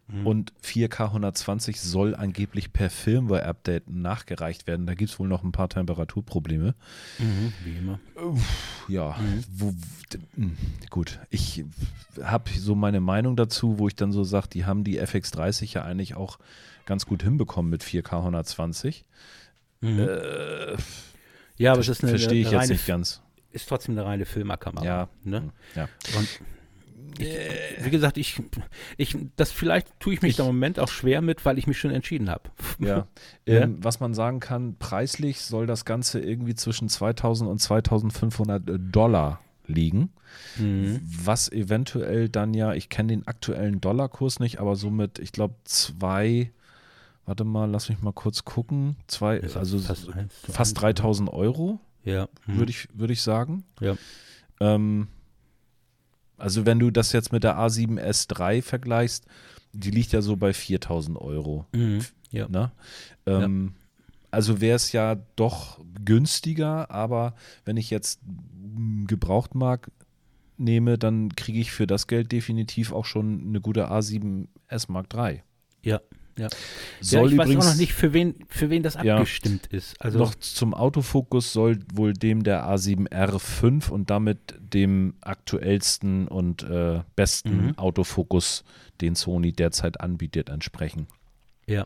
Mhm. 0.09 0.27
und 0.27 0.53
4K 0.63 1.05
120 1.07 1.81
soll 1.81 2.15
angeblich 2.15 2.73
per 2.73 2.91
Firmware-Update 2.91 3.89
nachgereicht 3.89 4.67
werden. 4.67 4.85
Da 4.87 4.95
gibt 4.95 5.11
es 5.11 5.19
wohl 5.19 5.29
noch 5.29 5.43
ein 5.45 5.53
paar 5.53 5.69
Temperaturprobleme. 5.69 6.75
Mhm. 7.19 7.53
Wie 7.65 7.77
immer. 7.77 7.99
Ja, 8.89 9.17
Mhm. 9.19 9.45
wo, 9.53 9.75
mh, 10.37 10.51
gut. 10.91 11.21
Ich 11.31 11.65
habe 12.23 12.51
so 12.51 12.75
meine 12.75 13.01
Meinung 13.01 13.37
dazu, 13.37 13.79
wo 13.79 13.87
ich 13.89 13.95
dann 13.95 14.13
so 14.13 14.25
sage, 14.25 14.49
die 14.49 14.65
haben 14.65 14.83
die 14.85 15.01
FX30 15.01 15.75
ja 15.75 15.83
eigentlich 15.85 16.15
auch 16.17 16.39
ganz 16.85 17.07
gut 17.07 17.23
hinbekommen 17.23 17.71
mit 17.71 17.83
4K 17.85 18.19
120. 18.19 19.05
Mhm. 19.81 19.99
Äh, 20.01 20.77
ja, 21.59 21.73
aber 21.73 21.81
es 21.81 21.89
ist 21.89 22.03
eine, 22.03 22.11
Verstehe 22.11 22.41
ich 22.41 22.49
eine 22.49 22.59
jetzt 22.59 22.71
nicht 22.71 22.87
ganz. 22.87 23.23
ist 23.53 23.69
trotzdem 23.69 23.97
eine 23.97 24.05
reine 24.07 24.25
Filmerkamera. 24.27 24.85
Ja. 24.85 25.09
Ne? 25.23 25.51
Ja. 25.77 25.89
Und 26.19 26.29
ich, 27.19 27.85
wie 27.85 27.91
gesagt, 27.91 28.17
ich, 28.17 28.41
ich, 28.97 29.17
das 29.37 29.51
vielleicht 29.53 29.89
tue 30.01 30.15
ich 30.15 30.23
mich 30.23 30.31
Ich- 30.31 30.37
da 30.37 30.43
im 30.45 30.49
Moment 30.49 30.79
auch 30.79 30.89
schwer 30.89 31.21
mit, 31.23 31.45
weil 31.45 31.59
ich 31.59 31.67
mich 31.67 31.79
schon 31.79 31.91
entschieden 31.91 32.31
habe. 32.31 32.51
Ja. 32.79 33.07
Ja. 33.47 33.63
Ähm, 33.63 33.79
was 33.83 33.99
man 33.99 34.15
sagen 34.15 34.39
kann, 34.39 34.77
preislich 34.79 35.41
soll 35.41 35.67
das 35.67 35.85
Ganze 35.85 36.21
irgendwie 36.21 36.55
zwischen 36.55 36.89
2000 36.89 37.51
und 37.51 37.59
2500 37.61 38.63
Dollar 38.95 39.41
liegen. 39.67 40.11
Mhm. 40.59 41.01
Was 41.25 41.51
eventuell 41.51 42.29
dann 42.29 42.55
ja, 42.55 42.73
ich 42.73 42.89
kenne 42.89 43.09
den 43.09 43.27
aktuellen 43.27 43.81
Dollarkurs 43.81 44.39
nicht, 44.39 44.61
aber 44.61 44.77
somit, 44.77 45.19
ich 45.19 45.33
glaube, 45.33 45.57
zwei, 45.65 46.53
warte 47.27 47.43
mal, 47.45 47.69
lass 47.71 47.89
mich 47.89 48.01
mal 48.01 48.13
kurz 48.13 48.45
gucken, 48.45 48.97
zwei, 49.09 49.39
Ist 49.39 49.57
also 49.57 49.79
fast 49.81 50.09
fast 50.49 50.59
eins, 50.59 50.75
3000 50.75 51.29
Euro, 51.33 51.81
Ja. 52.05 52.29
Mhm. 52.47 52.59
würde 52.59 52.71
ich, 52.71 52.89
würde 52.95 53.13
ich 53.13 53.23
sagen. 53.23 53.65
Ja. 53.81 53.97
Ähm, 54.61 55.09
also 56.43 56.67
wenn 56.67 56.81
du 56.81 56.91
das 56.91 57.13
jetzt 57.13 57.33
mit 57.33 57.45
der 57.45 57.57
A7S3 57.57 58.63
vergleichst, 58.63 59.27
die 59.73 59.91
liegt 59.91 60.13
ja 60.13 60.23
so 60.23 60.37
bei 60.37 60.53
4000 60.53 61.17
Euro. 61.17 61.67
Mhm. 61.73 62.01
Ja. 62.31 62.49
Ne? 62.49 62.73
Ähm, 63.27 63.75
Also 64.31 64.61
wäre 64.61 64.77
es 64.77 64.93
ja 64.93 65.17
doch 65.37 65.79
günstiger, 66.05 66.91
aber 66.91 67.35
wenn 67.65 67.77
ich 67.77 67.91
jetzt 67.91 68.21
einen 68.25 69.07
Gebrauchtmarkt 69.07 69.91
nehme, 70.57 70.99
dann 70.99 71.35
kriege 71.37 71.61
ich 71.61 71.71
für 71.71 71.87
das 71.87 72.07
Geld 72.07 72.33
definitiv 72.33 72.93
auch 72.93 73.05
schon 73.05 73.47
eine 73.47 73.61
gute 73.61 73.91
A7S 73.91 74.91
Mark 74.91 75.15
III. 75.15 75.43
Ja. 75.83 76.01
Ja. 76.39 76.49
Soll 77.01 77.27
ja, 77.29 77.33
ich 77.33 77.39
weiß 77.39 77.47
übrigens 77.47 77.67
auch 77.67 77.71
noch 77.73 77.77
nicht, 77.79 77.93
für 77.93 78.13
wen, 78.13 78.35
für 78.49 78.71
wen 78.71 78.83
das 78.83 78.95
Ja. 79.03 79.17
abgestimmt 79.17 79.67
ist. 79.67 80.01
Also, 80.01 80.19
noch 80.19 80.35
zum 80.35 80.73
Autofokus 80.75 81.53
soll 81.53 81.79
wohl 81.95 82.13
dem 82.15 82.43
der 82.43 82.65
A7R5 82.67 83.91
und 83.91 84.09
damit 84.11 84.39
dem 84.61 85.15
aktuellsten 85.21 86.29
und 86.29 86.63
äh, 86.63 87.01
besten 87.17 87.67
Mhm. 87.67 87.79
Autofokus, 87.79 88.65
den 89.01 89.15
Sony 89.15 89.53
derzeit 89.53 90.01
anbietet, 90.01 90.49
entsprechen. 90.49 91.07
ja. 91.67 91.85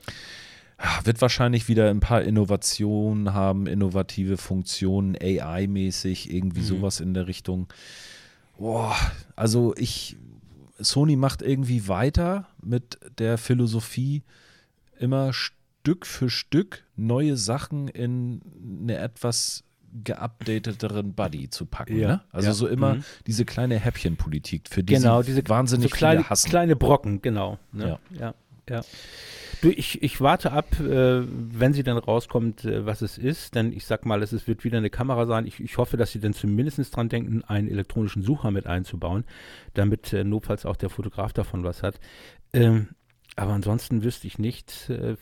wird 1.05 1.23
wahrscheinlich 1.23 1.69
wieder 1.69 1.89
ein 1.89 2.01
paar 2.01 2.21
Innovationen 2.21 3.33
haben, 3.33 3.67
innovative 3.67 4.37
Funktionen, 4.37 5.17
AI-mäßig, 5.17 6.31
irgendwie 6.31 6.61
mhm. 6.61 6.65
sowas 6.65 7.01
in 7.01 7.15
der 7.15 7.27
Richtung. 7.27 7.67
Boah, 8.59 8.95
also 9.37 9.75
ich, 9.79 10.17
Sony 10.79 11.17
macht 11.17 11.43
irgendwie 11.43 11.89
weiter 11.89 12.49
mit 12.63 12.99
der 13.19 13.39
Philosophie, 13.39 14.23
immer 14.99 15.33
Stück 15.33 16.07
für 16.07 16.31
Stück 16.31 16.85
neue 16.97 17.37
Sachen 17.37 17.89
in 17.89 18.41
eine 18.83 18.99
etwas 18.99 19.65
geupdateteren 20.05 21.15
Buddy 21.15 21.49
zu 21.49 21.67
packen. 21.67 21.99
Ja, 21.99 22.09
ne? 22.09 22.21
Also 22.31 22.49
ja. 22.49 22.55
so 22.55 22.67
immer 22.67 22.95
mhm. 22.95 23.05
diese 23.27 23.45
kleine 23.45 23.79
Häppchenpolitik, 23.79 24.69
für 24.69 24.83
die 24.83 24.95
genau, 24.95 25.23
diese 25.23 25.47
wahnsinnig 25.49 25.91
so 25.91 25.97
kleine, 25.97 26.23
kleine 26.23 26.77
Brocken, 26.77 27.23
genau. 27.23 27.59
Ne? 27.73 27.99
Ja. 28.11 28.19
ja, 28.21 28.35
ja. 28.69 28.83
Du, 29.63 29.71
ich, 29.71 30.03
ich 30.03 30.21
warte 30.21 30.53
ab, 30.53 30.79
äh, 30.81 31.23
wenn 31.25 31.73
sie 31.73 31.83
dann 31.83 31.97
rauskommt, 31.97 32.65
äh, 32.65 32.85
was 32.85 33.01
es 33.01 33.17
ist. 33.17 33.55
Denn 33.55 33.73
ich 33.73 33.87
sag 33.87 34.05
mal, 34.05 34.23
es 34.23 34.33
ist, 34.33 34.47
wird 34.47 34.65
wieder 34.65 34.79
eine 34.79 34.91
Kamera 34.91 35.27
sein. 35.27 35.47
Ich, 35.47 35.61
ich 35.61 35.79
hoffe, 35.79 35.97
dass 35.97 36.13
sie 36.13 36.21
dann 36.21 36.35
zumindest 36.35 36.95
dran 36.95 37.09
denken, 37.09 37.43
einen 37.45 37.69
elektronischen 37.69 38.23
Sucher 38.23 38.51
mit 38.51 38.67
einzubauen, 38.67 39.25
damit 39.75 40.13
äh, 40.13 40.25
notfalls 40.25 40.67
auch 40.67 40.77
der 40.77 40.91
Fotograf 40.91 41.33
davon 41.33 41.65
was 41.65 41.83
hat. 41.83 41.99
Ähm, 42.53 42.89
aber 43.35 43.53
ansonsten 43.53 44.05
wüsste 44.05 44.27
ich 44.27 44.39
nicht, 44.39 44.91
äh, 44.91 45.17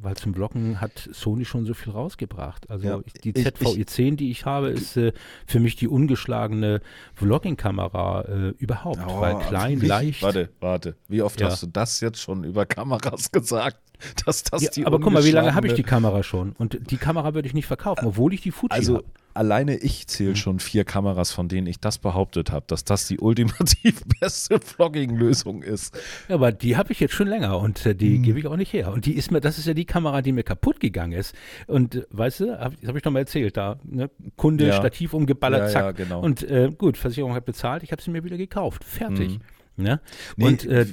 weil 0.00 0.16
zum 0.16 0.34
Vloggen 0.34 0.80
hat 0.80 1.08
Sony 1.12 1.44
schon 1.44 1.66
so 1.66 1.74
viel 1.74 1.92
rausgebracht. 1.92 2.70
Also 2.70 2.86
ja, 2.86 3.00
die 3.24 3.32
ZVE10, 3.32 4.16
die 4.16 4.30
ich 4.30 4.44
habe, 4.44 4.68
ist 4.68 4.96
äh, 4.96 5.12
für 5.46 5.60
mich 5.60 5.76
die 5.76 5.88
ungeschlagene 5.88 6.80
Vlogging-Kamera 7.14 8.22
äh, 8.22 8.48
überhaupt. 8.58 9.00
Oh, 9.06 9.20
weil 9.20 9.38
klein, 9.38 9.78
mich, 9.78 9.88
leicht. 9.88 10.22
Warte, 10.22 10.50
warte. 10.60 10.96
Wie 11.08 11.22
oft 11.22 11.40
ja. 11.40 11.48
hast 11.48 11.62
du 11.62 11.66
das 11.66 12.00
jetzt 12.00 12.20
schon 12.20 12.44
über 12.44 12.66
Kameras 12.66 13.30
gesagt? 13.32 13.78
Dass 14.26 14.42
das 14.44 14.62
ja, 14.62 14.70
die 14.70 14.86
aber 14.86 15.00
guck 15.00 15.12
mal, 15.12 15.24
wie 15.24 15.30
lange 15.30 15.54
habe 15.54 15.66
ich 15.66 15.74
die 15.74 15.82
Kamera 15.82 16.22
schon? 16.22 16.52
Und 16.58 16.90
die 16.90 16.96
Kamera 16.96 17.34
würde 17.34 17.48
ich 17.48 17.54
nicht 17.54 17.66
verkaufen, 17.66 18.06
obwohl 18.06 18.34
ich 18.34 18.40
die 18.40 18.50
Fuji 18.50 18.70
also, 18.70 18.96
habe 18.96 19.04
alleine 19.34 19.76
ich 19.76 20.06
zähle 20.06 20.30
mhm. 20.30 20.36
schon 20.36 20.60
vier 20.60 20.84
Kameras, 20.84 21.32
von 21.32 21.48
denen 21.48 21.66
ich 21.66 21.80
das 21.80 21.98
behauptet 21.98 22.50
habe, 22.50 22.64
dass 22.66 22.84
das 22.84 23.06
die 23.06 23.18
ultimativ 23.18 24.02
beste 24.20 24.60
Vlogging-Lösung 24.60 25.62
ist. 25.62 25.98
Ja, 26.28 26.36
aber 26.36 26.52
die 26.52 26.76
habe 26.76 26.92
ich 26.92 27.00
jetzt 27.00 27.14
schon 27.14 27.28
länger 27.28 27.58
und 27.58 27.84
äh, 27.86 27.94
die 27.94 28.18
mhm. 28.18 28.22
gebe 28.22 28.38
ich 28.38 28.46
auch 28.46 28.56
nicht 28.56 28.72
her. 28.72 28.92
Und 28.92 29.06
die 29.06 29.14
ist 29.14 29.30
mir, 29.30 29.40
das 29.40 29.58
ist 29.58 29.66
ja 29.66 29.74
die 29.74 29.84
Kamera, 29.84 30.22
die 30.22 30.32
mir 30.32 30.42
kaputt 30.42 30.80
gegangen 30.80 31.12
ist. 31.12 31.34
Und 31.66 31.94
äh, 31.94 32.06
weißt 32.10 32.40
du, 32.40 32.58
hab, 32.58 32.78
das 32.80 32.88
habe 32.88 32.98
ich 32.98 33.02
doch 33.02 33.10
mal 33.10 33.20
erzählt, 33.20 33.56
da, 33.56 33.78
ne? 33.84 34.10
Kunde, 34.36 34.68
ja. 34.68 34.74
Stativ 34.74 35.14
umgeballert, 35.14 35.62
ja, 35.62 35.68
zack. 35.68 35.82
Ja, 35.82 35.92
genau. 35.92 36.20
Und 36.20 36.42
äh, 36.42 36.70
gut, 36.76 36.96
Versicherung 36.96 37.34
hat 37.34 37.44
bezahlt, 37.44 37.82
ich 37.82 37.92
habe 37.92 38.02
sie 38.02 38.10
mir 38.10 38.24
wieder 38.24 38.36
gekauft. 38.36 38.84
Fertig. 38.84 39.38
Mhm. 39.38 39.40
Ne? 39.76 40.00
Nee, 40.36 40.44
und 40.44 40.66
äh, 40.66 40.86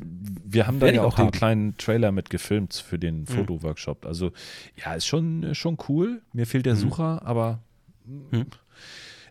wir 0.49 0.67
haben 0.67 0.79
da 0.79 0.87
ja 0.87 1.03
auch, 1.03 1.15
den 1.15 1.31
kleinen 1.31 1.77
Trailer 1.77 2.11
mit 2.11 2.29
gefilmt 2.29 2.73
für 2.73 2.97
den 2.97 3.21
mhm. 3.21 3.27
Fotoworkshop. 3.27 4.05
Also 4.05 4.31
ja, 4.83 4.93
ist 4.93 5.05
schon, 5.05 5.53
schon 5.55 5.77
cool. 5.89 6.21
Mir 6.33 6.47
fehlt 6.47 6.65
der 6.65 6.75
mhm. 6.75 6.79
Sucher, 6.79 7.25
aber 7.25 7.59
hm. 8.07 8.45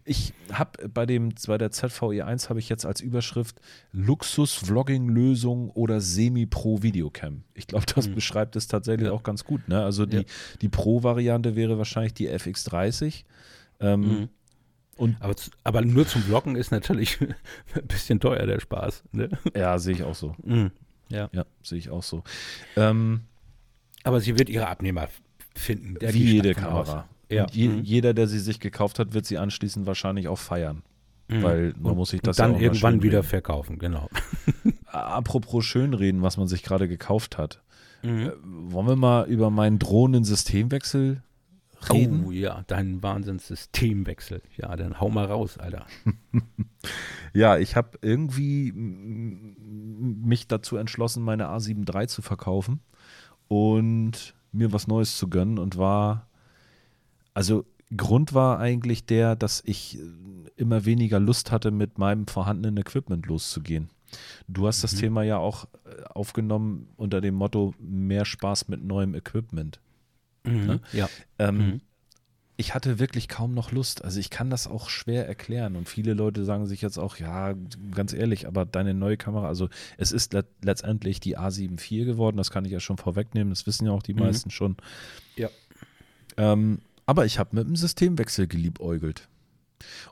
Ich 0.08 0.32
habe 0.52 0.88
bei 0.88 1.04
dem 1.04 1.32
bei 1.48 1.58
der 1.58 1.72
ZVE1 1.72 2.48
habe 2.48 2.60
ich 2.60 2.68
jetzt 2.68 2.86
als 2.86 3.00
Überschrift 3.00 3.60
Luxus-Vlogging-Lösung 3.92 5.70
oder 5.70 6.00
Semi-Pro-Videocam. 6.00 7.42
Ich 7.54 7.66
glaube, 7.66 7.86
das 7.92 8.08
mhm. 8.08 8.14
beschreibt 8.14 8.54
es 8.54 8.68
tatsächlich 8.68 9.08
ja. 9.08 9.12
auch 9.12 9.24
ganz 9.24 9.42
gut. 9.42 9.68
Ne? 9.68 9.82
Also 9.82 10.06
die, 10.06 10.18
ja. 10.18 10.22
die 10.62 10.68
Pro-Variante 10.68 11.56
wäre 11.56 11.76
wahrscheinlich 11.78 12.14
die 12.14 12.30
FX30. 12.30 13.24
Ähm, 13.80 14.00
mhm. 14.00 14.28
Und 14.96 15.16
aber, 15.20 15.34
aber, 15.64 15.82
nur 15.82 16.06
zum 16.06 16.22
Vloggen 16.22 16.54
ist 16.54 16.70
natürlich 16.70 17.20
ein 17.74 17.86
bisschen 17.88 18.20
teuer 18.20 18.46
der 18.46 18.60
Spaß. 18.60 19.02
Ne? 19.10 19.28
Ja, 19.56 19.76
sehe 19.78 19.94
ich 19.94 20.04
auch 20.04 20.14
so. 20.14 20.36
Mhm. 20.44 20.70
Ja, 21.08 21.28
ja 21.32 21.44
sehe 21.62 21.78
ich 21.78 21.90
auch 21.90 22.02
so. 22.02 22.22
Ähm, 22.76 23.22
aber 24.04 24.20
sie 24.20 24.38
wird 24.38 24.48
ihre 24.48 24.68
Abnehmer 24.68 25.08
finden. 25.54 25.96
wie 26.00 26.34
jede 26.34 26.54
Kamera. 26.54 27.08
Ja. 27.28 27.46
Je, 27.50 27.68
mhm. 27.68 27.82
Jeder, 27.82 28.14
der 28.14 28.28
sie 28.28 28.38
sich 28.38 28.60
gekauft 28.60 28.98
hat, 28.98 29.14
wird 29.14 29.26
sie 29.26 29.38
anschließend 29.38 29.86
wahrscheinlich 29.86 30.28
auch 30.28 30.38
feiern. 30.38 30.82
Mhm. 31.28 31.42
Weil 31.42 31.74
man 31.78 31.92
und, 31.92 31.98
muss 31.98 32.10
sich 32.10 32.20
das 32.20 32.36
dann 32.36 32.54
ja 32.54 32.60
irgendwann 32.60 33.02
wieder 33.02 33.22
verkaufen, 33.22 33.78
genau. 33.78 34.08
Apropos 34.86 35.64
schönreden, 35.64 36.22
was 36.22 36.36
man 36.36 36.46
sich 36.46 36.62
gerade 36.62 36.86
gekauft 36.86 37.36
hat. 37.36 37.62
Mhm. 38.02 38.26
Äh, 38.26 38.32
wollen 38.72 38.86
wir 38.86 38.96
mal 38.96 39.26
über 39.26 39.50
meinen 39.50 39.78
drohenden 39.78 40.24
Systemwechsel 40.24 41.22
reden? 41.92 42.24
Oh 42.26 42.30
ja, 42.30 42.62
deinen 42.66 43.02
Wahnsinnssystemwechsel. 43.02 44.42
Ja, 44.56 44.74
dann 44.76 45.00
hau 45.00 45.08
mal 45.08 45.26
raus, 45.26 45.58
Alter. 45.58 45.86
ja, 47.34 47.58
ich 47.58 47.76
habe 47.76 47.98
irgendwie 48.02 48.72
mich 48.72 50.48
dazu 50.48 50.76
entschlossen, 50.76 51.22
meine 51.22 51.48
A7 51.48 51.92
III 51.92 52.08
zu 52.08 52.22
verkaufen 52.22 52.80
und 53.48 54.34
mir 54.52 54.72
was 54.72 54.86
Neues 54.86 55.16
zu 55.16 55.28
gönnen 55.28 55.58
und 55.58 55.76
war 55.76 56.26
also 57.36 57.66
Grund 57.94 58.32
war 58.32 58.58
eigentlich 58.58 59.04
der, 59.04 59.36
dass 59.36 59.62
ich 59.66 59.98
äh, 59.98 60.02
immer 60.56 60.86
weniger 60.86 61.20
Lust 61.20 61.52
hatte, 61.52 61.70
mit 61.70 61.98
meinem 61.98 62.26
vorhandenen 62.26 62.78
Equipment 62.78 63.26
loszugehen. 63.26 63.90
Du 64.48 64.66
hast 64.66 64.82
das 64.82 64.94
mhm. 64.94 65.00
Thema 65.00 65.22
ja 65.22 65.36
auch 65.36 65.66
äh, 65.84 66.04
aufgenommen 66.14 66.88
unter 66.96 67.20
dem 67.20 67.34
Motto 67.34 67.74
mehr 67.78 68.24
Spaß 68.24 68.68
mit 68.68 68.82
neuem 68.82 69.14
Equipment. 69.14 69.80
Mhm. 70.46 70.66
Ne? 70.66 70.80
Ja. 70.92 71.08
Ähm, 71.38 71.56
mhm. 71.56 71.80
Ich 72.58 72.74
hatte 72.74 72.98
wirklich 72.98 73.28
kaum 73.28 73.52
noch 73.52 73.70
Lust. 73.70 74.02
Also 74.02 74.18
ich 74.18 74.30
kann 74.30 74.48
das 74.48 74.66
auch 74.66 74.88
schwer 74.88 75.28
erklären. 75.28 75.76
Und 75.76 75.90
viele 75.90 76.14
Leute 76.14 76.44
sagen 76.46 76.66
sich 76.66 76.80
jetzt 76.80 76.96
auch, 76.96 77.18
ja, 77.18 77.54
ganz 77.94 78.14
ehrlich, 78.14 78.46
aber 78.46 78.64
deine 78.64 78.94
neue 78.94 79.18
Kamera, 79.18 79.46
also 79.46 79.68
es 79.98 80.10
ist 80.10 80.32
le 80.32 80.46
letztendlich 80.62 81.20
die 81.20 81.36
A7 81.36 81.72
IV 81.72 82.06
geworden, 82.06 82.38
das 82.38 82.50
kann 82.50 82.64
ich 82.64 82.72
ja 82.72 82.80
schon 82.80 82.96
vorwegnehmen, 82.96 83.50
das 83.50 83.66
wissen 83.66 83.84
ja 83.84 83.92
auch 83.92 84.02
die 84.02 84.14
mhm. 84.14 84.20
meisten 84.20 84.50
schon. 84.50 84.76
Ja. 85.36 85.50
Ähm, 86.38 86.80
aber 87.04 87.26
ich 87.26 87.38
habe 87.38 87.54
mit 87.54 87.66
dem 87.66 87.76
Systemwechsel 87.76 88.46
geliebäugelt. 88.46 89.28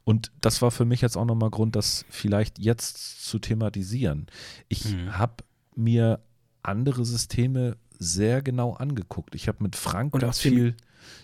Und 0.04 0.30
das 0.40 0.62
war 0.62 0.70
für 0.70 0.84
mich 0.84 1.00
jetzt 1.00 1.16
auch 1.16 1.24
nochmal 1.24 1.50
Grund, 1.50 1.76
das 1.76 2.04
vielleicht 2.10 2.58
jetzt 2.58 3.26
zu 3.26 3.38
thematisieren. 3.38 4.26
Ich 4.68 4.94
mhm. 4.94 5.16
habe 5.16 5.44
mir 5.74 6.20
andere 6.62 7.04
Systeme 7.04 7.76
sehr 8.04 8.42
genau 8.42 8.74
angeguckt. 8.74 9.34
Ich 9.34 9.48
habe 9.48 9.62
mit 9.62 9.76
Frank 9.76 10.14
und 10.14 10.20
ganz 10.20 10.40
viel. 10.40 10.74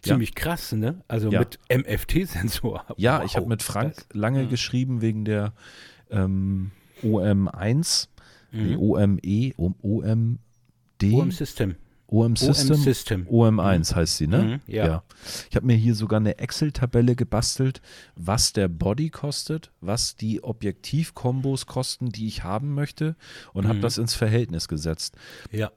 Ziemlich 0.02 0.30
ja. 0.30 0.34
krass, 0.34 0.72
ne? 0.72 1.02
Also 1.08 1.30
ja. 1.30 1.40
mit 1.40 1.58
MFT-Sensor. 1.68 2.84
Ja, 2.96 3.18
wow, 3.20 3.26
ich 3.26 3.36
habe 3.36 3.46
mit 3.46 3.62
Frank 3.62 3.94
das, 3.96 4.06
lange 4.12 4.44
mh. 4.44 4.48
geschrieben 4.48 5.00
wegen 5.00 5.24
der 5.24 5.52
ähm, 6.10 6.70
OM1, 7.02 8.08
mhm. 8.52 8.78
OME, 8.78 9.52
OMD. 9.82 10.38
OM 11.12 11.30
System. 11.30 11.76
OM 12.10 12.34
System, 12.34 12.76
OM 12.76 12.82
System. 12.82 13.26
OM1 13.28 13.92
mhm. 13.92 13.96
heißt 13.96 14.16
sie, 14.16 14.26
ne? 14.26 14.42
Mhm, 14.42 14.60
ja. 14.66 14.86
ja. 14.86 15.02
Ich 15.48 15.56
habe 15.56 15.66
mir 15.66 15.76
hier 15.76 15.94
sogar 15.94 16.18
eine 16.18 16.38
Excel-Tabelle 16.38 17.14
gebastelt, 17.14 17.80
was 18.16 18.52
der 18.52 18.68
Body 18.68 19.10
kostet, 19.10 19.70
was 19.80 20.16
die 20.16 20.42
Objektivkombos 20.42 21.66
kosten, 21.66 22.10
die 22.10 22.26
ich 22.26 22.42
haben 22.42 22.74
möchte 22.74 23.14
und 23.52 23.64
mhm. 23.64 23.68
habe 23.68 23.80
das 23.80 23.96
ins 23.96 24.14
Verhältnis 24.14 24.66
gesetzt. 24.66 25.16
Ja. 25.52 25.70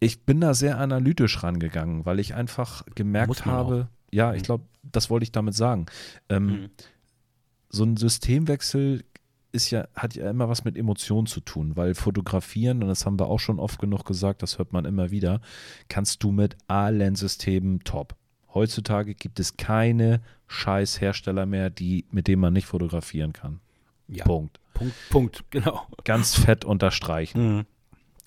Ich 0.00 0.24
bin 0.24 0.40
da 0.40 0.54
sehr 0.54 0.78
analytisch 0.78 1.42
rangegangen, 1.42 2.06
weil 2.06 2.20
ich 2.20 2.34
einfach 2.34 2.84
gemerkt 2.94 3.46
habe, 3.46 3.88
auch. 3.90 4.14
ja, 4.14 4.34
ich 4.34 4.42
mhm. 4.42 4.46
glaube, 4.46 4.64
das 4.82 5.10
wollte 5.10 5.24
ich 5.24 5.32
damit 5.32 5.54
sagen. 5.54 5.86
Ähm, 6.28 6.46
mhm. 6.46 6.70
so 7.68 7.84
ein 7.84 7.96
Systemwechsel 7.96 9.04
ist 9.52 9.70
ja, 9.70 9.88
hat 9.94 10.14
ja 10.14 10.30
immer 10.30 10.48
was 10.48 10.64
mit 10.64 10.76
Emotionen 10.76 11.26
zu 11.26 11.40
tun, 11.40 11.76
weil 11.76 11.94
fotografieren, 11.94 12.82
und 12.82 12.88
das 12.88 13.06
haben 13.06 13.18
wir 13.18 13.26
auch 13.26 13.40
schon 13.40 13.58
oft 13.58 13.78
genug 13.80 14.04
gesagt, 14.04 14.42
das 14.42 14.58
hört 14.58 14.72
man 14.72 14.84
immer 14.84 15.10
wieder, 15.10 15.40
kannst 15.88 16.22
du 16.22 16.32
mit 16.32 16.56
allen 16.66 17.14
Systemen 17.14 17.80
top. 17.80 18.14
Heutzutage 18.54 19.14
gibt 19.14 19.40
es 19.40 19.56
keine 19.56 20.20
scheiß 20.46 21.00
Hersteller 21.00 21.46
mehr, 21.46 21.70
die, 21.70 22.06
mit 22.10 22.28
denen 22.28 22.40
man 22.40 22.52
nicht 22.52 22.66
fotografieren 22.66 23.32
kann. 23.32 23.60
Ja. 24.06 24.24
Punkt. 24.24 24.60
Punkt, 24.74 24.94
Punkt, 25.10 25.44
genau. 25.50 25.86
Ganz 26.04 26.34
fett 26.34 26.64
unterstreichen. 26.64 27.56
Mhm. 27.56 27.66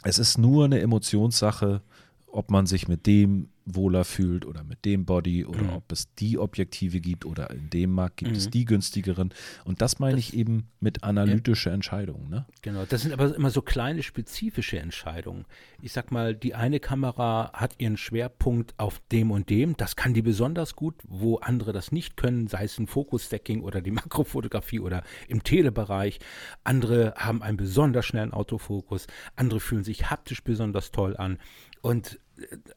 Es 0.04 0.20
ist 0.20 0.38
nur 0.38 0.66
eine 0.66 0.80
Emotionssache, 0.80 1.82
ob 2.28 2.50
man 2.50 2.66
sich 2.66 2.88
mit 2.88 3.06
dem 3.06 3.50
wohler 3.76 4.04
fühlt 4.04 4.46
oder 4.46 4.64
mit 4.64 4.86
dem 4.86 5.06
Body 5.06 5.46
oder 5.46 5.64
mhm. 5.64 5.70
ob 5.70 5.92
es 5.92 6.14
die 6.16 6.38
Objektive 6.38 7.00
gibt 7.00 7.26
oder 7.26 7.50
in 7.52 7.70
dem 7.70 7.92
Markt 7.92 8.18
gibt 8.18 8.32
mhm. 8.32 8.38
es 8.38 8.50
die 8.50 8.66
günstigeren. 8.66 9.34
Und 9.66 9.82
das 9.82 10.00
meine 10.00 10.16
das, 10.16 10.26
ich 10.26 10.34
eben 10.36 10.68
mit 10.80 11.04
analytische 11.04 11.70
ja. 11.70 11.76
Entscheidungen. 11.76 12.30
Ne? 12.30 12.46
Genau, 12.62 12.86
das 12.86 13.02
sind 13.02 13.14
aber 13.14 13.36
immer 13.36 13.50
so 13.50 13.62
kleine 13.62 14.04
spezifische 14.04 14.80
Entscheidungen. 14.80 15.46
Ich 15.82 15.94
sag 15.94 16.12
mal, 16.12 16.36
die 16.36 16.56
eine 16.56 16.80
Kamera 16.80 17.52
hat 17.54 17.76
ihren 17.78 17.98
Schwerpunkt 17.98 18.74
auf 18.78 19.02
dem 19.12 19.32
und 19.32 19.50
dem, 19.50 19.78
das 19.78 19.96
kann 19.96 20.14
die 20.14 20.22
besonders 20.22 20.76
gut, 20.76 20.96
wo 21.08 21.38
andere 21.38 21.74
das 21.74 21.92
nicht 21.92 22.18
können, 22.18 22.48
sei 22.48 22.66
es 22.66 22.78
ein 22.78 22.88
Fokus-Stacking 22.88 23.62
oder 23.62 23.82
die 23.82 23.92
Makrofotografie 24.02 24.80
oder 24.80 25.04
im 25.28 25.44
Telebereich. 25.44 26.20
Andere 26.64 27.14
haben 27.18 27.42
einen 27.42 27.58
besonders 27.58 28.06
schnellen 28.06 28.34
Autofokus, 28.34 29.08
andere 29.36 29.60
fühlen 29.60 29.84
sich 29.84 30.10
haptisch 30.10 30.44
besonders 30.44 30.92
toll 30.92 31.16
an. 31.18 31.38
Und 31.82 32.20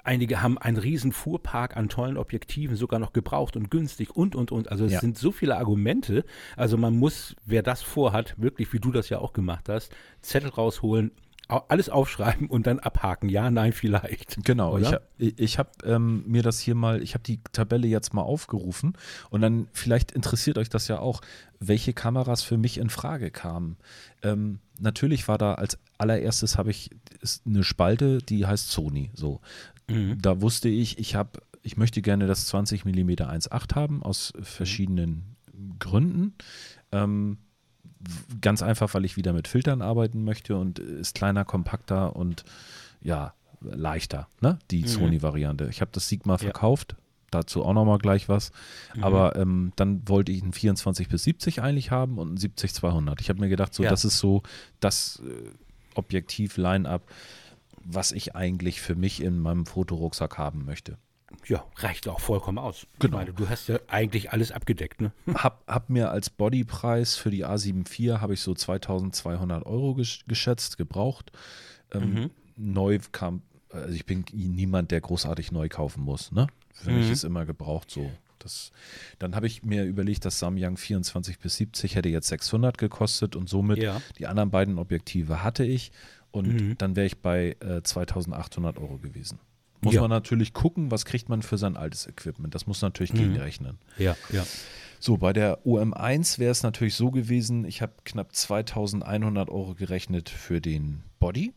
einige 0.03 0.43
haben 0.43 0.59
einen 0.59 0.77
riesen 0.77 1.13
Fuhrpark 1.13 1.77
an 1.77 1.89
tollen 1.89 2.17
Objektiven, 2.17 2.77
sogar 2.77 2.99
noch 3.01 3.13
gebraucht 3.13 3.57
und 3.57 3.71
günstig 3.71 4.15
und, 4.15 4.35
und, 4.35 4.53
und. 4.53 4.71
Also 4.71 4.85
es 4.85 4.93
ja. 4.93 5.01
sind 5.01 5.19
so 5.19 5.33
viele 5.33 5.57
Argumente. 5.57 6.25
Also 6.57 6.77
man 6.77 6.97
muss, 6.97 7.37
wer 7.45 7.63
das 7.63 7.83
vorhat, 7.83 8.35
wirklich, 8.37 8.73
wie 8.73 8.81
du 8.81 8.93
das 8.93 9.09
ja 9.09 9.19
auch 9.19 9.33
gemacht 9.33 9.69
hast, 9.69 9.95
Zettel 10.23 10.51
rausholen, 10.51 11.11
alles 11.49 11.89
aufschreiben 11.89 12.49
und 12.49 12.67
dann 12.67 12.79
abhaken. 12.79 13.29
Ja, 13.29 13.51
nein, 13.51 13.73
vielleicht. 13.73 14.45
Genau. 14.45 14.75
Oder? 14.75 15.03
Ich, 15.19 15.39
ich 15.39 15.59
habe 15.59 15.71
ähm, 15.85 16.25
mir 16.27 16.43
das 16.43 16.61
hier 16.61 16.75
mal, 16.75 17.03
ich 17.03 17.15
habe 17.15 17.25
die 17.25 17.41
Tabelle 17.53 17.87
jetzt 17.87 18.15
mal 18.15 18.23
aufgerufen 18.23 18.95
und 19.31 19.43
dann 19.43 19.69
vielleicht 19.73 20.13
interessiert 20.13 20.59
euch 20.59 20.69
das 20.69 20.89
ja 20.89 20.99
auch, 20.99 21.21
welche 21.61 21.93
Kameras 21.93 22.43
für 22.43 22.57
mich 22.57 22.79
in 22.79 22.91
Frage 22.91 23.31
kamen. 23.31 23.77
Ähm, 24.23 24.59
natürlich 24.79 25.29
war 25.29 25.39
da 25.39 25.55
als 25.55 25.79
allererstes 25.99 26.59
habe 26.59 26.71
ich 26.71 26.91
eine 27.47 27.65
Spalte, 27.65 28.19
die 28.19 28.47
heißt 28.47 28.71
Sony. 28.71 29.11
So, 29.15 29.41
mhm. 29.89 30.21
da 30.21 30.41
wusste 30.41 30.69
ich, 30.69 30.99
ich 30.99 31.15
habe, 31.15 31.41
ich 31.63 31.77
möchte 31.77 32.03
gerne 32.03 32.27
das 32.27 32.47
20 32.47 32.85
mm 32.85 33.11
1.8 33.11 33.75
haben 33.75 34.03
aus 34.03 34.33
verschiedenen 34.43 35.37
Gründen. 35.79 36.35
Ähm, 36.93 37.39
ganz 38.41 38.63
einfach, 38.63 38.95
weil 38.95 39.05
ich 39.05 39.17
wieder 39.17 39.33
mit 39.33 39.49
Filtern 39.49 39.83
arbeiten 39.83 40.25
möchte 40.25 40.57
und 40.57 40.79
ist 40.79 41.15
kleiner, 41.15 41.45
kompakter 41.45 42.17
und 42.17 42.45
ja, 43.01 43.35
leichter, 43.61 44.29
ne? 44.41 44.59
Die 44.71 44.83
mhm. 44.83 44.89
Sony-Variante. 44.89 45.69
Ich 45.71 45.81
habe 45.81 45.91
das 45.93 46.09
Sigma 46.09 46.39
verkauft, 46.39 46.93
ja. 46.93 46.99
dazu 47.31 47.65
auch 47.65 47.73
nochmal 47.73 47.99
gleich 47.99 48.29
was. 48.29 48.53
Mhm. 48.95 49.05
Aber 49.05 49.37
ähm, 49.37 49.73
dann 49.77 50.09
wollte 50.09 50.33
ich 50.33 50.43
einen 50.43 50.53
24 50.53 51.09
bis 51.09 51.25
70 51.25 51.63
eigentlich 51.63 51.91
haben 51.91 52.19
und 52.19 52.29
einen 52.29 52.39
70-200. 52.39 53.21
Ich 53.21 53.29
habe 53.29 53.41
mir 53.41 53.49
gedacht, 53.49 53.75
so, 53.75 53.83
ja. 53.83 53.91
das 53.91 54.05
ist 54.05 54.19
so 54.19 54.43
das 54.81 55.23
äh, 55.25 55.51
Objektiv-Line-Up, 55.95 57.03
was 57.85 58.13
ich 58.13 58.35
eigentlich 58.35 58.81
für 58.81 58.95
mich 58.95 59.23
in 59.23 59.39
meinem 59.39 59.67
Fotorucksack 59.67 60.39
haben 60.39 60.65
möchte. 60.65 60.99
Ja, 61.47 61.65
reicht 61.77 62.09
auch 62.09 62.21
vollkommen 62.21 62.59
aus. 62.59 62.87
Genau. 62.99 63.19
Meine, 63.19 63.33
du 63.33 63.49
hast 63.49 63.69
ja 63.69 63.79
eigentlich 63.89 64.33
alles 64.33 64.53
abgedeckt, 64.53 65.01
ne? 65.01 65.13
Hab, 65.35 65.65
hab 65.67 65.91
mir 65.91 66.11
als 66.11 66.31
Bodypreis 66.31 67.17
für 67.17 67.31
die 67.31 67.45
A74 67.45 68.21
habe 68.21 68.35
ich 68.35 68.41
so 68.41 68.55
2200 68.55 69.67
Euro 69.67 69.95
geschätzt, 70.27 70.79
gebraucht. 70.79 71.33
Ähm, 71.93 72.15
mhm. 72.15 72.31
Neu 72.57 72.99
kam, 73.13 73.43
also 73.71 73.95
ich 73.95 74.07
bin 74.07 74.25
niemand, 74.33 74.91
der 74.91 75.01
großartig 75.01 75.53
neu 75.53 75.69
kaufen 75.69 76.03
muss, 76.03 76.33
ne? 76.33 76.47
Für 76.73 76.91
mhm. 76.91 76.99
mich 76.99 77.11
ist 77.11 77.25
immer 77.25 77.47
gebraucht 77.47 77.91
so. 77.91 78.11
Das, 78.39 78.73
dann 79.19 79.35
habe 79.35 79.47
ich 79.47 79.63
mir 79.63 79.85
überlegt, 79.85 80.27
dass 80.27 80.39
Samyang 80.39 80.77
24 80.77 81.39
bis 81.39 81.57
70 81.57 81.97
hätte 81.97 82.11
jetzt 82.11 82.29
600 82.29 82.77
gekostet 82.77 83.37
und 83.37 83.49
somit 83.49 83.79
ja. 83.79 84.03
die 84.19 84.27
anderen 84.27 84.51
beiden 84.51 84.79
Objektive 84.79 85.43
hatte 85.43 85.65
ich 85.65 85.93
und 86.31 86.49
mhm. 86.49 86.79
dann 86.79 86.95
wäre 86.95 87.07
ich 87.07 87.19
bei 87.19 87.57
äh, 87.61 87.83
2800 87.83 88.79
Euro 88.79 88.99
gewesen. 88.99 89.39
Muss 89.85 89.95
ja. 89.95 90.01
man 90.01 90.11
natürlich 90.11 90.53
gucken, 90.53 90.91
was 90.91 91.05
kriegt 91.05 91.29
man 91.29 91.43
für 91.43 91.59
sein 91.59 91.77
altes 91.77 92.07
Equipment. 92.07 92.55
Das 92.55 92.67
muss 92.67 92.83
natürlich 92.83 93.13
mhm. 93.13 93.19
gegenrechnen. 93.19 93.79
Ja, 93.99 94.17
ja. 94.33 94.45
So, 94.99 95.19
bei 95.19 95.33
der 95.33 95.65
UM1 95.67 96.39
wäre 96.39 96.51
es 96.51 96.63
natürlich 96.63 96.95
so 96.95 97.11
gewesen, 97.11 97.67
ich 97.67 97.83
habe 97.83 97.93
knapp 98.05 98.35
2100 98.35 99.51
Euro 99.51 99.75
gerechnet 99.75 100.31
für 100.31 100.61
den 100.61 101.03
Body. 101.19 101.53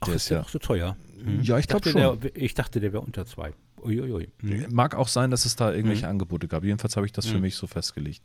Ach, 0.00 0.06
der 0.06 0.14
ist 0.14 0.28
ja 0.28 0.42
auch 0.42 0.48
so 0.48 0.60
teuer. 0.60 0.96
Mhm. 1.24 1.42
Ja, 1.42 1.58
ich 1.58 1.66
glaube 1.66 1.88
schon. 1.88 2.20
Der, 2.20 2.36
ich 2.36 2.54
dachte, 2.54 2.78
der 2.78 2.92
wäre 2.92 3.02
unter 3.02 3.26
zwei. 3.26 3.52
Uiuiui. 3.82 4.28
Mhm. 4.42 4.66
Mag 4.70 4.94
auch 4.94 5.08
sein, 5.08 5.30
dass 5.30 5.44
es 5.44 5.56
da 5.56 5.72
irgendwelche 5.72 6.06
mhm. 6.06 6.12
Angebote 6.12 6.48
gab. 6.48 6.64
Jedenfalls 6.64 6.96
habe 6.96 7.06
ich 7.06 7.12
das 7.12 7.26
für 7.26 7.36
mhm. 7.36 7.42
mich 7.42 7.56
so 7.56 7.66
festgelegt. 7.66 8.24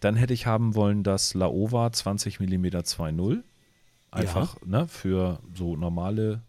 Dann 0.00 0.16
hätte 0.16 0.34
ich 0.34 0.46
haben 0.46 0.74
wollen 0.74 1.02
das 1.02 1.34
Laowa 1.34 1.92
20 1.92 2.40
mm 2.40 2.66
2.0. 2.66 3.42
Einfach 4.10 4.56
ja. 4.60 4.66
ne, 4.66 4.88
für 4.88 5.40
so 5.54 5.76
normale 5.76 6.42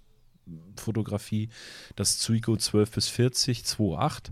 Fotografie, 0.75 1.49
das 1.95 2.17
Zuiko 2.17 2.55
12 2.57 2.91
bis 2.91 3.07
40 3.07 3.61
2.8, 3.61 4.31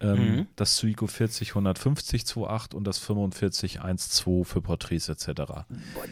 ähm, 0.00 0.36
mhm. 0.36 0.46
das 0.56 0.76
Zuiko 0.76 1.06
40 1.06 1.50
150 1.50 2.22
2.8 2.22 2.74
und 2.74 2.84
das 2.84 2.98
45 2.98 3.80
1.2 3.80 4.44
für 4.44 4.60
Porträts 4.60 5.08
etc. 5.08 5.26
Boah, 5.26 5.64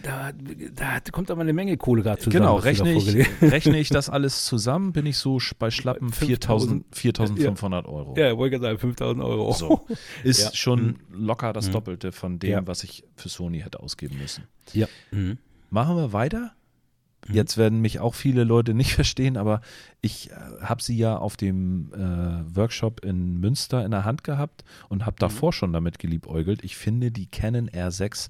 da, 0.02 0.32
da, 0.32 1.00
kommt 1.10 1.30
aber 1.30 1.42
eine 1.42 1.52
Menge 1.52 1.76
Kohle 1.76 2.02
gerade 2.02 2.20
zusammen. 2.20 2.44
Genau, 2.44 2.56
rechne 2.56 2.92
ich, 2.94 3.42
rechne 3.42 3.78
ich 3.78 3.88
das 3.88 4.08
alles 4.08 4.46
zusammen, 4.46 4.92
bin 4.92 5.06
ich 5.06 5.18
so 5.18 5.38
bei 5.58 5.70
schlappen 5.70 6.10
4.500 6.10 7.84
Euro. 7.86 8.14
Ja, 8.16 8.36
wollte 8.36 8.56
ich 8.56 8.62
sagen, 8.62 8.78
5.000 8.78 9.24
Euro. 9.24 9.52
So. 9.52 9.86
Ist 10.22 10.42
ja. 10.42 10.54
schon 10.54 10.86
mhm. 10.86 10.96
locker 11.10 11.52
das 11.52 11.68
mhm. 11.68 11.72
Doppelte 11.72 12.12
von 12.12 12.38
dem, 12.38 12.50
ja. 12.50 12.66
was 12.66 12.84
ich 12.84 13.04
für 13.16 13.28
Sony 13.28 13.60
hätte 13.60 13.80
ausgeben 13.80 14.18
müssen. 14.18 14.44
Ja. 14.72 14.86
Mhm. 15.10 15.38
Machen 15.70 15.96
wir 15.96 16.12
weiter? 16.12 16.52
Mhm. 17.28 17.34
Jetzt 17.34 17.56
werden 17.56 17.80
mich 17.80 18.00
auch 18.00 18.14
viele 18.14 18.44
Leute 18.44 18.74
nicht 18.74 18.92
verstehen, 18.94 19.36
aber 19.36 19.60
ich 20.00 20.30
äh, 20.30 20.34
habe 20.62 20.82
sie 20.82 20.96
ja 20.96 21.16
auf 21.16 21.36
dem 21.36 21.92
äh, 21.94 22.56
Workshop 22.56 23.04
in 23.04 23.40
Münster 23.40 23.84
in 23.84 23.90
der 23.90 24.04
Hand 24.04 24.24
gehabt 24.24 24.64
und 24.88 25.06
habe 25.06 25.16
mhm. 25.16 25.20
davor 25.20 25.52
schon 25.52 25.72
damit 25.72 25.98
geliebäugelt. 25.98 26.64
Ich 26.64 26.76
finde, 26.76 27.10
die 27.10 27.26
Canon 27.26 27.68
R6 27.70 28.28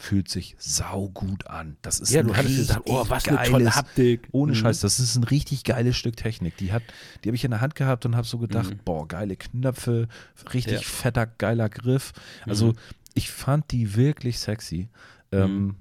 fühlt 0.00 0.28
sich 0.28 0.56
saugut 0.58 1.46
an. 1.46 1.76
Das 1.82 2.00
ist 2.00 2.10
ja, 2.10 2.22
du 2.22 2.34
hattest 2.34 2.56
gesagt, 2.56 2.82
oh, 2.86 3.04
was 3.08 3.24
geiles, 3.24 3.40
eine 3.40 3.50
tolle 3.50 3.76
Haptik. 3.76 4.28
Ohne 4.32 4.52
mhm. 4.52 4.56
Scheiß, 4.56 4.80
das 4.80 4.98
ist 4.98 5.14
ein 5.16 5.24
richtig 5.24 5.62
geiles 5.64 5.96
Stück 5.96 6.16
Technik. 6.16 6.56
Die 6.56 6.72
hat, 6.72 6.82
die 7.22 7.28
habe 7.28 7.36
ich 7.36 7.44
in 7.44 7.50
der 7.50 7.60
Hand 7.60 7.74
gehabt 7.74 8.06
und 8.06 8.16
habe 8.16 8.26
so 8.26 8.38
gedacht, 8.38 8.70
mhm. 8.70 8.80
boah, 8.84 9.06
geile 9.06 9.36
Knöpfe, 9.36 10.08
richtig 10.54 10.72
ja. 10.72 10.80
fetter, 10.80 11.26
geiler 11.26 11.68
Griff. 11.68 12.12
Also 12.46 12.68
mhm. 12.68 12.76
ich 13.12 13.30
fand 13.30 13.70
die 13.72 13.94
wirklich 13.94 14.38
sexy. 14.38 14.88
Ähm, 15.32 15.64
mhm. 15.64 15.76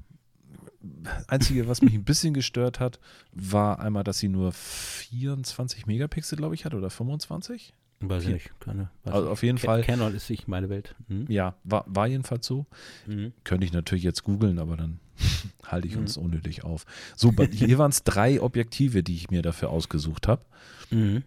Einzige, 1.28 1.68
was 1.68 1.82
mich 1.82 1.94
ein 1.94 2.04
bisschen 2.04 2.34
gestört 2.34 2.80
hat, 2.80 3.00
war 3.32 3.80
einmal, 3.80 4.04
dass 4.04 4.20
sie 4.20 4.30
nur 4.30 4.52
24 4.52 5.86
Megapixel, 5.86 6.38
glaube 6.38 6.56
ich, 6.56 6.66
hat 6.66 6.74
oder 6.74 6.90
25. 6.90 7.74
Weiß 8.02 8.24
ich 8.24 8.30
nicht. 8.30 8.52
Keine, 8.62 8.90
also 9.04 9.30
auf 9.30 9.44
jeden 9.44 9.58
Can 9.58 9.66
Fall. 9.66 9.84
Canon 9.84 10.16
ist 10.16 10.30
nicht 10.30 10.48
meine 10.48 10.70
Welt. 10.70 10.96
Hm? 11.10 11.26
Ja, 11.28 11.56
war, 11.64 11.84
war 11.88 12.08
jedenfalls 12.08 12.46
so. 12.46 12.66
Mhm. 13.06 13.34
Könnte 13.44 13.66
ich 13.66 13.74
natürlich 13.74 14.06
jetzt 14.06 14.24
googeln, 14.24 14.58
aber 14.58 14.78
dann 14.78 15.00
halte 15.66 15.88
ich 15.88 15.98
uns 15.98 16.18
mhm. 16.18 16.26
unnötig 16.26 16.64
auf. 16.64 16.86
So, 17.16 17.34
hier 17.52 17.78
waren 17.78 17.92
es 17.92 18.04
drei 18.04 18.42
Objektive, 18.42 19.04
die 19.04 19.16
ich 19.16 19.30
mir 19.32 19.42
dafür 19.42 19.70
ausgesucht 19.70 20.28
habe. 20.28 20.42
Mhm. 20.92 21.24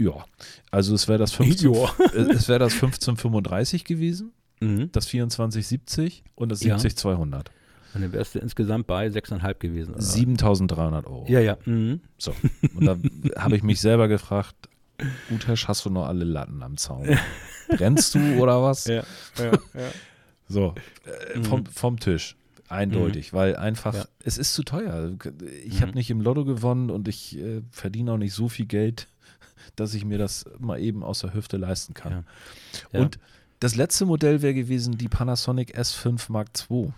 Ja, 0.00 0.24
also 0.72 0.94
es 0.94 1.06
wäre 1.06 1.18
das, 1.18 1.32
15, 1.32 1.70
es 2.14 2.48
wär 2.48 2.58
das 2.58 2.72
1535 2.72 3.84
gewesen, 3.84 4.32
mhm. 4.60 4.90
das 4.90 5.06
2470 5.06 6.24
und 6.34 6.48
das 6.50 6.60
70200. 6.60 7.48
Ja. 7.48 7.54
Und 7.94 8.02
dann 8.02 8.12
wärst 8.12 8.34
du 8.34 8.40
insgesamt 8.40 8.86
bei 8.86 9.06
6,5 9.06 9.54
gewesen. 9.58 9.94
7300 9.96 11.06
Euro. 11.06 11.24
Ja, 11.28 11.40
ja. 11.40 11.56
Mhm. 11.64 12.00
So. 12.18 12.34
Und 12.74 12.86
da 12.86 12.96
habe 13.40 13.56
ich 13.56 13.62
mich 13.62 13.80
selber 13.80 14.08
gefragt, 14.08 14.56
Utesch, 15.30 15.68
hast 15.68 15.84
du 15.84 15.90
noch 15.90 16.06
alle 16.06 16.24
Latten 16.24 16.62
am 16.62 16.76
Zaun? 16.76 17.18
Brennst 17.68 18.14
du 18.14 18.18
oder 18.38 18.62
was? 18.62 18.84
Ja, 18.86 19.04
ja, 19.38 19.52
ja. 19.74 19.90
So, 20.48 20.74
äh, 21.04 21.42
vom, 21.42 21.60
mhm. 21.60 21.66
vom 21.66 21.98
Tisch. 21.98 22.36
Eindeutig, 22.68 23.32
mhm. 23.32 23.36
weil 23.36 23.56
einfach, 23.56 23.94
ja. 23.94 24.04
es 24.24 24.38
ist 24.38 24.54
zu 24.54 24.62
teuer. 24.62 25.12
Ich 25.64 25.76
mhm. 25.76 25.80
habe 25.80 25.92
nicht 25.92 26.10
im 26.10 26.20
Lotto 26.20 26.44
gewonnen 26.44 26.90
und 26.90 27.08
ich 27.08 27.38
äh, 27.38 27.62
verdiene 27.70 28.12
auch 28.12 28.18
nicht 28.18 28.34
so 28.34 28.48
viel 28.48 28.66
Geld, 28.66 29.08
dass 29.76 29.94
ich 29.94 30.04
mir 30.04 30.18
das 30.18 30.44
mal 30.58 30.80
eben 30.80 31.02
aus 31.02 31.20
der 31.20 31.34
Hüfte 31.34 31.56
leisten 31.56 31.94
kann. 31.94 32.24
Ja. 32.92 33.00
Und 33.00 33.18
das 33.60 33.76
letzte 33.76 34.06
Modell 34.06 34.42
wäre 34.42 34.54
gewesen 34.54 34.98
die 34.98 35.08
Panasonic 35.08 35.78
S5 35.78 36.30
Mark 36.30 36.48
II. 36.70 36.92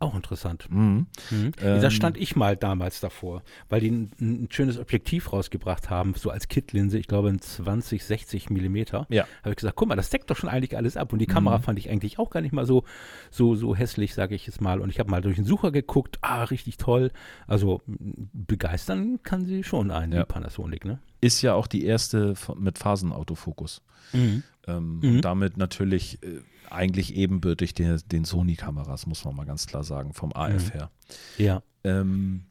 Auch 0.00 0.14
interessant. 0.14 0.68
Mhm. 0.70 1.06
Mhm. 1.30 1.52
Ähm, 1.60 1.80
da 1.80 1.90
stand 1.90 2.16
ich 2.16 2.36
mal 2.36 2.56
damals 2.56 3.00
davor, 3.00 3.42
weil 3.68 3.80
die 3.80 3.90
ein, 3.90 4.12
ein, 4.20 4.48
schönes 4.50 4.78
Objektiv 4.78 5.32
rausgebracht 5.32 5.90
haben, 5.90 6.14
so 6.14 6.30
als 6.30 6.46
Kit-Linse, 6.46 6.98
ich 6.98 7.08
glaube 7.08 7.30
ein 7.30 7.40
20, 7.40 8.04
60 8.04 8.50
Millimeter. 8.50 9.06
Ja. 9.08 9.26
Habe 9.40 9.50
ich 9.50 9.56
gesagt, 9.56 9.74
guck 9.74 9.88
mal, 9.88 9.96
das 9.96 10.10
deckt 10.10 10.30
doch 10.30 10.36
schon 10.36 10.48
eigentlich 10.48 10.76
alles 10.76 10.96
ab. 10.96 11.12
Und 11.12 11.18
die 11.18 11.26
Kamera 11.26 11.58
mhm. 11.58 11.62
fand 11.62 11.78
ich 11.80 11.90
eigentlich 11.90 12.20
auch 12.20 12.30
gar 12.30 12.42
nicht 12.42 12.52
mal 12.52 12.64
so, 12.64 12.84
so, 13.32 13.56
so 13.56 13.74
hässlich, 13.74 14.14
sage 14.14 14.36
ich 14.36 14.46
jetzt 14.46 14.60
mal. 14.60 14.80
Und 14.80 14.90
ich 14.90 15.00
habe 15.00 15.10
mal 15.10 15.20
durch 15.20 15.34
den 15.34 15.44
Sucher 15.44 15.72
geguckt, 15.72 16.18
ah, 16.20 16.44
richtig 16.44 16.76
toll. 16.76 17.10
Also 17.48 17.82
begeistern 17.86 19.18
kann 19.24 19.46
sie 19.46 19.64
schon 19.64 19.90
einen, 19.90 20.12
ja. 20.12 20.20
die 20.20 20.26
Panasonic, 20.26 20.84
ne? 20.84 21.00
Ist 21.20 21.42
ja 21.42 21.54
auch 21.54 21.66
die 21.66 21.84
erste 21.84 22.34
mit 22.56 22.78
Phasenautofokus. 22.78 23.82
Mhm. 24.12 24.44
Ähm, 24.68 25.00
mhm. 25.00 25.16
Und 25.16 25.20
damit 25.22 25.56
natürlich 25.56 26.22
äh, 26.22 26.40
eigentlich 26.72 27.14
ebenbürtig 27.14 27.74
den, 27.74 28.00
den 28.06 28.24
Sony-Kameras, 28.24 29.06
muss 29.06 29.24
man 29.24 29.36
mal 29.36 29.46
ganz 29.46 29.66
klar 29.66 29.84
sagen, 29.84 30.12
vom 30.12 30.32
AF 30.32 30.68
mhm. 30.68 30.72
her. 30.72 30.90
Ja. 31.38 31.62
Ähm, 31.84 32.44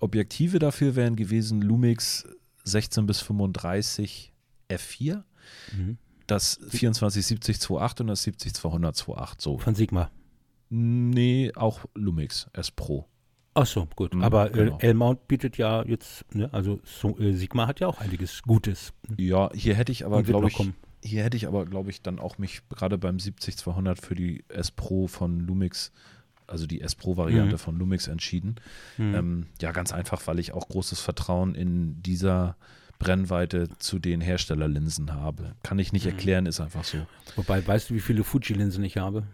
Objektive 0.00 0.58
dafür 0.58 0.96
wären 0.96 1.16
gewesen 1.16 1.62
Lumix 1.62 2.26
16 2.64 3.06
bis 3.06 3.20
35 3.20 4.32
F4, 4.68 5.22
mhm. 5.76 5.98
das 6.26 6.58
2470 6.58 7.56
2.8 7.56 8.00
und 8.00 8.06
das 8.08 8.22
70 8.22 8.54
200 8.54 8.96
2.8 8.96 9.34
so. 9.38 9.58
Von 9.58 9.74
Sigma? 9.74 10.10
Nee, 10.68 11.52
auch 11.54 11.86
Lumix 11.94 12.48
S 12.52 12.70
Pro. 12.70 13.06
Ach 13.54 13.66
so, 13.66 13.88
gut. 13.96 14.14
Mhm, 14.14 14.22
Aber 14.22 14.50
äh, 14.50 14.52
genau. 14.52 14.78
L-Mount 14.78 15.28
bietet 15.28 15.56
ja 15.56 15.82
jetzt, 15.84 16.26
ne, 16.34 16.52
also 16.52 16.78
so, 16.84 17.18
äh, 17.18 17.32
Sigma 17.32 17.66
hat 17.66 17.80
ja 17.80 17.86
auch 17.86 18.00
einiges 18.00 18.42
Gutes. 18.42 18.92
Ja, 19.16 19.50
hier 19.54 19.74
hätte 19.74 19.92
ich 19.92 20.04
aber, 20.04 20.22
glaube 20.22 20.48
ich, 20.48 20.54
kommen. 20.54 20.74
Hier 21.06 21.22
hätte 21.22 21.36
ich 21.36 21.46
aber, 21.46 21.64
glaube 21.66 21.90
ich, 21.90 22.02
dann 22.02 22.18
auch 22.18 22.38
mich 22.38 22.62
gerade 22.68 22.98
beim 22.98 23.16
70-200 23.16 23.96
für 24.00 24.14
die 24.14 24.44
S 24.48 24.70
Pro 24.70 25.06
von 25.06 25.40
Lumix, 25.40 25.92
also 26.46 26.66
die 26.66 26.80
S 26.80 26.94
Pro-Variante 26.94 27.54
mhm. 27.54 27.60
von 27.60 27.78
Lumix 27.78 28.08
entschieden. 28.08 28.56
Mhm. 28.98 29.14
Ähm, 29.14 29.46
ja, 29.60 29.72
ganz 29.72 29.92
einfach, 29.92 30.26
weil 30.26 30.38
ich 30.38 30.52
auch 30.52 30.68
großes 30.68 31.00
Vertrauen 31.00 31.54
in 31.54 32.02
dieser 32.02 32.56
Brennweite 32.98 33.68
zu 33.78 33.98
den 33.98 34.20
Herstellerlinsen 34.20 35.14
habe. 35.14 35.54
Kann 35.62 35.78
ich 35.78 35.92
nicht 35.92 36.04
mhm. 36.04 36.12
erklären, 36.12 36.46
ist 36.46 36.60
einfach 36.60 36.84
so. 36.84 37.06
Wobei, 37.36 37.66
weißt 37.66 37.90
du, 37.90 37.94
wie 37.94 38.00
viele 38.00 38.24
Fuji-Linsen 38.24 38.82
ich 38.84 38.96
habe? 38.96 39.24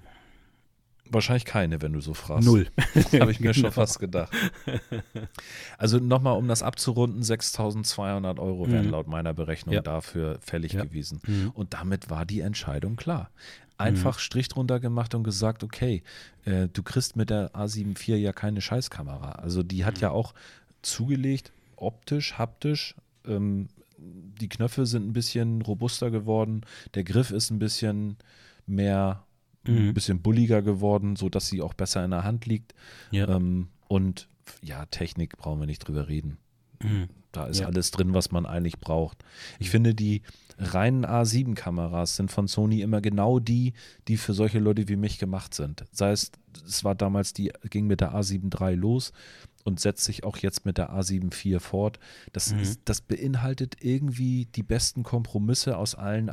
Wahrscheinlich 1.10 1.44
keine, 1.44 1.82
wenn 1.82 1.92
du 1.92 2.00
so 2.00 2.14
fragst. 2.14 2.46
Null. 2.46 2.68
Habe 3.20 3.30
ich 3.32 3.40
mir 3.40 3.52
schon 3.52 3.64
Genau. 3.64 3.74
fast 3.74 3.98
gedacht. 3.98 4.32
Also 5.78 5.98
nochmal, 5.98 6.36
um 6.38 6.48
das 6.48 6.62
abzurunden, 6.62 7.22
6.200 7.22 8.38
Euro 8.38 8.70
wären 8.70 8.86
Mhm. 8.86 8.90
laut 8.92 9.08
meiner 9.08 9.34
Berechnung 9.34 9.74
Ja. 9.74 9.82
dafür 9.82 10.38
fällig 10.40 10.72
Ja. 10.72 10.84
gewesen. 10.84 11.20
Mhm. 11.26 11.50
Und 11.54 11.74
damit 11.74 12.08
war 12.10 12.24
die 12.24 12.40
Entscheidung 12.40 12.96
klar. 12.96 13.30
Einfach 13.78 14.18
Strich 14.20 14.48
drunter 14.48 14.80
gemacht 14.80 15.14
und 15.14 15.24
gesagt, 15.24 15.64
okay, 15.64 16.02
äh, 16.44 16.68
du 16.72 16.82
kriegst 16.82 17.16
mit 17.16 17.30
der 17.30 17.50
A7 17.54 17.90
IV 17.98 18.16
ja 18.18 18.32
keine 18.32 18.60
Scheißkamera. 18.60 19.32
Also 19.32 19.62
die 19.62 19.84
hat 19.84 19.98
ja 20.00 20.10
auch 20.10 20.34
zugelegt, 20.82 21.52
optisch, 21.76 22.38
haptisch. 22.38 22.94
Ähm, 23.26 23.68
die 23.98 24.48
Knöpfe 24.48 24.86
sind 24.86 25.06
ein 25.08 25.12
bisschen 25.12 25.62
robuster 25.62 26.10
geworden, 26.10 26.62
der 26.94 27.04
Griff 27.04 27.30
ist 27.32 27.50
ein 27.50 27.58
bisschen 27.58 28.16
mehr, 28.66 29.24
ein 29.66 29.88
Mhm. 29.88 29.94
bisschen 29.94 30.20
bulliger 30.22 30.62
geworden, 30.62 31.16
sodass 31.16 31.48
sie 31.48 31.62
auch 31.62 31.74
besser 31.74 32.04
in 32.04 32.10
der 32.10 32.24
Hand 32.24 32.46
liegt. 32.46 32.74
Ja. 33.10 33.28
Ähm, 33.28 33.68
und 33.88 34.28
ja, 34.62 34.86
Technik 34.86 35.36
brauchen 35.36 35.60
wir 35.60 35.66
nicht 35.66 35.86
drüber 35.86 36.08
reden. 36.08 36.38
Mhm. 36.82 37.08
Da 37.30 37.46
ist 37.46 37.60
Ja. 37.60 37.66
alles 37.66 37.90
drin, 37.92 38.12
was 38.12 38.30
man 38.30 38.44
eigentlich 38.44 38.78
braucht. 38.78 39.24
Ich 39.58 39.70
finde, 39.70 39.94
die 39.94 40.20
reinen 40.58 41.06
A7-Kameras 41.06 42.16
sind 42.16 42.30
von 42.30 42.46
Sony 42.46 42.82
immer 42.82 43.00
genau 43.00 43.38
die, 43.38 43.72
die 44.08 44.16
für 44.18 44.34
solche 44.34 44.58
Leute 44.58 44.88
wie 44.88 44.96
mich 44.96 45.18
gemacht 45.18 45.54
sind. 45.54 45.84
Sei 45.92 46.10
es, 46.12 46.30
es 46.66 46.84
war 46.84 46.94
damals 46.94 47.32
die, 47.32 47.50
ging 47.70 47.86
mit 47.86 48.00
der 48.02 48.14
A7 48.14 48.50
III 48.60 48.74
los 48.74 49.12
und 49.64 49.80
setzt 49.80 50.04
sich 50.04 50.24
auch 50.24 50.36
jetzt 50.38 50.66
mit 50.66 50.76
der 50.76 50.92
A7 50.92 51.32
IV 51.32 51.62
fort. 51.62 51.98
Das, 52.32 52.52
Mhm. 52.52 52.58
ist, 52.60 52.80
das 52.84 53.00
beinhaltet 53.00 53.76
irgendwie 53.80 54.46
die 54.54 54.62
besten 54.64 55.02
Kompromisse 55.02 55.78
aus 55.78 55.94
allen 55.94 56.28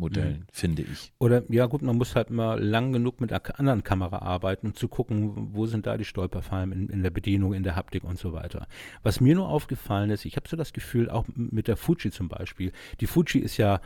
A7-Modellen, 0.00 0.46
finde 0.52 0.82
ich. 0.82 1.12
Oder 1.18 1.42
ja 1.48 1.66
gut, 1.66 1.82
man 1.82 1.96
muss 1.96 2.14
halt 2.14 2.30
mal 2.30 2.62
lang 2.62 2.92
genug 2.92 3.20
mit 3.20 3.32
einer 3.32 3.58
anderen 3.58 3.82
Kamera 3.82 4.18
arbeiten, 4.18 4.68
um 4.68 4.74
zu 4.74 4.88
gucken, 4.88 5.54
wo 5.54 5.66
sind 5.66 5.86
da 5.86 5.96
die 5.96 6.04
Stolperfallen 6.04 6.72
in, 6.72 6.88
in 6.88 7.02
der 7.02 7.10
Bedienung, 7.10 7.54
in 7.54 7.62
der 7.62 7.76
Haptik 7.76 8.04
und 8.04 8.18
so 8.18 8.32
weiter. 8.32 8.66
Was 9.02 9.20
mir 9.20 9.34
nur 9.34 9.48
aufgefallen 9.48 10.10
ist, 10.10 10.24
ich 10.24 10.36
habe 10.36 10.48
so 10.48 10.56
das 10.56 10.72
Gefühl, 10.72 11.10
auch 11.10 11.26
mit 11.34 11.68
der 11.68 11.76
Fuji 11.76 12.10
zum 12.10 12.28
Beispiel, 12.28 12.72
die 13.00 13.06
Fuji 13.06 13.40
ist 13.40 13.56
ja, 13.56 13.80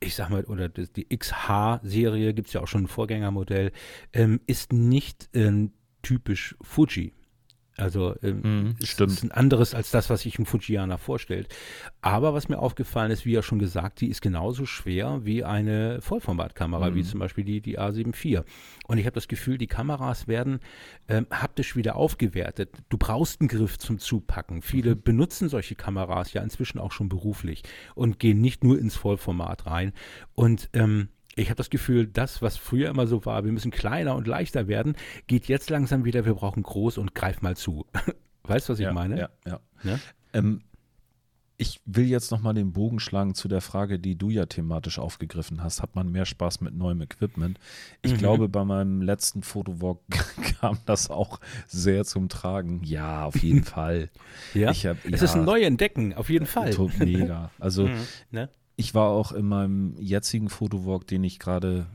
ich 0.00 0.14
sag 0.14 0.30
mal, 0.30 0.44
oder 0.44 0.68
die 0.68 1.08
XH-Serie, 1.16 2.34
gibt 2.34 2.48
es 2.48 2.54
ja 2.54 2.60
auch 2.60 2.68
schon 2.68 2.84
ein 2.84 2.88
Vorgängermodell, 2.88 3.72
ähm, 4.12 4.40
ist 4.46 4.72
nicht 4.72 5.28
ähm, 5.34 5.72
typisch 6.02 6.56
Fuji. 6.60 7.12
Also 7.78 8.14
ähm, 8.22 8.74
es 8.82 8.88
stimmt. 8.90 9.12
ist 9.12 9.22
ein 9.22 9.30
anderes 9.30 9.72
als 9.74 9.90
das, 9.90 10.10
was 10.10 10.22
sich 10.22 10.38
ein 10.38 10.46
Fujianer 10.46 10.98
vorstellt. 10.98 11.48
Aber 12.02 12.34
was 12.34 12.48
mir 12.48 12.58
aufgefallen 12.58 13.10
ist, 13.12 13.24
wie 13.24 13.32
ja 13.32 13.42
schon 13.42 13.58
gesagt, 13.58 14.00
die 14.00 14.08
ist 14.08 14.20
genauso 14.20 14.66
schwer 14.66 15.20
wie 15.24 15.44
eine 15.44 16.00
Vollformatkamera, 16.00 16.94
wie 16.94 17.00
Mhm. 17.00 17.04
zum 17.04 17.20
Beispiel 17.20 17.44
die, 17.44 17.60
die 17.60 17.78
A7 17.78 18.08
IV. 18.14 18.42
Und 18.86 18.98
ich 18.98 19.06
habe 19.06 19.14
das 19.14 19.28
Gefühl, 19.28 19.58
die 19.58 19.66
Kameras 19.68 20.26
werden 20.28 20.58
ähm, 21.08 21.26
haptisch 21.30 21.76
wieder 21.76 21.96
aufgewertet. 21.96 22.70
Du 22.88 22.98
brauchst 22.98 23.40
einen 23.40 23.48
Griff 23.48 23.78
zum 23.78 23.98
Zupacken. 23.98 24.60
Viele 24.60 24.96
Mhm. 24.96 25.02
benutzen 25.02 25.48
solche 25.48 25.74
Kameras 25.76 26.32
ja 26.32 26.42
inzwischen 26.42 26.78
auch 26.80 26.92
schon 26.92 27.08
beruflich 27.08 27.62
und 27.94 28.18
gehen 28.18 28.40
nicht 28.40 28.64
nur 28.64 28.78
ins 28.78 28.96
Vollformat 28.96 29.66
rein. 29.66 29.92
Und 30.34 30.68
ähm, 30.72 31.08
ich 31.38 31.48
habe 31.50 31.56
das 31.56 31.70
Gefühl, 31.70 32.06
das, 32.06 32.42
was 32.42 32.56
früher 32.56 32.88
immer 32.90 33.06
so 33.06 33.24
war, 33.24 33.44
wir 33.44 33.52
müssen 33.52 33.70
kleiner 33.70 34.14
und 34.16 34.26
leichter 34.26 34.68
werden, 34.68 34.96
geht 35.26 35.46
jetzt 35.46 35.70
langsam 35.70 36.04
wieder, 36.04 36.24
wir 36.24 36.34
brauchen 36.34 36.62
groß 36.62 36.98
und 36.98 37.14
greif 37.14 37.42
mal 37.42 37.56
zu. 37.56 37.86
Weißt 38.44 38.68
du, 38.68 38.72
was 38.72 38.78
ich 38.80 38.84
ja, 38.84 38.92
meine? 38.92 39.18
Ja, 39.18 39.28
ja. 39.46 39.60
Ne? 39.82 40.00
Ähm, 40.32 40.62
ich 41.60 41.80
will 41.84 42.06
jetzt 42.06 42.30
nochmal 42.30 42.54
den 42.54 42.72
Bogen 42.72 43.00
schlagen 43.00 43.34
zu 43.34 43.48
der 43.48 43.60
Frage, 43.60 43.98
die 43.98 44.16
du 44.16 44.30
ja 44.30 44.46
thematisch 44.46 45.00
aufgegriffen 45.00 45.62
hast. 45.62 45.82
Hat 45.82 45.96
man 45.96 46.10
mehr 46.10 46.24
Spaß 46.24 46.60
mit 46.60 46.74
neuem 46.74 47.00
Equipment? 47.02 47.58
Ich 48.00 48.12
Mhm. 48.12 48.18
glaube, 48.18 48.48
bei 48.48 48.64
meinem 48.64 49.02
letzten 49.02 49.42
Fotowalk 49.42 49.98
kam 50.60 50.78
das 50.86 51.10
auch 51.10 51.40
sehr 51.66 52.04
zum 52.04 52.28
Tragen. 52.28 52.82
Ja, 52.84 53.24
auf 53.24 53.42
jeden 53.42 53.64
Fall. 53.64 54.08
Ja. 54.54 54.70
Ich 54.70 54.86
hab, 54.86 55.04
es 55.04 55.20
ja, 55.20 55.24
ist 55.24 55.34
ein 55.34 55.44
Neuentdecken, 55.44 56.14
auf 56.14 56.30
jeden 56.30 56.46
Fall. 56.46 56.74
Mega. 56.98 57.50
Also 57.58 57.86
Mhm. 57.88 58.06
Ne? 58.30 58.48
Ich 58.78 58.94
war 58.94 59.08
auch 59.10 59.32
in 59.32 59.46
meinem 59.46 59.96
jetzigen 59.98 60.48
Fotowalk, 60.48 61.06
den 61.06 61.24
ich 61.24 61.38
gerade, 61.40 61.86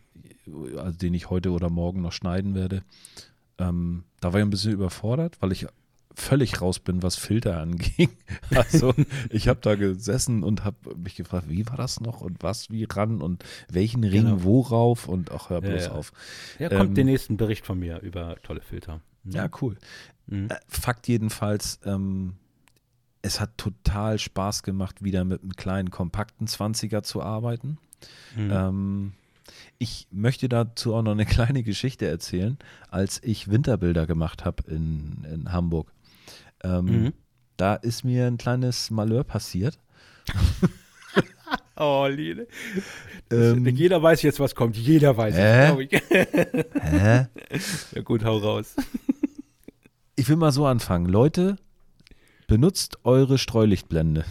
also 0.78 0.98
den 0.98 1.14
ich 1.14 1.30
heute 1.30 1.52
oder 1.52 1.70
morgen 1.70 2.02
noch 2.02 2.12
schneiden 2.12 2.54
werde, 2.56 2.84
ähm, 3.58 4.04
da 4.20 4.34
war 4.34 4.40
ich 4.40 4.46
ein 4.46 4.50
bisschen 4.50 4.74
überfordert, 4.74 5.38
weil 5.40 5.54
ich 5.54 5.66
völlig 6.16 6.62
raus 6.62 6.80
bin, 6.80 7.02
was 7.02 7.16
Filter 7.16 7.58
anging. 7.62 8.10
Also 8.54 8.94
ich 9.30 9.48
habe 9.48 9.62
da 9.62 9.76
gesessen 9.76 10.44
und 10.44 10.66
habe 10.66 10.96
mich 10.98 11.16
gefragt, 11.16 11.50
wie 11.50 11.66
war 11.68 11.78
das 11.78 12.02
noch 12.02 12.20
und 12.22 12.44
was 12.44 12.70
wie 12.70 12.84
ran 12.84 13.22
und 13.22 13.44
welchen 13.70 14.04
Ring 14.04 14.26
Genau. 14.26 14.44
worauf 14.44 15.08
und 15.08 15.32
ach, 15.32 15.50
hör 15.50 15.64
Ja, 15.64 15.70
bloß 15.70 15.86
ja. 15.86 15.92
auf. 15.94 16.12
Ja, 16.60 16.68
kommt 16.70 16.90
Ähm, 16.90 16.96
den 16.96 17.06
nächsten 17.08 17.38
Bericht 17.38 17.66
von 17.66 17.80
mir 17.80 18.00
über 18.02 18.36
tolle 18.44 18.62
Filter. 18.62 19.00
Mhm. 19.24 19.32
Ja, 19.32 19.50
cool. 19.62 19.78
Mhm. 20.28 20.50
Äh, 20.50 20.56
Fakt 20.68 21.08
jedenfalls, 21.08 21.80
ähm, 21.86 22.34
es 23.24 23.40
hat 23.40 23.58
total 23.58 24.20
Spaß 24.20 24.62
gemacht, 24.62 25.04
wieder 25.04 25.24
mit 25.24 25.42
einem 25.42 25.56
kleinen, 25.56 25.90
kompakten 25.90 26.46
20er 26.46 27.02
zu 27.02 27.24
arbeiten. 27.24 27.80
Mhm. 28.36 28.52
Ähm, 28.52 29.14
ich 29.80 30.08
möchte 30.12 30.48
dazu 30.50 30.94
auch 30.94 31.02
noch 31.02 31.14
eine 31.14 31.26
kleine 31.38 31.64
Geschichte 31.64 32.06
erzählen, 32.08 32.58
als 32.90 33.20
ich 33.24 33.50
Winterbilder 33.50 34.06
gemacht 34.06 34.46
habe 34.46 34.64
in, 34.72 35.26
in 35.32 35.52
Hamburg. 35.52 35.92
Ähm, 36.64 36.86
Mhm. 36.86 37.14
Da 37.58 37.76
ist 37.76 38.04
mir 38.04 38.26
ein 38.28 38.38
kleines 38.38 38.90
Malheur 38.92 39.24
passiert. 39.24 39.78
Oh, 41.76 42.06
Liene. 42.08 42.46
Ähm, 43.32 43.66
Jeder 43.66 44.02
weiß 44.02 44.22
jetzt, 44.22 44.40
was 44.40 44.54
kommt. 44.54 44.78
Jeder 44.78 45.18
weiß 45.18 45.36
Hä? 45.36 45.62
es, 45.62 45.66
glaube 45.68 45.84
ich. 45.86 45.92
hä? 46.84 47.28
ja 47.96 48.02
gut, 48.04 48.24
hau 48.24 48.38
raus. 48.38 48.76
Ich 50.16 50.30
will 50.30 50.36
mal 50.36 50.52
so 50.52 50.68
anfangen. 50.68 51.08
Leute, 51.08 51.56
benutzt 52.48 52.98
eure 53.04 53.38
Streulichtblende. 53.38 54.26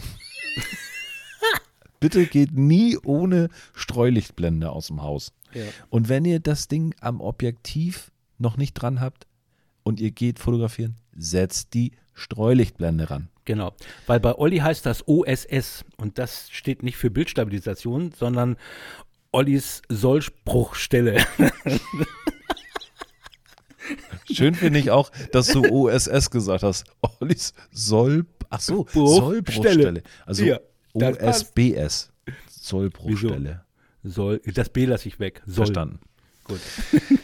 Bitte 2.01 2.26
geht 2.26 2.52
nie 2.52 2.98
ohne 2.98 3.48
Streulichtblende 3.74 4.70
aus 4.70 4.89
dem 4.89 5.02
Haus. 5.02 5.32
Ja. 5.55 5.62
Und 5.89 6.09
wenn 6.09 6.24
ihr 6.24 6.40
das 6.40 6.68
Ding 6.68 6.94
am 7.01 7.20
Objektiv 7.20 8.10
noch 8.39 8.56
nicht 8.56 8.74
dran 8.74 9.01
habt 9.01 9.26
und 9.82 10.01
ihr 10.01 10.10
geht 10.10 10.39
fotografieren, 10.39 10.97
setzt 11.14 11.74
die 11.74 11.93
Streulichtblende 12.14 13.10
ran. 13.10 13.28
Genau, 13.44 13.74
weil 14.06 14.20
bei 14.20 14.36
Olli 14.36 14.59
heißt 14.59 14.86
das 14.86 15.06
OSS 15.09 15.84
und 15.97 16.18
das 16.18 16.48
steht 16.51 16.82
nicht 16.82 16.97
für 16.97 17.10
Bildstabilisation, 17.10 18.12
sondern 18.12 18.56
Ollis 19.32 19.82
Sollbruchstelle. 19.89 21.24
Schön 24.34 24.54
finde 24.54 24.78
ich 24.78 24.90
auch, 24.90 25.10
dass 25.32 25.48
du 25.48 25.62
OSS 25.64 26.30
gesagt 26.30 26.62
hast. 26.62 26.84
Ollis 27.20 27.54
Soll, 27.70 28.26
ach 28.50 28.60
so, 28.60 28.84
Bruchstelle. 28.84 29.16
Sollbruchstelle. 29.16 30.02
Also 30.26 30.44
Ja. 30.44 30.59
OSBS. 30.94 32.10
Sollbruchstelle. 32.50 33.62
Soll, 34.04 34.40
das 34.54 34.68
B 34.70 34.84
lasse 34.86 35.09
ich 35.09 35.18
weg. 35.20 35.42
Soll. 35.46 35.66
Verstanden. 35.66 35.98
Gut. 36.44 36.60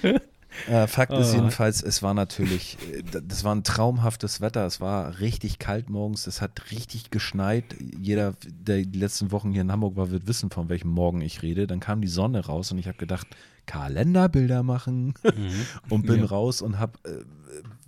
Äh, 0.66 0.89
Fakt 0.89 1.12
ist 1.12 1.32
Ah. 1.32 1.36
jedenfalls, 1.36 1.82
es 1.85 2.02
war 2.02 2.14
natürlich, 2.14 2.78
äh, 2.93 3.02
das 3.05 3.44
war 3.44 3.55
ein 3.55 3.62
traumhaftes 3.62 4.40
Wetter. 4.40 4.66
Es 4.66 4.80
war 4.80 5.20
richtig 5.20 5.60
kalt 5.60 5.89
morgens. 5.89 6.26
Es 6.26 6.40
hat 6.40 6.72
richtig 6.72 7.10
geschneit. 7.10 7.64
Jeder, 8.01 8.35
der 8.44 8.78
die 8.85 8.98
letzten 8.98 9.30
Wochen 9.30 9.52
hier 9.52 9.60
in 9.60 9.70
Hamburg 9.70 9.94
war, 9.97 10.10
wird 10.10 10.26
wissen, 10.26 10.51
von 10.51 10.68
welchem 10.68 10.89
Morgen 10.90 11.20
ich 11.20 11.43
rede. 11.43 11.68
Dann 11.68 11.78
kam 11.78 12.01
die 12.01 12.09
Sonne 12.09 12.44
raus 12.47 12.72
und 12.72 12.78
ich 12.78 12.89
habe 12.89 12.98
gedacht, 12.98 13.28
Kalenderbilder 13.69 14.62
machen 14.65 15.15
und 15.89 16.07
bin 16.07 16.20
Ja. 16.20 16.27
raus 16.27 16.61
und 16.62 16.81
hab, 16.81 16.97
äh, 17.07 17.23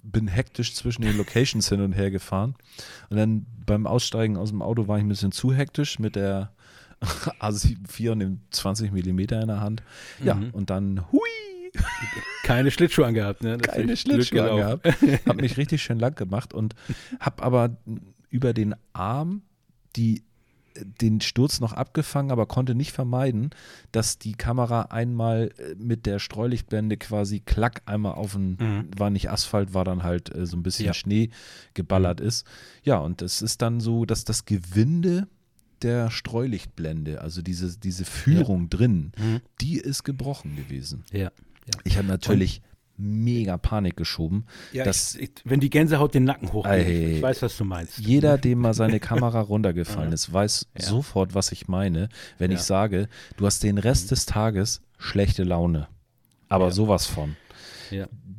bin 0.04 0.28
hektisch 0.28 0.74
zwischen 0.74 1.02
den 1.02 1.16
Locations 1.16 1.68
hin 1.68 1.80
und 1.80 1.92
her 1.92 2.10
gefahren. 2.12 2.54
Und 3.08 3.16
dann 3.16 3.46
beim 3.66 3.86
Aussteigen 3.86 4.36
aus 4.36 4.50
dem 4.50 4.62
Auto 4.62 4.86
war 4.86 4.98
ich 4.98 5.04
ein 5.04 5.08
bisschen 5.08 5.32
zu 5.32 5.52
hektisch 5.52 5.98
mit 5.98 6.14
der 6.16 6.52
A74 7.40 8.10
und 8.12 8.18
dem 8.20 8.40
20 8.50 8.92
Millimeter 8.92 9.40
in 9.40 9.48
der 9.48 9.60
Hand. 9.60 9.82
Ja, 10.22 10.34
Mhm. 10.34 10.50
und 10.50 10.70
dann 10.70 11.04
hui, 11.12 11.20
Keine 12.44 12.70
Schlittschuhe 12.70 13.06
angehabt, 13.06 13.42
ne? 13.42 13.56
Das 13.58 13.74
keine 13.74 13.96
Schlittschuhe 13.96 14.50
angehabt. 14.50 14.86
Hab 15.26 15.36
mich 15.40 15.56
richtig 15.56 15.82
schön 15.82 15.98
lang 16.00 16.14
gemacht 16.16 16.52
und 16.52 16.74
hab 17.20 17.42
aber 17.44 17.76
über 18.28 18.52
den 18.52 18.74
Arm 18.92 19.42
die 19.96 20.22
den 21.00 21.20
Sturz 21.20 21.60
noch 21.60 21.72
abgefangen, 21.72 22.30
aber 22.30 22.46
konnte 22.46 22.74
nicht 22.74 22.92
vermeiden, 22.92 23.50
dass 23.92 24.18
die 24.18 24.32
Kamera 24.32 24.82
einmal 24.82 25.50
äh, 25.58 25.74
mit 25.76 26.06
der 26.06 26.18
Streulichtblende 26.18 26.96
quasi 26.96 27.40
klack 27.40 27.82
einmal 27.86 28.14
auf 28.14 28.32
den, 28.32 28.56
Mhm. 28.60 28.88
war 28.96 29.10
nicht 29.10 29.30
Asphalt, 29.30 29.74
war 29.74 29.84
dann 29.84 30.02
halt 30.02 30.34
äh, 30.34 30.46
so 30.46 30.56
ein 30.56 30.62
bisschen 30.62 30.86
Ja. 30.86 30.94
Schnee 30.94 31.30
geballert 31.74 32.20
ist. 32.20 32.46
Ja, 32.82 32.98
und 32.98 33.22
es 33.22 33.42
ist 33.42 33.62
dann 33.62 33.80
so, 33.80 34.04
dass 34.04 34.24
das 34.24 34.44
Gewinde 34.44 35.26
der 35.82 36.10
Streulichtblende, 36.10 37.20
also 37.20 37.42
diese, 37.42 37.78
diese 37.78 38.04
Führung 38.04 38.68
drin, 38.68 39.12
Mhm. 39.18 39.40
die 39.60 39.76
ist 39.78 40.04
gebrochen 40.04 40.56
gewesen. 40.56 41.04
Ja. 41.10 41.20
ja. 41.20 41.30
Ich 41.84 41.96
habe 41.96 42.06
natürlich 42.06 42.62
mega 43.00 43.56
Panik 43.56 43.96
geschoben. 43.96 44.44
ja 44.72 44.84
dass 44.84 45.14
ich, 45.14 45.22
ich, 45.22 45.30
wenn 45.44 45.60
die 45.60 45.70
Gänsehaut 45.70 46.14
den 46.14 46.24
Nacken 46.24 46.52
hochgeht, 46.52 46.72
Ei. 46.72 47.12
ich 47.16 47.22
weiß, 47.22 47.42
was 47.42 47.56
du 47.56 47.64
meinst. 47.64 47.98
jeder, 47.98 48.38
dem 48.38 48.58
mal 48.60 48.74
seine 48.74 49.00
Kamera 49.00 49.40
runtergefallen 49.40 50.12
ist, 50.12 50.32
weiß 50.32 50.66
Ja. 50.78 50.84
sofort, 50.84 51.34
was 51.34 51.52
ich 51.52 51.68
meine, 51.68 52.08
wenn 52.38 52.50
Ja. 52.50 52.56
ich 52.58 52.62
sage, 52.62 53.08
du 53.36 53.46
hast 53.46 53.62
den 53.62 53.78
Rest 53.78 54.10
des 54.10 54.26
Tages 54.26 54.82
schlechte 54.98 55.44
Laune. 55.44 55.88
Aber 56.48 56.66
Ja. 56.66 56.70
sowas 56.72 57.06
von. 57.06 57.36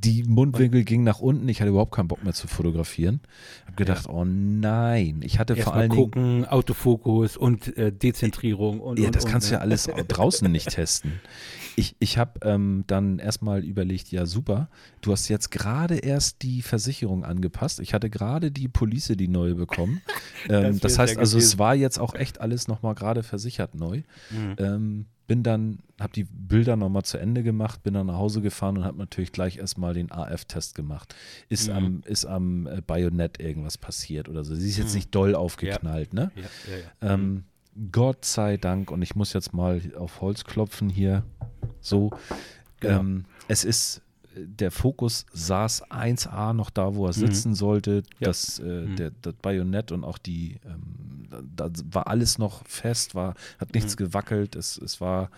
Die 0.04 0.24
Mundwinkel 0.24 0.84
gingen 0.84 1.04
nach 1.04 1.20
unten. 1.20 1.48
Ich 1.48 1.62
hatte 1.62 1.70
überhaupt 1.70 1.92
keinen 1.94 2.08
Bock 2.08 2.24
mehr 2.24 2.34
zu 2.34 2.48
fotografieren. 2.48 3.20
Hab 3.68 3.78
gedacht, 3.78 4.08
oh 4.10 4.26
nein. 4.26 5.22
Ich 5.24 5.38
hatte 5.38 5.54
Erst 5.54 5.66
vor 5.66 5.76
allen 5.76 5.92
Dingen. 5.92 6.02
gucken, 6.04 6.46
Autofokus 6.46 7.38
und 7.38 7.78
äh, 7.78 7.92
Dezentrierung. 7.92 8.80
Und, 8.80 8.98
ja, 8.98 9.08
und, 9.08 9.16
das 9.16 9.26
kannst 9.28 9.50
du 9.50 9.54
ja 9.54 9.60
ne? 9.60 9.64
alles 9.66 9.88
draußen 10.08 10.52
nicht 10.52 10.70
testen. 10.70 11.20
Ich, 11.76 11.96
ich 12.00 12.18
habe 12.18 12.40
ähm, 12.44 12.84
dann 12.88 13.20
erstmal 13.20 13.64
überlegt, 13.64 14.12
ja 14.12 14.26
super, 14.26 14.70
du 15.02 15.12
hast 15.12 15.28
jetzt 15.30 15.52
gerade 15.52 15.98
erst 15.98 16.42
die 16.42 16.62
Versicherung 16.62 17.24
angepasst. 17.24 17.80
Ich 17.80 17.94
hatte 17.94 18.10
gerade 18.10 18.52
die 18.52 18.68
Police, 18.68 19.14
die 19.16 19.28
neue 19.28 19.56
bekommen. 19.56 20.02
ähm, 20.50 20.74
das, 20.74 20.80
das 20.80 21.00
heißt 21.00 21.18
also, 21.18 21.38
es 21.38 21.58
war 21.58 21.76
jetzt 21.76 22.00
auch 22.00 22.14
echt 22.16 22.42
alles 22.42 22.68
nochmal 22.68 22.96
gerade 22.96 23.24
versichert 23.24 23.76
neu. 23.76 24.04
Mhm. 24.30 24.56
Ähm, 24.58 25.06
bin 25.32 25.44
dann, 25.44 25.80
habe 25.98 26.12
die 26.12 26.26
Bilder 26.26 26.76
nochmal 26.76 27.04
zu 27.04 27.18
Ende 27.18 27.42
gemacht, 27.42 27.84
bin 27.84 27.94
dann 27.94 28.08
nach 28.08 28.18
Hause 28.18 28.42
gefahren 28.42 28.78
und 28.78 28.84
habe 28.84 28.98
natürlich 28.98 29.32
gleich 29.32 29.60
erstmal 29.60 29.94
den 29.94 30.12
AF-Test 30.12 30.76
gemacht. 30.76 31.16
Ist 31.48 31.70
mhm. 31.70 31.74
am, 31.74 32.02
ist 32.06 32.26
am 32.26 32.68
äh, 32.68 32.82
Bajonett 32.82 33.40
irgendwas 33.40 33.78
passiert 33.78 34.28
oder 34.28 34.44
so. 34.44 34.56
Sie 34.56 34.68
ist 34.68 34.78
jetzt 34.78 34.90
mhm. 34.90 34.96
nicht 34.96 35.16
doll 35.16 35.36
aufgeknallt, 35.36 36.10
ja. 36.14 36.20
ne? 36.20 36.32
Ja, 36.36 36.42
ja, 36.42 37.14
ähm, 37.14 37.22
mhm. 37.22 37.44
Gott 37.92 38.26
sei 38.26 38.58
Dank, 38.58 38.92
und 38.92 39.02
ich 39.02 39.16
muss 39.16 39.34
jetzt 39.34 39.54
mal 39.54 39.82
auf 39.98 40.22
Holz 40.22 40.44
klopfen 40.44 40.90
hier, 40.90 41.24
so, 41.80 42.12
genau. 42.80 43.00
ähm, 43.00 43.26
es 43.48 43.64
ist 43.64 44.02
der 44.36 44.72
Fokus 44.72 45.26
saß 45.34 45.92
1A 45.92 46.54
noch 46.54 46.70
da, 46.70 46.96
wo 46.96 47.06
er 47.06 47.10
mhm. 47.10 47.14
sitzen 47.28 47.50
mhm. 47.50 47.56
sollte. 47.56 48.04
Ja. 48.20 48.28
Das, 48.28 48.60
äh, 48.60 48.64
mhm. 48.64 48.96
der, 48.96 49.12
das 49.22 49.34
Bajonett 49.36 49.92
und 49.92 50.04
auch 50.04 50.18
die, 50.18 50.60
ähm, 50.66 51.28
da, 51.56 51.70
da, 51.70 51.84
war 51.92 52.08
alles 52.08 52.38
noch 52.38 52.66
fest, 52.66 53.16
war, 53.16 53.36
hat 53.60 53.74
nichts 53.74 53.96
mhm. 53.96 54.06
gewackelt. 54.06 54.56
Es, 54.56 54.78
es 54.78 55.02
war, 55.02 55.30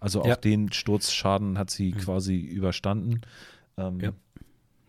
also 0.00 0.22
auch 0.22 0.26
ja. 0.26 0.36
den 0.36 0.72
Sturzschaden 0.72 1.58
hat 1.58 1.70
sie 1.70 1.92
mhm. 1.92 1.98
quasi 1.98 2.36
überstanden. 2.36 3.22
Ähm, 3.76 4.00
ja. 4.00 4.12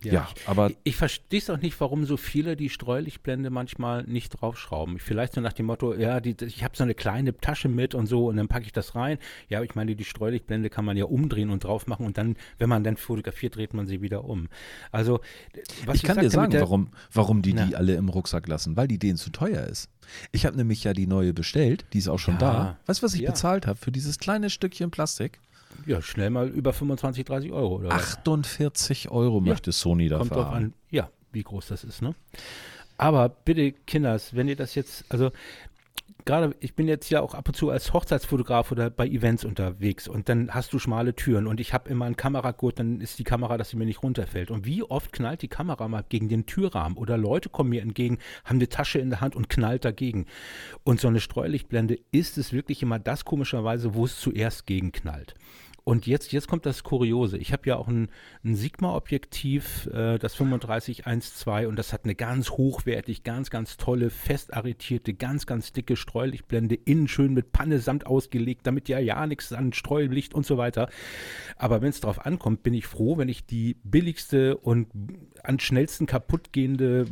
Ja, 0.04 0.12
ja 0.12 0.28
ich, 0.34 0.48
aber. 0.48 0.70
Ich 0.84 0.96
verstehe 0.96 1.38
es 1.38 1.50
auch 1.50 1.58
nicht, 1.58 1.78
warum 1.80 2.04
so 2.04 2.16
viele 2.16 2.56
die 2.56 2.68
Streulichtblende 2.68 3.50
manchmal 3.50 4.04
nicht 4.04 4.30
draufschrauben. 4.30 4.98
Vielleicht 4.98 5.34
so 5.34 5.40
nach 5.40 5.52
dem 5.52 5.66
Motto, 5.66 5.94
ja, 5.94 6.20
die, 6.20 6.36
ich 6.44 6.64
habe 6.64 6.76
so 6.76 6.84
eine 6.84 6.94
kleine 6.94 7.36
Tasche 7.36 7.68
mit 7.68 7.94
und 7.94 8.06
so 8.06 8.28
und 8.28 8.36
dann 8.36 8.48
packe 8.48 8.66
ich 8.66 8.72
das 8.72 8.94
rein. 8.94 9.18
Ja, 9.48 9.62
ich 9.62 9.74
meine, 9.74 9.96
die 9.96 10.04
Streulichtblende 10.04 10.70
kann 10.70 10.84
man 10.84 10.96
ja 10.96 11.04
umdrehen 11.04 11.50
und 11.50 11.64
drauf 11.64 11.86
machen 11.86 12.06
und 12.06 12.18
dann, 12.18 12.36
wenn 12.58 12.68
man 12.68 12.84
dann 12.84 12.96
fotografiert, 12.96 13.56
dreht 13.56 13.74
man 13.74 13.86
sie 13.86 14.00
wieder 14.00 14.24
um. 14.24 14.48
Also, 14.92 15.20
was 15.86 15.96
ich 15.96 16.02
kann 16.02 16.18
dir 16.18 16.30
sagen, 16.30 16.50
der, 16.50 16.62
warum, 16.62 16.90
warum 17.12 17.42
die 17.42 17.54
na. 17.54 17.66
die 17.66 17.76
alle 17.76 17.94
im 17.94 18.08
Rucksack 18.08 18.46
lassen, 18.48 18.76
weil 18.76 18.88
die 18.88 18.98
denen 18.98 19.16
zu 19.16 19.30
teuer 19.30 19.64
ist. 19.64 19.88
Ich 20.32 20.46
habe 20.46 20.56
nämlich 20.56 20.84
ja 20.84 20.92
die 20.92 21.06
neue 21.06 21.32
bestellt, 21.32 21.86
die 21.92 21.98
ist 21.98 22.08
auch 22.08 22.18
schon 22.18 22.34
ja. 22.34 22.40
da. 22.40 22.78
Weißt 22.86 23.02
du, 23.02 23.06
was 23.06 23.14
ich 23.14 23.22
ja. 23.22 23.30
bezahlt 23.30 23.66
habe 23.66 23.78
für 23.78 23.92
dieses 23.92 24.18
kleine 24.18 24.50
Stückchen 24.50 24.90
Plastik? 24.90 25.40
Ja, 25.86 26.00
schnell 26.02 26.30
mal 26.30 26.48
über 26.48 26.72
25, 26.72 27.24
30 27.24 27.52
Euro. 27.52 27.76
Oder 27.76 27.92
48 27.92 29.10
Euro 29.10 29.38
ja, 29.38 29.52
möchte 29.52 29.72
Sony 29.72 30.08
dafür 30.08 30.28
kommt 30.28 30.40
drauf 30.40 30.52
an, 30.52 30.74
Ja, 30.90 31.10
wie 31.32 31.42
groß 31.42 31.68
das 31.68 31.84
ist. 31.84 32.02
Ne? 32.02 32.14
Aber 32.96 33.28
bitte, 33.28 33.72
Kinders, 33.72 34.34
wenn 34.34 34.48
ihr 34.48 34.56
das 34.56 34.74
jetzt, 34.74 35.04
also 35.08 35.30
gerade, 36.24 36.54
ich 36.60 36.74
bin 36.74 36.88
jetzt 36.88 37.10
ja 37.10 37.20
auch 37.20 37.34
ab 37.34 37.48
und 37.48 37.54
zu 37.54 37.70
als 37.70 37.92
Hochzeitsfotograf 37.92 38.72
oder 38.72 38.90
bei 38.90 39.06
Events 39.06 39.44
unterwegs 39.44 40.08
und 40.08 40.28
dann 40.28 40.52
hast 40.54 40.72
du 40.72 40.78
schmale 40.78 41.14
Türen 41.14 41.46
und 41.46 41.60
ich 41.60 41.74
habe 41.74 41.90
immer 41.90 42.06
einen 42.06 42.16
Kameragurt, 42.16 42.78
dann 42.78 43.00
ist 43.00 43.18
die 43.18 43.24
Kamera, 43.24 43.58
dass 43.58 43.70
sie 43.70 43.76
mir 43.76 43.84
nicht 43.84 44.02
runterfällt. 44.02 44.50
Und 44.50 44.64
wie 44.64 44.82
oft 44.82 45.12
knallt 45.12 45.42
die 45.42 45.48
Kamera 45.48 45.88
mal 45.88 46.04
gegen 46.08 46.28
den 46.28 46.46
Türrahmen 46.46 46.96
oder 46.96 47.16
Leute 47.16 47.48
kommen 47.48 47.70
mir 47.70 47.82
entgegen, 47.82 48.18
haben 48.44 48.56
eine 48.56 48.68
Tasche 48.68 48.98
in 48.98 49.10
der 49.10 49.20
Hand 49.20 49.36
und 49.36 49.48
knallt 49.48 49.84
dagegen. 49.84 50.26
Und 50.82 51.00
so 51.00 51.08
eine 51.08 51.20
Streulichtblende 51.20 51.98
ist 52.10 52.38
es 52.38 52.52
wirklich 52.52 52.82
immer 52.82 52.98
das 52.98 53.24
komischerweise, 53.24 53.94
wo 53.94 54.04
es 54.04 54.20
zuerst 54.20 54.66
gegenknallt. 54.66 55.34
Und 55.84 56.06
jetzt, 56.06 56.32
jetzt 56.32 56.48
kommt 56.48 56.64
das 56.64 56.82
Kuriose. 56.82 57.36
Ich 57.36 57.52
habe 57.52 57.68
ja 57.68 57.76
auch 57.76 57.88
ein, 57.88 58.08
ein 58.42 58.54
Sigma-Objektiv, 58.54 59.86
äh, 59.92 60.18
das 60.18 60.34
3512, 60.34 61.68
und 61.68 61.76
das 61.76 61.92
hat 61.92 62.04
eine 62.04 62.14
ganz 62.14 62.50
hochwertig, 62.50 63.22
ganz, 63.22 63.50
ganz 63.50 63.76
tolle, 63.76 64.08
fest 64.08 64.54
arretierte, 64.54 65.12
ganz, 65.12 65.44
ganz 65.44 65.72
dicke 65.72 65.96
Streulichtblende, 65.96 66.74
innen 66.74 67.06
schön 67.06 67.34
mit 67.34 67.52
Panne 67.52 67.80
samt 67.80 68.06
ausgelegt, 68.06 68.66
damit 68.66 68.88
ja 68.88 68.98
ja 68.98 69.26
nichts 69.26 69.52
an 69.52 69.74
Streulicht 69.74 70.32
und 70.32 70.46
so 70.46 70.56
weiter. 70.56 70.88
Aber 71.58 71.82
wenn 71.82 71.90
es 71.90 72.00
darauf 72.00 72.24
ankommt, 72.24 72.62
bin 72.62 72.72
ich 72.72 72.86
froh, 72.86 73.18
wenn 73.18 73.28
ich 73.28 73.44
die 73.44 73.76
billigste 73.84 74.56
und 74.56 74.88
am 75.42 75.58
schnellsten 75.58 76.06
kaputtgehende, 76.06 77.04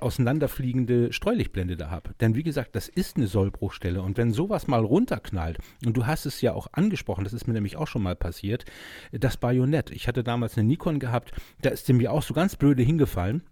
auseinanderfliegende 0.00 1.14
Streulichtblende 1.14 1.78
da 1.78 1.90
habe. 1.90 2.10
Denn 2.20 2.34
wie 2.34 2.42
gesagt, 2.42 2.76
das 2.76 2.88
ist 2.88 3.16
eine 3.16 3.26
Sollbruchstelle. 3.26 4.02
Und 4.02 4.18
wenn 4.18 4.32
sowas 4.32 4.66
mal 4.66 4.84
runterknallt, 4.84 5.56
und 5.86 5.96
du 5.96 6.06
hast 6.06 6.26
es 6.26 6.42
ja 6.42 6.52
auch 6.52 6.66
angesprochen, 6.72 7.24
das 7.24 7.32
ist 7.32 7.46
mir 7.46 7.54
nämlich 7.54 7.78
auch 7.78 7.86
schon 7.86 8.01
mal 8.02 8.16
passiert, 8.16 8.64
das 9.12 9.36
Bajonett. 9.36 9.90
Ich 9.90 10.08
hatte 10.08 10.24
damals 10.24 10.56
eine 10.56 10.66
Nikon 10.66 10.98
gehabt, 10.98 11.32
da 11.60 11.70
ist 11.70 11.88
dem 11.88 11.98
mir 11.98 12.12
auch 12.12 12.22
so 12.22 12.34
ganz 12.34 12.56
blöde 12.56 12.82
hingefallen. 12.82 13.42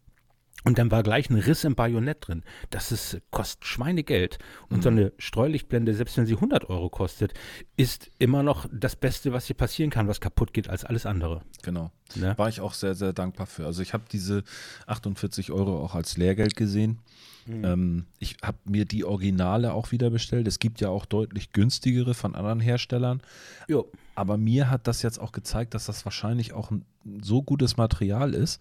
Und 0.65 0.79
dann 0.79 0.91
war 0.91 1.03
gleich 1.03 1.31
ein 1.31 1.37
Riss 1.37 1.65
im 1.65 1.75
Bajonett 1.75 2.29
drin. 2.29 2.43
Das 2.69 2.93
ist, 2.93 3.21
kostet 3.31 3.65
Schweinegeld. 3.65 4.39
Und 4.69 4.79
mhm. 4.79 4.83
so 4.83 4.89
eine 4.91 5.13
Streulichtblende, 5.19 5.95
selbst 5.95 6.17
wenn 6.17 6.27
sie 6.27 6.35
100 6.35 6.69
Euro 6.69 6.91
kostet, 6.91 7.33
ist 7.77 8.11
immer 8.19 8.43
noch 8.43 8.67
das 8.71 8.97
Beste, 8.97 9.33
was 9.33 9.47
hier 9.47 9.57
passieren 9.57 9.91
kann, 9.91 10.09
was 10.09 10.21
kaputt 10.21 10.53
geht, 10.53 10.69
als 10.69 10.85
alles 10.85 11.07
andere. 11.07 11.43
Genau. 11.63 11.91
Ja? 12.15 12.37
War 12.37 12.49
ich 12.49 12.61
auch 12.61 12.75
sehr, 12.75 12.95
sehr 12.95 13.13
dankbar 13.13 13.47
für. 13.47 13.65
Also 13.65 13.83
ich 13.83 13.95
habe 13.95 14.05
diese 14.11 14.45
48 14.87 15.51
Euro 15.51 15.83
auch 15.83 15.95
als 15.95 16.17
Lehrgeld 16.17 16.57
gesehen. 16.57 16.99
Mhm. 17.47 17.65
Ähm, 17.65 18.07
ich 18.19 18.37
habe 18.43 18.59
mir 18.65 18.85
die 18.85 19.05
Originale 19.05 19.73
auch 19.73 19.93
wieder 19.93 20.11
bestellt. 20.11 20.47
Es 20.47 20.59
gibt 20.59 20.81
ja 20.81 20.89
auch 20.89 21.07
deutlich 21.07 21.53
günstigere 21.53 22.13
von 22.15 22.35
anderen 22.35 22.61
Herstellern. 22.61 23.23
Jo. 23.67 23.91
Aber 24.15 24.37
mir 24.37 24.69
hat 24.69 24.87
das 24.87 25.01
jetzt 25.01 25.19
auch 25.19 25.33
gezeigt, 25.33 25.73
dass 25.73 25.87
das 25.87 26.05
wahrscheinlich 26.05 26.53
auch 26.53 26.71
ein 26.71 26.85
so 27.23 27.43
gutes 27.43 27.79
Material 27.79 28.35
ist. 28.35 28.61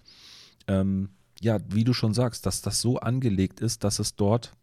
Ähm, 0.67 1.09
ja, 1.41 1.59
wie 1.69 1.83
du 1.83 1.93
schon 1.93 2.13
sagst, 2.13 2.45
dass 2.45 2.61
das 2.61 2.81
so 2.81 2.99
angelegt 2.99 3.59
ist, 3.61 3.83
dass 3.83 3.99
es 3.99 4.15
dort 4.15 4.53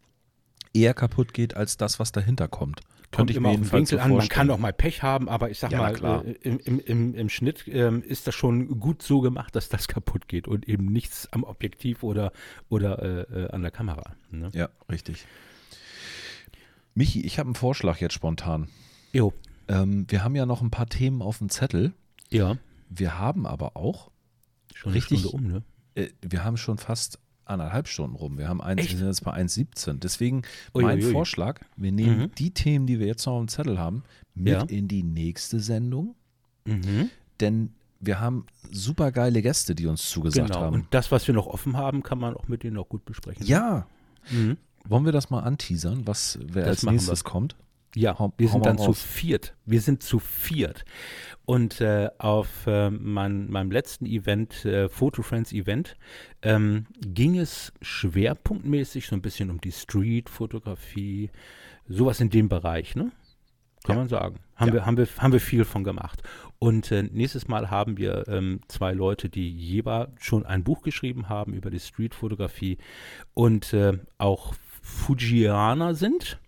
eher 0.75 0.95
kaputt 0.95 1.33
geht 1.33 1.57
als 1.57 1.77
das, 1.77 1.99
was 1.99 2.13
dahinter 2.13 2.49
kommt. 2.49 2.81
Kommt 3.13 3.31
immer 3.31 3.51
auf 3.51 3.55
den 3.57 3.73
Winkel 3.73 3.99
so 3.99 4.05
an. 4.05 4.13
Man 4.13 4.29
kann 4.29 4.51
auch 4.51 4.59
mal 4.59 4.73
Pech 4.73 5.03
haben, 5.03 5.29
aber 5.29 5.51
ich 5.51 5.59
sag 5.59 5.73
ja, 5.73 5.79
mal, 5.79 6.25
äh, 6.27 6.33
im, 6.43 6.81
im, 6.81 7.15
im, 7.15 7.29
Schnitt 7.29 7.67
ähm, 7.69 8.03
ist 8.03 8.27
das 8.27 8.35
schon 8.35 8.81
gut 8.81 9.01
so 9.01 9.21
gemacht, 9.21 9.55
dass 9.57 9.69
das 9.69 9.89
kaputt 9.89 10.29
geht 10.29 10.49
und 10.49 10.69
eben 10.69 10.87
nichts 10.87 11.29
am 11.33 11.45
Objektiv 11.45 12.03
oder, 12.03 12.33
oder 12.69 13.03
äh, 13.03 13.45
äh 13.45 13.51
an 13.51 13.63
der 13.63 13.71
Kamera. 13.71 14.17
Ne? 14.31 14.51
Ja, 14.53 14.69
richtig. 14.91 15.27
Michi, 16.95 17.21
ich 17.25 17.39
habe 17.39 17.49
einen 17.49 17.55
Vorschlag 17.55 18.01
jetzt 18.01 18.15
spontan. 18.15 18.69
Jo. 19.13 19.33
Ähm, 19.69 20.07
wir 20.09 20.25
haben 20.25 20.35
ja 20.35 20.45
noch 20.45 20.61
ein 20.61 20.71
paar 20.71 20.87
Themen 20.87 21.23
auf 21.23 21.39
dem 21.39 21.49
Zettel. 21.49 21.95
Ja. 22.31 22.59
Wir 22.89 23.19
haben 23.19 23.47
aber 23.47 23.77
auch 23.77 24.11
schon 24.75 24.93
richtig 24.93 25.27
um, 25.33 25.47
ne? 25.47 25.63
Äh, 25.97 26.09
wir 26.23 26.45
haben 26.45 26.57
schon 26.57 26.79
fast 26.79 27.19
anderthalb 27.45 27.89
Stunden 27.89 28.17
rum. 28.17 28.39
Wir 28.39 28.49
haben 28.49 28.61
eins, 28.61 28.91
wir 28.91 28.97
sind 28.97 29.07
jetzt 29.07 29.25
bei 29.25 29.33
1,17. 29.33 29.99
Deswegen 29.99 30.43
mein. 30.75 31.01
Vorschlag, 31.01 31.61
wir 31.77 31.93
nehmen 31.93 32.19
mhm. 32.19 32.35
die 32.37 32.51
Themen, 32.51 32.87
die 32.87 32.99
wir 32.99 33.07
jetzt 33.07 33.25
noch 33.27 33.35
auf 33.35 33.41
dem 33.41 33.49
Zettel 33.49 33.79
haben, 33.79 34.03
mit 34.35 34.53
ja. 34.53 34.63
in 34.63 34.89
die 34.89 35.03
nächste 35.03 35.61
Sendung. 35.61 36.15
Mhm. 36.65 37.11
Denn 37.41 37.73
wir 38.01 38.21
haben 38.21 38.47
super 38.71 39.13
geile 39.13 39.43
Gäste, 39.43 39.75
die 39.75 39.87
uns 39.87 40.09
zugesagt 40.11 40.49
genau. 40.49 40.61
haben. 40.61 40.75
Und 40.75 40.87
das, 40.91 41.11
was 41.13 41.27
wir 41.27 41.35
noch 41.35 41.47
offen 41.47 41.77
haben, 41.77 42.03
kann 42.03 42.19
man 42.19 42.35
auch 42.35 42.49
mit 42.49 42.63
denen 42.63 42.75
noch 42.75 42.89
gut 42.89 43.05
besprechen. 43.05 43.47
Ja. 43.47 43.87
Mhm. 44.31 44.57
Wollen 44.85 45.05
wir 45.05 45.13
das 45.13 45.31
mal 45.31 45.41
anteasern, 45.41 46.07
was 46.07 46.39
wer 46.43 46.67
das 46.67 46.85
als 46.85 46.93
nächstes 46.93 47.25
wir. 47.25 47.31
kommt? 47.31 47.57
Ja, 47.95 48.17
wir 48.37 48.49
sind 48.49 48.67
dann 48.67 48.79
zu 48.79 48.93
viert. 48.93 49.55
Wir 49.65 49.81
sind 49.81 50.03
zu 50.03 50.19
viert. 50.19 50.85
Und 51.47 51.81
äh, 51.81 52.11
auf 52.19 52.67
äh, 52.67 52.91
mein, 52.91 53.49
meinem 53.51 53.71
letzten 53.71 54.05
Event, 54.05 54.65
äh, 54.65 54.89
Photo 54.89 55.23
Friends 55.23 55.53
Event, 55.53 55.97
ähm, 56.43 56.87
ging 57.01 57.39
es 57.39 57.73
schwerpunktmäßig 57.81 59.07
so 59.07 59.15
ein 59.15 59.23
bisschen 59.23 59.51
um 59.51 59.61
die 59.61 59.73
Street-Fotografie, 59.73 61.31
sowas 61.89 62.21
in 62.21 62.31
dem 62.31 62.49
Bereich, 62.49 62.97
ne? 62.97 63.13
Kann 63.85 63.97
ja. 63.97 64.01
man 64.01 64.09
sagen. 64.09 64.41
Haben, 64.57 64.69
ja. 64.69 64.75
wir, 64.75 64.87
haben, 64.87 64.97
wir, 64.97 65.07
haben 65.19 65.33
wir 65.33 65.41
viel 65.41 65.65
von 65.65 65.85
gemacht. 65.85 66.23
Und 66.59 66.91
äh, 66.91 67.05
nächstes 67.05 67.47
Mal 67.47 67.71
haben 67.71 67.97
wir 67.97 68.27
ähm, 68.27 68.61
zwei 68.67 68.93
Leute, 68.93 69.29
die 69.29 69.49
jeweils 69.49 70.11
schon 70.19 70.45
ein 70.45 70.65
Buch 70.65 70.83
geschrieben 70.83 71.29
haben 71.29 71.53
über 71.53 71.71
die 71.71 71.81
Street-Fotografie 71.81 72.79
und 73.35 73.73
äh, 73.73 73.99
auch 74.19 74.55
Fujianer 74.83 75.95
sind 75.95 76.39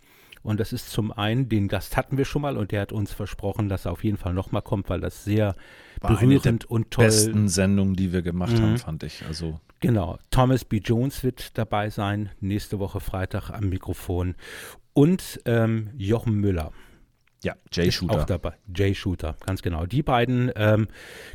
und 0.42 0.60
das 0.60 0.72
ist 0.72 0.90
zum 0.90 1.12
einen, 1.12 1.48
den 1.48 1.68
Gast 1.68 1.96
hatten 1.96 2.18
wir 2.18 2.24
schon 2.24 2.42
mal 2.42 2.56
und 2.56 2.72
der 2.72 2.82
hat 2.82 2.92
uns 2.92 3.12
versprochen, 3.12 3.68
dass 3.68 3.84
er 3.84 3.92
auf 3.92 4.04
jeden 4.04 4.16
Fall 4.16 4.34
nochmal 4.34 4.62
kommt, 4.62 4.88
weil 4.88 5.00
das 5.00 5.24
sehr 5.24 5.56
War 6.00 6.10
berührend 6.12 6.64
und 6.64 6.90
toll. 6.90 7.06
besten 7.06 7.48
Sendungen, 7.48 7.94
die 7.94 8.12
wir 8.12 8.22
gemacht 8.22 8.52
mhm. 8.52 8.62
haben, 8.62 8.78
fand 8.78 9.02
ich. 9.02 9.24
Also 9.26 9.60
genau. 9.80 10.18
Thomas 10.30 10.64
B. 10.64 10.78
Jones 10.78 11.22
wird 11.24 11.56
dabei 11.58 11.90
sein, 11.90 12.30
nächste 12.40 12.78
Woche 12.78 13.00
Freitag 13.00 13.50
am 13.50 13.68
Mikrofon. 13.68 14.34
Und 14.92 15.40
ähm, 15.44 15.90
Jochen 15.96 16.34
Müller. 16.34 16.72
Ja, 17.44 17.54
Jay 17.70 17.92
Shooter. 17.92 18.14
Auch 18.22 18.24
dabei. 18.24 18.54
Jay 18.74 18.96
Shooter, 18.96 19.36
ganz 19.46 19.62
genau. 19.62 19.86
Die 19.86 20.02
beiden 20.02 20.50
ähm, 20.56 20.88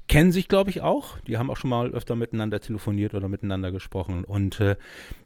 kennen 0.10 0.34
sich, 0.34 0.50
glaube 0.50 0.70
ich, 0.70 0.82
auch. 0.82 1.18
Die 1.22 1.38
haben 1.38 1.50
auch 1.50 1.56
schon 1.56 1.70
mal 1.70 1.92
öfter 1.92 2.18
miteinander 2.18 2.60
telefoniert 2.60 3.14
oder 3.14 3.30
miteinander 3.30 3.72
gesprochen. 3.72 4.26
Und 4.26 4.60
äh, 4.60 4.76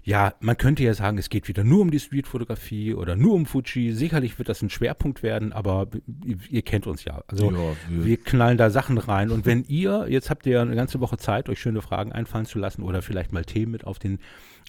ja, 0.03 0.35
man 0.39 0.55
könnte 0.55 0.83
ja 0.83 0.93
sagen, 0.93 1.17
es 1.17 1.29
geht 1.29 1.47
wieder 1.47 1.63
nur 1.63 1.81
um 1.81 1.89
die 1.89 1.99
Streetfotografie 1.99 2.93
oder 2.93 3.15
nur 3.15 3.33
um 3.33 3.47
Fuji. 3.47 3.91
Sicherlich 3.91 4.37
wird 4.37 4.49
das 4.49 4.61
ein 4.61 4.69
Schwerpunkt 4.69 5.23
werden, 5.23 5.51
aber 5.51 5.87
ihr, 6.23 6.37
ihr 6.51 6.61
kennt 6.61 6.85
uns 6.85 7.03
ja. 7.05 7.23
Also 7.27 7.49
Ja, 7.51 7.57
wir- 7.89 8.05
wir 8.05 8.17
knallen 8.17 8.59
da 8.59 8.69
Sachen 8.69 8.99
rein. 8.99 9.31
Und 9.31 9.47
wenn 9.47 9.63
ihr, 9.63 10.05
jetzt 10.09 10.29
habt 10.29 10.45
ihr 10.45 10.61
eine 10.61 10.75
ganze 10.75 10.99
Woche 10.99 11.17
Zeit, 11.17 11.49
euch 11.49 11.59
schöne 11.59 11.81
Fragen 11.81 12.11
einfallen 12.11 12.45
zu 12.45 12.59
lassen 12.59 12.83
oder 12.83 13.01
vielleicht 13.01 13.33
mal 13.33 13.45
Themen 13.45 13.71
mit 13.71 13.83
auf 13.87 13.97
den 13.97 14.19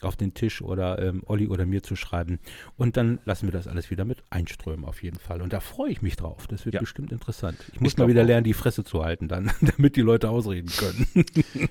auf 0.02 0.16
den 0.16 0.34
Tisch 0.34 0.62
oder 0.62 1.00
ähm, 1.00 1.22
Olli 1.26 1.48
oder 1.48 1.66
mir 1.66 1.82
zu 1.82 1.96
schreiben. 1.96 2.38
Und 2.76 2.96
dann 2.96 3.18
lassen 3.24 3.46
wir 3.46 3.52
das 3.52 3.66
alles 3.66 3.90
wieder 3.90 4.04
mit 4.04 4.22
einströmen 4.30 4.84
auf 4.84 5.02
jeden 5.02 5.18
Fall. 5.18 5.42
Und 5.42 5.52
da 5.52 5.60
freue 5.60 5.90
ich 5.90 6.02
mich 6.02 6.16
drauf. 6.16 6.46
Das 6.46 6.64
wird 6.64 6.74
Ja. 6.74 6.80
bestimmt 6.80 7.12
interessant. 7.12 7.58
Ich 7.72 7.80
muss 7.80 7.92
Ich 7.92 7.98
mal 7.98 8.08
wieder 8.08 8.24
lernen, 8.24 8.44
die 8.44 8.54
Fresse 8.54 8.84
zu 8.84 9.04
halten 9.04 9.28
dann, 9.28 9.50
damit 9.76 9.96
die 9.96 10.00
Leute 10.02 10.30
ausreden 10.30 10.68
können. 10.70 11.06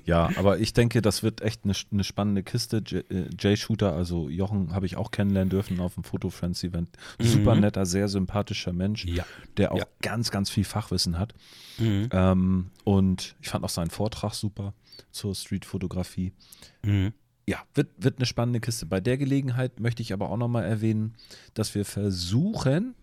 Ja, 0.06 0.30
aber 0.38 0.60
ich 0.60 0.74
denke, 0.74 1.02
das 1.02 1.24
wird 1.24 1.42
echt 1.42 1.64
eine, 1.64 1.74
eine 1.92 2.04
spannende 2.04 2.44
Kiste. 2.44 2.78
J- 2.86 3.10
äh, 3.12 3.30
Jay 3.38 3.58
Shooter, 3.58 3.94
also 3.94 4.30
Jochen, 4.30 4.74
habe 4.74 4.86
ich 4.86 4.96
auch 4.98 5.12
kennenlernen 5.12 5.50
dürfen 5.50 5.80
auf 5.80 5.96
dem 5.96 6.04
Fotofriends-Event. 6.04 6.90
Super 7.20 7.56
Mhm. 7.56 7.62
netter, 7.62 7.86
sehr 7.86 8.08
sympathischer 8.08 8.74
Mensch, 8.74 9.06
Ja. 9.06 9.26
der 9.58 9.72
auch 9.74 9.78
Ja. 9.80 9.86
ganz, 10.02 10.32
ganz 10.32 10.50
viel 10.50 10.64
Fachwissen 10.64 11.18
hat. 11.20 11.34
Mhm. 11.78 12.10
Ähm, 12.12 12.72
und 12.84 13.36
ich 13.42 13.50
fand 13.50 13.64
auch 13.64 13.70
seinen 13.70 13.90
Vortrag 13.90 14.34
super 14.34 14.74
zur 15.12 15.36
Streetfotografie. 15.36 16.34
Mhm. 16.84 17.14
Ja, 17.50 17.60
wird, 17.76 17.88
wird 17.98 18.18
eine 18.20 18.26
spannende 18.26 18.60
Kiste. 18.60 18.86
Bei 18.86 19.00
der 19.00 19.18
Gelegenheit 19.18 19.80
möchte 19.80 20.02
ich 20.02 20.12
aber 20.12 20.30
auch 20.30 20.38
nochmal 20.38 20.66
erwähnen, 20.66 21.14
dass 21.54 21.74
wir 21.76 21.86
versuchen, 21.86 22.94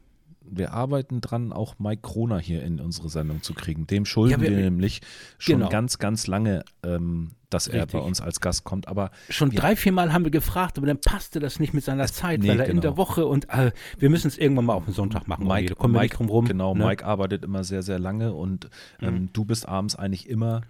wir 0.47 0.75
arbeiten 0.75 1.23
dran, 1.23 1.51
auch 1.55 1.79
Mike 1.79 2.03
Kroner 2.03 2.39
hier 2.39 2.63
in 2.63 2.79
unsere 2.79 3.09
Sendung 3.09 3.43
zu 3.43 3.55
kriegen. 3.55 3.87
Dem 3.87 4.05
schulden 4.05 4.33
Ja, 4.33 4.41
wir- 4.43 4.51
wir, 4.51 4.65
nämlich 4.65 5.01
schon 5.39 5.57
Genau. 5.61 5.71
ganz, 5.71 5.99
ganz 5.99 6.27
lange, 6.27 6.63
ähm, 6.83 7.31
dass 7.49 7.67
er 7.69 7.85
Richtig. 7.85 7.93
bei 7.99 8.07
uns 8.07 8.21
als 8.21 8.41
Gast 8.41 8.65
kommt. 8.65 8.87
Aber 8.87 9.11
Schon 9.31 9.51
Ja. 9.53 9.61
drei, 9.63 9.77
vier 9.77 9.93
Mal 9.93 10.13
haben 10.13 10.25
wir 10.25 10.31
gefragt, 10.31 10.77
aber 10.77 10.87
dann 10.87 11.01
passte 11.01 11.41
das 11.41 11.59
nicht 11.59 11.73
mit 11.73 11.83
seiner 11.83 12.05
Zeit, 12.09 12.41
nee, 12.41 12.49
weil 12.49 12.61
er 12.61 12.67
in 12.67 12.73
genau. 12.73 12.83
der 12.83 12.97
Woche 12.99 13.25
und 13.25 13.49
äh, 13.49 13.73
wir 13.99 14.11
müssen 14.11 14.29
es 14.29 14.37
irgendwann 14.37 14.67
mal 14.67 14.75
auf 14.75 14.85
den 14.85 14.93
Sonntag 14.93 15.27
machen. 15.27 15.49
Da 15.49 15.63
kommen 15.75 15.95
wir 15.95 16.03
nicht 16.03 16.19
drum 16.19 16.29
rum. 16.29 16.45
Genau, 16.45 16.75
ne? 16.75 16.85
Mike 16.85 17.07
arbeitet 17.07 17.43
immer 17.45 17.65
sehr, 17.65 17.83
sehr 17.83 17.99
lange 17.99 18.35
und 18.35 18.69
ähm, 19.01 19.15
Mhm. 19.15 19.29
du 19.33 19.47
bist 19.47 19.67
abends 19.67 19.97
eigentlich 19.97 20.29
immer 20.29 20.61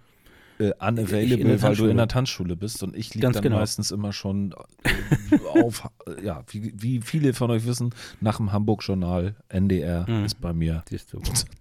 äh, 0.59 0.71
unavailable, 0.79 1.61
weil 1.61 1.75
du 1.75 1.85
in 1.87 1.97
der 1.97 2.07
Tanzschule 2.07 2.55
bist 2.55 2.81
und 2.83 2.95
ich 2.95 3.13
liege 3.13 3.29
dann 3.29 3.41
genau. 3.41 3.57
meistens 3.57 3.91
immer 3.91 4.13
schon 4.13 4.53
äh, 4.83 5.59
auf, 5.61 5.89
ja, 6.23 6.43
wie, 6.49 6.73
wie 6.75 7.01
viele 7.01 7.33
von 7.33 7.51
euch 7.51 7.65
wissen, 7.65 7.93
nach 8.21 8.37
dem 8.37 8.51
Hamburg-Journal, 8.53 9.35
NDR 9.49 10.09
Mhm. 10.09 10.25
ist 10.25 10.39
bei 10.41 10.53
mir. 10.53 10.83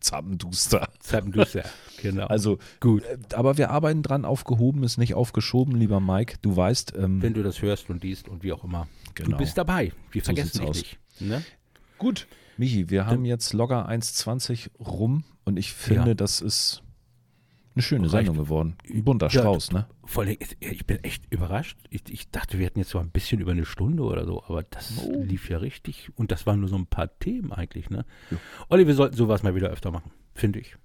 Zappenduster. 0.01 0.89
Zeitendüster. 1.01 1.65
Genau. 2.03 2.27
Also 2.27 2.59
gut. 2.81 3.03
äh, 3.05 3.19
aber 3.35 3.57
wir 3.59 3.71
arbeiten 3.71 4.03
dran, 4.03 4.25
aufgehoben 4.25 4.83
ist 4.83 4.99
nicht 4.99 5.15
aufgeschoben, 5.15 5.77
lieber 5.77 6.01
Mike. 6.01 6.37
Du 6.43 6.57
weißt, 6.57 6.95
ähm, 6.97 7.23
Wenn 7.23 7.35
du 7.35 7.43
das 7.43 7.63
hörst 7.63 7.91
und 7.91 8.03
liest 8.03 8.29
und 8.29 8.43
wie 8.43 8.53
auch 8.53 8.65
immer. 8.65 8.87
Genau. 9.15 9.31
Du 9.31 9.37
bist 9.39 9.57
dabei. 9.57 9.93
Wir 10.13 10.23
So 10.23 10.27
vergessen 10.27 10.59
dich 10.61 10.69
aus. 10.69 10.77
nicht. 10.77 10.99
Ne? 11.21 11.43
gut. 11.99 12.27
Michi, 12.57 12.89
wir 12.91 13.07
haben 13.07 13.25
jetzt 13.25 13.53
locker 13.53 13.89
1,20 13.89 14.71
rum 14.79 15.25
und 15.45 15.57
ich 15.57 15.73
finde, 15.73 16.11
Ja. 16.11 16.15
das 16.15 16.41
ist 16.41 16.83
eine 17.75 17.83
schöne 17.83 18.03
Reicht. 18.05 18.13
Sendung 18.13 18.37
geworden. 18.37 18.77
Ein 18.89 19.05
bunter 19.05 19.27
Ja, 19.27 19.41
Strauß, 19.41 19.73
ne? 19.73 19.87
Vor 20.05 20.23
allem, 20.25 20.37
ich 20.61 20.87
bin 20.87 21.03
echt 21.03 21.25
überrascht. 21.31 21.77
Ich, 21.91 22.03
ich 22.09 22.31
dachte, 22.31 22.59
wir 22.59 22.67
hätten 22.67 22.79
jetzt 22.79 22.91
so 22.91 22.99
ein 22.99 23.11
bisschen 23.11 23.41
über 23.41 23.53
eine 23.53 23.65
Stunde 23.65 24.03
oder 24.05 24.25
so, 24.27 24.43
aber 24.45 24.63
das 24.63 24.93
Oh. 25.05 25.23
lief 25.25 25.49
ja 25.51 25.59
richtig. 25.59 26.11
Und 26.15 26.31
das 26.31 26.47
waren 26.47 26.61
nur 26.61 26.69
so 26.69 26.77
ein 26.77 26.87
paar 26.87 27.19
Themen 27.19 27.53
eigentlich, 27.53 27.91
ne? 27.91 28.05
Olli, 28.69 28.87
wir 28.87 28.95
sollten 28.95 29.17
sowas 29.17 29.43
mal 29.43 29.55
wieder 29.55 29.71
öfter 29.71 29.91
machen, 29.91 30.11
finde 30.35 30.61
ich. 30.61 30.77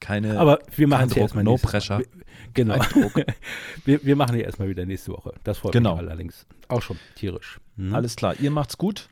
Keine, 0.00 0.38
Aber 0.38 0.58
wir 0.76 0.86
machen 0.86 1.02
ja 1.08 1.14
Druck, 1.14 1.22
erstmal 1.22 1.44
no 1.44 1.56
pressure. 1.56 2.00
Woche. 2.00 2.08
Genau. 2.52 2.74
Wir, 3.86 4.04
wir 4.04 4.16
machen 4.16 4.36
ja 4.36 4.44
erstmal 4.44 4.68
wieder 4.68 4.84
nächste 4.84 5.12
Woche. 5.12 5.32
Das 5.44 5.58
freut 5.58 5.72
Genau. 5.72 5.92
mich 5.96 6.00
allerdings. 6.06 6.46
Auch 6.68 6.82
schon 6.82 6.98
tierisch. 7.14 7.58
Ne? 7.76 7.94
Alles 7.94 8.14
klar, 8.16 8.34
ihr 8.38 8.50
macht's 8.50 8.76
gut. 8.76 9.08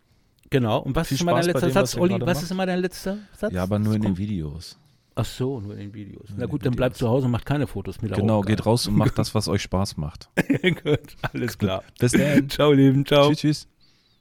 Genau. 0.50 0.80
Und 0.80 0.94
was 0.94 1.08
Viel 1.08 1.14
ist 1.16 1.22
immer 1.22 1.32
dein 1.32 1.44
letzter 1.46 1.66
dem, 1.68 1.72
Satz, 1.72 1.96
Olli? 1.96 2.20
Was 2.20 2.34
macht. 2.36 2.42
ist 2.44 2.50
immer 2.50 2.66
dein 2.66 2.80
letzter 2.80 3.18
Satz? 3.34 3.52
Ja, 3.54 3.62
aber 3.62 3.78
nur 3.78 3.94
in 3.94 4.02
den 4.02 4.18
Videos. 4.18 4.78
Ach 5.14 5.24
so, 5.24 5.60
nur 5.60 5.74
in 5.74 5.78
den 5.78 5.94
Videos. 5.94 6.28
Na 6.36 6.46
gut, 6.46 6.64
dann 6.64 6.74
bleibt 6.74 6.96
zu 6.96 7.08
Hause 7.08 7.26
und 7.26 7.32
macht 7.32 7.44
keine 7.44 7.66
Fotos 7.66 8.00
mit. 8.00 8.14
Genau, 8.14 8.40
geht 8.40 8.64
raus 8.64 8.86
und 8.86 8.96
macht 8.96 9.18
das, 9.18 9.34
was 9.34 9.48
euch 9.48 9.62
Spaß 9.62 9.96
macht. 9.98 10.30
gut, 10.82 11.16
alles 11.32 11.58
klar. 11.58 11.84
Bis 11.98 12.12
dann. 12.12 12.48
Ciao, 12.48 12.72
Lieben. 12.72 13.04
Ciao. 13.04 13.28
Tschüss, 13.28 13.38
tschüss. 13.38 13.68